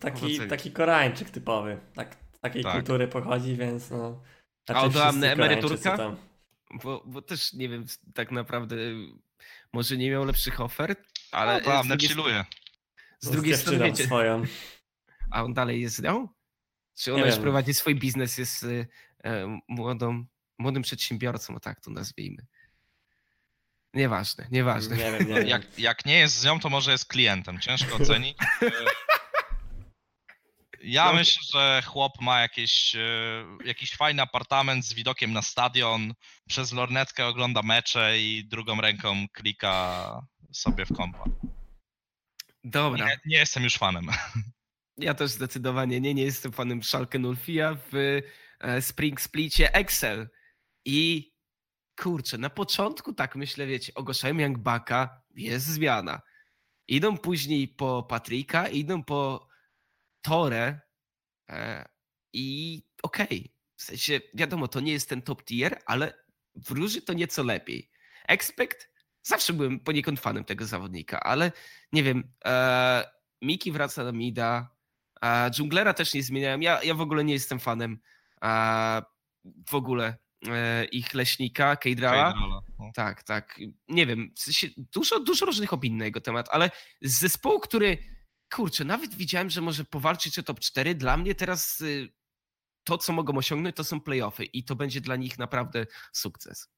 Taki, 0.00 0.20
Powodzenia. 0.20 0.48
taki 0.48 0.70
Koreańczyk 0.72 1.30
typowy. 1.30 1.80
Tak, 1.94 2.16
z 2.36 2.40
takiej 2.40 2.62
Tak. 2.62 2.72
kultury 2.72 3.08
pochodzi, 3.08 3.56
więc 3.56 3.90
no. 3.90 4.22
A 4.68 4.74
Koreańczycy 4.74 5.30
emeryturka? 5.30 5.96
tam. 5.96 6.16
Bo, 6.82 7.02
bo 7.06 7.22
też 7.22 7.52
nie 7.52 7.68
wiem, 7.68 7.84
tak 8.14 8.30
naprawdę 8.30 8.76
może 9.72 9.96
nie 9.96 10.10
miał 10.10 10.24
lepszych 10.24 10.60
ofert, 10.60 11.00
ale 11.32 11.60
z 11.60 11.64
tam, 11.64 11.88
drugiej, 11.88 12.08
chilluje. 12.08 12.44
z 13.20 13.30
drugiej 13.30 13.56
strony 13.56 13.84
wiecie, 13.84 14.04
swoją. 14.04 14.42
a 15.30 15.44
on 15.44 15.54
dalej 15.54 15.80
jest 15.80 15.96
z 15.96 16.02
nią? 16.02 16.28
Czy 16.98 17.12
ona 17.12 17.20
Nie 17.20 17.26
już 17.26 17.34
wiem. 17.34 17.42
prowadzi 17.42 17.74
swój 17.74 17.94
biznes, 17.94 18.38
jest 18.38 18.62
y, 18.62 18.86
młodą, 19.68 20.24
młodym 20.58 20.82
przedsiębiorcą, 20.82 21.54
o 21.56 21.60
tak 21.60 21.80
to 21.80 21.90
nazwijmy. 21.90 22.46
Nieważne, 23.94 24.46
nieważne. 24.50 24.96
Nie 24.96 25.12
wiem, 25.12 25.28
nie 25.28 25.34
wiem. 25.34 25.46
Jak, 25.48 25.78
jak 25.78 26.04
nie 26.06 26.18
jest 26.18 26.38
z 26.38 26.44
nią, 26.44 26.60
to 26.60 26.68
może 26.68 26.92
jest 26.92 27.06
klientem. 27.06 27.60
Ciężko 27.60 27.96
ocenić. 27.96 28.36
Ja 30.84 31.04
No. 31.06 31.12
myślę, 31.14 31.42
że 31.52 31.82
chłop 31.86 32.20
ma 32.20 32.40
jakieś, 32.40 32.96
e, 32.96 33.00
jakiś 33.64 33.96
fajny 33.96 34.22
apartament 34.22 34.84
z 34.86 34.94
widokiem 34.94 35.32
na 35.32 35.42
stadion, 35.42 36.14
przez 36.48 36.72
lornetkę 36.72 37.26
ogląda 37.26 37.62
mecze 37.62 38.18
i 38.18 38.44
drugą 38.44 38.80
ręką 38.80 39.26
klika 39.32 40.26
sobie 40.52 40.86
w 40.86 40.92
kompa. 40.96 41.24
Dobra, 42.64 43.06
Nie, 43.06 43.18
nie 43.26 43.36
jestem 43.36 43.62
już 43.62 43.76
fanem. 43.78 44.06
ja 44.98 45.14
też 45.14 45.30
zdecydowanie 45.30 46.00
nie, 46.00 46.14
nie 46.14 46.22
jestem 46.22 46.52
fanem 46.52 46.82
Schalke 46.82 47.18
04 47.18 47.76
w 47.92 47.94
e, 47.94 48.22
Spring 48.80 49.20
Splicie 49.20 49.74
Excel. 49.74 50.28
I 50.84 51.32
kurczę, 51.96 52.38
na 52.38 52.50
początku 52.50 53.12
tak 53.12 53.36
myślę, 53.36 53.66
wiecie, 53.66 53.94
ogłaszają 53.94 54.38
Young 54.38 54.58
Bucka, 54.58 55.22
jest 55.34 55.66
zmiana. 55.66 56.20
Idą 56.88 57.18
później 57.18 57.68
po 57.68 58.02
Patryka, 58.02 58.68
idą 58.68 59.04
po 59.04 59.48
Torę 60.22 60.80
e, 61.48 61.88
i 62.32 62.78
okej, 63.02 63.54
w 63.76 63.82
sensie 63.82 64.20
wiadomo, 64.34 64.68
to 64.68 64.80
nie 64.80 64.92
jest 64.92 65.08
ten 65.08 65.22
top 65.22 65.44
tier, 65.44 65.82
ale 65.86 66.24
wróży 66.54 67.02
to 67.02 67.12
nieco 67.12 67.42
lepiej. 67.42 67.90
Expect, 68.28 68.90
zawsze 69.22 69.52
byłem 69.52 69.80
poniekąd 69.80 70.20
fanem 70.20 70.44
tego 70.44 70.66
zawodnika, 70.66 71.20
ale 71.20 71.52
nie 71.92 72.02
wiem, 72.02 72.32
e, 72.44 73.10
Miki 73.42 73.72
wraca 73.72 74.04
do 74.04 74.12
Mida, 74.12 74.76
a 75.20 75.50
Dżunglera 75.50 75.94
też 75.94 76.14
nie 76.14 76.22
zmieniałem, 76.22 76.62
ja, 76.62 76.82
ja 76.82 76.94
w 76.94 77.00
ogóle 77.00 77.24
nie 77.24 77.32
jestem 77.32 77.60
fanem 77.60 77.98
a, 78.42 79.02
w 79.68 79.74
ogóle 79.74 80.16
e, 80.48 80.84
ich 80.84 81.14
leśnika, 81.14 81.76
Kejdrala. 81.76 82.34
No. 82.78 82.90
Tak, 82.94 83.22
tak. 83.22 83.60
Nie 83.88 84.06
wiem, 84.06 84.32
w 84.36 84.40
sensie 84.40 84.68
dużo, 84.76 85.20
dużo 85.20 85.46
różnych 85.46 85.72
opinii 85.72 85.98
na 85.98 86.04
jego 86.04 86.20
temat, 86.20 86.48
ale 86.50 86.70
z 87.02 87.20
zespołu, 87.20 87.60
który, 87.60 87.98
kurczę, 88.52 88.84
nawet 88.84 89.14
widziałem, 89.14 89.50
że 89.50 89.60
może 89.60 89.84
powalczyć 89.84 90.38
o 90.38 90.42
top 90.42 90.60
4, 90.60 90.94
dla 90.94 91.16
mnie 91.16 91.34
teraz 91.34 91.80
y, 91.80 92.12
to, 92.84 92.98
co 92.98 93.12
mogą 93.12 93.36
osiągnąć, 93.36 93.76
to 93.76 93.84
są 93.84 94.00
playoffy 94.00 94.44
i 94.44 94.64
to 94.64 94.76
będzie 94.76 95.00
dla 95.00 95.16
nich 95.16 95.38
naprawdę 95.38 95.86
sukces. 96.12 96.68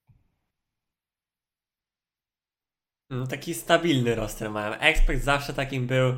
No, 3.11 3.27
taki 3.27 3.55
stabilny 3.55 4.15
roster 4.15 4.51
mają. 4.51 4.73
Expect 4.73 5.25
zawsze 5.25 5.55
takim 5.55 5.87
był. 5.87 6.15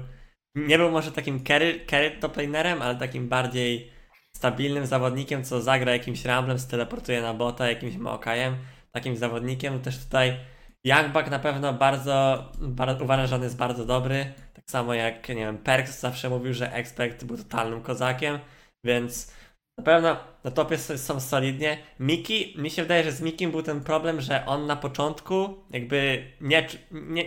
Nie 0.55 0.79
był 0.79 0.91
może 0.91 1.13
takim 1.13 1.45
carry, 1.45 1.87
carry 1.91 2.19
top 2.21 2.37
lanerem, 2.37 2.83
ale 2.83 2.97
takim 2.97 3.29
bardziej 3.29 3.96
stabilnym 4.37 4.87
zawodnikiem, 4.87 5.45
co 5.45 5.61
zagra 5.61 5.93
jakimś 5.93 6.24
ramblem, 6.24 6.59
steleportuje 6.59 7.22
na 7.22 7.34
bota, 7.34 7.68
jakimś 7.68 7.97
Maokajem. 7.97 8.57
Takim 8.93 9.16
zawodnikiem 9.16 9.80
też 9.80 10.05
tutaj 10.05 10.37
Youngbuck 10.84 11.30
na 11.30 11.39
pewno 11.39 11.72
bardzo, 11.72 12.45
bardzo 12.61 13.26
że 13.26 13.37
on 13.37 13.43
jest 13.43 13.57
bardzo 13.57 13.87
dobry. 13.87 14.32
Tak 14.55 14.64
samo 14.70 14.95
jak, 14.95 15.28
nie 15.28 15.34
wiem, 15.34 15.59
Perks 15.59 16.01
zawsze 16.01 16.30
mówił, 16.30 16.55
że 16.55 16.72
Expect 16.72 17.24
był 17.24 17.37
totalnym 17.37 17.82
kozakiem, 17.82 18.39
więc 18.84 19.34
na 19.78 19.84
pewno 19.84 20.16
na 20.45 20.51
topie 20.51 20.78
są 20.78 21.20
solidnie. 21.20 21.78
Miki, 22.01 22.55
mi 22.59 22.70
się 22.70 22.82
wydaje, 22.82 23.05
że 23.05 23.12
z 23.12 23.20
Mikim 23.20 23.51
był 23.51 23.62
ten 23.62 23.80
problem, 23.80 24.20
że 24.20 24.47
on 24.47 24.66
na 24.66 24.76
początku 24.76 25.64
jakby 25.70 26.24
nie, 26.41 26.66
nie, 26.93 27.24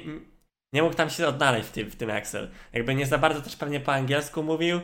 nie 0.74 0.84
mógł 0.84 0.95
tam 0.95 1.10
się 1.10 1.28
odnaleźć 1.28 1.70
w 1.70 1.72
tym, 1.72 1.91
w 1.91 1.95
tym 1.95 2.10
Excel. 2.10 2.49
Jakby 2.74 2.95
nie 2.95 3.05
za 3.05 3.18
bardzo 3.18 3.41
też 3.41 3.55
pewnie 3.55 3.80
po 3.80 3.93
angielsku 3.93 4.43
mówił, 4.43 4.82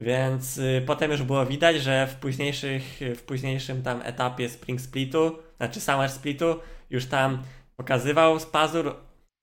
więc 0.00 0.58
y, 0.58 0.82
potem 0.86 1.10
już 1.10 1.22
było 1.22 1.46
widać, 1.46 1.82
że 1.82 2.06
w 2.06 2.14
późniejszych, 2.14 3.00
w 3.16 3.22
późniejszym 3.22 3.82
tam 3.82 4.02
etapie 4.04 4.48
Spring 4.48 4.80
Splitu, 4.80 5.38
znaczy 5.56 5.80
Summer 5.80 6.10
Splitu, 6.10 6.60
już 6.90 7.06
tam 7.06 7.42
pokazywał 7.76 8.40
z 8.40 8.46
pazur, 8.46 8.96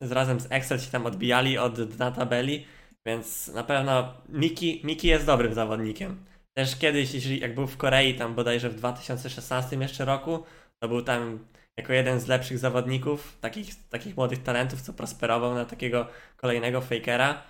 z 0.04 0.12
razem 0.12 0.40
z 0.40 0.48
Excel 0.50 0.80
się 0.80 0.92
tam 0.92 1.06
odbijali 1.06 1.58
od 1.58 1.82
dna 1.82 2.12
tabeli, 2.12 2.66
więc 3.06 3.48
na 3.48 3.64
pewno 3.64 4.14
Miki, 4.30 4.82
Miki 4.84 5.08
jest 5.08 5.26
dobrym 5.26 5.54
zawodnikiem. 5.54 6.26
Też 6.58 6.76
kiedyś, 6.76 7.14
jeśli 7.14 7.40
jak 7.40 7.56
był 7.56 7.68
w 7.68 7.78
Korei, 7.78 8.16
tam 8.16 8.36
bodajże 8.36 8.70
w 8.70 8.76
2016 8.76 9.76
jeszcze 9.76 10.06
roku, 10.06 10.44
to 10.80 10.88
był 10.88 11.02
tam 11.02 11.40
jako 11.78 11.94
jeden 11.94 12.20
z 12.20 12.28
lepszych 12.28 12.58
zawodników, 12.60 13.38
takich, 13.42 13.90
takich 13.90 14.18
młodych 14.18 14.44
talentów, 14.44 14.82
co 14.82 14.94
prosperował 14.94 15.54
na 15.54 15.66
takiego 15.66 16.08
kolejnego 16.38 16.82
fakera. 16.82 17.44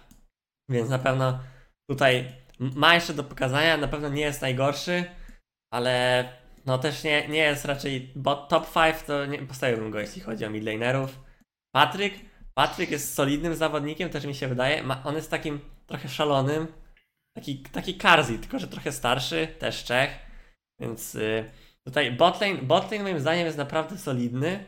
Więc 0.70 0.90
na 0.90 1.00
pewno 1.00 1.40
tutaj 1.90 2.32
ma 2.60 2.96
jeszcze 2.96 3.14
do 3.14 3.24
pokazania, 3.24 3.78
na 3.78 3.88
pewno 3.88 4.10
nie 4.10 4.22
jest 4.22 4.42
najgorszy, 4.42 5.06
ale 5.74 6.26
no 6.66 6.78
też 6.78 7.04
nie, 7.04 7.28
nie 7.28 7.40
jest 7.40 7.66
raczej 7.66 8.12
bot, 8.16 8.50
top 8.50 8.74
5, 8.74 8.96
to 9.08 9.26
nie 9.26 9.40
postawiłbym 9.40 9.92
go, 9.92 10.00
jeśli 10.00 10.22
chodzi 10.22 10.46
o 10.46 10.50
midlanerów. 10.50 11.20
Patryk, 11.76 12.14
Patryk 12.54 12.92
jest 12.92 13.14
solidnym 13.14 13.56
zawodnikiem, 13.56 14.10
też 14.10 14.26
mi 14.26 14.36
się 14.36 14.48
wydaje. 14.48 14.84
Ma, 14.84 15.04
on 15.04 15.16
jest 15.16 15.32
takim 15.32 15.60
trochę 15.88 16.10
szalonym, 16.10 16.68
taki, 17.36 17.58
taki 17.60 17.96
Karzi, 17.96 18.40
tylko 18.40 18.60
że 18.60 18.68
trochę 18.68 18.92
starszy, 18.92 19.48
też 19.60 19.84
Czech, 19.84 20.20
więc 20.80 21.16
y, 21.16 21.52
tutaj 21.84 22.12
botlane, 22.12 22.56
botlane 22.56 23.04
moim 23.04 23.20
zdaniem 23.20 23.46
jest 23.46 23.58
naprawdę 23.58 23.98
solidny. 23.98 24.66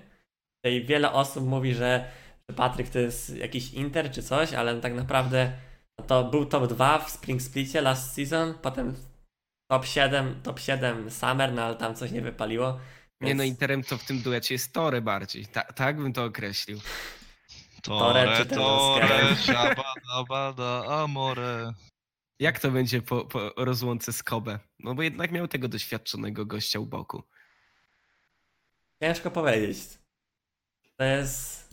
Tutaj 0.55 0.85
wiele 0.85 1.11
osób 1.11 1.45
mówi, 1.45 1.73
że, 1.73 2.11
że 2.49 2.55
Patryk 2.55 2.89
to 2.89 2.99
jest 2.99 3.35
jakiś 3.35 3.73
Inter 3.73 4.11
czy 4.11 4.23
coś, 4.23 4.53
ale 4.53 4.81
tak 4.81 4.93
naprawdę 4.93 5.51
to 6.07 6.23
był 6.23 6.45
top 6.45 6.67
2 6.67 6.99
w 6.99 7.09
Spring 7.11 7.41
Splicie 7.41 7.81
last 7.81 8.13
season, 8.13 8.53
potem 8.61 8.95
top 9.71 9.85
7, 9.85 10.41
top 10.43 10.59
7 10.59 11.11
Summer, 11.11 11.53
no 11.53 11.63
ale 11.63 11.75
tam 11.75 11.95
coś 11.95 12.11
nie 12.11 12.21
wypaliło. 12.21 12.79
Nie 13.21 13.35
no, 13.35 13.43
więc- 13.43 13.53
Interem 13.53 13.83
to 13.83 13.97
w 13.97 14.03
tym 14.03 14.21
duecie 14.21 14.55
jest 14.55 14.73
Tory 14.73 15.01
bardziej. 15.01 15.45
Ta, 15.45 15.61
tak 15.61 15.97
bym 15.97 16.13
to 16.13 16.23
określił. 16.23 16.79
Tore 17.81 18.25
Tore, 18.25 18.37
czy 18.37 18.45
ten 18.45 18.57
tore, 18.57 19.05
Oscar? 19.05 19.37
siabada, 19.45 20.23
bada, 20.29 20.85
amore. 20.85 21.73
Jak 22.39 22.59
to 22.59 22.71
będzie 22.71 23.01
po, 23.01 23.25
po 23.25 23.51
rozłące 23.57 24.13
z 24.13 24.23
Kobe? 24.23 24.59
No 24.79 24.95
bo 24.95 25.03
jednak 25.03 25.31
miał 25.31 25.47
tego 25.47 25.67
doświadczonego 25.67 26.45
gościa 26.45 26.79
u 26.79 26.85
boku. 26.85 27.23
Ciężko 29.03 29.31
powiedzieć. 29.31 29.77
To 30.97 31.03
jest. 31.03 31.67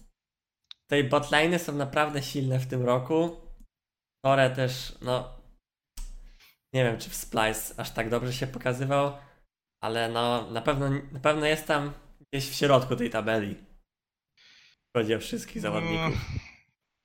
Tej 0.87 1.05
botliny 1.05 1.59
są 1.59 1.73
naprawdę 1.73 2.23
silne 2.23 2.59
w 2.59 2.67
tym 2.67 2.83
roku. 2.83 3.44
Tore 4.25 4.51
też, 4.51 4.93
no. 5.01 5.41
Nie 6.73 6.85
wiem, 6.85 6.99
czy 6.99 7.11
w 7.11 7.15
Splice 7.15 7.75
aż 7.77 7.91
tak 7.91 8.11
dobrze 8.11 8.33
się 8.33 8.47
pokazywał, 8.47 9.19
ale 9.81 10.09
no 10.09 10.51
na 10.51 10.63
pewno, 10.63 10.91
na 11.13 11.21
pewno 11.21 11.47
jest 11.47 11.67
tam 11.67 11.93
gdzieś 12.33 12.51
w 12.51 12.55
środku 12.55 12.97
tej 12.97 13.11
tabeli. 13.11 13.57
Chodzi 14.97 15.15
o 15.15 15.21
wszystkich 15.21 15.63
zawodników. 15.63 15.99
No, 15.99 16.41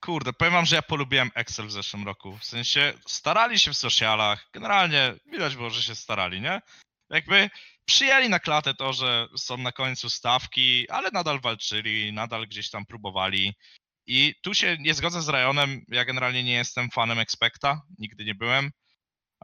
Kurde, 0.03 0.33
powiem 0.33 0.53
wam, 0.53 0.65
że 0.65 0.75
ja 0.75 0.81
polubiłem 0.81 1.31
Excel 1.35 1.67
w 1.67 1.71
zeszłym 1.71 2.05
roku. 2.05 2.37
W 2.37 2.45
sensie 2.45 2.93
starali 3.07 3.59
się 3.59 3.71
w 3.73 3.77
socialach. 3.77 4.49
Generalnie 4.53 5.13
widać 5.25 5.55
było, 5.55 5.69
że 5.69 5.83
się 5.83 5.95
starali, 5.95 6.41
nie? 6.41 6.61
Jakby 7.09 7.49
przyjęli 7.85 8.29
na 8.29 8.39
klatę 8.39 8.73
to, 8.73 8.93
że 8.93 9.27
są 9.37 9.57
na 9.57 9.71
końcu 9.71 10.09
stawki, 10.09 10.89
ale 10.89 11.09
nadal 11.11 11.39
walczyli, 11.41 12.13
nadal 12.13 12.47
gdzieś 12.47 12.69
tam 12.69 12.85
próbowali. 12.85 13.55
I 14.11 14.35
tu 14.41 14.53
się 14.53 14.77
nie 14.79 14.93
zgodzę 14.93 15.21
z 15.21 15.29
Rajonem. 15.29 15.85
Ja 15.87 16.05
generalnie 16.05 16.43
nie 16.43 16.53
jestem 16.53 16.89
fanem 16.89 17.19
Expecta, 17.19 17.81
nigdy 17.99 18.25
nie 18.25 18.35
byłem. 18.35 18.71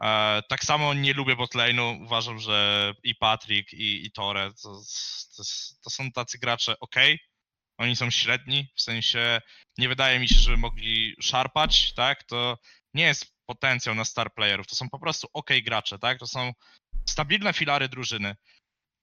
E, 0.02 0.42
tak 0.48 0.64
samo 0.64 0.94
nie 0.94 1.12
lubię 1.12 1.36
botlane'u. 1.36 2.04
Uważam, 2.04 2.38
że 2.38 2.92
i 3.02 3.14
Patrick, 3.14 3.72
i, 3.72 4.06
i 4.06 4.12
Tore 4.12 4.50
to, 4.62 4.80
to, 5.36 5.42
to 5.84 5.90
są 5.90 6.12
tacy 6.12 6.38
gracze 6.38 6.80
ok. 6.80 6.96
Oni 7.78 7.96
są 7.96 8.10
średni, 8.10 8.68
w 8.76 8.82
sensie 8.82 9.40
nie 9.78 9.88
wydaje 9.88 10.18
mi 10.18 10.28
się, 10.28 10.40
żeby 10.40 10.56
mogli 10.56 11.14
szarpać, 11.20 11.92
tak? 11.94 12.24
To 12.24 12.58
nie 12.94 13.04
jest 13.04 13.26
potencjał 13.46 13.94
na 13.94 14.04
star 14.04 14.34
playerów, 14.34 14.66
to 14.66 14.76
są 14.76 14.90
po 14.90 14.98
prostu 14.98 15.28
ok 15.32 15.50
gracze, 15.64 15.98
tak? 15.98 16.18
To 16.18 16.26
są 16.26 16.52
stabilne 17.08 17.52
filary 17.52 17.88
drużyny. 17.88 18.36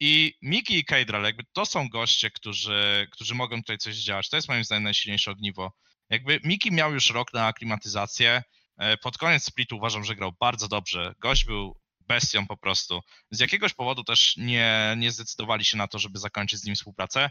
I 0.06 0.34
Miki 0.42 0.78
i 0.78 0.86
Keidral, 0.86 1.24
jakby 1.24 1.44
to 1.54 1.66
są 1.66 1.90
goście, 1.90 2.32
którzy, 2.32 3.08
którzy 3.12 3.36
mogą 3.36 3.58
tutaj 3.58 3.78
coś 3.78 3.96
zdziałać. 3.96 4.30
To 4.30 4.36
jest 4.36 4.50
moim 4.50 4.64
zdaniem 4.64 4.84
najsilniejsze 4.84 5.32
ogniwo. 5.32 5.72
Jakby 6.10 6.40
Miki 6.44 6.72
miał 6.72 6.94
już 6.94 7.10
rok 7.10 7.34
na 7.34 7.48
aklimatyzację. 7.48 8.44
E, 8.78 8.98
pod 8.98 9.18
koniec 9.18 9.44
splitu 9.44 9.78
uważam, 9.78 10.04
że 10.04 10.16
grał 10.16 10.32
bardzo 10.40 10.68
dobrze. 10.68 11.14
Gość 11.20 11.46
był 11.46 11.80
bestią 12.00 12.48
po 12.48 12.58
prostu. 12.58 13.02
Z 13.32 13.40
jakiegoś 13.40 13.74
powodu 13.74 14.04
też 14.04 14.38
nie, 14.38 14.96
nie 14.98 15.12
zdecydowali 15.12 15.66
się 15.66 15.78
na 15.78 15.88
to, 15.88 16.00
żeby 16.00 16.20
zakończyć 16.20 16.60
z 16.60 16.66
nim 16.66 16.76
współpracę. 16.76 17.30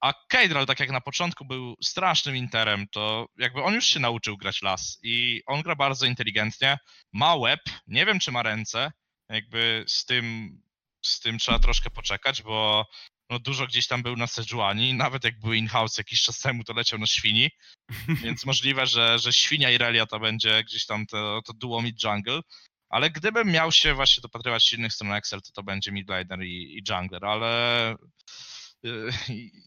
A 0.00 0.14
Keidral, 0.28 0.66
tak 0.66 0.80
jak 0.80 0.90
na 0.90 1.00
początku 1.00 1.44
był 1.44 1.74
strasznym 1.82 2.36
interem, 2.36 2.86
to 2.88 3.26
jakby 3.38 3.62
on 3.62 3.74
już 3.74 3.86
się 3.86 4.00
nauczył 4.00 4.36
grać 4.36 4.62
las 4.62 4.98
i 5.02 5.42
on 5.46 5.62
gra 5.62 5.76
bardzo 5.76 6.06
inteligentnie, 6.06 6.78
ma 7.12 7.34
łeb, 7.34 7.60
nie 7.86 8.06
wiem 8.06 8.18
czy 8.18 8.32
ma 8.32 8.42
ręce, 8.42 8.92
jakby 9.28 9.84
z 9.88 10.04
tym, 10.04 10.56
z 11.02 11.20
tym 11.20 11.38
trzeba 11.38 11.58
troszkę 11.58 11.90
poczekać, 11.90 12.42
bo 12.42 12.86
no 13.30 13.38
dużo 13.38 13.66
gdzieś 13.66 13.86
tam 13.86 14.02
był 14.02 14.16
na 14.16 14.26
Sejuani, 14.26 14.94
nawet 14.94 15.24
jak 15.24 15.40
był 15.40 15.52
in-house 15.52 15.98
jakiś 15.98 16.22
czas 16.22 16.38
temu, 16.38 16.64
to 16.64 16.72
leciał 16.72 16.98
na 16.98 17.06
świni, 17.06 17.50
więc 18.22 18.46
możliwe, 18.46 18.86
że, 18.86 19.18
że 19.18 19.32
świnia 19.32 19.70
i 19.70 19.78
Relia 19.78 20.06
to 20.06 20.20
będzie 20.20 20.64
gdzieś 20.64 20.86
tam 20.86 21.06
to, 21.06 21.42
to 21.46 21.52
duo 21.52 21.82
mid-jungle, 21.82 22.40
ale 22.88 23.10
gdybym 23.10 23.48
miał 23.48 23.72
się 23.72 23.94
właśnie 23.94 24.20
dopatrywać 24.20 24.64
silnych 24.64 24.92
stron 24.92 25.12
Excel, 25.12 25.42
to 25.42 25.52
to 25.52 25.62
będzie 25.62 25.92
midlaner 25.92 26.42
i, 26.42 26.78
i 26.78 26.82
jungler, 26.88 27.24
ale 27.24 27.96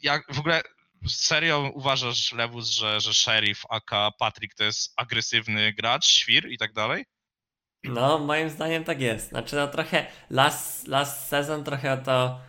jak 0.02 0.34
w 0.34 0.40
ogóle 0.40 0.62
serio 1.08 1.72
uważasz, 1.74 2.32
Lewus, 2.32 2.70
że, 2.70 3.00
że 3.02 3.14
Sheriff, 3.14 3.64
aka 3.70 4.12
Patrick 4.20 4.56
to 4.56 4.64
jest 4.64 4.94
agresywny 4.98 5.74
gracz, 5.74 6.06
świr 6.06 6.52
i 6.52 6.58
tak 6.58 6.74
dalej? 6.74 7.06
No, 7.90 8.20
moim 8.20 8.50
zdaniem 8.50 8.84
tak 8.84 9.02
jest. 9.02 9.30
Znaczy, 9.30 9.56
no 9.56 9.68
trochę 9.68 10.06
last, 10.30 10.88
last 10.88 11.28
season 11.28 11.64
trochę 11.64 11.98
to 11.98 12.40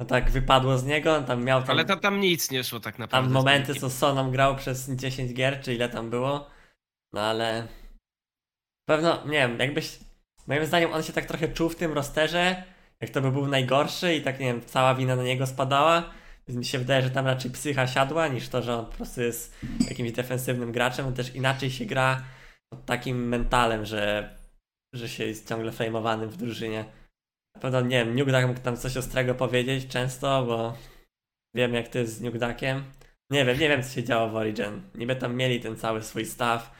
no 0.00 0.06
tak 0.06 0.30
wypadło 0.30 0.78
z 0.78 0.84
niego, 0.84 1.22
tam 1.22 1.44
miał 1.44 1.62
tam, 1.62 1.70
Ale 1.70 1.84
to 1.84 1.96
tam 1.96 2.20
nic 2.20 2.50
nie 2.50 2.64
szło 2.64 2.80
tak 2.80 2.98
naprawdę. 2.98 3.26
tam 3.26 3.34
momenty, 3.34 3.74
co 3.74 3.90
Soną 3.90 4.30
grał 4.30 4.56
przez 4.56 4.90
10 4.90 5.34
gier, 5.34 5.60
czy 5.60 5.74
ile 5.74 5.88
tam 5.88 6.10
było. 6.10 6.50
No 7.12 7.20
ale 7.20 7.68
pewno, 8.88 9.22
nie 9.26 9.38
wiem, 9.38 9.58
jakbyś, 9.58 9.98
moim 10.46 10.66
zdaniem 10.66 10.92
on 10.92 11.02
się 11.02 11.12
tak 11.12 11.26
trochę 11.26 11.48
czuł 11.48 11.68
w 11.68 11.76
tym 11.76 11.92
rosterze, 11.92 12.62
jak 13.00 13.10
to 13.10 13.20
by 13.20 13.32
był 13.32 13.46
najgorszy 13.46 14.14
i 14.14 14.22
tak, 14.22 14.40
nie 14.40 14.46
wiem, 14.46 14.64
cała 14.66 14.94
wina 14.94 15.16
na 15.16 15.22
niego 15.22 15.46
spadała. 15.46 16.10
Więc 16.48 16.58
mi 16.58 16.64
się 16.64 16.78
wydaje, 16.78 17.02
że 17.02 17.10
tam 17.10 17.26
raczej 17.26 17.50
psycha 17.50 17.86
siadła, 17.86 18.28
niż 18.28 18.48
to, 18.48 18.62
że 18.62 18.76
on 18.76 18.86
po 18.86 18.92
prostu 18.92 19.22
jest 19.22 19.54
jakimś 19.88 20.12
defensywnym 20.12 20.72
graczem. 20.72 21.06
On 21.06 21.14
też 21.14 21.34
inaczej 21.34 21.70
się 21.70 21.84
gra 21.84 22.22
pod 22.72 22.84
takim 22.84 23.28
mentalem, 23.28 23.84
że, 23.84 24.34
że 24.92 25.08
się 25.08 25.24
jest 25.24 25.48
ciągle 25.48 25.72
fejmowanym 25.72 26.30
w 26.30 26.36
drużynie. 26.36 26.84
Na 27.54 27.60
pewno, 27.60 27.80
nie 27.80 28.04
wiem, 28.04 28.16
Nugdak 28.16 28.46
mógł 28.46 28.60
tam 28.60 28.76
coś 28.76 28.96
ostrego 28.96 29.34
powiedzieć 29.34 29.92
często, 29.92 30.44
bo 30.46 30.76
wiem 31.54 31.74
jak 31.74 31.88
to 31.88 31.98
jest 31.98 32.16
z 32.16 32.20
Nugdakiem. 32.20 32.92
Nie 33.30 33.44
wiem, 33.44 33.58
nie 33.58 33.68
wiem 33.68 33.82
co 33.82 33.94
się 33.94 34.04
działo 34.04 34.28
w 34.28 34.36
Origin. 34.36 34.82
Niby 34.94 35.16
tam 35.16 35.36
mieli 35.36 35.60
ten 35.60 35.76
cały 35.76 36.02
swój 36.02 36.26
staff, 36.26 36.70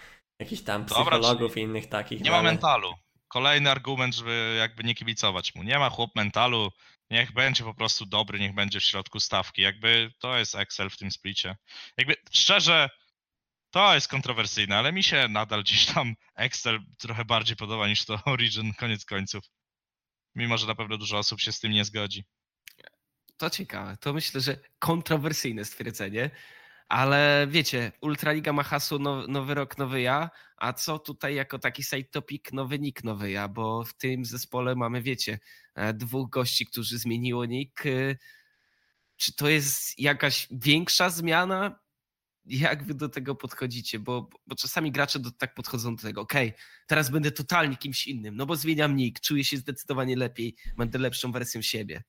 jakichś 0.40 0.62
tam 0.62 0.84
Dobra, 0.84 1.04
psychologów 1.04 1.52
czyli 1.52 1.62
i 1.62 1.64
innych 1.64 1.88
takich. 1.88 2.20
Nie 2.20 2.30
ma 2.30 2.42
mentalu. 2.42 2.94
Kolejny 3.28 3.70
argument, 3.70 4.14
żeby 4.14 4.54
jakby 4.58 4.84
nie 4.84 4.94
kibicować 4.94 5.54
mu. 5.54 5.62
Nie 5.62 5.78
ma 5.78 5.90
chłop 5.90 6.10
mentalu, 6.16 6.70
niech 7.10 7.32
będzie 7.32 7.64
po 7.64 7.74
prostu 7.74 8.06
dobry, 8.06 8.40
niech 8.40 8.54
będzie 8.54 8.80
w 8.80 8.84
środku 8.84 9.20
stawki. 9.20 9.62
Jakby 9.62 10.12
to 10.18 10.38
jest 10.38 10.54
Excel 10.54 10.90
w 10.90 10.96
tym 10.96 11.10
splicie. 11.10 11.56
Jakby 11.96 12.14
szczerze, 12.30 12.88
to 13.72 13.94
jest 13.94 14.08
kontrowersyjne, 14.08 14.76
ale 14.78 14.92
mi 14.92 15.02
się 15.02 15.28
nadal 15.28 15.62
gdzieś 15.62 15.86
tam 15.86 16.14
Excel 16.34 16.80
trochę 16.98 17.24
bardziej 17.24 17.56
podoba 17.56 17.88
niż 17.88 18.04
to 18.04 18.18
Origin, 18.24 18.74
koniec 18.74 19.04
końców. 19.04 19.44
Mimo, 20.34 20.58
że 20.58 20.66
na 20.66 20.74
pewno 20.74 20.98
dużo 20.98 21.18
osób 21.18 21.40
się 21.40 21.52
z 21.52 21.60
tym 21.60 21.72
nie 21.72 21.84
zgodzi. 21.84 22.24
To 23.36 23.50
ciekawe. 23.50 23.96
To 24.00 24.12
myślę, 24.12 24.40
że 24.40 24.56
kontrowersyjne 24.78 25.64
stwierdzenie. 25.64 26.30
Ale 26.88 27.46
wiecie, 27.50 27.92
Ultraliga 28.00 28.52
ma 28.52 28.62
hasło 28.62 28.98
now- 28.98 29.28
nowy 29.28 29.54
rok, 29.54 29.78
nowy 29.78 30.00
ja, 30.00 30.30
a 30.56 30.72
co 30.72 30.98
tutaj 30.98 31.34
jako 31.34 31.58
taki 31.58 31.82
side 31.82 32.08
topic 32.08 32.52
nowy 32.52 32.78
nick, 32.78 33.04
nowy 33.04 33.30
ja, 33.30 33.48
bo 33.48 33.84
w 33.84 33.94
tym 33.94 34.24
zespole 34.24 34.74
mamy, 34.74 35.02
wiecie, 35.02 35.38
e, 35.74 35.94
dwóch 35.94 36.30
gości, 36.30 36.66
którzy 36.66 36.98
zmieniło 36.98 37.44
nick. 37.44 37.86
E, 37.86 38.16
Czy 39.16 39.34
to 39.36 39.48
jest 39.48 39.98
jakaś 39.98 40.48
większa 40.50 41.10
zmiana? 41.10 41.81
Jak 42.44 42.84
wy 42.84 42.94
do 42.94 43.08
tego 43.08 43.34
podchodzicie? 43.34 43.98
Bo, 43.98 44.30
bo 44.46 44.54
czasami 44.56 44.92
gracze 44.92 45.18
do, 45.18 45.30
tak 45.30 45.54
podchodzą 45.54 45.96
do 45.96 46.02
tego, 46.02 46.20
okej, 46.20 46.52
teraz 46.86 47.10
będę 47.10 47.30
totalnie 47.30 47.76
kimś 47.76 48.06
innym, 48.06 48.36
no 48.36 48.46
bo 48.46 48.56
zmieniam 48.56 48.96
nick, 48.96 49.20
czuję 49.20 49.44
się 49.44 49.56
zdecydowanie 49.56 50.16
lepiej, 50.16 50.56
będę 50.76 50.98
lepszą 50.98 51.32
wersją 51.32 51.62
siebie. 51.62 52.02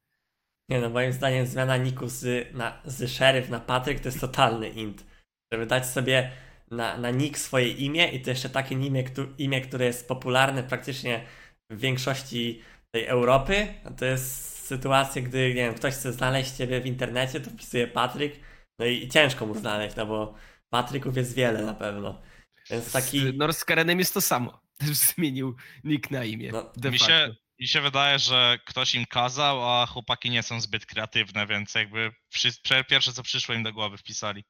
Nie 0.70 0.80
no, 0.80 0.90
moim 0.90 1.14
zdaniem 1.14 1.48
zmiana 1.48 1.78
niku 1.78 2.08
z, 2.08 2.54
na, 2.54 2.82
z 2.86 3.12
Sheriff 3.12 3.50
na 3.50 3.60
Patryk 3.60 4.00
to 4.00 4.08
jest 4.08 4.22
totalny 4.22 4.70
int. 4.70 5.06
Żeby 5.54 5.66
dać 5.66 5.86
sobie 5.86 6.32
na, 6.72 6.98
na 6.98 7.12
nick 7.12 7.38
swoje 7.38 7.68
imię 7.68 8.08
i 8.08 8.22
to 8.22 8.30
jeszcze 8.30 8.50
takie 8.50 8.76
imię, 8.76 9.04
któ- 9.04 9.34
imię, 9.38 9.62
które 9.62 9.86
jest 9.86 10.08
popularne 10.08 10.64
praktycznie 10.64 11.26
w 11.70 11.80
większości 11.80 12.62
tej 12.92 13.06
Europy, 13.06 13.68
to 13.98 14.06
jest 14.06 14.44
sytuacja, 14.66 15.22
gdy 15.22 15.48
nie 15.48 15.54
wiem, 15.54 15.74
ktoś 15.74 15.94
chce 15.94 16.14
znaleźć 16.14 16.52
ciebie 16.52 16.82
w 16.82 16.86
internecie, 16.86 17.40
to 17.40 17.50
wpisuje 17.50 17.88
Patryk, 17.88 18.40
no 18.84 18.90
i, 18.90 19.10
ciężko 19.10 19.46
mu 19.46 19.56
znaleźć, 19.56 19.96
no 19.96 20.06
bo 20.06 20.36
Patryków 20.70 21.18
jest 21.18 21.36
wiele 21.36 21.62
na 21.62 21.74
pewno. 21.74 22.22
Więc 22.70 22.92
taki... 22.92 23.20
Z 23.20 23.38
Norskarenem 23.38 24.00
jest 24.00 24.14
to 24.14 24.22
samo. 24.22 24.62
Też 24.80 24.90
zmienił 24.90 25.56
nick 25.84 26.12
na 26.12 26.24
imię. 26.24 26.52
No, 26.52 26.92
Mi 26.92 27.00
się, 27.00 27.36
mi 27.60 27.68
się 27.68 27.82
wydaje, 27.82 28.20
że 28.20 28.60
ktoś 28.66 28.96
im 28.96 29.06
kazał, 29.06 29.70
a 29.70 29.86
chłopaki 29.86 30.30
nie 30.30 30.44
są 30.44 30.62
zbyt 30.62 30.86
kreatywne, 30.86 31.48
więc 31.48 31.76
jakby 31.76 32.12
przy, 32.30 32.52
pierwsze 32.90 33.14
co 33.14 33.24
przyszło 33.24 33.56
im 33.56 33.64
do 33.64 33.74
głowy 33.74 33.98
wpisali. 33.98 34.44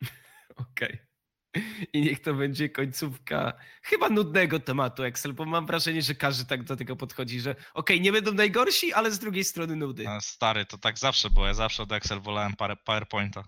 Okej. 0.70 0.98
I 1.92 2.00
niech 2.00 2.20
to 2.22 2.34
będzie 2.34 2.68
końcówka 2.68 3.52
chyba 3.82 4.08
nudnego 4.08 4.60
tematu 4.60 5.02
Excel, 5.02 5.32
bo 5.32 5.44
mam 5.44 5.66
wrażenie, 5.66 6.02
że 6.02 6.14
każdy 6.14 6.44
tak 6.44 6.64
do 6.64 6.76
tego 6.76 6.96
podchodzi, 6.96 7.40
że 7.40 7.54
okej, 7.74 8.00
nie 8.00 8.12
będą 8.12 8.32
najgorsi, 8.32 8.92
ale 8.92 9.10
z 9.10 9.18
drugiej 9.18 9.44
strony 9.44 9.76
nudy. 9.76 10.08
A, 10.08 10.20
Stary, 10.20 10.66
to 10.66 10.78
tak 10.78 10.98
zawsze 10.98 11.30
było. 11.30 11.46
Ja 11.46 11.54
zawsze 11.54 11.82
od 11.82 11.92
Excel 11.92 12.20
wolałem 12.20 12.52
PowerPointa. 12.84 13.44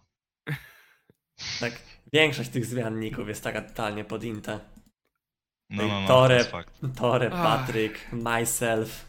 tak, 1.61 1.83
większość 2.13 2.51
tych 2.51 2.67
zmian 2.67 3.01
ników 3.01 3.29
jest 3.29 3.45
taka 3.45 3.63
totalnie 3.63 4.05
pod 4.05 4.25
inta. 4.25 4.61
No, 5.71 5.89
no, 5.89 6.01
no, 6.01 6.09
Tore- 6.09 6.29
to 6.29 6.35
jest 6.35 6.51
fakt. 6.51 6.81
Tore. 6.97 7.31
Patryk, 7.31 8.13
myself. 8.13 9.09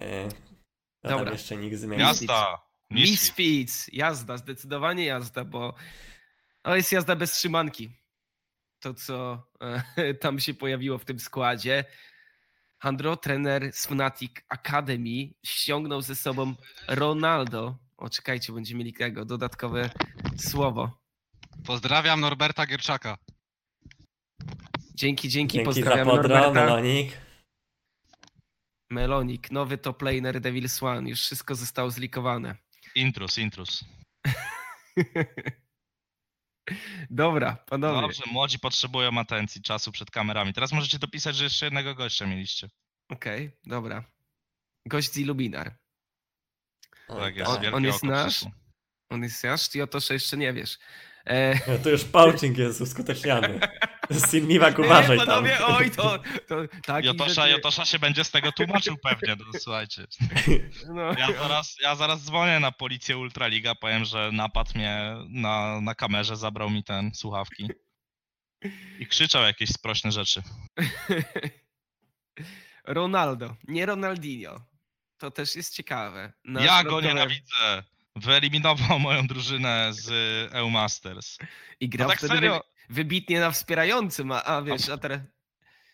Yy, 0.00 0.28
to 1.02 1.08
tam 1.08 1.18
Dobra. 1.18 1.32
jeszcze 1.32 1.56
nikt 1.56 1.76
zmienił. 1.76 2.06
Jazda! 2.06 2.58
Misfit. 2.90 3.10
Misfits, 3.10 3.88
jazda, 3.92 4.36
zdecydowanie 4.36 5.04
jazda, 5.04 5.44
bo 5.44 5.74
to 6.62 6.76
jest 6.76 6.92
jazda 6.92 7.16
bez 7.16 7.32
trzymanki. 7.32 7.90
To, 8.80 8.94
co 8.94 9.46
e, 9.96 10.14
tam 10.22 10.40
się 10.40 10.54
pojawiło 10.54 10.98
w 10.98 11.04
tym 11.04 11.20
składzie. 11.20 11.84
Handro, 12.78 13.16
trener 13.16 13.72
z 13.72 13.86
Fnatic 13.86 14.32
Academy, 14.48 15.30
ściągnął 15.44 16.02
ze 16.02 16.14
sobą 16.14 16.54
Ronaldo. 16.88 17.78
O, 17.96 18.10
czekajcie, 18.10 18.52
będziemy 18.52 18.78
mieli 18.78 18.92
tego 18.92 19.24
dodatkowe 19.24 19.90
słowo. 20.38 20.98
Pozdrawiam 21.64 22.20
Norberta 22.20 22.66
Gierczaka. 22.66 23.18
Dzięki, 24.94 25.28
dzięki, 25.28 25.58
Dzięki 25.58 25.58
za 25.58 25.64
pozdrawiam 25.64 26.06
podro, 26.06 26.28
Norberta. 26.28 26.60
Melonik. 26.60 27.16
Melonik, 28.90 29.50
nowy 29.50 29.78
top 29.78 30.02
laner 30.02 30.40
Devil's 30.40 30.86
One, 30.86 31.10
już 31.10 31.20
wszystko 31.20 31.54
zostało 31.54 31.90
zlikowane. 31.90 32.56
Intrus, 32.94 33.38
intrus. 33.38 33.84
Dobra, 37.10 37.56
panowie. 37.66 38.00
Dobrze, 38.00 38.22
młodzi 38.32 38.58
potrzebują 38.58 39.18
atencji, 39.18 39.62
czasu 39.62 39.92
przed 39.92 40.10
kamerami. 40.10 40.52
Teraz 40.52 40.72
możecie 40.72 40.98
dopisać, 40.98 41.36
że 41.36 41.44
jeszcze 41.44 41.66
jednego 41.66 41.94
gościa 41.94 42.26
mieliście. 42.26 42.68
Okej, 43.08 43.50
dobra. 43.64 44.04
Gość 44.86 45.12
z 45.12 45.18
Illuminar. 45.18 45.78
O, 47.08 47.16
Tak 47.20 47.36
jest, 47.36 47.50
on- 47.50 47.60
wielkie 47.62 47.76
on 47.76 47.84
jest 47.84 48.02
nasz? 48.02 48.32
przyszło. 48.32 48.50
On 49.10 49.22
jest 49.22 49.44
nasz, 49.44 49.68
ty 49.68 49.82
o 49.82 49.86
to 49.86 50.00
że 50.00 50.14
jeszcze 50.14 50.36
nie 50.36 50.52
wiesz. 50.52 50.78
E, 51.26 51.54
No 51.54 51.78
to 51.82 51.90
już 51.90 52.04
poaching 52.04 52.58
jest 52.58 52.80
uskuteczniony. 54.10 54.30
Silmiwak 54.30 54.78
uważaj 54.78 55.18
nie, 55.18 55.26
tam. 55.26 55.34
panowie, 55.34 55.66
oj, 55.66 55.90
to, 55.90 56.18
to 56.48 56.56
tak. 56.86 57.04
Jotosza, 57.04 57.48
Jotosza 57.48 57.84
się 57.84 57.98
będzie 57.98 58.24
z 58.24 58.30
tego 58.30 58.52
tłumaczył 58.52 58.96
pewnie, 59.02 59.36
no 59.36 59.60
słuchajcie. 59.60 60.06
No, 60.88 61.12
Ja 61.12 61.32
zaraz, 61.32 61.76
ja 61.82 61.94
zaraz 61.96 62.24
dzwonię 62.24 62.60
na 62.60 62.72
policję 62.72 63.18
Ultraliga, 63.18 63.74
powiem, 63.74 64.04
że 64.04 64.30
napadł 64.32 64.70
mnie 64.74 65.16
na, 65.28 65.80
na 65.80 65.94
kamerze, 65.94 66.36
zabrał 66.36 66.70
mi 66.70 66.84
ten 66.84 67.14
słuchawki. 67.14 67.68
I 68.98 69.06
krzyczał 69.06 69.42
jakieś 69.42 69.70
sprośne 69.70 70.12
rzeczy. 70.12 70.42
Ronaldo, 72.84 73.56
nie 73.68 73.86
Ronaldinho. 73.86 74.60
To 75.18 75.30
też 75.30 75.56
jest 75.56 75.74
ciekawe. 75.74 76.32
Nasz 76.44 76.64
ja 76.64 76.84
go 76.84 77.00
nienawidzę. 77.00 77.82
Wyeliminował 78.16 78.98
moją 79.00 79.26
drużynę 79.26 79.88
z 79.90 80.08
EU 80.52 80.70
Masters. 80.70 81.38
I 81.80 81.88
grał 81.88 82.08
tak 82.08 82.18
wtedy 82.18 82.34
serio? 82.34 82.60
Wy- 82.88 82.94
wybitnie 82.94 83.40
na 83.40 83.50
wspierającym, 83.50 84.32
a, 84.32 84.42
a 84.44 84.62
wiesz, 84.62 84.88
a 84.88 84.98
teraz... 84.98 85.20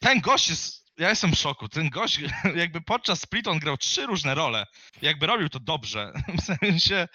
Ten 0.01 0.21
gość 0.21 0.49
jest 0.49 0.89
ja 0.99 1.11
jestem 1.11 1.33
w 1.33 1.39
szoku. 1.39 1.69
Ten 1.69 1.91
gość 1.91 2.21
jakby 2.63 2.81
podczas 2.81 3.21
split 3.21 3.49
on 3.49 3.59
grał 3.59 3.77
trzy 3.77 4.07
różne 4.07 4.35
role. 4.35 4.67
Jakby 5.03 5.27
robił 5.27 5.49
to 5.49 5.61
dobrze. 5.61 6.13
W 6.39 6.43
sensie, 6.43 7.09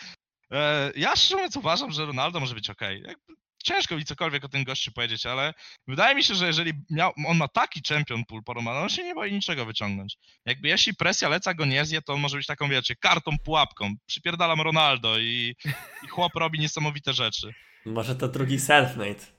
e, 0.51 0.91
ja 0.95 1.15
szczerze 1.15 1.35
mówiąc 1.35 1.55
uważam, 1.55 1.91
że 1.91 2.05
Ronaldo 2.05 2.39
może 2.39 2.55
być 2.55 2.69
ok. 2.69 2.81
Jakby, 2.81 3.33
ciężko 3.63 3.95
mi 3.95 4.05
cokolwiek 4.05 4.43
o 4.45 4.49
tym 4.49 4.63
gościu 4.63 4.91
powiedzieć, 4.91 5.25
ale 5.25 5.53
wydaje 5.87 6.15
mi 6.15 6.23
się, 6.23 6.35
że 6.35 6.47
jeżeli 6.47 6.73
miał, 6.89 7.13
on 7.27 7.37
ma 7.37 7.47
taki 7.47 7.81
champion 7.89 8.25
pool 8.25 8.43
poromany, 8.43 8.79
on 8.79 8.89
się 8.89 9.03
nie 9.03 9.15
boi 9.15 9.33
niczego 9.33 9.65
wyciągnąć. 9.65 10.17
Jakby 10.45 10.67
jeśli 10.67 10.95
presja 10.95 11.29
leca 11.29 11.53
go 11.53 11.65
nie 11.65 11.85
zje, 11.85 12.01
to 12.01 12.13
on 12.13 12.19
może 12.19 12.37
być 12.37 12.47
taką, 12.47 12.69
wiecie, 12.69 12.95
kartą, 12.95 13.31
pułapką. 13.43 13.93
Przypierdalam 14.05 14.61
Ronaldo 14.61 15.19
i, 15.19 15.55
i 16.03 16.07
chłop 16.07 16.35
robi 16.35 16.59
niesamowite 16.59 17.13
rzeczy. 17.13 17.53
Może 17.85 18.15
to 18.15 18.27
drugi 18.27 18.59
selfmade. 18.59 19.32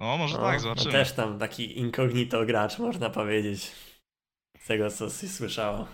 No, 0.00 0.18
może 0.18 0.36
No, 0.36 0.42
tak, 0.42 0.56
to 0.56 0.60
zobaczymy. 0.62 0.92
też 0.92 1.12
tam 1.12 1.38
taki 1.38 1.78
incognito 1.78 2.46
gracz, 2.46 2.78
można 2.78 3.10
powiedzieć. 3.10 3.72
Z 4.58 4.66
tego, 4.66 4.90
co 4.90 5.10
się 5.10 5.28
słyszało. 5.28 5.88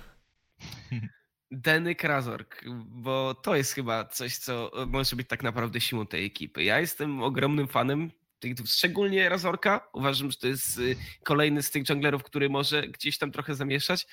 Denny 1.51 1.95
Krazork, 1.95 2.65
bo 2.87 3.35
to 3.35 3.57
jest 3.57 3.73
chyba 3.73 4.05
coś, 4.05 4.37
co 4.37 4.71
może 4.87 5.17
być 5.17 5.29
tak 5.29 5.43
naprawdę 5.43 5.81
siłą 5.81 6.07
tej 6.07 6.25
ekipy. 6.27 6.65
Ja 6.65 6.81
jestem 6.81 7.23
ogromnym 7.23 7.69
fanem 7.69 8.11
tych 8.39 8.55
dwóch, 8.55 8.69
szczególnie 8.69 9.29
Razorka. 9.29 9.89
Uważam, 9.93 10.31
że 10.31 10.39
to 10.39 10.47
jest 10.47 10.79
y, 10.79 10.97
kolejny 11.25 11.63
z 11.63 11.71
tych 11.71 11.89
junglerów, 11.89 12.23
który 12.23 12.49
może 12.49 12.89
gdzieś 12.89 13.19
tam 13.19 13.33
trochę 13.33 13.55
zamieszać. 13.55 14.07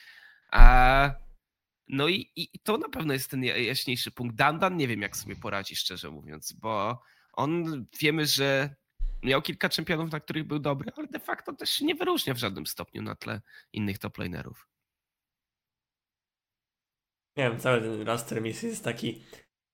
A 0.52 1.12
no 1.88 2.08
i, 2.08 2.32
i 2.36 2.60
to 2.64 2.78
na 2.78 2.90
pewno 2.90 3.14
jest 3.14 3.32
ten 3.32 3.44
ja- 3.44 3.58
jaśniejszy 3.58 4.12
punkt. 4.12 4.36
Dandan 4.36 4.78
nie 4.78 4.88
wiem, 4.88 5.02
jak 5.02 5.18
sobie 5.18 5.36
poradzi, 5.36 5.76
szczerze 5.76 6.10
mówiąc, 6.12 6.54
bo 6.54 7.02
on 7.34 7.86
wiemy, 8.00 8.26
że 8.26 8.76
miał 9.24 9.42
kilka 9.42 9.70
czempionów, 9.70 10.12
na 10.12 10.20
których 10.20 10.44
był 10.44 10.60
dobry, 10.60 10.92
ale 10.98 11.08
de 11.08 11.20
facto 11.20 11.54
też 11.54 11.82
nie 11.82 11.96
wyróżnia 11.96 12.34
w 12.34 12.38
żadnym 12.38 12.68
stopniu 12.68 13.02
na 13.02 13.16
tle 13.16 13.42
innych 13.74 14.00
top 14.00 14.18
lanerów. 14.18 14.68
Nie 17.38 17.50
wiem, 17.50 17.60
cały 17.60 17.82
ten 17.82 18.02
roster 18.02 18.42
misji 18.42 18.70
jest 18.70 18.84
taki 18.84 19.24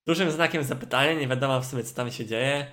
dużym 0.07 0.31
znakiem 0.31 0.63
zapytania. 0.63 1.13
Nie 1.13 1.27
wiadomo 1.27 1.61
w 1.61 1.65
sumie, 1.65 1.83
co 1.83 1.95
tam 1.95 2.11
się 2.11 2.25
dzieje. 2.25 2.71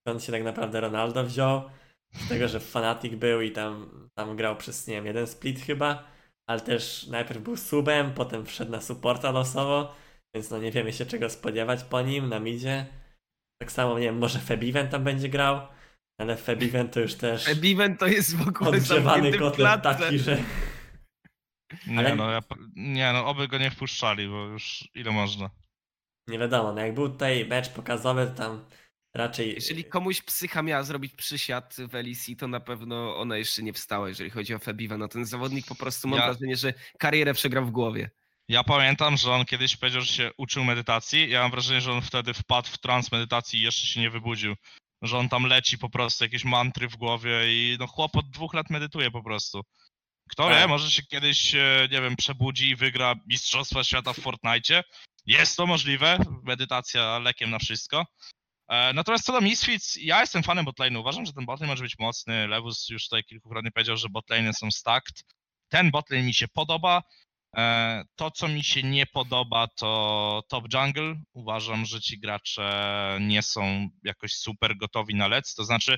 Skąd 0.00 0.24
się 0.24 0.32
tak 0.32 0.42
naprawdę 0.42 0.80
Ronaldo 0.80 1.24
wziął. 1.24 1.70
Z 2.12 2.28
tego, 2.28 2.48
że 2.48 2.60
Fanatic 2.60 3.14
był 3.14 3.40
i 3.40 3.52
tam, 3.52 3.90
tam 4.14 4.36
grał 4.36 4.56
przez, 4.56 4.86
nie 4.86 4.94
wiem, 4.94 5.06
jeden 5.06 5.26
split 5.26 5.60
chyba. 5.60 6.04
Ale 6.46 6.60
też 6.60 7.06
najpierw 7.06 7.40
był 7.40 7.56
subem, 7.56 8.14
potem 8.14 8.46
wszedł 8.46 8.70
na 8.70 8.80
supporta 8.80 9.30
losowo. 9.30 9.94
Więc 10.34 10.50
no 10.50 10.58
nie 10.58 10.72
wiemy 10.72 10.92
się 10.92 11.06
czego 11.06 11.30
spodziewać 11.30 11.84
po 11.84 12.02
nim 12.02 12.28
na 12.28 12.40
midzie. 12.40 12.86
Tak 13.62 13.72
samo, 13.72 13.98
nie 13.98 14.04
wiem, 14.04 14.18
może 14.18 14.38
Febiven 14.38 14.88
tam 14.88 15.04
będzie 15.04 15.28
grał. 15.28 15.68
Ale 16.18 16.36
Febiven 16.36 16.88
to 16.88 17.00
już 17.00 17.14
też 17.14 17.48
Ebiven 17.48 17.96
to 17.96 18.06
jest 18.06 18.36
w 18.36 18.48
ogóle 18.48 18.70
odgrzewany 18.70 19.38
kotlet 19.38 19.82
taki, 19.82 20.18
że 20.18 20.42
Nie, 21.86 21.98
Ale- 21.98 22.16
no, 22.16 22.30
ja, 22.30 22.40
nie, 22.76 23.12
no, 23.12 23.26
oby 23.26 23.48
go 23.48 23.58
nie 23.58 23.70
wpuszczali, 23.70 24.28
bo 24.28 24.44
już 24.44 24.88
ile 24.94 25.10
można. 25.10 25.50
nie 26.26 26.38
wiadomo. 26.38 26.72
No 26.72 26.80
jak 26.80 26.94
był 26.94 27.08
tutaj 27.08 27.46
mecz 27.46 27.68
pokazowy, 27.68 28.26
to 28.26 28.32
tam 28.34 28.64
raczej... 29.14 29.54
Jeżeli 29.54 29.84
komuś 29.84 30.22
psycha 30.22 30.62
miała 30.62 30.82
zrobić 30.82 31.14
przysiad 31.14 31.76
w 31.88 31.94
LEC, 31.94 32.26
to 32.38 32.48
na 32.48 32.60
pewno 32.60 33.16
ona 33.16 33.36
jeszcze 33.36 33.62
nie 33.62 33.72
wstała, 33.72 34.08
jeżeli 34.08 34.30
chodzi 34.30 34.54
o 34.54 34.58
Febiva. 34.58 34.96
No 34.98 35.08
ten 35.08 35.24
zawodnik 35.24 35.66
po 35.66 35.74
prostu 35.74 36.08
mam 36.08 36.18
Ja- 36.18 36.26
wrażenie, 36.26 36.56
że 36.56 36.74
karierę 36.98 37.34
przegrał 37.34 37.66
w 37.66 37.70
głowie. 37.70 38.10
Ja 38.48 38.64
pamiętam, 38.64 39.16
że 39.16 39.32
on 39.32 39.44
kiedyś 39.44 39.76
powiedział, 39.76 40.00
że 40.00 40.12
się 40.12 40.30
uczył 40.36 40.64
medytacji. 40.64 41.30
Ja 41.30 41.42
mam 41.42 41.50
wrażenie, 41.50 41.80
że 41.80 41.92
on 41.92 42.02
wtedy 42.02 42.34
wpadł 42.34 42.68
w 42.68 42.78
trans 42.78 43.12
medytacji 43.12 43.58
i 43.60 43.62
jeszcze 43.62 43.86
się 43.86 44.00
nie 44.00 44.10
wybudził. 44.10 44.54
Że 45.02 45.18
on 45.18 45.28
tam 45.28 45.46
leci 45.46 45.78
po 45.78 45.90
prostu, 45.90 46.24
jakieś 46.24 46.44
mantry 46.44 46.88
w 46.88 46.96
głowie 46.96 47.40
i 47.46 47.76
no 47.80 47.86
chłop 47.86 48.16
od 48.16 48.30
dwóch 48.30 48.54
lat 48.54 48.70
medytuje 48.70 49.10
po 49.10 49.22
prostu. 49.22 49.62
Kto 50.30 50.48
Tak. 50.48 50.58
wie, 50.58 50.66
może 50.68 50.90
się 50.90 51.02
kiedyś, 51.02 51.54
e, 51.54 51.88
nie 51.90 52.00
wiem, 52.00 52.16
przebudzi 52.16 52.68
i 52.68 52.76
wygra 52.76 53.14
Mistrzostwa 53.26 53.84
Świata 53.84 54.12
w 54.12 54.16
Fortnite. 54.20 54.82
Jest 55.26 55.56
to 55.56 55.66
możliwe, 55.66 56.18
medytacja 56.42 57.18
lekiem 57.18 57.50
na 57.50 57.58
wszystko. 57.58 58.06
E, 58.68 58.92
Natomiast 58.92 59.24
co 59.24 59.32
do 59.32 59.40
Misfits, 59.40 59.96
ja 59.96 60.20
jestem 60.20 60.42
fanem 60.42 60.64
botlane. 60.64 61.00
Uważam, 61.00 61.26
że 61.26 61.32
ten 61.32 61.46
botlane 61.46 61.72
może 61.72 61.82
być 61.82 61.98
mocny. 61.98 62.48
Lewus 62.48 62.88
już 62.88 63.04
tutaj 63.04 63.24
kilkukrotnie 63.24 63.70
powiedział, 63.70 63.96
że 63.96 64.08
botlane 64.08 64.52
są 64.54 64.70
stacked. 64.70 65.24
Ten 65.68 65.90
botlane 65.90 66.22
mi 66.22 66.34
się 66.34 66.48
podoba. 66.48 67.02
E, 67.56 68.04
To, 68.16 68.30
co 68.30 68.48
mi 68.48 68.64
się 68.64 68.82
nie 68.82 69.06
podoba, 69.06 69.66
to 69.68 70.42
top 70.48 70.64
jungle. 70.74 71.14
Uważam, 71.32 71.86
że 71.86 72.00
ci 72.00 72.18
gracze 72.20 73.18
nie 73.20 73.42
są 73.42 73.88
jakoś 74.04 74.32
super 74.34 74.76
gotowi 74.76 75.14
na 75.14 75.28
lec. 75.28 75.54
To 75.54 75.64
znaczy, 75.64 75.96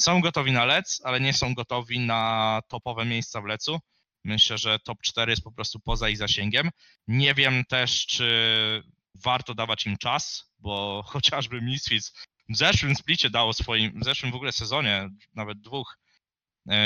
są 0.00 0.20
gotowi 0.20 0.52
na 0.52 0.64
lec, 0.64 1.00
ale 1.04 1.20
nie 1.20 1.32
są 1.32 1.54
gotowi 1.54 2.00
na 2.00 2.60
topowe 2.68 3.04
miejsca 3.04 3.40
w 3.40 3.44
lecu. 3.44 3.78
Myślę, 4.24 4.58
że 4.58 4.78
top 4.78 4.98
4 5.02 5.32
jest 5.32 5.42
po 5.44 5.52
prostu 5.52 5.80
poza 5.80 6.08
ich 6.08 6.16
zasięgiem. 6.18 6.70
Nie 7.08 7.34
wiem 7.34 7.64
też, 7.68 8.06
czy 8.06 8.82
warto 9.14 9.54
dawać 9.54 9.86
im 9.86 9.96
czas, 9.96 10.52
bo 10.58 11.02
chociażby 11.06 11.62
Misfits 11.62 12.12
w 12.48 12.56
zeszłym 12.56 12.94
splicie 12.96 13.30
dało 13.30 13.52
swoim, 13.52 14.00
w 14.00 14.04
zeszłym 14.04 14.32
w 14.32 14.34
ogóle 14.34 14.52
sezonie, 14.52 15.08
nawet 15.34 15.60
dwóch, 15.60 15.98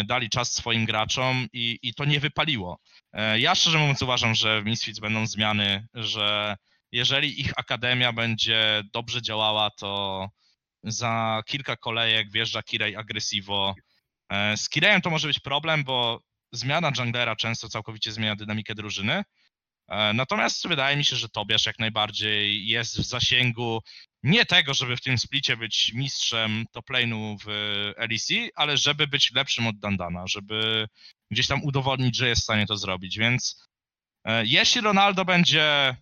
dali 0.05 0.31
czas 0.31 0.53
swoim 0.53 0.85
graczom 0.85 1.47
i, 1.53 1.79
i 1.83 1.95
to 1.95 2.05
nie 2.05 2.21
wypaliło. 2.21 2.79
E, 3.13 3.41
Ja 3.41 3.55
szczerze 3.55 3.79
mówiąc 3.79 4.03
uważam, 4.03 4.35
że 4.35 4.63
w 4.63 4.65
Misfits 4.65 4.99
będą 5.01 5.27
zmiany, 5.27 5.87
że 5.95 6.57
jeżeli 6.93 7.41
ich 7.41 7.53
akademia 7.57 8.13
będzie 8.13 8.83
dobrze 8.93 9.23
działała, 9.23 9.71
to 9.71 10.29
za 10.83 11.43
kilka 11.47 11.77
kolejek 11.77 12.31
wjeżdża 12.33 12.63
Kirej 12.63 12.97
Aggressivo. 12.97 13.75
E, 14.29 14.57
Z 14.57 14.69
Kirejem 14.69 15.01
to 15.01 15.11
może 15.11 15.29
być 15.29 15.41
problem, 15.41 15.85
bo 15.85 16.21
zmiana 16.53 16.93
junglera 16.99 17.37
często 17.37 17.69
całkowicie 17.69 18.13
zmienia 18.13 18.37
dynamikę 18.37 18.75
drużyny. 18.75 19.23
E, 19.89 20.13
Natomiast 20.13 20.69
wydaje 20.69 20.97
mi 20.97 21.05
się, 21.05 21.17
że 21.17 21.29
Tobiasz 21.29 21.67
jak 21.67 21.79
najbardziej 21.79 22.67
jest 22.69 22.99
w 22.99 23.05
zasięgu 23.05 23.83
nie 24.23 24.47
tego, 24.47 24.75
żeby 24.75 24.97
w 24.97 25.01
tym 25.01 25.19
splicie 25.19 25.57
być 25.57 25.93
mistrzem 25.95 26.65
top 26.73 26.91
lane'u 26.91 27.37
w 27.45 27.47
LEC, 28.11 28.51
ale 28.55 28.77
żeby 28.77 29.07
być 29.07 29.33
lepszym 29.33 29.67
od 29.67 29.79
Dandana, 29.79 30.27
żeby 30.27 30.89
gdzieś 31.31 31.47
tam 31.47 31.65
udowodnić, 31.65 32.17
że 32.17 32.29
jest 32.29 32.41
w 32.41 32.45
stanie 32.45 32.67
to 32.67 32.77
zrobić. 32.77 33.19
Więc 33.19 33.63
e, 34.25 34.47
jeśli 34.47 34.81
Ronaldo 34.81 35.25
będzie 35.25 35.97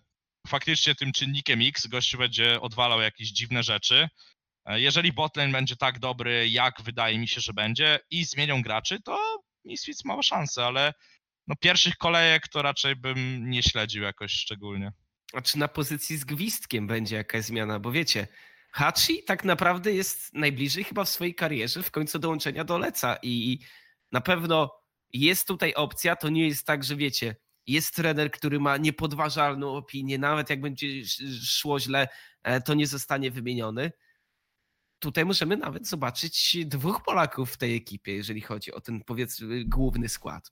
faktycznie 0.47 0.95
tym 0.95 1.11
czynnikiem 1.11 1.59
X, 1.61 1.87
gościu 1.87 2.17
będzie 2.17 2.61
odwalał 2.61 3.01
jakieś 3.01 3.29
dziwne 3.31 3.63
rzeczy, 3.63 4.09
e, 4.65 4.81
jeżeli 4.81 5.13
botlane 5.13 5.51
będzie 5.51 5.75
tak 5.75 5.99
dobry, 5.99 6.49
jak 6.49 6.81
wydaje 6.81 7.19
mi 7.19 7.27
się, 7.27 7.41
że 7.41 7.53
będzie 7.53 7.99
i 8.09 8.25
zmienią 8.25 8.61
graczy, 8.61 9.01
to 9.01 9.19
Misfits 9.65 10.05
ma 10.05 10.23
szansę, 10.23 10.65
ale 10.65 10.93
no 11.47 11.55
pierwszych 11.55 11.97
kolejek 11.97 12.47
to 12.47 12.61
raczej 12.61 12.95
bym 12.95 13.49
nie 13.49 13.63
śledził 13.63 14.03
jakoś 14.03 14.31
szczególnie. 14.31 14.91
A 15.33 15.41
czy 15.41 15.57
na 15.57 15.67
pozycji 15.67 16.17
z 16.17 16.25
gwizdkiem 16.25 16.87
będzie 16.87 17.15
jakaś 17.15 17.45
zmiana? 17.45 17.79
Bo 17.79 17.91
wiecie, 17.91 18.27
Hachi 18.71 19.23
tak 19.23 19.43
naprawdę 19.43 19.91
jest 19.93 20.33
najbliżej 20.33 20.83
chyba 20.83 21.05
w 21.05 21.09
swojej 21.09 21.35
karierze 21.35 21.83
w 21.83 21.91
końcu 21.91 22.19
dołączenia 22.19 22.63
do 22.63 22.77
Leca 22.77 23.17
i 23.21 23.59
na 24.11 24.21
pewno 24.21 24.71
jest 25.13 25.47
tutaj 25.47 25.73
opcja, 25.73 26.15
to 26.15 26.29
nie 26.29 26.47
jest 26.47 26.65
tak, 26.65 26.83
że 26.83 26.95
wiecie, 26.95 27.35
jest 27.67 27.95
trener, 27.95 28.31
który 28.31 28.59
ma 28.59 28.77
niepodważalną 28.77 29.75
opinię, 29.75 30.17
nawet 30.17 30.49
jak 30.49 30.61
będzie 30.61 30.87
sz- 30.87 31.43
szło 31.47 31.79
źle, 31.79 32.07
e, 32.43 32.61
to 32.61 32.73
nie 32.73 32.87
zostanie 32.87 33.31
wymieniony. 33.31 33.91
Tutaj 34.99 35.25
możemy 35.25 35.57
nawet 35.57 35.87
zobaczyć 35.87 36.57
dwóch 36.65 37.03
Polaków 37.03 37.53
w 37.53 37.57
tej 37.57 37.75
ekipie, 37.75 38.13
jeżeli 38.13 38.41
chodzi 38.41 38.71
o 38.71 38.81
ten 38.81 39.03
powiedzmy 39.03 39.65
główny 39.65 40.09
skład. 40.09 40.51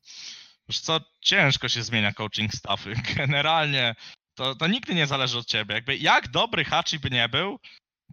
Wiesz 0.69 0.79
co, 0.79 0.99
ciężko 1.21 1.69
się 1.69 1.83
zmienia 1.83 2.13
coaching 2.13 2.53
staffy. 2.53 2.93
Generalnie 3.15 3.95
to, 4.35 4.55
to 4.55 4.67
nigdy 4.67 4.95
nie 4.95 5.07
zależy 5.07 5.37
od 5.37 5.45
ciebie. 5.45 5.75
Jakby 5.75 5.97
jak 5.97 6.27
dobry 6.27 6.65
Hachi 6.65 6.99
by 6.99 7.09
nie 7.09 7.29
był, 7.29 7.59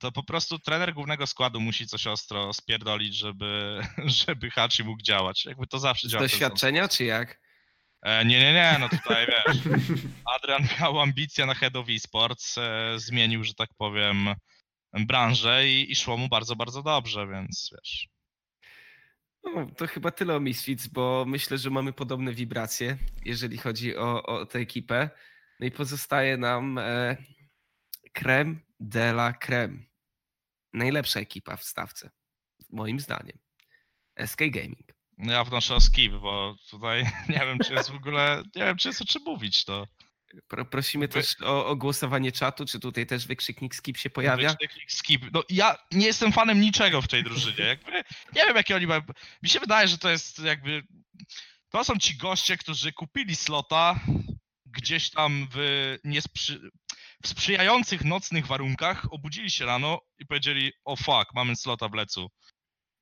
to 0.01 0.13
po 0.13 0.23
prostu 0.23 0.59
trener 0.59 0.95
głównego 0.95 1.27
składu 1.27 1.61
musi 1.61 1.87
coś 1.87 2.07
ostro 2.07 2.53
spierdolić, 2.53 3.15
żeby, 3.15 3.81
żeby 4.25 4.51
Hachi 4.51 4.85
mógł 4.85 5.03
działać. 5.03 5.45
Jakby 5.45 5.67
to 5.67 5.79
zawsze 5.79 6.09
działa. 6.09 6.23
doświadczenia, 6.23 6.89
czy 6.89 7.05
jak? 7.05 7.41
E, 8.03 8.25
nie, 8.25 8.41
nie, 8.41 8.53
nie, 8.53 8.77
no 8.81 8.89
tutaj 8.89 9.27
wiesz. 9.47 9.57
Adrian 10.37 10.69
miał 10.81 11.01
ambicje 11.01 11.47
na 11.47 11.55
head 11.55 11.77
of 11.77 11.87
esports, 11.89 12.59
e, 12.59 12.95
zmienił, 12.97 13.45
że 13.45 13.55
tak 13.55 13.71
powiem, 13.77 14.35
branżę 14.93 15.69
i, 15.69 15.93
i 15.93 15.97
szło 15.97 16.17
mu 16.17 16.29
bardzo, 16.29 16.57
bardzo 16.57 16.83
dobrze, 16.83 17.27
więc 17.27 17.71
wiesz. 17.73 18.09
No, 19.45 19.67
to 19.77 19.87
chyba 19.87 20.11
tyle 20.11 20.37
o 20.37 20.41
Misfits, 20.41 20.87
bo 20.87 21.25
myślę, 21.29 21.59
że 21.59 21.71
mamy 21.71 21.93
podobne 21.93 22.33
wibracje, 22.33 22.99
jeżeli 23.25 23.59
chodzi 23.59 23.97
o, 23.97 24.23
o 24.23 24.47
tę 24.47 24.59
ekipę. 24.59 25.11
No 25.61 25.67
i 25.67 25.71
pozostaje 25.71 26.37
nam 26.37 26.79
e, 26.79 27.17
creme 28.13 28.55
de 28.81 29.11
la 29.11 29.33
creme. 29.33 29.79
Najlepsza 30.73 31.21
ekipa 31.21 31.57
w 31.57 31.65
stawce, 31.65 32.11
moim 32.71 33.01
zdaniem. 33.01 33.39
SK 34.27 34.39
Gaming. 34.39 34.93
No 35.19 35.33
ja 35.33 35.45
wnoszę 35.45 35.75
o 35.75 35.81
skip, 35.81 36.13
bo 36.13 36.57
tutaj 36.71 37.05
nie 37.29 37.39
wiem, 37.39 37.59
czy 37.59 37.75
jest 37.75 37.91
w 37.91 37.95
ogóle, 37.95 38.43
nie 38.57 38.65
wiem, 38.65 38.77
czy 38.77 38.89
jest 38.89 39.03
o 39.03 39.05
czym 39.05 39.23
mówić, 39.23 39.65
to. 39.65 39.87
Pro, 40.49 40.65
prosimy 40.65 41.09
też 41.09 41.37
o, 41.43 41.67
o 41.67 41.77
głosowanie 41.77 42.33
czatu, 42.33 42.67
czy 42.67 42.81
tutaj 42.81 43.07
też 43.07 43.27
wykrzyknik 43.27 43.75
skip 43.75 43.97
się 43.97 44.11
pojawia. 44.11 44.51
Wykrzyknik 44.51 44.93
Skip. 44.93 45.23
No 45.33 45.45
ja 45.49 45.77
nie 45.93 46.07
jestem 46.07 46.33
fanem 46.33 46.61
niczego 46.61 47.03
w 47.03 47.09
tej 47.09 47.25
drużynie. 47.25 47.65
Jakby, 47.65 47.93
nie 48.35 48.45
wiem, 48.47 48.57
jakie 48.57 48.77
oni 48.77 48.87
mają. 48.87 49.01
Mi 49.43 49.49
się 49.49 49.61
wydaje, 49.61 49.89
że 49.89 49.99
to 49.99 50.11
jest 50.11 50.39
jakby. 50.39 50.83
To 51.71 51.85
są 51.85 51.99
ci 51.99 52.17
goście, 52.17 52.57
którzy 52.57 52.93
kupili 52.93 53.37
slota 53.37 54.01
gdzieś 54.67 55.11
tam 55.11 55.49
w, 55.55 55.97
niesprzy... 56.05 56.71
w 57.23 57.29
sprzyjających 57.29 58.05
nocnych 58.05 58.47
warunkach, 58.47 59.13
obudzili 59.13 59.51
się 59.51 59.67
rano 59.67 60.01
i 60.19 60.27
powiedzieli, 60.27 60.73
o 60.85 60.97
fuck, 60.97 61.35
mamy 61.35 61.57
slota 61.57 61.89
w 61.89 61.95
lecu. 61.95 62.31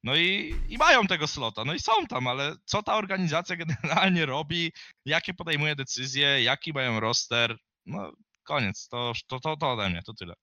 No 0.04 0.16
i, 0.16 0.54
i 0.68 0.78
mają 0.78 1.06
tego 1.06 1.26
slota, 1.26 1.64
no 1.64 1.74
i 1.74 1.80
są 1.80 1.92
tam, 2.08 2.26
ale 2.26 2.56
co 2.64 2.82
ta 2.82 2.96
organizacja 2.96 3.56
generalnie 3.56 4.26
robi, 4.36 4.72
jakie 5.04 5.34
podejmuje 5.34 5.76
decyzje, 5.76 6.42
jaki 6.42 6.72
mają 6.72 7.00
roster, 7.00 7.56
no 7.86 8.12
koniec, 8.44 8.88
to, 8.88 9.12
to, 9.26 9.40
to, 9.40 9.56
to 9.56 9.72
ode 9.72 9.90
mnie, 9.90 10.02
to 10.02 10.14
tyle. 10.14 10.34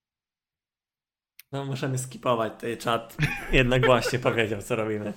No 1.52 1.66
możemy 1.66 1.98
skipować 1.98 2.54
tutaj 2.54 2.78
czat. 2.78 3.18
Jednogłośnie 3.52 4.20
powiedział, 4.20 4.62
co 4.62 4.76
robimy. 4.76 5.14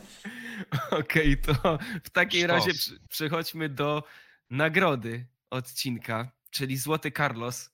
Okej, 1.01 1.37
to 1.41 1.79
w 2.05 2.11
takim 2.11 2.41
Sztos. 2.41 2.51
razie 2.51 2.99
przechodźmy 3.09 3.69
do 3.69 4.03
nagrody 4.51 5.27
odcinka, 5.51 6.33
czyli 6.51 6.77
Złoty 6.77 7.11
Carlos 7.11 7.71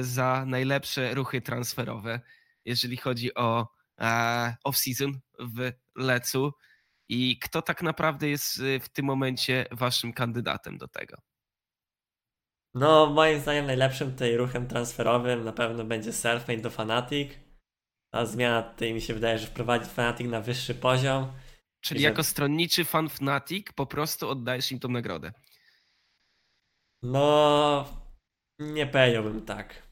za 0.00 0.44
najlepsze 0.46 1.14
ruchy 1.14 1.40
transferowe, 1.40 2.20
jeżeli 2.64 2.96
chodzi 2.96 3.34
o 3.34 3.75
off-season 4.64 5.12
w 5.38 5.72
Lecu. 5.96 6.52
I 7.08 7.38
kto 7.38 7.62
tak 7.62 7.82
naprawdę 7.82 8.28
jest 8.28 8.58
y, 8.58 8.80
w 8.80 8.88
tym 8.88 9.06
momencie 9.06 9.66
waszym 9.70 10.12
kandydatem 10.12 10.78
do 10.78 10.88
tego? 10.88 11.16
No, 12.74 13.06
moim 13.06 13.40
zdaniem 13.40 13.66
najlepszym 13.66 14.12
tutaj 14.12 14.36
ruchem 14.36 14.68
transferowym 14.68 15.44
na 15.44 15.52
pewno 15.52 15.84
będzie 15.84 16.12
Selfmade 16.12 16.60
do 16.60 16.70
Fnatic. 16.70 17.32
Ta 18.14 18.26
zmiana 18.26 18.62
tutaj 18.62 18.94
mi 18.94 19.00
się 19.00 19.14
wydaje, 19.14 19.38
że 19.38 19.46
wprowadzi 19.46 19.90
Fnatic 19.90 20.26
na 20.30 20.40
wyższy 20.40 20.74
poziom. 20.74 21.32
Czyli 21.80 22.00
że- 22.00 22.08
jako 22.08 22.24
stronniczy 22.24 22.84
fan 22.84 23.08
Fnatic 23.08 23.66
po 23.74 23.86
prostu 23.86 24.28
oddajesz 24.28 24.72
im 24.72 24.78
tą 24.78 24.88
nagrodę. 24.88 25.32
No, 27.02 27.84
nie 28.58 28.86
powiedziałbym 28.86 29.44
tak. 29.44 29.82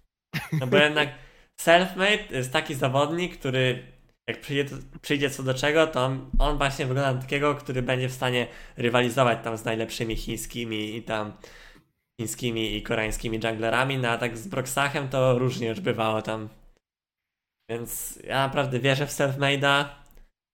No 0.53 0.67
bo 0.67 0.77
jednak 0.77 1.09
Selfmade 1.61 2.27
jest 2.31 2.53
taki 2.53 2.75
zawodnik, 2.75 3.39
który 3.39 3.94
jak 4.29 4.41
przyjdzie, 4.41 4.77
przyjdzie 5.03 5.31
co 5.31 5.43
do 5.43 5.55
czego, 5.55 5.87
to 5.87 6.11
on, 6.39 6.59
właśnie 6.59 6.87
wygląda 6.87 7.13
na 7.13 7.21
takiego, 7.21 7.55
który 7.55 7.83
będzie 7.83 8.09
w 8.09 8.13
stanie 8.13 8.47
rywalizować 8.77 9.39
tam 9.45 9.57
z 9.59 9.65
najlepszymi 9.65 10.17
chińskimi 10.17 10.97
i 10.97 11.03
tam 11.03 11.33
chińskimi 12.21 12.77
i 12.77 12.83
koreańskimi 12.83 13.41
junglerami, 13.45 13.99
no 13.99 14.09
a 14.09 14.19
tak 14.19 14.39
z 14.39 14.49
Broxachem 14.49 15.09
to 15.09 15.39
różnie 15.39 15.69
już 15.69 15.81
bywało 15.81 16.23
tam. 16.23 16.49
Więc 17.71 18.19
ja 18.25 18.47
naprawdę 18.47 18.81
wierzę 18.81 19.07
w 19.07 19.11
Selfmade'a. 19.11 19.85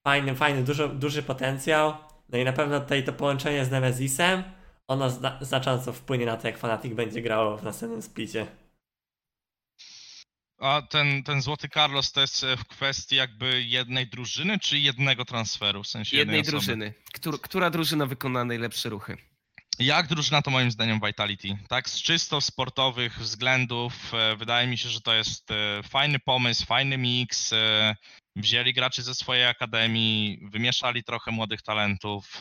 Fajny, 0.07 0.35
fajny, 0.35 0.63
dużo, 0.63 0.89
duży 0.89 1.23
potencjał. 1.23 1.95
No 2.29 2.39
i 2.39 2.45
na 2.45 2.53
pewno 2.53 2.81
tutaj 2.81 3.05
to 3.05 3.13
połączenie 3.13 3.65
z 3.65 3.71
Nemezisem, 3.71 4.43
ono 4.89 5.11
zna, 5.11 5.39
znacząco 5.41 5.93
wpłynie 5.93 6.27
na 6.27 6.37
to, 6.37 6.47
jak 6.47 6.59
Fnatic 6.59 6.95
będzie 6.95 7.23
grało 7.23 7.57
w 7.57 7.63
następnym 7.63 8.03
splicie. 8.03 8.47
A 10.61 10.83
ten, 10.83 11.23
ten 11.23 11.43
Złoty 11.43 11.69
Carlos 11.69 12.13
to 12.13 12.21
jest 12.21 12.45
e, 12.45 12.57
w 12.57 12.65
kwestii 12.65 13.17
jakby 13.17 13.63
jednej 13.63 14.07
drużyny, 14.07 14.59
czy 14.59 14.79
jednego 14.79 15.25
transferu, 15.25 15.83
w 15.83 15.89
sensie 15.89 16.17
jednej, 16.17 16.37
Jednej 16.37 16.53
drużyny. 16.53 16.95
Któr, 17.13 17.41
która 17.41 17.71
drużyna 17.71 18.07
wykona 18.07 18.45
najlepsze 18.45 18.89
ruchy? 18.89 19.17
Jak 19.79 20.07
drużyna 20.07 20.43
to 20.43 20.51
moim 20.51 20.71
zdaniem 20.71 21.01
Vitality. 21.07 21.59
Tak 21.69 21.89
z 21.89 22.03
czysto 22.03 22.41
sportowych 22.41 23.19
względów 23.19 24.15
e, 24.15 24.37
wydaje 24.37 24.67
mi 24.69 24.79
się, 24.79 24.89
że 24.89 25.01
to 25.01 25.15
jest 25.15 25.51
e, 25.51 25.83
fajny 25.83 26.19
pomysł, 26.19 26.67
fajny 26.67 26.99
miks. 26.99 27.55
Wzięli 28.37 28.73
graczy 28.73 29.03
ze 29.03 29.15
swojej 29.15 29.47
akademii, 29.47 30.39
wymieszali 30.43 31.05
trochę 31.05 31.31
młodych 31.31 31.63
talentów 31.63 32.41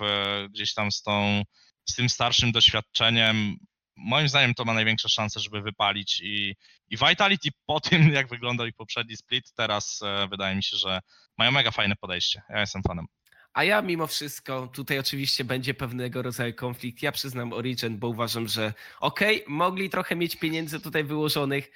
gdzieś 0.49 0.73
tam 0.73 0.91
z 0.91 1.01
tą 1.01 1.43
z 1.89 1.95
tym 1.95 2.09
starszym 2.09 2.51
doświadczeniem. 2.51 3.57
Moim 3.99 4.30
zdaniem 4.30 4.53
to 4.53 4.65
ma 4.65 4.73
największe 4.73 5.09
szanse, 5.09 5.39
żeby 5.39 5.61
wypalić 5.61 6.21
i, 6.23 6.55
i 6.89 6.97
Vitality 6.97 7.49
po 7.65 7.80
tym, 7.80 8.13
jak 8.13 8.30
wyglądał 8.30 8.67
ich 8.67 8.76
poprzedni 8.76 9.17
split, 9.17 9.53
teraz 9.53 9.99
e, 10.03 10.27
wydaje 10.27 10.55
mi 10.55 10.63
się, 10.63 10.77
że 10.77 10.99
mają 11.38 11.51
mega 11.51 11.71
fajne 11.71 11.95
podejście. 11.95 12.41
Ja 12.49 12.59
jestem 12.59 12.84
fanem. 12.84 13.05
A 13.53 13.63
ja 13.63 13.81
mimo 13.81 14.07
wszystko, 14.07 14.67
tutaj 14.67 14.99
oczywiście 14.99 15.43
będzie 15.43 15.73
pewnego 15.73 16.21
rodzaju 16.21 16.53
konflikt. 16.53 17.01
Ja 17.01 17.11
przyznam 17.11 17.53
Origin, 17.53 17.99
bo 17.99 18.07
uważam, 18.07 18.47
że 18.47 18.73
okej, 18.99 19.43
mogli 19.47 19.89
trochę 19.89 20.15
mieć 20.15 20.35
pieniędzy 20.35 20.80
tutaj 20.80 21.03
wyłożonych, 21.03 21.71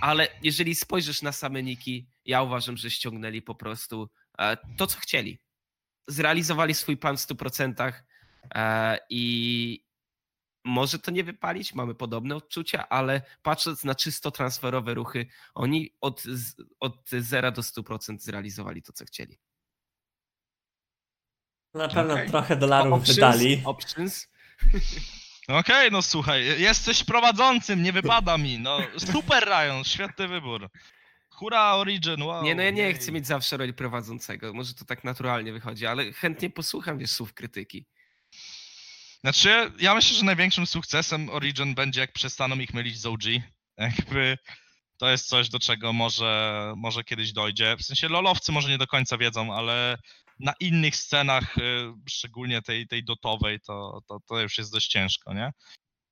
ale 0.00 0.28
jeżeli 0.42 0.74
spojrzysz 0.74 1.22
na 1.22 1.32
same 1.32 1.62
niki, 1.62 2.06
ja 2.24 2.42
uważam, 2.42 2.76
że 2.76 2.90
ściągnęli 2.90 3.42
po 3.42 3.54
prostu 3.54 4.10
e, 4.38 4.56
to, 4.76 4.86
co 4.86 4.98
chcieli. 4.98 5.38
Zrealizowali 6.08 6.74
swój 6.74 6.96
plan 6.96 7.16
w 7.16 7.20
100% 7.20 7.92
e, 8.54 8.98
i 9.10 9.85
może 10.66 10.98
to 10.98 11.10
nie 11.10 11.24
wypalić, 11.24 11.74
mamy 11.74 11.94
podobne 11.94 12.36
odczucia, 12.36 12.88
ale 12.88 13.22
patrząc 13.42 13.84
na 13.84 13.94
czysto 13.94 14.30
transferowe 14.30 14.94
ruchy, 14.94 15.26
oni 15.54 15.90
od, 16.00 16.22
od 16.80 17.10
0 17.10 17.52
do 17.52 17.62
100% 17.62 18.18
zrealizowali 18.18 18.82
to, 18.82 18.92
co 18.92 19.04
chcieli. 19.04 19.38
Na 21.74 21.88
pewno 21.88 22.14
Okej. 22.14 22.28
trochę 22.28 22.56
dolarów 22.56 22.92
Options, 22.92 23.16
wydali. 23.16 23.62
Options. 23.64 24.28
Okej, 25.48 25.90
no 25.92 26.02
słuchaj, 26.02 26.60
jesteś 26.60 27.04
prowadzącym, 27.04 27.82
nie 27.82 27.92
wypada 27.92 28.38
mi. 28.38 28.58
No 28.58 28.78
super 28.98 29.44
Ryan, 29.44 29.84
świetny 29.84 30.28
wybór. 30.28 30.68
Hura 31.30 31.74
Origin, 31.74 32.22
wow. 32.22 32.44
Nie, 32.44 32.54
no 32.54 32.62
ja 32.62 32.70
nie 32.70 32.82
jej. 32.82 32.94
chcę 32.94 33.12
mieć 33.12 33.26
zawsze 33.26 33.56
roli 33.56 33.74
prowadzącego. 33.74 34.52
Może 34.52 34.74
to 34.74 34.84
tak 34.84 35.04
naturalnie 35.04 35.52
wychodzi, 35.52 35.86
ale 35.86 36.12
chętnie 36.12 36.50
posłucham 36.50 36.98
wiesz, 36.98 37.10
słów 37.10 37.34
krytyki. 37.34 37.86
Znaczy, 39.20 39.72
ja 39.78 39.94
myślę, 39.94 40.16
że 40.16 40.24
największym 40.24 40.66
sukcesem 40.66 41.30
Origin 41.30 41.74
będzie, 41.74 42.00
jak 42.00 42.12
przestaną 42.12 42.58
ich 42.58 42.74
mylić 42.74 43.00
z 43.00 43.06
OG. 43.06 43.22
Jakby 43.78 44.38
to 44.98 45.10
jest 45.10 45.28
coś, 45.28 45.48
do 45.48 45.58
czego 45.58 45.92
może, 45.92 46.72
może 46.76 47.04
kiedyś 47.04 47.32
dojdzie. 47.32 47.76
W 47.76 47.82
sensie 47.82 48.08
lolowcy 48.08 48.52
może 48.52 48.68
nie 48.68 48.78
do 48.78 48.86
końca 48.86 49.18
wiedzą, 49.18 49.54
ale 49.54 49.98
na 50.40 50.52
innych 50.60 50.96
scenach, 50.96 51.58
y, 51.58 51.92
szczególnie 52.08 52.62
tej, 52.62 52.86
tej 52.86 53.04
dotowej, 53.04 53.60
to, 53.60 54.00
to, 54.08 54.20
to 54.26 54.40
już 54.40 54.58
jest 54.58 54.72
dość 54.72 54.88
ciężko, 54.88 55.34
nie? 55.34 55.52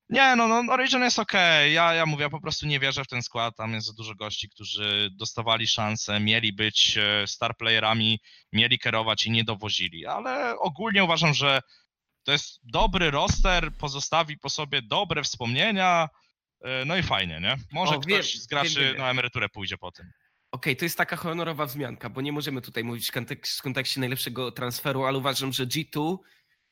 Nie, 0.09 0.37
no, 0.37 0.49
no 0.49 0.73
Origin 0.73 1.03
jest 1.03 1.19
okej. 1.19 1.73
Ja, 1.73 1.95
ja 1.95 2.07
mówię, 2.07 2.23
ja 2.23 2.31
po 2.31 2.41
prostu 2.41 2.67
nie 2.67 2.81
wierzę 2.81 3.05
w 3.05 3.09
ten 3.09 3.23
skład. 3.23 3.57
Tam 3.57 3.75
jest 3.75 3.87
za 3.87 3.93
dużo 3.93 4.15
gości, 4.15 4.49
którzy 4.49 5.11
dostawali 5.13 5.67
szansę, 5.67 6.21
mieli 6.21 6.53
być 6.53 6.99
e, 6.99 7.27
star 7.27 7.57
playerami, 7.57 8.21
mieli 8.53 8.79
kierować 8.79 9.27
i 9.27 9.31
nie 9.31 9.45
dowozili. 9.45 10.07
Ale 10.07 10.59
ogólnie 10.59 11.05
uważam, 11.05 11.35
że 11.35 11.61
to 12.25 12.33
jest 12.33 12.61
dobry 12.63 13.11
roster, 13.11 13.73
pozostawi 13.79 14.39
po 14.39 14.51
sobie 14.51 14.83
dobre 14.83 15.23
wspomnienia. 15.23 16.09
e, 16.65 16.85
No 16.85 16.97
i 16.97 17.03
fajnie, 17.03 17.41
nie? 17.41 17.57
Może 17.73 17.97
O, 17.97 18.01
ktoś 18.01 18.35
z 18.39 18.47
graczy 18.47 18.81
wiem, 18.81 18.89
wiem. 18.89 18.97
na 18.97 19.11
emeryturę 19.11 19.49
pójdzie 19.49 19.79
po 19.79 19.93
tym. 19.93 20.11
Okej, 20.53 20.77
to 20.77 20.85
jest 20.85 20.99
taka 20.99 21.17
honorowa 21.17 21.67
wzmianka, 21.67 22.11
bo 22.11 22.21
nie 22.21 22.33
możemy 22.33 22.61
tutaj 22.61 22.85
mówić 22.85 23.09
w 23.11 23.13
kontek- 23.13 23.59
w 23.59 23.63
kontekście 23.63 24.01
najlepszego 24.01 24.53
transferu, 24.53 25.05
ale 25.05 25.19
uważam, 25.19 25.53
że 25.53 25.67
G2 25.67 26.17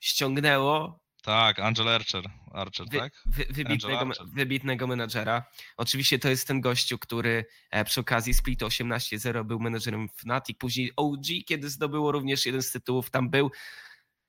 ściągnęło 0.00 1.02
Tak, 1.22 1.58
Angel 1.58 1.88
Archer, 1.88 2.24
Archer 2.52 2.86
wy, 2.90 2.98
tak? 2.98 3.12
wy, 3.26 3.44
wybitnego, 3.50 4.00
Archer. 4.00 4.26
wybitnego 4.26 4.86
menadżera. 4.86 5.44
Oczywiście 5.76 6.18
to 6.18 6.28
jest 6.28 6.46
ten 6.48 6.60
gościu, 6.60 6.98
który 6.98 7.44
e, 7.70 7.84
przy 7.84 8.00
okazji 8.00 8.34
Split 8.34 8.60
18-0 8.62 9.44
był 9.44 9.60
menadżerem 9.60 10.08
Fnatic, 10.08 10.58
później 10.58 10.92
OG, 10.96 11.24
kiedy 11.46 11.70
zdobyło 11.70 12.12
również 12.12 12.46
jeden 12.46 12.62
z 12.62 12.70
tytułów, 12.70 13.10
tam 13.10 13.30
był. 13.30 13.50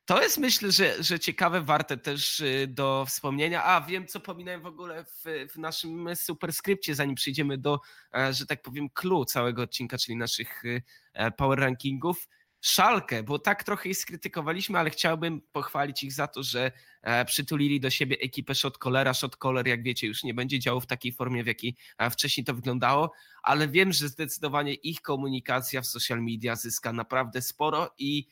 To 0.05 0.21
jest 0.23 0.37
myślę, 0.37 0.71
że, 0.71 1.03
że 1.03 1.19
ciekawe, 1.19 1.61
warte 1.61 1.97
też 1.97 2.39
y, 2.39 2.67
do 2.67 3.05
wspomnienia. 3.05 3.63
A 3.63 3.81
wiem, 3.81 4.07
co 4.07 4.19
pominąłem 4.19 4.61
w 4.61 4.65
ogóle 4.65 5.03
w, 5.05 5.23
w 5.53 5.57
naszym 5.57 6.15
superskrypcie, 6.15 6.95
zanim 6.95 7.15
przejdziemy 7.15 7.57
do, 7.57 7.79
e, 8.15 8.33
że 8.33 8.45
tak 8.45 8.61
powiem, 8.61 8.89
clue 8.89 9.25
całego 9.25 9.61
odcinka, 9.61 9.97
czyli 9.97 10.17
naszych 10.17 10.65
y, 10.65 10.83
e, 11.13 11.31
power 11.31 11.59
rankingów. 11.59 12.27
Szalkę, 12.61 13.23
bo 13.23 13.39
tak 13.39 13.63
trochę 13.63 13.89
ich 13.89 13.97
skrytykowaliśmy, 13.97 14.79
ale 14.79 14.89
chciałbym 14.89 15.41
pochwalić 15.51 16.03
ich 16.03 16.13
za 16.13 16.27
to, 16.27 16.43
że 16.43 16.71
e, 17.01 17.25
przytulili 17.25 17.79
do 17.79 17.89
siebie 17.89 18.17
ekipę 18.21 18.55
Shotcallera. 18.55 19.13
Shotcaller, 19.13 19.67
jak 19.67 19.83
wiecie, 19.83 20.07
już 20.07 20.23
nie 20.23 20.33
będzie 20.33 20.59
działał 20.59 20.81
w 20.81 20.87
takiej 20.87 21.13
formie, 21.13 21.43
w 21.43 21.47
jakiej 21.47 21.75
wcześniej 22.11 22.43
to 22.45 22.53
wyglądało, 22.53 23.11
ale 23.43 23.67
wiem, 23.67 23.93
że 23.93 24.09
zdecydowanie 24.09 24.73
ich 24.73 25.01
komunikacja 25.01 25.81
w 25.81 25.87
social 25.87 26.21
media 26.23 26.55
zyska 26.55 26.93
naprawdę 26.93 27.41
sporo 27.41 27.89
i 27.97 28.27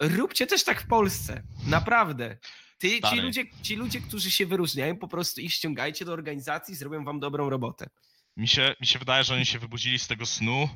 róbcie 0.00 0.46
też 0.46 0.64
tak 0.64 0.82
w 0.82 0.86
Polsce. 0.86 1.42
Naprawdę. 1.66 2.38
Ty, 2.78 3.00
ci, 3.10 3.20
ludzie, 3.20 3.44
ci 3.62 3.76
ludzie, 3.76 4.00
którzy 4.00 4.30
się 4.30 4.46
wyróżniają, 4.46 4.96
po 4.96 5.08
prostu 5.08 5.40
ich 5.40 5.52
ściągajcie 5.52 6.04
do 6.04 6.12
organizacji, 6.12 6.74
zrobią 6.74 7.04
wam 7.04 7.20
dobrą 7.20 7.50
robotę. 7.50 7.86
Mi 8.36 8.48
się, 8.48 8.74
mi 8.80 8.86
się 8.86 8.98
wydaje, 8.98 9.24
że 9.24 9.34
oni 9.34 9.46
się 9.46 9.58
wybudzili 9.58 9.98
z 9.98 10.06
tego 10.06 10.26
snu, 10.26 10.68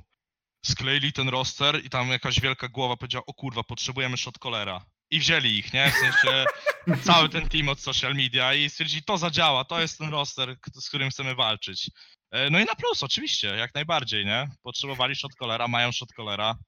skleili 0.65 1.13
ten 1.13 1.29
roster 1.29 1.85
i 1.85 1.91
tam 1.91 2.09
jakaś 2.09 2.41
wielka 2.41 2.69
głowa 2.69 2.97
powiedziała, 2.97 3.27
o 3.27 3.35
kurwa, 3.35 3.63
potrzebujemy 3.63 4.17
shotcallera. 4.17 4.85
I 5.11 5.19
wzięli 5.21 5.59
ich, 5.59 5.73
nie? 5.73 5.91
W 5.91 5.95
sensie 5.95 6.45
cały 7.13 7.29
ten 7.29 7.49
team 7.49 7.69
od 7.69 7.81
social 7.81 8.15
media 8.15 8.55
i 8.55 8.71
stwierdzili, 8.71 9.03
to 9.03 9.19
zadziała, 9.19 9.65
to 9.65 9.81
jest 9.81 9.99
ten 9.99 10.11
roster, 10.11 10.57
z 10.75 10.89
którym 10.89 11.11
chcemy 11.11 11.35
walczyć. 11.35 11.91
E, 12.31 12.51
No 12.51 12.61
i 12.61 12.65
na 12.65 12.75
plus, 12.75 13.03
oczywiście, 13.03 13.49
jak 13.49 13.75
najbardziej, 13.75 14.27
nie? 14.27 14.51
Potrzebowali 14.63 15.17
shotcallera, 15.17 15.69
mają 15.69 15.93
shotcallera. 15.93 16.59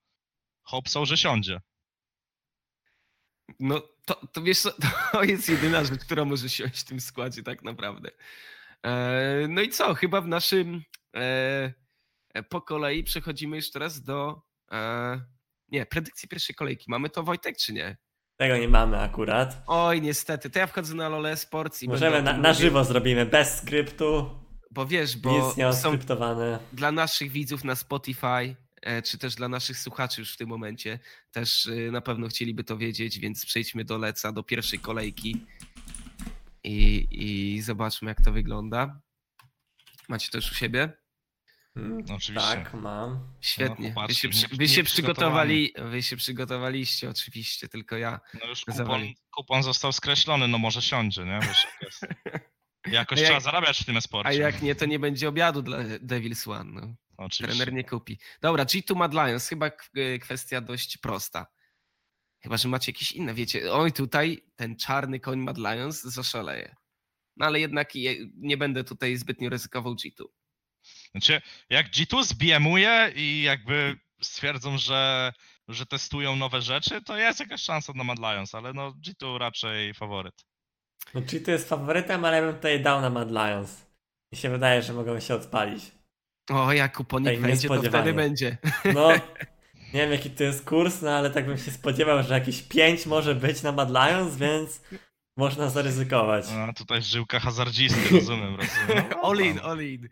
Hope 0.63 0.91
są, 0.91 1.05
że 1.05 1.17
siądzie. 1.17 1.61
No 3.61 3.83
to, 4.05 4.27
to 4.33 4.43
wiesz 4.43 4.63
to 5.13 5.25
jest 5.25 5.49
jedyna 5.49 5.85
rzecz, 5.85 6.01
która 6.01 6.25
może 6.25 6.49
siąść 6.49 6.81
w 6.81 6.85
tym 6.85 7.01
składzie 7.01 7.43
tak 7.43 7.63
naprawdę. 7.63 8.11
E, 8.83 9.47
no 9.49 9.61
i 9.61 9.69
co, 9.69 9.95
chyba 9.95 10.21
w 10.21 10.29
naszym 10.29 10.83
e, 11.17 11.73
e, 12.35 12.43
po 12.43 12.61
kolei 12.61 13.05
przechodzimy 13.05 13.57
już 13.57 13.71
teraz 13.71 14.03
do 14.03 14.43
nie, 15.69 15.87
predykcji 15.87 16.29
pierwszej 16.29 16.55
kolejki. 16.55 16.85
Mamy 16.89 17.11
to 17.11 17.23
Wojtek 17.23 17.57
czy 17.57 17.73
nie? 17.73 17.97
Tego 18.37 18.57
nie 18.57 18.69
mamy 18.69 19.01
akurat. 19.01 19.63
Oj, 19.67 20.03
niestety, 20.03 20.51
to 20.51 20.59
ja 20.59 20.67
wchodzę 20.67 20.95
na 20.95 21.09
Lole 21.09 21.37
Sports 21.37 21.83
i 21.83 21.89
Możemy 21.89 22.23
na, 22.23 22.39
na 22.39 22.53
żywo 22.53 22.85
zrobimy, 22.85 23.27
bez 23.27 23.59
skryptu, 23.59 24.31
Bo 24.71 24.87
wiesz, 24.87 25.17
bo 25.17 25.47
nic 25.47 25.57
nie 25.57 25.73
są 25.73 25.99
dla 26.73 26.93
naszych 26.93 27.31
widzów 27.31 27.65
na 27.65 27.75
Spotify, 27.75 28.57
czy 29.05 29.19
też 29.19 29.35
dla 29.35 29.49
naszych 29.49 29.79
słuchaczy 29.79 30.21
już 30.21 30.35
w 30.35 30.37
tym 30.37 30.49
momencie, 30.49 30.99
też 31.31 31.67
e, 31.67 31.91
na 31.91 32.01
pewno 32.01 32.29
chcieliby 32.29 32.65
to 32.65 32.77
wiedzieć, 32.79 33.19
więc 33.19 33.47
przejdźmy 33.47 33.85
do 33.85 33.99
Leca, 33.99 34.33
do 34.33 34.43
pierwszej 34.43 34.79
kolejki 34.79 35.47
i, 36.65 37.09
i 37.11 37.61
zobaczmy, 37.63 38.09
jak 38.09 38.25
to 38.25 38.33
wygląda. 38.33 39.01
Macie 40.09 40.29
to 40.31 40.39
już 40.39 40.53
u 40.53 40.55
siebie? 40.55 40.93
Mm, 41.77 42.05
No, 42.09 42.15
oczywiście. 42.15 42.49
Tak, 42.49 42.75
mam. 42.75 43.33
Świetnie. 43.41 43.89
wy 43.89 43.93
chłopacy, 43.95 44.15
się, 44.15 44.29
nie- 44.29 44.57
wy 44.59 44.69
się 44.69 44.85
przygotowali, 44.85 45.75
wy 45.79 46.03
się 46.03 46.17
przygotowaliście 46.17 47.11
oczywiście, 47.11 47.69
tylko 47.69 47.97
ja. 47.97 48.21
No 48.41 48.47
już 48.49 48.61
kupon, 48.61 48.77
Zawali. 48.77 49.17
kupon 49.31 49.63
został 49.63 49.93
skreślony, 49.93 50.49
no 50.49 50.59
może 50.59 50.83
siądzie, 50.83 51.25
nie? 51.25 51.41
Wiesz, 51.43 51.65
jak 51.65 51.83
jest. 51.83 52.07
Jakoś 52.93 53.19
jak- 53.19 53.27
trzeba 53.27 53.41
zarabiać 53.41 53.79
w 53.83 53.85
tym 53.85 53.97
esporcie. 53.97 54.29
A 54.31 54.33
jak 54.33 54.63
nie, 54.63 54.75
to 54.75 54.87
nie 54.87 54.99
będzie 54.99 55.29
obiadu 55.29 55.63
dla 55.63 55.79
Devils 56.01 56.49
One. 56.49 56.81
No. 56.81 56.95
Oczywiście. 57.25 57.57
Trener 57.57 57.75
nie 57.75 57.85
kupi. 57.85 58.19
Dobra, 58.41 58.65
G2 58.65 58.97
Mad 58.97 59.13
Lions, 59.13 59.49
chyba 59.49 59.71
y, 59.97 60.19
kwestia 60.19 60.61
dość 60.61 60.99
prosta. 60.99 61.47
Chyba, 62.43 62.57
że 62.57 62.69
macie 62.69 62.93
jakieś 62.93 63.13
inne, 63.13 63.35
wiecie, 63.35 63.73
oj 63.73 63.93
tutaj 63.93 64.45
ten 64.57 64.77
czarny 64.77 65.21
koń 65.21 65.39
Mad 65.39 65.59
Lions 65.59 66.03
zaszaleje. 66.03 66.77
No 67.37 67.47
ale 67.47 67.61
jednak 67.61 67.95
je, 67.95 68.15
nie 68.37 68.57
będę 68.57 68.85
tutaj 68.85 69.17
zbytnio 69.17 69.51
ryzykował 69.51 69.95
G2. 69.95 70.25
Znaczy, 71.11 71.41
jak 71.71 71.91
G2 71.91 72.25
zbijemuje 72.25 73.13
i 73.17 73.43
jakby 73.43 73.97
stwierdzą, 74.23 74.79
że, 74.79 75.33
że 75.69 75.87
testują 75.87 76.37
nowe 76.37 76.63
rzeczy, 76.63 77.03
to 77.03 77.17
jest 77.17 77.41
jakaś 77.41 77.63
szansa 77.63 77.93
na 77.97 78.05
Mad 78.05 78.19
Lions, 78.19 78.55
ale 78.55 78.73
no 78.73 78.91
G2 78.91 79.39
raczej 79.39 79.95
faworyt. 79.95 80.45
No 81.15 81.23
Cheeto 81.31 81.51
jest 81.51 81.69
faworytem, 81.69 82.25
ale 82.25 82.37
ja 82.37 82.43
bym 82.43 82.55
tutaj 82.55 82.83
dał 82.83 83.01
na 83.01 83.11
Mad 83.11 83.31
Lions. 83.31 83.87
Mi 84.33 84.39
się 84.39 84.51
wydaje, 84.51 84.83
że 84.83 84.93
mogą 84.93 85.21
się 85.21 85.35
odpalić. 85.35 85.85
O, 86.51 86.73
jak 86.73 86.97
kuponik 86.97 87.29
Ej, 87.29 87.39
wejdzie, 87.39 87.69
to 87.69 87.83
wtedy 87.83 88.13
będzie. 88.13 88.59
No, 88.95 89.09
nie 89.95 90.01
wiem 90.01 90.13
jaki 90.13 90.31
to 90.31 90.45
jest 90.45 90.65
kurs, 90.65 91.03
no 91.03 91.11
ale 91.11 91.31
tak 91.31 91.47
bym 91.47 91.59
się 91.59 91.71
spodziewał, 91.71 92.23
że 92.23 92.35
jakieś 92.35 92.63
5 92.63 93.07
może 93.07 93.35
być 93.35 93.63
na 93.63 93.73
Mad 93.73 93.91
Lions, 93.91 94.37
więc 94.37 94.81
można 95.37 95.71
zaryzykować. 95.71 96.47
A 96.49 96.73
tutaj 96.73 97.03
żyłka 97.03 97.41
hazardzisty, 97.41 98.15
rozumiem, 98.15 98.57
rozumiem. 98.57 99.05
All 99.25 99.39
in, 99.41 99.61
all 99.63 99.83
in. 99.83 100.09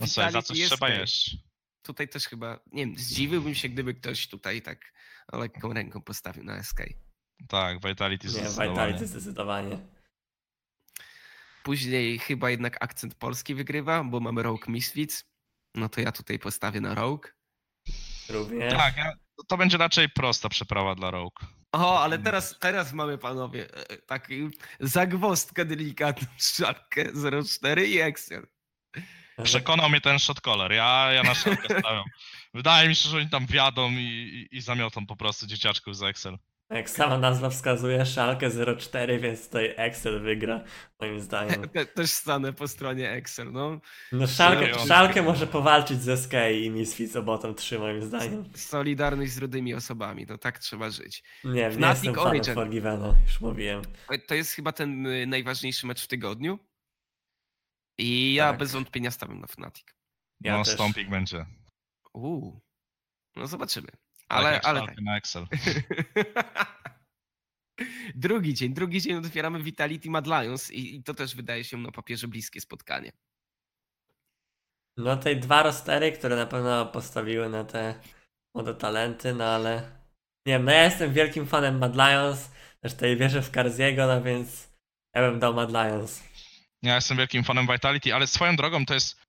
No 0.00 0.06
słuchaj, 0.06 0.32
za 0.32 0.42
coś 0.42 0.58
jest 0.58 0.70
trzeba 0.70 0.88
jeść. 0.88 1.36
Tutaj 1.82 2.08
też 2.08 2.28
chyba, 2.28 2.60
nie 2.72 2.86
wiem, 2.86 2.98
zdziwiłbym 2.98 3.54
się, 3.54 3.68
gdyby 3.68 3.94
ktoś 3.94 4.28
tutaj 4.28 4.62
tak 4.62 4.92
lekką 5.32 5.72
ręką 5.72 6.02
postawił 6.02 6.44
na 6.44 6.62
SK. 6.62 6.80
Tak, 7.48 7.86
Vitality 7.86 8.26
Nie, 8.26 8.32
zdecydowanie. 8.32 8.70
Vitality 8.70 9.06
zdecydowanie. 9.06 9.78
Później 11.62 12.18
chyba 12.18 12.50
jednak 12.50 12.76
akcent 12.80 13.14
polski 13.14 13.54
wygrywa, 13.54 14.04
bo 14.04 14.20
mamy 14.20 14.42
Rogue 14.42 14.64
Misfits. 14.68 15.29
No 15.74 15.88
to 15.88 16.00
ja 16.00 16.12
tutaj 16.12 16.38
postawię 16.38 16.80
na 16.80 16.94
Rogue. 16.94 17.28
Również. 18.28 18.74
Tak, 18.74 18.96
ja, 18.96 19.12
to 19.48 19.56
będzie 19.56 19.78
raczej 19.78 20.08
prosta 20.08 20.48
przeprawa 20.48 20.94
dla 20.94 21.10
Rogue. 21.10 21.46
O, 21.72 22.02
ale 22.02 22.18
teraz, 22.18 22.58
teraz 22.58 22.92
mamy 22.92 23.18
panowie 23.18 23.74
e, 23.74 23.96
taki 23.96 24.48
zagwozdkę 24.80 25.64
delikatną, 25.64 26.28
szatkę 26.56 27.04
04 27.44 27.88
i 27.88 28.00
Excel. 28.00 28.46
Przekonał 29.42 29.90
mnie 29.90 30.00
ten 30.00 30.18
shot 30.18 30.40
color. 30.40 30.72
Ja, 30.72 31.12
ja 31.12 31.22
na 31.22 31.34
szafkę 31.34 31.78
stawiam. 31.80 32.04
Wydaje 32.54 32.88
mi 32.88 32.96
się, 32.96 33.08
że 33.08 33.16
oni 33.16 33.30
tam 33.30 33.46
wjadą 33.46 33.90
i, 33.90 34.48
i, 34.52 34.56
i 34.56 34.60
zamiotą 34.60 35.06
po 35.06 35.16
prostu 35.16 35.46
dzieciaczków 35.46 35.96
z 35.96 36.02
Excel. 36.02 36.38
Jak 36.70 36.90
sama 36.90 37.18
nazwa 37.18 37.50
wskazuje, 37.50 38.06
Szalkę 38.06 38.50
04, 38.78 39.18
więc 39.18 39.46
tutaj 39.46 39.74
Excel 39.76 40.20
wygra, 40.20 40.64
moim 41.00 41.20
zdaniem. 41.20 41.68
Te, 41.74 41.86
też 41.86 42.10
stanę 42.10 42.52
po 42.52 42.68
stronie 42.68 43.10
Excel, 43.10 43.52
no. 43.52 43.80
No 44.12 44.26
Szalkę? 44.26 44.78
Szalkę 44.86 45.22
może 45.22 45.46
powalczyć 45.46 46.02
ze 46.02 46.16
SK 46.16 46.32
i 46.62 46.70
Misfits 46.70 47.16
o 47.16 47.22
bottom 47.22 47.54
3, 47.54 47.78
moim 47.78 48.02
zdaniem. 48.02 48.44
Solidarność 48.54 49.32
z 49.32 49.38
rudymi 49.38 49.74
osobami, 49.74 50.26
no 50.28 50.38
tak 50.38 50.58
trzeba 50.58 50.90
żyć. 50.90 51.22
Nie 51.44 51.52
wiem, 51.54 51.70
nie 51.70 51.76
Fnatic 51.76 52.04
jestem 52.04 52.14
fanem 52.14 52.30
Origin. 52.30 52.54
Forgivena, 52.54 53.14
już 53.26 53.40
mówiłem. 53.40 53.82
To 54.28 54.34
jest 54.34 54.52
chyba 54.52 54.72
ten 54.72 55.06
y, 55.06 55.26
najważniejszy 55.26 55.86
mecz 55.86 56.04
w 56.04 56.08
tygodniu. 56.08 56.58
I 57.98 58.34
ja 58.34 58.50
Tak. 58.50 58.58
bez 58.58 58.72
wątpienia 58.72 59.10
stawiam 59.10 59.40
na 59.40 59.46
Fnatic. 59.46 59.84
Ja 60.40 60.58
no, 60.58 60.64
też. 60.64 60.74
Stompik 60.74 61.10
będzie. 61.10 61.46
Uuu. 62.12 62.60
No 63.36 63.46
zobaczymy. 63.46 63.88
Tak 64.30 64.38
Ale, 64.38 64.52
jak 64.52 64.64
ale 64.64 64.80
tak. 64.80 65.00
na 65.00 65.16
Excel. 65.16 65.46
drugi 68.14 68.54
dzień, 68.54 68.74
drugi 68.74 69.00
dzień 69.00 69.16
otwieramy 69.16 69.62
Vitality 69.62 70.10
Mad 70.10 70.26
Lions 70.26 70.70
i, 70.70 70.96
i 70.96 71.02
to 71.02 71.14
też 71.14 71.36
wydaje 71.36 71.64
się 71.64 71.76
na 71.76 71.92
papierze 71.92 72.28
bliskie 72.28 72.60
spotkanie. 72.60 73.12
No 74.96 75.16
te 75.16 75.36
dwa 75.36 75.62
rostery, 75.62 76.12
które 76.12 76.36
na 76.36 76.46
pewno 76.46 76.86
postawiły 76.86 77.48
na 77.48 77.64
te 77.64 77.94
młode 78.54 78.74
talenty, 78.74 79.34
no 79.34 79.44
ale 79.44 79.76
nie 80.46 80.52
wiem, 80.52 80.64
no 80.64 80.72
ja 80.72 80.84
jestem 80.84 81.12
wielkim 81.12 81.46
fanem 81.46 81.78
Mad 81.78 81.94
Lions, 81.94 82.50
też 82.80 82.94
tutaj 82.94 83.16
wierzę 83.16 83.42
w 83.42 83.50
Karziego, 83.50 84.06
no 84.06 84.22
więc 84.22 84.68
ja 85.14 85.30
bym 85.30 85.40
dał 85.40 85.54
Mad 85.54 85.70
Lions. 85.70 86.22
Ja 86.82 86.94
jestem 86.94 87.16
wielkim 87.16 87.44
fanem 87.44 87.66
Vitality, 87.66 88.14
ale 88.14 88.26
swoją 88.26 88.56
drogą 88.56 88.86
to 88.86 88.94
jest 88.94 89.20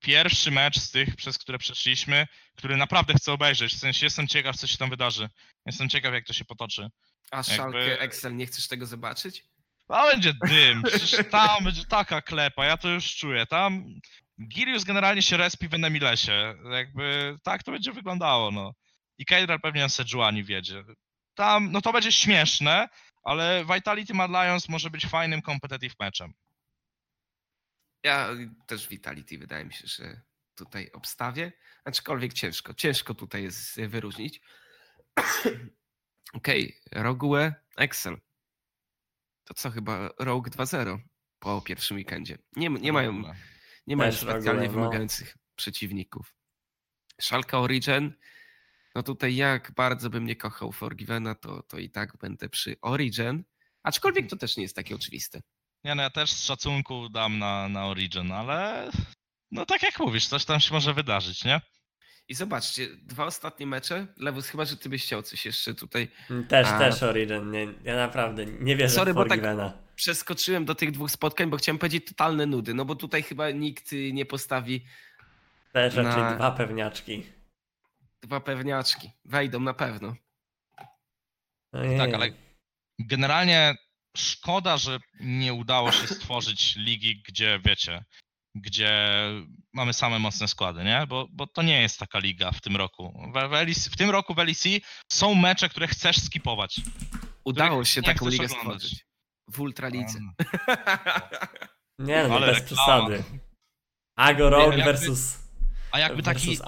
pierwszy 0.00 0.50
mecz 0.50 0.78
z 0.78 0.90
tych, 0.90 1.16
przez 1.16 1.38
które 1.38 1.58
przeszliśmy, 1.58 2.26
który 2.56 2.76
naprawdę 2.76 3.14
chcę 3.14 3.32
obejrzeć. 3.32 3.74
W 3.74 3.78
sensie 3.78 4.06
jestem 4.06 4.28
ciekaw, 4.28 4.56
co 4.56 4.66
się 4.66 4.78
tam 4.78 4.90
wydarzy. 4.90 5.28
Jestem 5.66 5.88
ciekaw, 5.88 6.14
jak 6.14 6.26
to 6.26 6.32
się 6.32 6.44
potoczy. 6.44 6.88
A 7.30 7.42
szalkę 7.42 7.78
Jakby- 7.78 7.98
Excel, 7.98 8.36
nie 8.36 8.46
chcesz 8.46 8.68
tego 8.68 8.86
zobaczyć? 8.86 9.44
A 9.88 10.06
będzie 10.06 10.32
dym, 10.48 10.82
przecież 10.82 11.30
tam 11.30 11.64
będzie 11.64 11.84
taka 11.84 12.22
klepa, 12.22 12.64
ja 12.64 12.76
to 12.76 12.88
już 12.88 13.16
czuję. 13.16 13.46
Tam 13.46 13.84
Girius 14.48 14.84
generalnie 14.84 15.22
się 15.22 15.36
respi 15.36 15.68
w 15.68 15.74
Enemilesie. 15.74 16.54
Jakby 16.72 17.36
tak 17.42 17.62
to 17.62 17.72
będzie 17.72 17.92
wyglądało, 17.92 18.50
no. 18.50 18.74
I 19.18 19.24
Keidral 19.24 19.60
pewnie 19.60 19.80
na 19.80 19.88
Sejuani 19.88 20.44
wiedzie. 20.44 20.84
Tam, 21.34 21.72
no 21.72 21.80
to 21.80 21.92
będzie 21.92 22.12
śmieszne, 22.12 22.88
ale 23.24 23.64
Vitality 23.74 24.14
Mad 24.14 24.30
Lions 24.30 24.68
może 24.68 24.90
być 24.90 25.06
fajnym 25.06 25.42
competitive 25.42 25.94
meczem. 26.00 26.32
Ja 28.02 28.28
też 28.66 28.88
Vitality 28.88 29.38
wydaje 29.38 29.64
mi 29.64 29.72
się, 29.72 29.86
że 29.86 30.20
tutaj 30.54 30.90
obstawię. 30.92 31.52
Aczkolwiek 31.84 32.32
ciężko, 32.32 32.74
ciężko 32.74 33.14
tutaj 33.14 33.42
jest 33.42 33.78
y, 33.78 33.88
wyróżnić. 33.88 34.40
Okej, 36.32 36.80
Rogue 36.92 37.36
Excel. 37.76 38.20
To 39.44 39.54
co 39.54 39.70
chyba 39.70 40.10
Rogue 40.18 40.50
2-0 40.50 40.98
po 41.38 41.60
pierwszym 41.60 41.96
weekendzie. 41.96 42.38
Nie, 42.56 42.68
nie 42.68 42.92
mają, 42.92 43.22
nie 43.86 43.96
mają 43.96 44.10
Też 44.10 44.20
specjalnie 44.20 44.66
Rogue, 44.66 44.76
no. 44.76 44.80
wymagających 44.80 45.36
przeciwników. 45.56 46.34
Szalka 47.20 47.58
Origin. 47.58 48.12
No 48.94 49.02
tutaj 49.02 49.36
jak 49.36 49.72
bardzo 49.72 50.10
bym 50.10 50.26
nie 50.26 50.36
kochał 50.36 50.72
Forgivena, 50.72 51.34
to, 51.34 51.62
to 51.62 51.78
i 51.78 51.90
tak 51.90 52.16
będę 52.16 52.48
przy 52.48 52.76
Origin. 52.80 53.44
Aczkolwiek 53.82 54.30
to 54.30 54.36
też 54.36 54.56
nie 54.56 54.62
jest 54.62 54.76
takie 54.76 54.94
oczywiste. 54.94 55.42
Nie 55.84 55.94
no, 55.94 56.02
ja 56.02 56.10
też 56.10 56.30
z 56.32 56.44
szacunku 56.44 57.08
dam 57.08 57.38
na, 57.38 57.68
na 57.68 57.86
Origin, 57.86 58.32
ale 58.32 58.90
no 59.50 59.66
tak 59.66 59.82
jak 59.82 59.98
mówisz, 59.98 60.26
coś 60.26 60.44
tam 60.44 60.60
się 60.60 60.74
może 60.74 60.94
wydarzyć, 60.94 61.44
nie? 61.44 61.60
I 62.28 62.34
zobaczcie, 62.34 62.88
dwa 62.96 63.24
ostatnie 63.24 63.66
mecze. 63.66 64.06
Lewus, 64.16 64.48
chyba, 64.48 64.64
że 64.64 64.76
ty 64.76 64.88
byś 64.88 65.04
chciał 65.04 65.22
coś 65.22 65.46
jeszcze 65.46 65.74
tutaj. 65.74 66.08
Też, 66.48 66.66
A- 66.68 66.78
też 66.78 67.02
Origin, 67.02 67.50
nie, 67.50 67.66
ja 67.84 67.96
naprawdę 67.96 68.46
nie 68.46 68.76
wierzę 68.76 68.94
Sorry, 68.94 69.12
w 69.12 69.16
bo 69.16 69.24
tak-. 69.24 69.40
Przeskoczyłem 69.96 70.64
do 70.64 70.74
tych 70.74 70.90
dwóch 70.90 71.10
spotkań, 71.10 71.50
bo 71.50 71.56
chciałem 71.56 71.78
powiedzieć 71.78 72.06
totalne 72.08 72.46
nudy, 72.46 72.74
no 72.74 72.84
bo 72.84 72.94
tutaj 72.94 73.22
chyba 73.22 73.50
nikt 73.50 73.92
y, 73.92 74.12
nie 74.12 74.26
postawi 74.26 74.84
Też 75.72 75.94
raczej 75.94 76.22
na- 76.22 76.36
dwa 76.36 76.50
pewniaczki. 76.50 77.26
dwa 78.22 78.40
pewniaczki. 78.40 79.10
Wejdą 79.24 79.60
na 79.60 79.74
pewno. 79.74 80.14
Ojej. 81.72 81.98
Tak, 81.98 82.14
ale 82.14 82.28
generalnie 82.98 83.74
szkoda, 84.16 84.76
że 84.76 84.98
nie 85.20 85.54
udało 85.54 85.92
się 85.92 86.06
stworzyć 86.06 86.76
ligi, 86.76 87.22
gdzie 87.28 87.60
wiecie, 87.64 88.04
gdzie 88.54 89.04
mamy 89.72 89.92
same 89.92 90.18
mocne 90.18 90.48
składy, 90.48 90.84
nie? 90.84 91.06
Bo, 91.08 91.26
bo 91.30 91.46
to 91.46 91.62
nie 91.62 91.80
jest 91.82 91.98
taka 91.98 92.18
liga 92.18 92.52
w 92.52 92.60
tym 92.60 92.76
roku. 92.76 93.30
W, 93.34 93.48
w, 93.48 93.52
LEC, 93.52 93.88
w 93.88 93.96
tym 93.96 94.10
roku 94.10 94.34
w 94.34 94.38
LEC 94.38 94.64
są 95.12 95.34
mecze, 95.34 95.68
które 95.68 95.88
chcesz 95.88 96.16
skipować. 96.22 96.80
Udało 97.44 97.84
się 97.84 98.02
taką 98.02 98.28
ligę 98.28 98.44
oglądać. 98.44 98.82
stworzyć. 98.82 99.04
W 99.48 99.60
Ultralidze. 99.60 100.18
Nie 101.98 102.24
no, 102.28 102.34
ale 102.34 102.46
bez 102.46 102.58
reklama. 102.58 103.06
przesady. 103.08 103.24
Ago 104.16 104.50
Rogue 104.50 104.76
jakby- 104.78 104.84
versus... 104.84 105.40
A 105.92 105.98
jakby 105.98 106.22
taki 106.22 106.58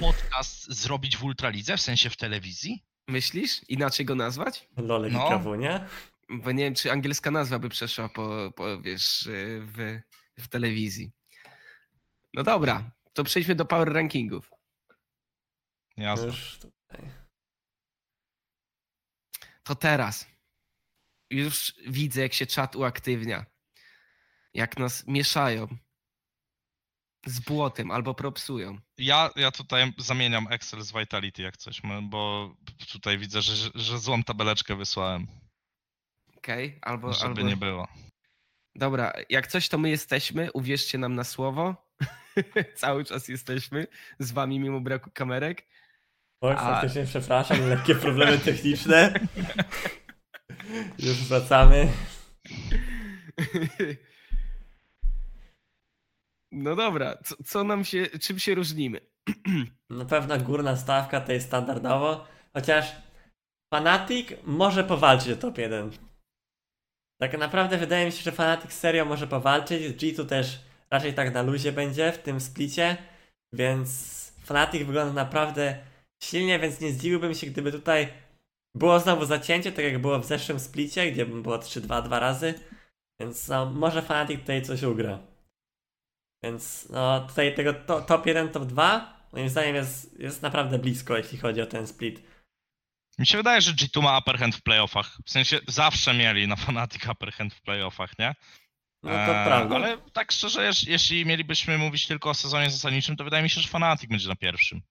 podcast 0.00 0.72
zrobić 0.72 1.16
w 1.16 1.24
Ultralidze, 1.24 1.76
w 1.76 1.80
sensie 1.80 2.10
w 2.10 2.16
telewizji? 2.16 2.84
Myślisz? 3.08 3.60
Inaczej 3.68 4.06
go 4.06 4.14
nazwać? 4.14 4.68
Lole 4.76 5.08
No. 5.08 5.40
no. 5.44 5.56
nie? 5.56 5.86
Bo 6.32 6.52
nie 6.52 6.64
wiem, 6.64 6.74
czy 6.74 6.92
angielska 6.92 7.30
nazwa 7.30 7.58
by 7.58 7.68
przeszła 7.68 8.08
po, 8.08 8.52
po 8.56 8.80
wiesz, 8.80 9.28
w, 9.60 10.00
w 10.38 10.48
telewizji. 10.48 11.12
No 12.34 12.42
dobra, 12.42 12.90
to 13.12 13.24
przejdźmy 13.24 13.54
do 13.54 13.64
power 13.64 13.92
rankingów. 13.92 14.50
Jasne. 15.96 16.26
Już 16.26 16.58
tutaj. 16.58 17.10
To 19.62 19.74
teraz. 19.74 20.26
Już 21.30 21.74
widzę, 21.86 22.20
jak 22.20 22.32
się 22.34 22.46
czat 22.46 22.76
uaktywnia. 22.76 23.46
Jak 24.54 24.78
nas 24.78 25.06
mieszają 25.06 25.68
z 27.26 27.40
błotem 27.40 27.90
albo 27.90 28.14
propsują. 28.14 28.78
Ja, 28.98 29.30
ja 29.36 29.50
tutaj 29.50 29.92
zamieniam 29.98 30.46
Excel 30.50 30.82
z 30.82 30.92
Vitality 30.92 31.42
jak 31.42 31.56
coś, 31.56 31.82
bo 32.02 32.54
tutaj 32.92 33.18
widzę, 33.18 33.42
że, 33.42 33.70
że 33.74 33.98
złą 33.98 34.22
tabeleczkę 34.22 34.76
wysłałem, 34.76 35.26
Okej? 36.42 36.78
Albo, 36.82 37.12
żeby 37.12 37.26
albo... 37.26 37.42
nie 37.42 37.56
było. 37.56 37.88
Dobra, 38.74 39.12
jak 39.28 39.46
coś, 39.46 39.68
to 39.68 39.78
my 39.78 39.90
jesteśmy. 39.90 40.52
Uwierzcie 40.52 40.98
nam 40.98 41.14
na 41.14 41.24
słowo. 41.24 41.88
Cały 42.74 43.04
czas 43.04 43.28
jesteśmy 43.28 43.86
z 44.18 44.32
wami 44.32 44.60
mimo 44.60 44.80
braku 44.80 45.10
kamerek. 45.14 45.66
Oj, 46.40 46.52
A- 46.52 46.56
faktycznie 46.56 47.04
przepraszam, 47.04 47.68
lekkie 47.68 47.94
problemy 47.94 48.38
techniczne. 48.38 49.14
Już 50.98 51.24
wracamy. 51.28 51.88
No 56.52 56.76
dobra, 56.76 57.16
co, 57.24 57.34
co 57.44 57.64
nam 57.64 57.84
się, 57.84 58.06
czym 58.06 58.38
się 58.38 58.54
różnimy? 58.54 59.00
Na 59.90 60.04
pewno 60.04 60.38
górna 60.38 60.76
stawka 60.76 61.20
to 61.20 61.32
jest 61.32 61.46
standardowo, 61.46 62.26
chociaż 62.52 62.92
Fanatic 63.74 64.28
może 64.44 64.84
powalczyć 64.84 65.32
o 65.32 65.36
top 65.36 65.58
1. 65.58 66.11
Tak 67.22 67.38
naprawdę 67.38 67.78
wydaje 67.78 68.06
mi 68.06 68.12
się, 68.12 68.22
że 68.22 68.32
Fanatic 68.32 68.72
serio 68.72 69.04
może 69.04 69.26
powalczyć, 69.26 69.82
z 69.82 69.96
G2 69.96 70.26
też 70.26 70.60
raczej 70.90 71.14
tak 71.14 71.34
na 71.34 71.42
luzie 71.42 71.72
będzie 71.72 72.12
w 72.12 72.18
tym 72.18 72.40
splicie, 72.40 72.96
więc 73.52 73.88
Fanatic 74.44 74.82
wygląda 74.82 75.12
naprawdę 75.12 75.78
silnie, 76.22 76.58
więc 76.58 76.80
nie 76.80 76.92
zdziwiłbym 76.92 77.34
się, 77.34 77.46
gdyby 77.46 77.72
tutaj 77.72 78.08
było 78.74 79.00
znowu 79.00 79.24
zacięcie, 79.24 79.72
tak 79.72 79.84
jak 79.84 79.98
było 79.98 80.18
w 80.18 80.26
zeszłym 80.26 80.60
splicie, 80.60 81.12
gdzie 81.12 81.26
było 81.26 81.58
3-2 81.58 82.02
dwa 82.02 82.18
razy, 82.18 82.54
więc 83.20 83.48
no, 83.48 83.66
może 83.66 84.02
Fanatic 84.02 84.40
tutaj 84.40 84.62
coś 84.62 84.82
ugra. 84.82 85.18
Więc 86.44 86.88
no 86.88 87.20
tutaj 87.20 87.54
tego 87.54 87.74
to, 87.74 88.00
top 88.00 88.26
1, 88.26 88.48
top 88.48 88.64
2 88.64 89.26
moim 89.32 89.48
zdaniem 89.48 89.76
jest, 89.76 90.20
jest 90.20 90.42
naprawdę 90.42 90.78
blisko, 90.78 91.16
jeśli 91.16 91.38
chodzi 91.38 91.62
o 91.62 91.66
ten 91.66 91.86
split. 91.86 92.31
Mi 93.18 93.26
się 93.26 93.36
wydaje, 93.36 93.60
że 93.60 93.72
G2 93.72 94.02
ma 94.02 94.18
upper 94.18 94.38
hand 94.38 94.56
w 94.56 94.62
playoffach. 94.62 95.16
W 95.26 95.30
sensie 95.30 95.60
zawsze 95.68 96.14
mieli 96.14 96.48
na 96.48 96.56
Fnatic 96.56 97.06
upper 97.08 97.32
hand 97.32 97.54
w 97.54 97.62
playoffach, 97.62 98.18
nie? 98.18 98.34
No 99.02 99.10
to 99.10 99.16
Eee, 99.16 99.46
prawda. 99.46 99.74
Ale 99.76 99.98
tak 100.12 100.32
szczerze, 100.32 100.70
jeśli 100.86 101.26
mielibyśmy 101.26 101.78
mówić 101.78 102.06
tylko 102.06 102.30
o 102.30 102.34
sezonie 102.34 102.70
zasadniczym, 102.70 103.16
to 103.16 103.24
wydaje 103.24 103.42
mi 103.42 103.50
się, 103.50 103.60
że 103.60 103.68
Fnatic 103.68 104.10
będzie 104.10 104.28
na 104.28 104.36
pierwszym. 104.36 104.82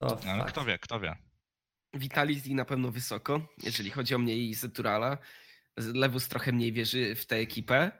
To 0.00 0.18
Ale 0.28 0.38
fakt. 0.38 0.52
kto 0.52 0.64
wie, 0.64 0.78
kto 0.78 1.00
wie. 1.00 1.16
Vitality 1.94 2.54
na 2.54 2.64
pewno 2.64 2.90
wysoko, 2.90 3.48
jeżeli 3.62 3.90
chodzi 3.90 4.14
o 4.14 4.18
mnie 4.18 4.36
i 4.36 4.54
Zeturala. 4.54 5.18
Lewus 5.76 6.28
trochę 6.28 6.52
mniej 6.52 6.72
wierzy 6.72 7.14
w 7.14 7.26
tę 7.26 7.36
ekipę. 7.36 7.90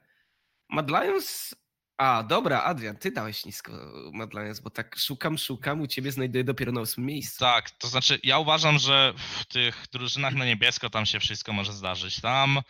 Mad 0.70 0.89
Lions... 0.90 1.55
A, 1.98 2.23
dobra, 2.23 2.62
Adrian, 2.62 2.97
ty 2.97 3.10
dałeś 3.10 3.44
nisko 3.44 3.73
Mad 4.12 4.35
Lions, 4.35 4.60
bo 4.60 4.70
tak 4.70 4.97
szukam, 4.98 5.39
szukam, 5.39 5.81
u 5.81 5.86
ciebie 5.86 6.12
znajduję 6.12 6.44
dopiero 6.44 6.73
na 6.73 6.81
ósmym 6.81 7.06
miejscu. 7.06 7.39
Tak, 7.39 7.70
to 7.70 7.89
znaczy 7.89 8.18
ja 8.23 8.39
uważam, 8.39 8.78
że 8.78 9.14
w 9.16 9.44
tych 9.44 9.85
drużynach 9.93 10.35
na 10.35 10.44
niebiesko 10.44 10.90
tam 10.90 11.06
się 11.06 11.20
wszystko 11.20 11.52
może 11.52 11.73
zdarzyć. 11.73 12.20
Tam 12.20 12.60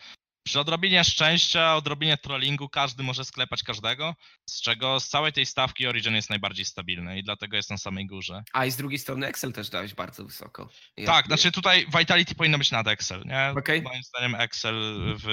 przy 0.45 0.59
odrobinie 0.59 1.03
szczęścia, 1.03 1.75
odrobinie 1.75 2.17
trollingu 2.17 2.69
każdy 2.69 3.03
może 3.03 3.25
sklepać 3.25 3.63
każdego, 3.63 4.15
z 4.49 4.61
czego 4.61 4.99
z 4.99 5.07
całej 5.09 5.33
tej 5.33 5.45
stawki 5.45 5.87
Origin 5.87 6.15
jest 6.15 6.29
najbardziej 6.29 6.65
stabilny 6.65 7.19
i 7.19 7.23
dlatego 7.23 7.55
jest 7.57 7.69
na 7.69 7.77
samej 7.77 8.05
górze. 8.07 8.43
A 8.53 8.65
i 8.65 8.71
z 8.71 8.75
drugiej 8.77 8.99
strony 8.99 9.27
Excel 9.27 9.53
też 9.53 9.69
dałeś 9.69 9.93
bardzo 9.93 10.25
wysoko. 10.25 10.69
Ja- 10.97 11.05
Tak, 11.05 11.25
znaczy 11.25 11.51
tutaj 11.51 11.87
Vitality 11.99 12.35
powinno 12.35 12.57
być 12.57 12.71
nad 12.71 12.87
Excel, 12.87 13.23
nie? 13.25 13.53
Okej. 13.57 13.81
Moim 13.81 14.03
zdaniem 14.03 14.35
Excel 14.35 14.75
w, 15.23 15.27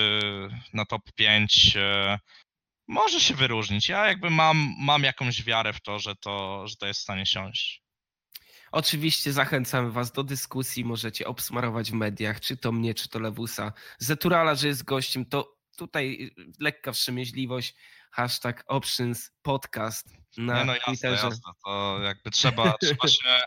na 0.72 0.84
top 0.84 1.02
5 1.14 1.76
e, 1.76 2.18
może 2.89 3.20
się 3.20 3.35
wyróżnić. 3.35 3.89
Ja 3.89 4.06
jakby 4.06 4.31
mam, 4.31 4.74
mam 4.78 5.02
jakąś 5.02 5.43
wiarę 5.44 5.73
w 5.73 5.81
to, 5.81 5.98
że 5.98 6.16
to, 6.16 6.66
że 6.69 6.77
to 6.77 6.86
jest 6.86 7.01
w 7.01 7.02
stanie 7.02 7.27
siąść. 7.27 7.82
Oczywiście 8.73 9.32
zachęcamy 9.32 9.90
Was 9.90 10.12
do 10.12 10.24
dyskusji, 10.24 10.85
możecie 10.85 11.27
obsmarować 11.27 11.90
w 11.90 11.94
mediach, 11.94 12.40
czy 12.40 12.56
to 12.56 12.73
mnie, 12.73 12.94
czy 12.94 13.09
to 13.09 13.19
Lewusa. 13.19 13.73
Zeturala, 13.98 14.55
że 14.55 14.69
jest 14.69 14.85
gościem, 14.85 15.27
to 15.27 15.55
tutaj 15.77 16.31
lekka 16.61 16.93
wstrzemięźliwość, 16.93 17.74
hashtag 18.11 18.65
options 18.66 19.31
podcast 19.43 20.09
na 20.36 20.59
Nie 20.59 20.65
no 20.65 20.74
jasne, 20.74 20.93
Twitterze. 20.93 21.27
jasne. 21.27 21.52
To 21.65 21.98
jakby 22.02 22.31
trzeba, 22.31 22.74
trzeba 22.82 23.09
się. 23.19 23.40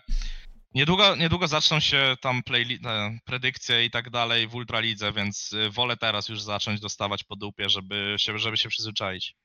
Niedługo, 0.77 1.15
niedługo 1.15 1.47
zaczną 1.47 1.79
się 1.79 2.15
tam 2.21 2.43
play, 2.43 2.79
te 2.79 3.17
predykcje 3.25 3.85
i 3.85 3.91
tak 3.91 4.09
dalej 4.09 4.47
w 4.47 4.55
Ultralidze, 4.55 5.11
więc 5.11 5.53
y, 5.53 5.69
wolę 5.69 5.97
teraz 5.97 6.29
już 6.29 6.41
zacząć 6.41 6.79
dostawać 6.79 7.23
po 7.23 7.35
dupie, 7.35 7.69
żeby 7.69 8.15
się, 8.17 8.37
żeby 8.37 8.57
się 8.57 8.69
przyzwyczaić. 8.69 9.35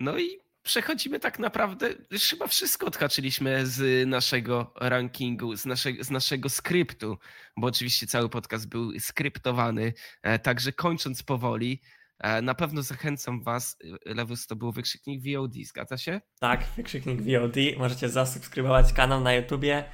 No 0.00 0.18
i 0.18 0.38
przechodzimy 0.62 1.20
tak 1.20 1.38
naprawdę, 1.38 1.94
chyba 2.30 2.46
wszystko 2.46 2.86
odhaczyliśmy 2.86 3.66
z 3.66 4.08
naszego 4.08 4.72
rankingu, 4.76 5.56
z 5.56 5.66
naszego, 5.66 6.04
z 6.04 6.10
naszego 6.10 6.48
skryptu, 6.48 7.18
bo 7.56 7.66
oczywiście 7.66 8.06
cały 8.06 8.28
podcast 8.28 8.68
był 8.68 9.00
skryptowany, 9.00 9.92
e, 10.22 10.38
także 10.38 10.72
kończąc 10.72 11.22
powoli, 11.22 11.80
e, 11.82 11.97
na 12.42 12.54
pewno 12.54 12.82
zachęcam 12.82 13.42
Was, 13.42 13.76
e, 14.06 14.14
Lewus 14.14 14.46
to 14.46 14.56
był 14.56 14.72
wykrzyknik 14.72 15.22
VOD, 15.22 15.52
zgadza 15.64 15.98
się? 15.98 16.20
Tak, 16.40 16.64
wykrzyknik 16.76 17.20
VOD. 17.22 17.56
Możecie 17.78 18.08
zasubskrybować 18.08 18.92
kanał 18.92 19.20
na 19.20 19.34
YouTubie. 19.34 19.84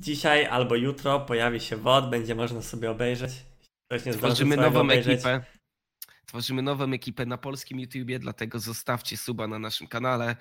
Dzisiaj 0.00 0.46
albo 0.46 0.74
jutro 0.74 1.20
pojawi 1.20 1.60
się 1.60 1.76
WOD, 1.76 2.10
będzie 2.10 2.34
można 2.34 2.62
sobie 2.62 2.90
obejrzeć. 2.90 3.32
Tworzymy 4.12 4.56
nową 4.56 4.80
obejrzeć. 4.80 5.14
ekipę. 5.14 5.44
Tworzymy 6.26 6.62
nową 6.62 6.92
ekipę 6.92 7.26
na 7.26 7.38
polskim 7.38 7.80
YouTubie, 7.80 8.18
dlatego 8.18 8.58
zostawcie 8.58 9.16
suba 9.16 9.46
na 9.46 9.58
naszym 9.58 9.86
kanale. 9.86 10.36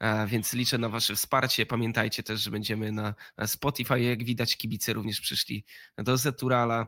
e, 0.00 0.26
Więc 0.26 0.52
liczę 0.52 0.78
na 0.78 0.88
Wasze 0.88 1.14
wsparcie. 1.14 1.66
Pamiętajcie 1.66 2.22
też, 2.22 2.40
że 2.40 2.50
będziemy 2.50 2.92
na 2.92 3.14
na 3.36 3.46
Spotify. 3.46 4.00
Jak 4.00 4.24
widać, 4.24 4.56
kibice 4.56 4.92
również 4.92 5.20
przyszli 5.20 5.64
do 5.98 6.16
Zeturala. 6.16 6.86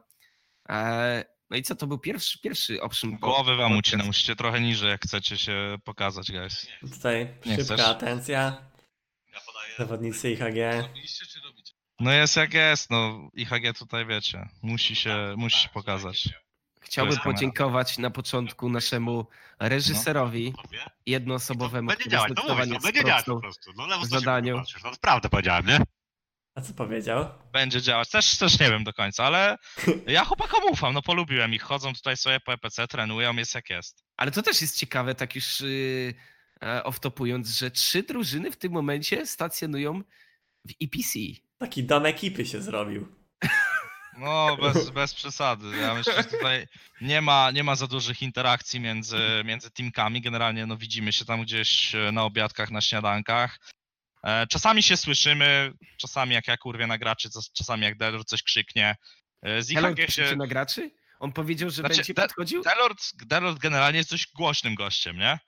No 1.50 1.56
i 1.56 1.62
co, 1.62 1.74
to 1.74 1.86
był 1.86 1.98
pierwszy, 1.98 2.38
pierwszy 2.40 2.82
option. 2.82 3.16
Głowy 3.16 3.56
wam 3.56 3.76
ucinam, 3.76 4.06
musicie 4.06 4.36
trochę 4.36 4.60
niżej, 4.60 4.90
jak 4.90 5.02
chcecie 5.04 5.38
się 5.38 5.76
pokazać, 5.84 6.32
guys. 6.32 6.66
Tutaj 6.94 7.34
Nie 7.46 7.56
szybka 7.56 7.74
chcesz? 7.74 7.86
atencja. 7.86 8.56
Zawodnicy 9.78 10.30
IHG. 10.30 10.88
No 12.00 12.12
jest 12.12 12.36
jak 12.36 12.54
jest, 12.54 12.90
no 12.90 13.30
IHG 13.34 13.78
tutaj 13.78 14.06
wiecie, 14.06 14.48
musi 14.62 14.96
się, 14.96 15.34
musi 15.36 15.58
się 15.58 15.68
pokazać. 15.68 16.28
Chciałbym 16.80 17.10
jest 17.10 17.22
kamera. 17.22 17.36
podziękować 17.36 17.98
na 17.98 18.10
początku 18.10 18.68
naszemu 18.68 19.26
reżyserowi 19.60 20.54
jednoosobowemu, 21.06 21.88
Będzie 21.88 22.00
który 22.00 22.12
działać, 22.12 22.32
to 22.36 22.42
mówisz, 22.42 22.56
zdecydowanie 22.56 22.72
no 22.72 22.80
będzie 22.80 23.04
działać 23.04 23.24
po 23.24 23.30
sprostał 23.30 23.40
prostu. 23.40 23.72
No 23.76 23.86
lewo 23.86 24.04
zadaniu. 24.06 24.56
Patrzysz, 24.58 24.82
no 24.82 24.90
prawdę 25.00 25.28
powiedziałem, 25.28 25.66
nie? 25.66 25.78
A 26.58 26.60
co 26.60 26.74
powiedział? 26.74 27.28
Będzie 27.52 27.82
działać, 27.82 28.10
też, 28.10 28.38
też 28.38 28.60
nie 28.60 28.70
wiem 28.70 28.84
do 28.84 28.92
końca, 28.92 29.24
ale 29.24 29.56
ja 30.06 30.24
chłopakom 30.24 30.64
ufam, 30.70 30.94
no 30.94 31.02
polubiłem 31.02 31.54
ich, 31.54 31.62
chodzą 31.62 31.94
tutaj 31.94 32.16
sobie 32.16 32.40
po 32.40 32.52
EPC, 32.52 32.88
trenują, 32.88 33.36
jest 33.36 33.54
jak 33.54 33.70
jest. 33.70 34.04
Ale 34.16 34.30
to 34.30 34.42
też 34.42 34.62
jest 34.62 34.76
ciekawe, 34.76 35.14
tak 35.14 35.34
już 35.34 35.60
yy, 35.60 36.14
off-topując, 36.84 37.58
że 37.58 37.70
trzy 37.70 38.02
drużyny 38.02 38.50
w 38.50 38.56
tym 38.56 38.72
momencie 38.72 39.26
stacjonują 39.26 40.02
w 40.64 40.72
EPC. 40.82 41.18
Taki 41.58 41.84
dom 41.84 42.06
ekipy 42.06 42.46
się 42.46 42.62
zrobił. 42.62 43.08
No, 44.18 44.56
bez, 44.56 44.90
bez 44.90 45.14
przesady. 45.14 45.76
Ja 45.76 45.94
myślę, 45.94 46.12
że 46.12 46.24
tutaj 46.24 46.66
nie 47.00 47.20
ma, 47.20 47.50
nie 47.50 47.64
ma 47.64 47.74
za 47.74 47.86
dużych 47.86 48.22
interakcji 48.22 48.80
między, 48.80 49.18
między 49.44 49.70
teamkami. 49.70 50.20
Generalnie 50.20 50.66
no, 50.66 50.76
widzimy 50.76 51.12
się 51.12 51.24
tam 51.24 51.42
gdzieś 51.42 51.94
e, 51.94 52.12
na 52.12 52.24
obiadkach, 52.24 52.70
na 52.70 52.80
śniadankach. 52.80 53.58
E, 54.24 54.46
Czasami 54.46 54.82
się 54.82 54.96
słyszymy, 54.96 55.72
czasami 55.96 56.34
jak 56.34 56.48
ja 56.48 56.56
kurwie 56.56 56.86
na 56.86 56.98
graczy, 56.98 57.30
czas- 57.30 57.52
czasami 57.52 57.82
jak 57.82 57.98
Delor 57.98 58.24
coś 58.24 58.42
krzyknie. 58.42 58.96
E, 59.42 59.62
Z 59.62 59.70
IHG 59.70 60.10
się... 60.10 60.36
na 60.36 60.46
graczy? 60.46 60.90
On 61.20 61.32
powiedział, 61.32 61.70
że 61.70 61.76
Znaczy, 61.82 61.94
będzie 61.96 62.14
podchodził? 62.14 62.62
Delord, 62.62 63.00
Delord 63.26 63.58
generalnie 63.58 63.98
jest 63.98 64.10
dość 64.10 64.32
głośnym 64.32 64.74
gościem, 64.74 65.16
nie? 65.16 65.38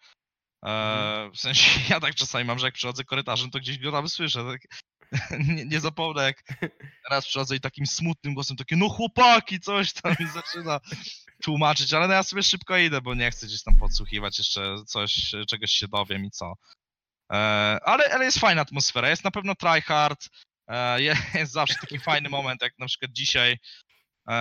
E, 0.67 1.31
w 1.35 1.41
sensie 1.41 1.71
ja 1.95 2.01
tak 2.01 2.15
czasami 2.15 2.45
mam, 2.45 2.59
że 2.59 2.67
jak 2.67 2.75
przychodzę 2.75 3.05
korytarzem, 3.05 3.51
to 3.51 3.59
gdzieś 3.59 3.79
go 3.79 3.93
tam 3.93 4.09
słyszę. 4.09 4.45
Tak, 4.45 4.61
nie, 5.49 5.65
nie 5.65 5.81
zapomnę, 5.81 6.23
jak 6.23 6.43
raz 7.11 7.27
przychodzę 7.27 7.57
i 7.57 7.61
takim 7.61 7.87
smutnym 7.87 8.35
głosem 8.35 8.57
takie, 8.57 8.77
no 8.77 8.89
chłopaki, 8.89 9.61
coś 9.61 9.93
tam 9.93 10.15
i 10.21 10.27
zaczyna 10.27 10.81
tłumaczyć, 11.43 11.93
ale 11.95 12.09
no 12.09 12.15
ja 12.15 12.23
sobie 12.23 12.43
szybko 12.43 12.77
idę, 12.77 13.01
bo 13.01 13.15
nie 13.15 13.31
chcę 13.31 13.47
gdzieś 13.47 13.63
tam 13.63 13.79
podsłuchiwać 13.79 14.39
jeszcze 14.39 14.77
coś, 14.87 15.33
czegoś 15.49 15.71
się 15.71 15.89
dowiem 15.89 16.25
i 16.25 16.31
co. 16.31 16.55
E, 17.31 17.35
ale, 17.85 18.05
ale 18.15 18.25
jest 18.25 18.39
fajna 18.39 18.61
atmosfera, 18.63 19.09
jest 19.11 19.25
na 19.25 19.31
pewno 19.31 19.55
tryhard, 19.55 20.29
E, 20.69 21.01
je- 21.03 21.17
Jest 21.35 21.53
zawsze 21.53 21.75
taki 21.81 21.99
fajny 21.99 22.29
moment, 22.29 22.63
jak 22.63 22.79
na 22.79 22.87
przykład 22.87 23.13
dzisiaj 23.13 23.59
e, 24.29 24.35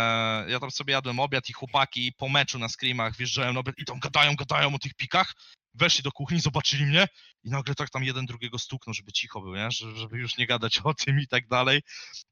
ja 0.50 0.60
tam 0.60 0.72
sobie 0.72 0.94
jadłem 0.94 1.20
obiad 1.20 1.50
i 1.50 1.54
chłopaki 1.54 2.14
po 2.18 2.30
meczu 2.30 2.60
na 2.60 2.70
screamach 2.70 3.16
wjeżdżają 3.18 3.54
na 3.54 3.60
obiad 3.60 3.76
i 3.78 3.86
tam 3.86 4.00
gadają, 4.00 4.36
gadają 4.36 4.76
o 4.76 4.80
tych 4.80 4.94
pikach, 4.94 5.34
weszli 5.74 6.04
do 6.04 6.12
kuchni, 6.12 6.40
zobaczyli 6.40 6.86
mnie 6.86 7.08
i 7.44 7.50
nagle 7.50 7.76
tak 7.76 7.90
tam 7.90 8.04
jeden 8.04 8.26
drugiego 8.26 8.60
stuknął, 8.60 8.94
żeby 8.94 9.12
cicho 9.12 9.42
był, 9.42 9.56
nie? 9.56 9.72
Że- 9.72 9.96
żeby 9.96 10.18
już 10.18 10.38
nie 10.38 10.48
gadać 10.48 10.78
o 10.84 10.94
tym 10.94 11.20
i 11.20 11.28
tak 11.28 11.48
dalej. 11.48 11.82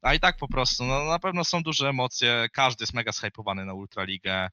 A 0.01 0.13
i 0.13 0.19
tak 0.19 0.37
po 0.37 0.47
prostu, 0.47 0.83
no 0.85 1.05
na 1.05 1.19
pewno 1.19 1.43
są 1.43 1.63
duże 1.63 1.89
emocje, 1.89 2.47
każdy 2.53 2.83
jest 2.83 2.93
mega 2.93 3.11
zhypowany 3.11 3.65
na 3.65 3.73
Ultraligę, 3.73 4.49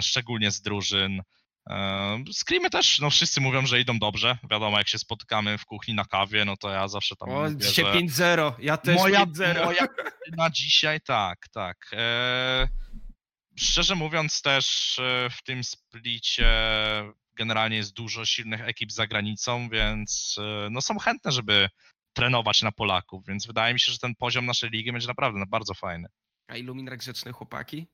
szczególnie 0.00 0.50
z 0.50 0.60
drużyn. 0.60 1.22
E, 1.68 2.24
Screamy 2.32 2.70
też, 2.70 2.98
no 3.00 3.10
wszyscy 3.10 3.40
mówią, 3.40 3.66
że 3.66 3.80
idą 3.80 3.98
dobrze. 3.98 4.38
Wiadomo, 4.50 4.78
jak 4.78 4.88
się 4.88 4.98
spotykamy 4.98 5.58
w 5.58 5.64
kuchni 5.64 5.94
na 5.94 6.04
kawie, 6.04 6.44
no 6.44 6.56
to 6.56 6.70
ja 6.70 6.88
zawsze 6.88 7.16
tam 7.16 7.28
O, 7.28 7.42
mówię, 7.42 7.56
dzisiaj 7.56 7.84
że 7.84 7.92
5-0, 7.92 8.52
ja 8.58 8.76
też 8.76 8.96
moja, 8.96 9.24
5-0. 9.26 9.64
moja 9.64 9.86
na 10.38 10.50
dzisiaj 10.50 11.00
tak, 11.00 11.48
tak. 11.52 11.76
E, 11.92 12.68
szczerze 13.56 13.94
mówiąc 13.94 14.42
też 14.42 14.98
e, 14.98 15.30
w 15.30 15.42
tym 15.42 15.64
splicie 15.64 16.48
generalnie 17.38 17.76
jest 17.76 17.94
dużo 17.94 18.24
silnych 18.24 18.68
ekip 18.68 18.92
za 18.92 19.06
granicą, 19.06 19.68
więc 19.68 20.36
e, 20.38 20.68
no 20.70 20.80
są 20.80 20.98
chętne, 20.98 21.32
żeby 21.32 21.68
trenować 22.12 22.62
na 22.62 22.72
Polaków, 22.72 23.26
więc 23.26 23.46
wydaje 23.46 23.74
mi 23.74 23.80
się, 23.80 23.92
że 23.92 23.98
ten 23.98 24.14
poziom 24.14 24.46
naszej 24.46 24.70
ligi 24.70 24.92
będzie 24.92 25.08
naprawdę 25.08 25.44
bardzo 25.48 25.74
fajny. 25.74 26.08
A 26.46 26.56
Illuminar 26.56 26.96
grzeczne 26.96 27.32
chłopaki? 27.32 27.86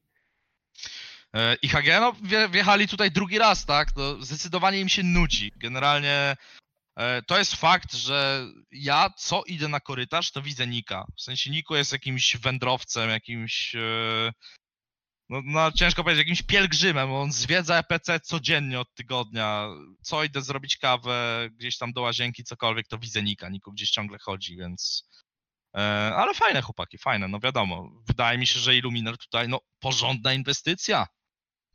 E, 1.34 1.54
IHG 1.62 1.86
no, 2.00 2.12
wje- 2.12 2.50
wjechali 2.50 2.88
tutaj 2.88 3.10
drugi 3.10 3.38
raz, 3.38 3.66
tak? 3.66 3.88
No, 3.96 4.22
zdecydowanie 4.22 4.80
im 4.80 4.88
się 4.88 5.02
nudzi. 5.02 5.52
Generalnie 5.56 6.36
e, 6.98 7.22
to 7.22 7.38
jest 7.38 7.54
fakt, 7.54 7.94
że 7.94 8.46
ja 8.70 9.10
co 9.16 9.42
idę 9.46 9.68
na 9.68 9.80
korytarz, 9.80 10.30
to 10.32 10.42
widzę 10.42 10.66
Nika. 10.66 11.04
W 11.16 11.22
sensie 11.22 11.50
Niku 11.50 11.76
jest 11.76 11.92
jakimś 11.92 12.36
wędrowcem, 12.36 13.10
jakimś. 13.10 13.74
e, 13.74 14.32
No, 15.28 15.40
no 15.44 15.72
ciężko 15.72 16.04
powiedzieć, 16.04 16.18
jakimś 16.28 16.42
pielgrzymem. 16.42 17.12
On 17.12 17.32
zwiedza 17.32 17.78
EPC 17.78 18.20
codziennie 18.22 18.80
od 18.80 18.94
tygodnia. 18.94 19.68
Co 20.02 20.24
idę 20.24 20.42
zrobić 20.42 20.76
kawę, 20.76 21.48
gdzieś 21.58 21.78
tam 21.78 21.92
do 21.92 22.02
łazienki, 22.02 22.44
cokolwiek, 22.44 22.88
to 22.88 22.98
widzę 22.98 23.22
Nika. 23.22 23.48
Niku 23.48 23.72
gdzieś 23.72 23.90
ciągle 23.90 24.18
chodzi, 24.18 24.56
więc. 24.56 25.08
Ale 26.16 26.34
fajne 26.34 26.62
chłopaki, 26.62 26.98
fajne, 26.98 27.28
no 27.28 27.40
wiadomo. 27.40 27.90
Wydaje 28.06 28.38
mi 28.38 28.46
się, 28.46 28.60
że 28.60 28.76
Illuminar 28.76 29.18
tutaj, 29.18 29.48
no 29.48 29.60
porządna 29.80 30.32
inwestycja 30.32 31.06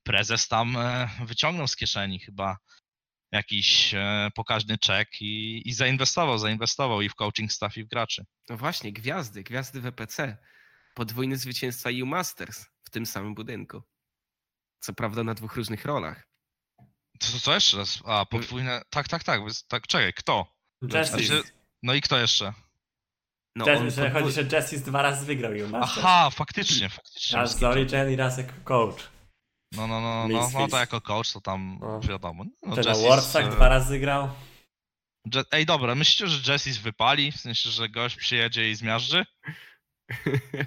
prezes 0.10 0.48
tam 0.48 0.78
e, 0.78 1.10
wyciągnął 1.26 1.68
z 1.68 1.76
kieszeni 1.76 2.20
chyba 2.20 2.58
jakiś 3.32 3.94
e, 3.94 4.30
pokaźny 4.36 4.78
czek 4.78 5.08
i, 5.22 5.62
i 5.70 5.74
zainwestował, 5.74 6.38
zainwestował 6.38 7.02
i 7.02 7.10
w 7.10 7.16
coaching 7.16 7.52
staff 7.52 7.78
i 7.78 7.84
w 7.84 7.88
graczy. 7.88 8.26
No 8.50 8.58
właśnie, 8.58 8.94
gwiazdy, 8.94 9.44
gwiazdy 9.44 9.82
w 9.82 9.86
EPC. 9.86 10.38
Podwójne 10.96 11.36
zwycięstwa 11.38 11.90
EU 11.90 12.06
Masters 12.06 12.66
w 12.84 12.90
tym 12.90 13.06
samym 13.06 13.36
budynku. 13.36 13.84
Co 14.80 14.94
prawda 14.94 15.24
na 15.24 15.34
dwóch 15.34 15.56
różnych 15.56 15.86
rolach. 15.86 16.28
Co, 17.20 17.40
co 17.40 17.54
jeszcze 17.54 17.78
raz? 17.78 18.00
A, 18.06 18.26
podwójne, 18.26 18.82
tak, 18.90 19.08
tak, 19.08 19.24
tak, 19.24 19.42
tak, 19.68 19.88
czekaj, 19.88 20.14
kto? 20.14 20.56
Justice. 20.82 21.26
Znaczy, 21.26 21.44
no 21.84 21.94
i 21.94 22.02
kto 22.02 22.20
jeszcze? 22.20 22.54
No, 23.56 23.66
on 23.66 23.92
że 23.92 24.02
podwó- 24.02 24.14
chodzi, 24.14 24.32
że 24.32 24.58
Justice 24.58 24.86
dwa 24.86 25.02
razy 25.02 25.26
wygrał 25.26 25.54
i 25.54 25.64
Masters. 25.64 26.06
Aha, 26.06 26.30
faktycznie, 26.30 26.90
faktycznie. 26.90 27.38
Raz 27.38 27.60
z 27.60 27.64
Origin 27.64 28.10
i 28.12 28.16
raz 28.16 28.38
jako 28.38 28.54
coach. 28.64 29.19
No, 29.72 29.88
no, 29.88 30.02
no, 30.02 30.28
no, 30.28 30.50
no 30.54 30.68
to 30.68 30.78
jako 30.80 31.02
coach 31.02 31.32
to 31.34 31.42
tam 31.42 31.78
No. 31.82 32.00
wiadomo. 32.00 32.46
No, 32.64 32.76
Ten 32.76 32.84
na 32.86 32.90
Jessis, 32.92 33.08
Warsach 33.08 33.46
e, 33.46 33.50
dwa 33.50 33.70
razy 33.70 34.00
grał. 34.00 34.30
Je- 35.34 35.44
Ej, 35.52 35.66
dobra, 35.66 35.96
myślicie, 35.96 36.28
że 36.28 36.54
Jessis 36.54 36.78
wypali? 36.78 37.32
W 37.32 37.38
sensie, 37.38 37.70
że 37.70 37.90
gość 37.90 38.16
przyjedzie 38.16 38.70
i 38.70 38.76
zmiażdży? 38.76 39.26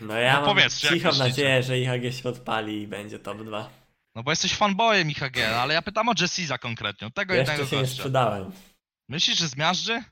No 0.00 0.14
ja 0.14 0.40
No 0.40 0.54
mam 0.54 0.70
cichą 0.70 1.12
nadzieję, 1.12 1.62
że 1.62 1.78
IHG 1.78 2.12
się 2.22 2.28
odpali 2.28 2.82
i 2.82 2.86
będzie 2.86 3.18
top 3.18 3.42
2. 3.42 3.70
No 4.14 4.22
bo 4.22 4.32
jesteś 4.32 4.54
fanboyem 4.54 5.10
IHG, 5.10 5.38
ale 5.60 5.74
ja 5.74 5.82
pytam 5.82 6.08
o 6.08 6.12
Jessisa 6.20 6.58
konkretnie, 6.58 7.10
tego 7.10 7.34
Jeszcze 7.34 7.52
jednego 7.52 7.70
się 7.70 7.76
nie 7.76 7.82
gościa. 7.82 7.96
sprzedałem. 7.96 8.52
Myślisz, 9.08 9.38
że 9.38 9.48
zmiażdży? 9.48 10.02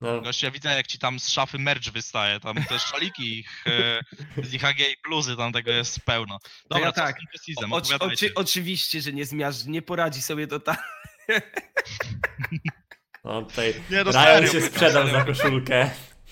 No, 0.00 0.20
Gość, 0.20 0.42
ja 0.42 0.50
widzę 0.50 0.76
jak 0.76 0.86
ci 0.86 0.98
tam 0.98 1.20
z 1.20 1.28
szafy 1.28 1.58
merch 1.58 1.90
wystaje, 1.90 2.40
tam 2.40 2.64
te 2.64 2.78
szaliki 2.78 3.38
ich, 3.38 3.64
e, 3.66 4.44
z 4.44 4.54
IHG 4.54 4.80
i 4.80 4.96
bluzy, 5.04 5.36
tam 5.36 5.52
tego 5.52 5.70
jest 5.70 6.00
pełno. 6.00 6.38
Dobra, 6.70 6.86
ja 6.86 6.92
tak. 6.92 7.16
Jessisem? 7.32 7.72
Oczy, 7.72 8.34
oczywiście, 8.34 9.00
że 9.00 9.12
nie 9.12 9.24
zmiażdży, 9.24 9.70
nie 9.70 9.82
poradzi 9.82 10.22
sobie 10.22 10.46
to 10.46 10.60
tak. 10.60 10.82
no 13.24 13.42
tutaj 13.42 13.74
Nie, 13.90 14.04
no 14.04 14.10
Ryan 14.10 14.24
serio, 14.24 14.52
się 14.52 14.60
sprzedał 14.60 15.08
za 15.08 15.24
koszulkę. 15.24 15.90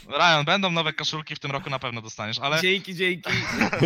Ryan, 0.09 0.45
będą 0.45 0.70
nowe 0.70 0.93
koszulki 0.93 1.35
w 1.35 1.39
tym 1.39 1.51
roku 1.51 1.70
na 1.70 1.78
pewno 1.78 2.03
dostaniesz, 2.03 2.39
ale, 2.39 2.61
Dzięki, 2.61 2.95
dzięki. 2.95 3.31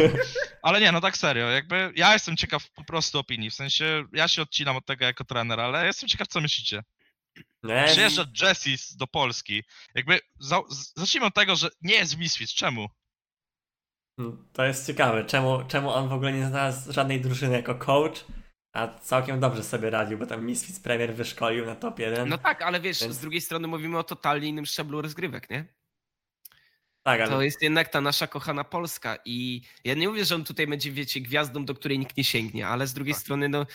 ale 0.63 0.81
nie, 0.81 0.93
no 0.93 1.01
tak 1.01 1.17
serio, 1.17 1.51
jakby 1.51 1.93
ja 1.97 2.13
jestem 2.13 2.37
ciekaw 2.37 2.71
po 2.71 2.85
prostu 2.85 3.19
opinii, 3.19 3.51
w 3.51 3.55
sensie 3.55 4.05
ja 4.13 4.29
się 4.29 4.43
odcinam 4.43 4.77
od 4.77 4.87
tego 4.87 5.05
jako 5.05 5.25
trener, 5.25 5.61
ale 5.61 5.87
jestem 5.87 6.09
ciekaw 6.09 6.29
co 6.29 6.41
myślicie. 6.41 6.83
No, 7.63 7.73
ja- 7.75 7.85
Przyjeżdża 7.87 8.27
Jessis 8.43 8.97
do 8.97 9.07
Polski, 9.07 9.63
jakby 9.95 10.19
za, 10.41 10.61
z- 10.71 10.93
zacznijmy 10.97 11.27
od 11.27 11.35
tego, 11.35 11.57
że 11.57 11.69
nie 11.83 11.95
jest 11.95 12.15
w 12.15 12.19
Misfits, 12.19 12.55
czemu? 12.55 12.89
To 14.53 14.65
jest 14.65 14.87
ciekawe, 14.87 15.25
czemu, 15.25 15.65
czemu 15.69 15.91
on 15.91 16.09
w 16.09 16.13
ogóle 16.13 16.33
nie 16.33 16.47
znalazł 16.47 16.93
żadnej 16.93 17.21
drużyny 17.21 17.57
jako 17.57 17.75
coach, 17.75 18.25
a 18.73 18.89
całkiem 18.99 19.41
dobrze 19.41 19.65
sobie 19.65 19.91
radził, 19.91 20.19
bo 20.19 20.27
tam 20.27 20.47
Misfits 20.47 20.81
Premier 20.81 21.15
wyszkolił 21.15 21.67
na 21.67 21.75
top 21.77 21.99
1. 21.99 22.29
No 22.29 22.39
tak, 22.39 22.63
ale 22.63 22.81
wiesz, 22.81 23.01
Więc- 23.01 23.15
z 23.15 23.19
drugiej 23.21 23.41
strony 23.41 23.69
mówimy 23.69 23.99
o 23.99 24.05
totalnie 24.05 24.49
innym 24.49 24.67
szczeblu 24.67 25.03
rozgrywek, 25.03 25.51
nie? 25.51 25.65
tak, 27.05 27.21
ale 27.21 27.31
To 27.31 27.43
jest 27.43 27.63
jednak 27.63 27.89
ta 27.89 28.01
nasza 28.01 28.27
kochana 28.27 28.65
Polska 28.65 29.19
i 29.25 29.63
ja 29.85 29.95
nie 29.95 30.09
mówię, 30.09 30.25
że 30.25 30.35
on 30.35 30.45
tutaj 30.45 30.67
będzie, 30.67 30.93
wiecie, 30.93 31.21
gwiazdą, 31.21 31.65
do 31.65 31.75
której 31.75 31.99
nikt 31.99 32.17
nie 32.17 32.25
sięgnie, 32.25 32.69
ale 32.69 32.87
z 32.87 32.95
drugiej 32.95 33.15
Tak. 33.15 33.23
strony, 33.23 33.49
no, 33.49 33.67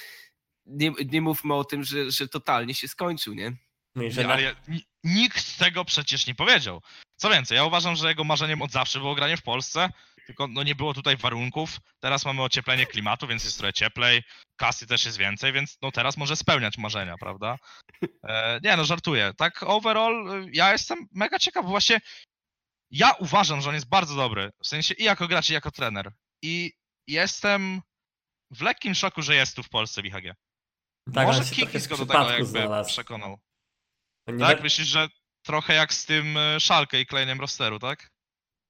nie, 0.68 0.92
nie 1.12 1.22
mówmy 1.22 1.54
o 1.54 1.64
tym, 1.64 1.84
że, 1.84 2.12
że 2.12 2.28
totalnie 2.28 2.74
się 2.74 2.88
skończył, 2.88 3.34
nie? 3.34 3.52
no 3.96 4.04
Nie, 4.04 4.30
ale 4.30 4.42
ja- 4.42 4.56
ni- 4.68 4.86
nikt 5.04 5.58
tego 5.60 5.86
przecież 5.86 6.28
nie 6.28 6.36
powiedział. 6.36 6.82
Co 7.16 7.30
więcej, 7.30 7.56
ja 7.56 7.66
uważam, 7.66 7.96
że 7.96 8.08
jego 8.08 8.24
marzeniem 8.24 8.62
od 8.62 8.72
zawsze 8.72 9.00
było 9.00 9.16
granie 9.16 9.38
w 9.38 9.42
Polsce, 9.42 9.90
tylko 10.26 10.48
no 10.48 10.64
nie 10.64 10.76
było 10.76 10.94
tutaj 10.94 11.18
warunków. 11.18 11.78
Teraz 12.00 12.26
mamy 12.26 12.44
ocieplenie 12.44 12.86
klimatu, 12.86 13.28
więc 13.28 13.44
jest 13.44 13.58
trochę 13.58 13.74
cieplej, 13.74 14.24
kasy 14.58 14.88
też 14.88 15.06
jest 15.06 15.18
więcej, 15.18 15.54
więc 15.54 15.78
no 15.82 15.92
teraz 15.92 16.18
może 16.18 16.36
spełniać 16.36 16.78
marzenia, 16.78 17.16
prawda? 17.20 17.58
E, 18.24 18.60
nie 18.64 18.78
no, 18.78 18.86
żartuję. 18.86 19.34
Tak 19.38 19.64
overall 19.64 20.44
y, 20.44 20.50
ja 20.54 20.72
jestem 20.72 21.08
mega 21.12 21.40
ciekaw, 21.40 21.64
bo 21.64 21.70
właśnie 21.70 22.02
ja 22.92 23.12
uważam, 23.12 23.62
że 23.62 23.70
on 23.70 23.76
jest 23.76 23.90
bardzo 23.90 24.16
dobry, 24.16 24.50
w 24.64 24.68
sensie 24.68 24.94
i 24.94 25.04
jako 25.04 25.28
gracz, 25.28 25.50
i 25.50 25.54
jako 25.54 25.72
trener. 25.72 26.12
I 26.42 26.74
jestem 27.08 27.82
w 28.52 28.62
lekkim 28.62 28.96
szoku, 28.96 29.22
że 29.22 29.36
jest 29.36 29.56
tu 29.56 29.64
w 29.64 29.70
Polsce 29.70 30.02
w 30.02 30.06
IHG. 30.06 30.34
Tak, 31.14 31.28
może 31.28 31.44
Kikis 31.44 31.84
z 31.84 31.88
go 31.88 31.98
do 31.98 32.06
tego 32.06 32.30
jakby 32.30 32.46
znalazł. 32.46 32.90
przekonał. 32.90 33.40
Nie 34.28 34.40
Tak? 34.40 34.64
Myślisz, 34.64 34.88
że 34.88 35.08
trochę 35.46 35.74
jak 35.74 35.94
z 35.94 36.06
tym 36.06 36.38
e, 36.38 36.60
Szalkę 36.60 37.00
i 37.00 37.06
kleniem 37.06 37.42
rosteru, 37.42 37.80
tak? 37.80 38.10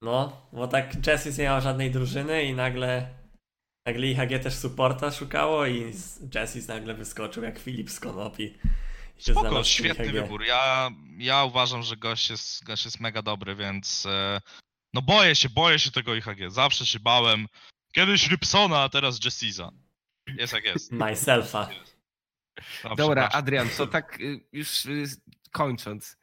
No, 0.02 0.48
bo 0.54 0.68
tak 0.68 1.08
Jessis 1.08 1.38
nie 1.38 1.44
miał 1.44 1.62
żadnej 1.62 1.92
drużyny 1.92 2.44
i 2.44 2.54
nagle 2.54 3.10
nagle 3.88 4.08
IHG 4.08 4.44
też 4.44 4.56
supporta 4.56 5.12
szukało 5.12 5.66
i 5.66 5.94
Jessis 6.36 6.68
nagle 6.68 6.94
wyskoczył 6.94 7.44
jak 7.44 7.60
Filip 7.60 7.90
z 7.90 8.00
Konopi. 8.00 8.58
Spoko, 9.18 9.64
świetny 9.64 10.06
IHG. 10.06 10.14
wybór. 10.14 10.46
Ja, 10.46 10.90
ja 11.18 11.44
uważam, 11.44 11.84
że 11.84 11.98
gość 11.98 12.30
jest, 12.30 12.64
gość 12.64 12.86
jest 12.86 13.00
mega 13.00 13.22
dobry, 13.22 13.56
więc 13.56 14.06
e, 14.06 14.42
no 14.94 15.02
boję 15.02 15.36
się, 15.36 15.50
boję 15.50 15.80
się 15.80 15.92
tego 15.92 16.16
IHG. 16.16 16.50
Zawsze 16.52 16.86
się 16.86 17.00
bałem. 17.00 17.48
Kiedyś 17.94 18.30
Rybsona, 18.30 18.82
a 18.82 18.90
teraz 18.90 19.26
Jessisa. 19.26 19.72
Jest 20.38 20.54
jak 20.54 20.66
jest. 20.66 20.92
Myselfa. 21.02 21.70
A, 22.84 22.96
Dobra. 22.96 23.30
Adrian, 23.30 23.70
to 23.70 23.88
tak 23.98 24.20
y, 24.22 24.40
już 24.52 24.86
y, 24.86 25.06
kończąc. 25.52 26.18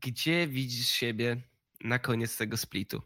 Gdzie 0.00 0.48
widzisz 0.48 0.88
siebie 0.88 1.36
na 1.80 1.98
koniec 1.98 2.36
tego 2.36 2.56
splitu? 2.56 3.02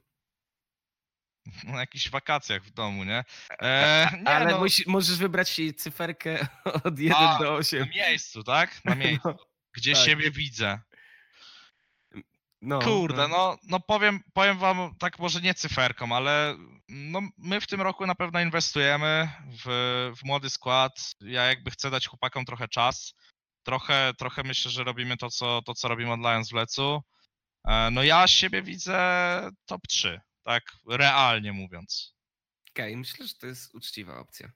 Na 1.65 1.81
jakichś 1.81 2.11
wakacjach 2.11 2.65
w 2.65 2.71
domu, 2.71 3.05
nie? 3.05 3.25
E, 3.63 4.11
nie 4.21 4.29
Ale 4.29 4.51
no, 4.51 4.59
musi, 4.59 4.85
możesz 4.87 5.17
wybrać 5.19 5.61
cyferkę 5.77 6.47
od 6.85 6.99
1 6.99 7.17
A, 7.19 7.39
do 7.39 7.45
na 7.45 7.51
8. 7.51 7.89
miejscu, 7.89 8.43
tak? 8.43 8.85
Na 8.85 8.95
miejscu. 8.95 9.29
No, 9.29 9.37
Gdzie 9.77 9.93
tak. 9.93 10.05
siebie 10.05 10.31
widzę. 10.31 10.81
No, 12.63 12.79
Kurde, 12.79 13.29
no, 13.29 13.59
no 13.63 13.81
powiem, 13.81 14.21
powiem 14.33 14.59
wam 14.59 14.95
tak 14.99 15.19
może 15.19 15.41
nie 15.41 15.55
cyferką, 15.55 16.17
ale 16.17 16.57
no 16.89 17.21
my 17.39 17.61
w 17.61 17.67
tym 17.67 17.81
roku 17.81 18.07
na 18.07 18.15
pewno 18.15 18.41
inwestujemy 18.41 19.31
w, 19.65 20.13
w 20.17 20.25
młody 20.25 20.51
skład. 20.51 21.15
Ja 21.21 21.45
jakby 21.45 21.71
chcę 21.71 21.91
dać 21.91 22.07
chłopakom 22.07 22.45
trochę 22.45 22.69
czas. 22.69 23.15
Trochę, 23.63 24.13
trochę 24.19 24.43
myślę, 24.43 24.71
że 24.71 24.85
robimy 24.85 25.17
to, 25.17 25.31
co, 25.31 25.63
to, 25.63 25.75
co 25.75 25.89
robimy 25.89 26.13
od 26.13 26.21
Lions 26.21 26.51
w 26.51 26.55
Lecu. 26.55 27.03
E, 27.69 27.91
No 27.91 28.03
ja 28.03 28.29
siebie 28.29 28.63
widzę 28.63 29.51
top 29.67 29.81
3, 29.89 30.21
tak 30.45 30.63
realnie 30.89 31.53
mówiąc. 31.53 32.15
Okej, 32.71 32.97
myślę, 32.97 33.27
że 33.27 33.35
to 33.35 33.47
jest 33.47 33.75
uczciwa 33.75 34.19
opcja. 34.19 34.53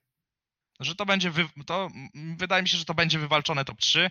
Że 0.79 0.95
to 0.95 1.05
będzie, 1.05 1.31
wy, 1.31 1.45
to 1.65 1.89
wydaje 2.37 2.63
mi 2.63 2.69
się, 2.69 2.77
że 2.77 2.85
to 2.85 2.93
będzie 2.93 3.19
wywalczone 3.19 3.65
top 3.65 3.79
3. 3.79 4.09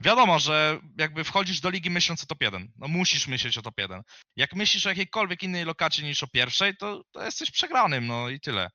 wiadomo, 0.00 0.38
że 0.38 0.80
jakby 0.98 1.24
wchodzisz 1.24 1.60
do 1.60 1.70
ligi 1.70 1.90
myśląc 1.90 2.22
o 2.22 2.26
top 2.26 2.42
1. 2.42 2.72
No 2.76 2.88
musisz 2.88 3.26
myśleć 3.28 3.58
o 3.58 3.62
top 3.62 3.78
1. 3.80 4.02
Jak 4.36 4.54
myślisz 4.54 4.86
o 4.86 4.88
jakiejkolwiek 4.88 5.42
innej 5.42 5.64
lokacie 5.64 6.02
niż 6.02 6.22
o 6.22 6.26
pierwszej, 6.26 6.76
to, 6.76 7.02
to 7.12 7.24
jesteś 7.24 7.50
przegranym, 7.50 8.06
no 8.06 8.28
i 8.28 8.40
tyle. 8.40 8.70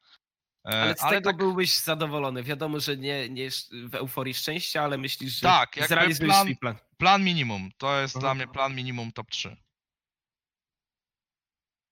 E, 0.68 0.82
Ale 0.82 0.94
z 0.96 1.00
tego 1.10 1.30
tak, 1.30 1.38
byłbyś 1.38 1.80
zadowolony. 1.80 2.44
Wiadomo, 2.44 2.80
że 2.80 2.98
nie, 2.98 3.30
nie 3.30 3.50
w 3.90 3.96
euforii 3.96 4.34
szczęścia, 4.34 4.84
ale 4.84 4.98
myślisz, 4.98 5.34
że 5.34 5.42
Tak, 5.42 5.78
jakby 5.78 5.88
zrealizujesz 5.88 6.30
plan- 6.34 6.44
swój 6.46 6.58
plan. 6.58 6.76
plan 6.98 7.24
minimum. 7.24 7.70
To 7.78 8.02
jest 8.02 8.16
Mhm. 8.16 8.22
dla 8.38 8.46
mnie 8.46 8.54
plan 8.54 8.76
minimum 8.76 9.12
top 9.12 9.32
3. 9.32 9.58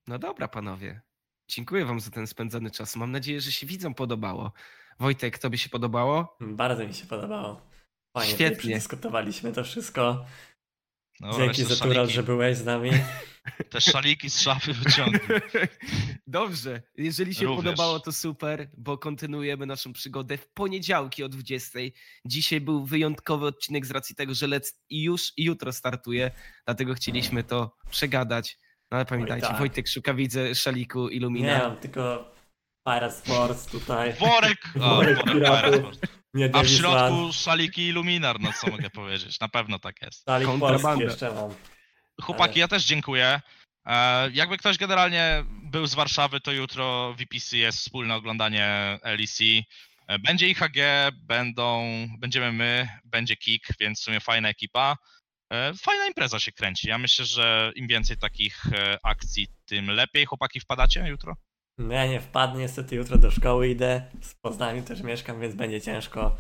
No 0.08 0.20
dobra, 0.20 0.48
panowie. 0.48 1.02
Dziękuję 1.50 1.86
wam 1.86 2.00
za 2.00 2.12
ten 2.12 2.28
spędzony 2.28 2.72
czas. 2.72 2.96
Mam 2.96 3.12
nadzieję, 3.12 3.42
że 3.42 3.52
się 3.52 3.68
widzom 3.68 3.94
podobało. 3.94 4.52
Wojtek, 5.00 5.40
tobie 5.40 5.58
się 5.58 5.70
podobało? 5.70 6.38
Bardzo 6.42 6.88
mi 6.88 6.94
się 6.94 7.06
podobało. 7.06 7.71
Fajnie, 8.14 8.34
Świetnie. 8.34 8.56
Świetnie. 8.56 8.76
dyskutowaliśmy 8.76 9.52
to 9.52 9.64
wszystko. 9.64 10.26
No, 11.20 11.38
Dzięki 11.38 11.64
za 11.64 11.76
Tural, 11.86 12.10
że 12.10 12.24
byłeś 12.24 12.58
z 12.58 12.66
nami. 12.66 12.92
Te 13.70 13.82
szaliki 13.82 14.30
z 14.30 14.40
szafy 14.42 14.74
wyciągnij. 14.74 15.22
Dobrze. 16.28 16.82
Jeżeli 16.98 17.36
się 17.36 17.46
Również. 17.46 17.66
podobało, 17.66 18.00
to 18.00 18.12
super, 18.12 18.70
bo 18.78 18.98
kontynuujemy 18.98 19.66
naszą 19.66 19.94
przygodę 19.94 20.38
w 20.38 20.48
poniedziałki 20.50 21.24
o 21.24 21.30
20. 21.30 21.80
Dzisiaj 22.26 22.62
był 22.62 22.86
wyjątkowy 22.86 23.46
odcinek 23.46 23.86
z 23.86 23.92
racji 23.92 24.16
tego, 24.16 24.34
że 24.34 24.48
Let's 24.48 24.74
już 24.90 25.34
jutro 25.38 25.74
startuje, 25.74 26.32
dlatego 26.66 26.94
chcieliśmy 26.94 27.44
to 27.44 27.76
przegadać. 27.92 28.58
No 28.92 28.98
ale 28.98 29.06
pamiętajcie, 29.06 29.48
tak. 29.48 29.60
Wojtek 29.60 29.88
szuka 29.88 30.14
widzę 30.14 30.56
szaliku 30.56 31.08
Nie 31.10 31.16
Illumina. 31.16 31.58
mam 31.60 31.78
tylko 31.78 32.32
Pirate 32.86 33.12
Sports 33.12 33.66
tutaj. 33.66 34.14
Worek! 34.20 34.60
O, 34.82 34.96
Worek 34.96 35.18
worek 35.18 35.34
piratów. 35.34 35.72
Pirate. 35.82 36.08
Nie 36.34 36.46
A 36.46 36.48
w 36.48 36.52
Davis 36.52 36.78
środku 36.78 37.22
Land. 37.22 37.36
szaliki 37.36 37.88
i 37.88 37.92
luminar, 37.92 38.40
no 38.40 38.54
co 38.62 38.68
mogę 38.72 38.90
powiedzieć? 38.90 39.40
Na 39.40 39.50
pewno 39.50 39.80
tak 39.80 40.02
jest. 40.02 40.26
Szalik 40.26 40.50
polski 40.60 41.00
jeszcze 41.02 41.34
mam. 41.34 41.56
Chłopaki, 42.22 42.60
ja 42.60 42.68
też 42.68 42.86
dziękuję. 42.86 43.42
E, 43.86 44.30
jakby 44.32 44.58
ktoś 44.58 44.78
generalnie 44.78 45.44
był 45.64 45.88
z 45.88 45.94
Warszawy, 45.96 46.40
to 46.42 46.52
jutro 46.52 47.14
VPC 47.14 47.58
jest 47.58 47.78
wspólne 47.78 48.16
oglądanie 48.16 49.00
LEC. 49.04 49.40
E, 50.08 50.20
Będzie 50.20 50.50
IHG, 50.50 50.76
będą, 51.16 51.86
będziemy 52.20 52.52
my, 52.52 52.90
będzie 53.06 53.36
Kik, 53.36 53.68
więc 53.80 54.00
w 54.00 54.04
sumie 54.04 54.20
fajna 54.20 54.50
ekipa. 54.50 54.98
E, 55.54 55.74
Fajna 55.74 56.08
impreza 56.08 56.40
się 56.40 56.52
kręci. 56.52 56.88
Ja 56.88 56.98
myślę, 56.98 57.26
że 57.26 57.72
im 57.76 57.88
więcej 57.88 58.18
takich 58.18 58.64
akcji, 59.04 59.48
tym 59.66 59.88
lepiej. 59.88 60.26
Chłopaki, 60.26 60.60
wpadacie 60.60 61.08
jutro? 61.08 61.36
No 61.88 61.94
ja 61.94 62.08
nie 62.08 62.22
wpadnę, 62.22 62.60
niestety 62.60 62.96
jutro 62.96 63.18
do 63.18 63.32
szkoły 63.32 63.70
idę. 63.70 64.02
W 64.22 64.36
Poznaniu 64.42 64.84
też 64.84 65.02
mieszkam, 65.02 65.42
więc 65.42 65.56
będzie 65.56 65.82
ciężko. 65.82 66.38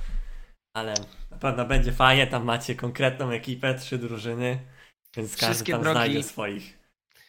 Ale 0.73 0.93
na 1.31 1.37
pewno 1.37 1.65
będzie 1.65 1.91
fajnie, 1.91 2.27
tam 2.27 2.45
macie 2.45 2.75
konkretną 2.75 3.29
ekipę, 3.29 3.75
trzy 3.75 3.97
drużyny. 3.97 4.59
Więc 5.17 5.31
każdy 5.37 5.45
Wszystkie 5.53 5.71
tam 5.73 5.81
drogi- 5.81 5.91
znajdzie 5.91 6.23
swoich. 6.23 6.77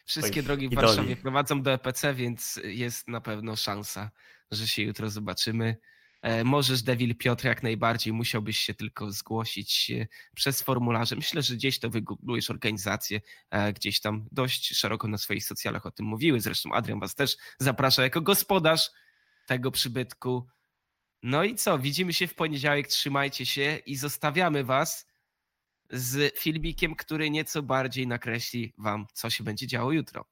Wszystkie 0.06 0.42
drogi 0.42 0.68
w 0.68 0.72
idoli. 0.72 0.86
Warszawie 0.86 1.16
prowadzą 1.16 1.62
do 1.62 1.72
EPC, 1.72 2.14
więc 2.14 2.60
jest 2.64 3.08
na 3.08 3.20
pewno 3.20 3.56
szansa, 3.56 4.10
że 4.50 4.68
się 4.68 4.82
jutro 4.82 5.10
zobaczymy. 5.10 5.76
E, 6.22 6.44
Możesz, 6.44 6.82
Devil 6.82 7.16
Piotr, 7.16 7.44
jak 7.44 7.62
najbardziej. 7.62 8.12
Musiałbyś 8.12 8.58
się 8.58 8.74
tylko 8.74 9.12
zgłosić 9.12 9.90
e, 9.90 10.06
przez 10.34 10.62
formularze. 10.62 11.16
Myślę, 11.16 11.42
że 11.42 11.54
gdzieś 11.54 11.78
to 11.78 11.90
wygooglujesz 11.90 12.50
organizację, 12.50 13.20
e, 13.50 13.72
gdzieś 13.72 14.00
tam 14.00 14.28
dość 14.32 14.76
szeroko 14.76 15.08
na 15.08 15.18
swoich 15.18 15.44
socjalach 15.44 15.86
o 15.86 15.90
tym 15.90 16.06
mówiły. 16.06 16.40
Zresztą 16.40 16.72
Adrian 16.72 17.00
was 17.00 17.14
też 17.14 17.36
zaprasza 17.58 18.02
jako 18.02 18.20
gospodarz 18.20 18.90
tego 19.46 19.70
przybytku. 19.70 20.46
No 21.22 21.44
i 21.44 21.54
co? 21.54 21.78
Widzimy 21.78 22.12
się 22.12 22.26
w 22.26 22.34
poniedziałek. 22.34 22.88
Trzymajcie 22.88 23.46
się 23.46 23.80
i 23.86 23.96
zostawiamy 23.96 24.64
was 24.64 25.06
z 25.90 26.38
filmikiem, 26.38 26.94
który 26.94 27.30
nieco 27.30 27.62
bardziej 27.62 28.06
nakreśli 28.06 28.74
wam, 28.78 29.06
co 29.12 29.30
się 29.30 29.44
będzie 29.44 29.66
działo 29.66 29.92
jutro. 29.92 30.31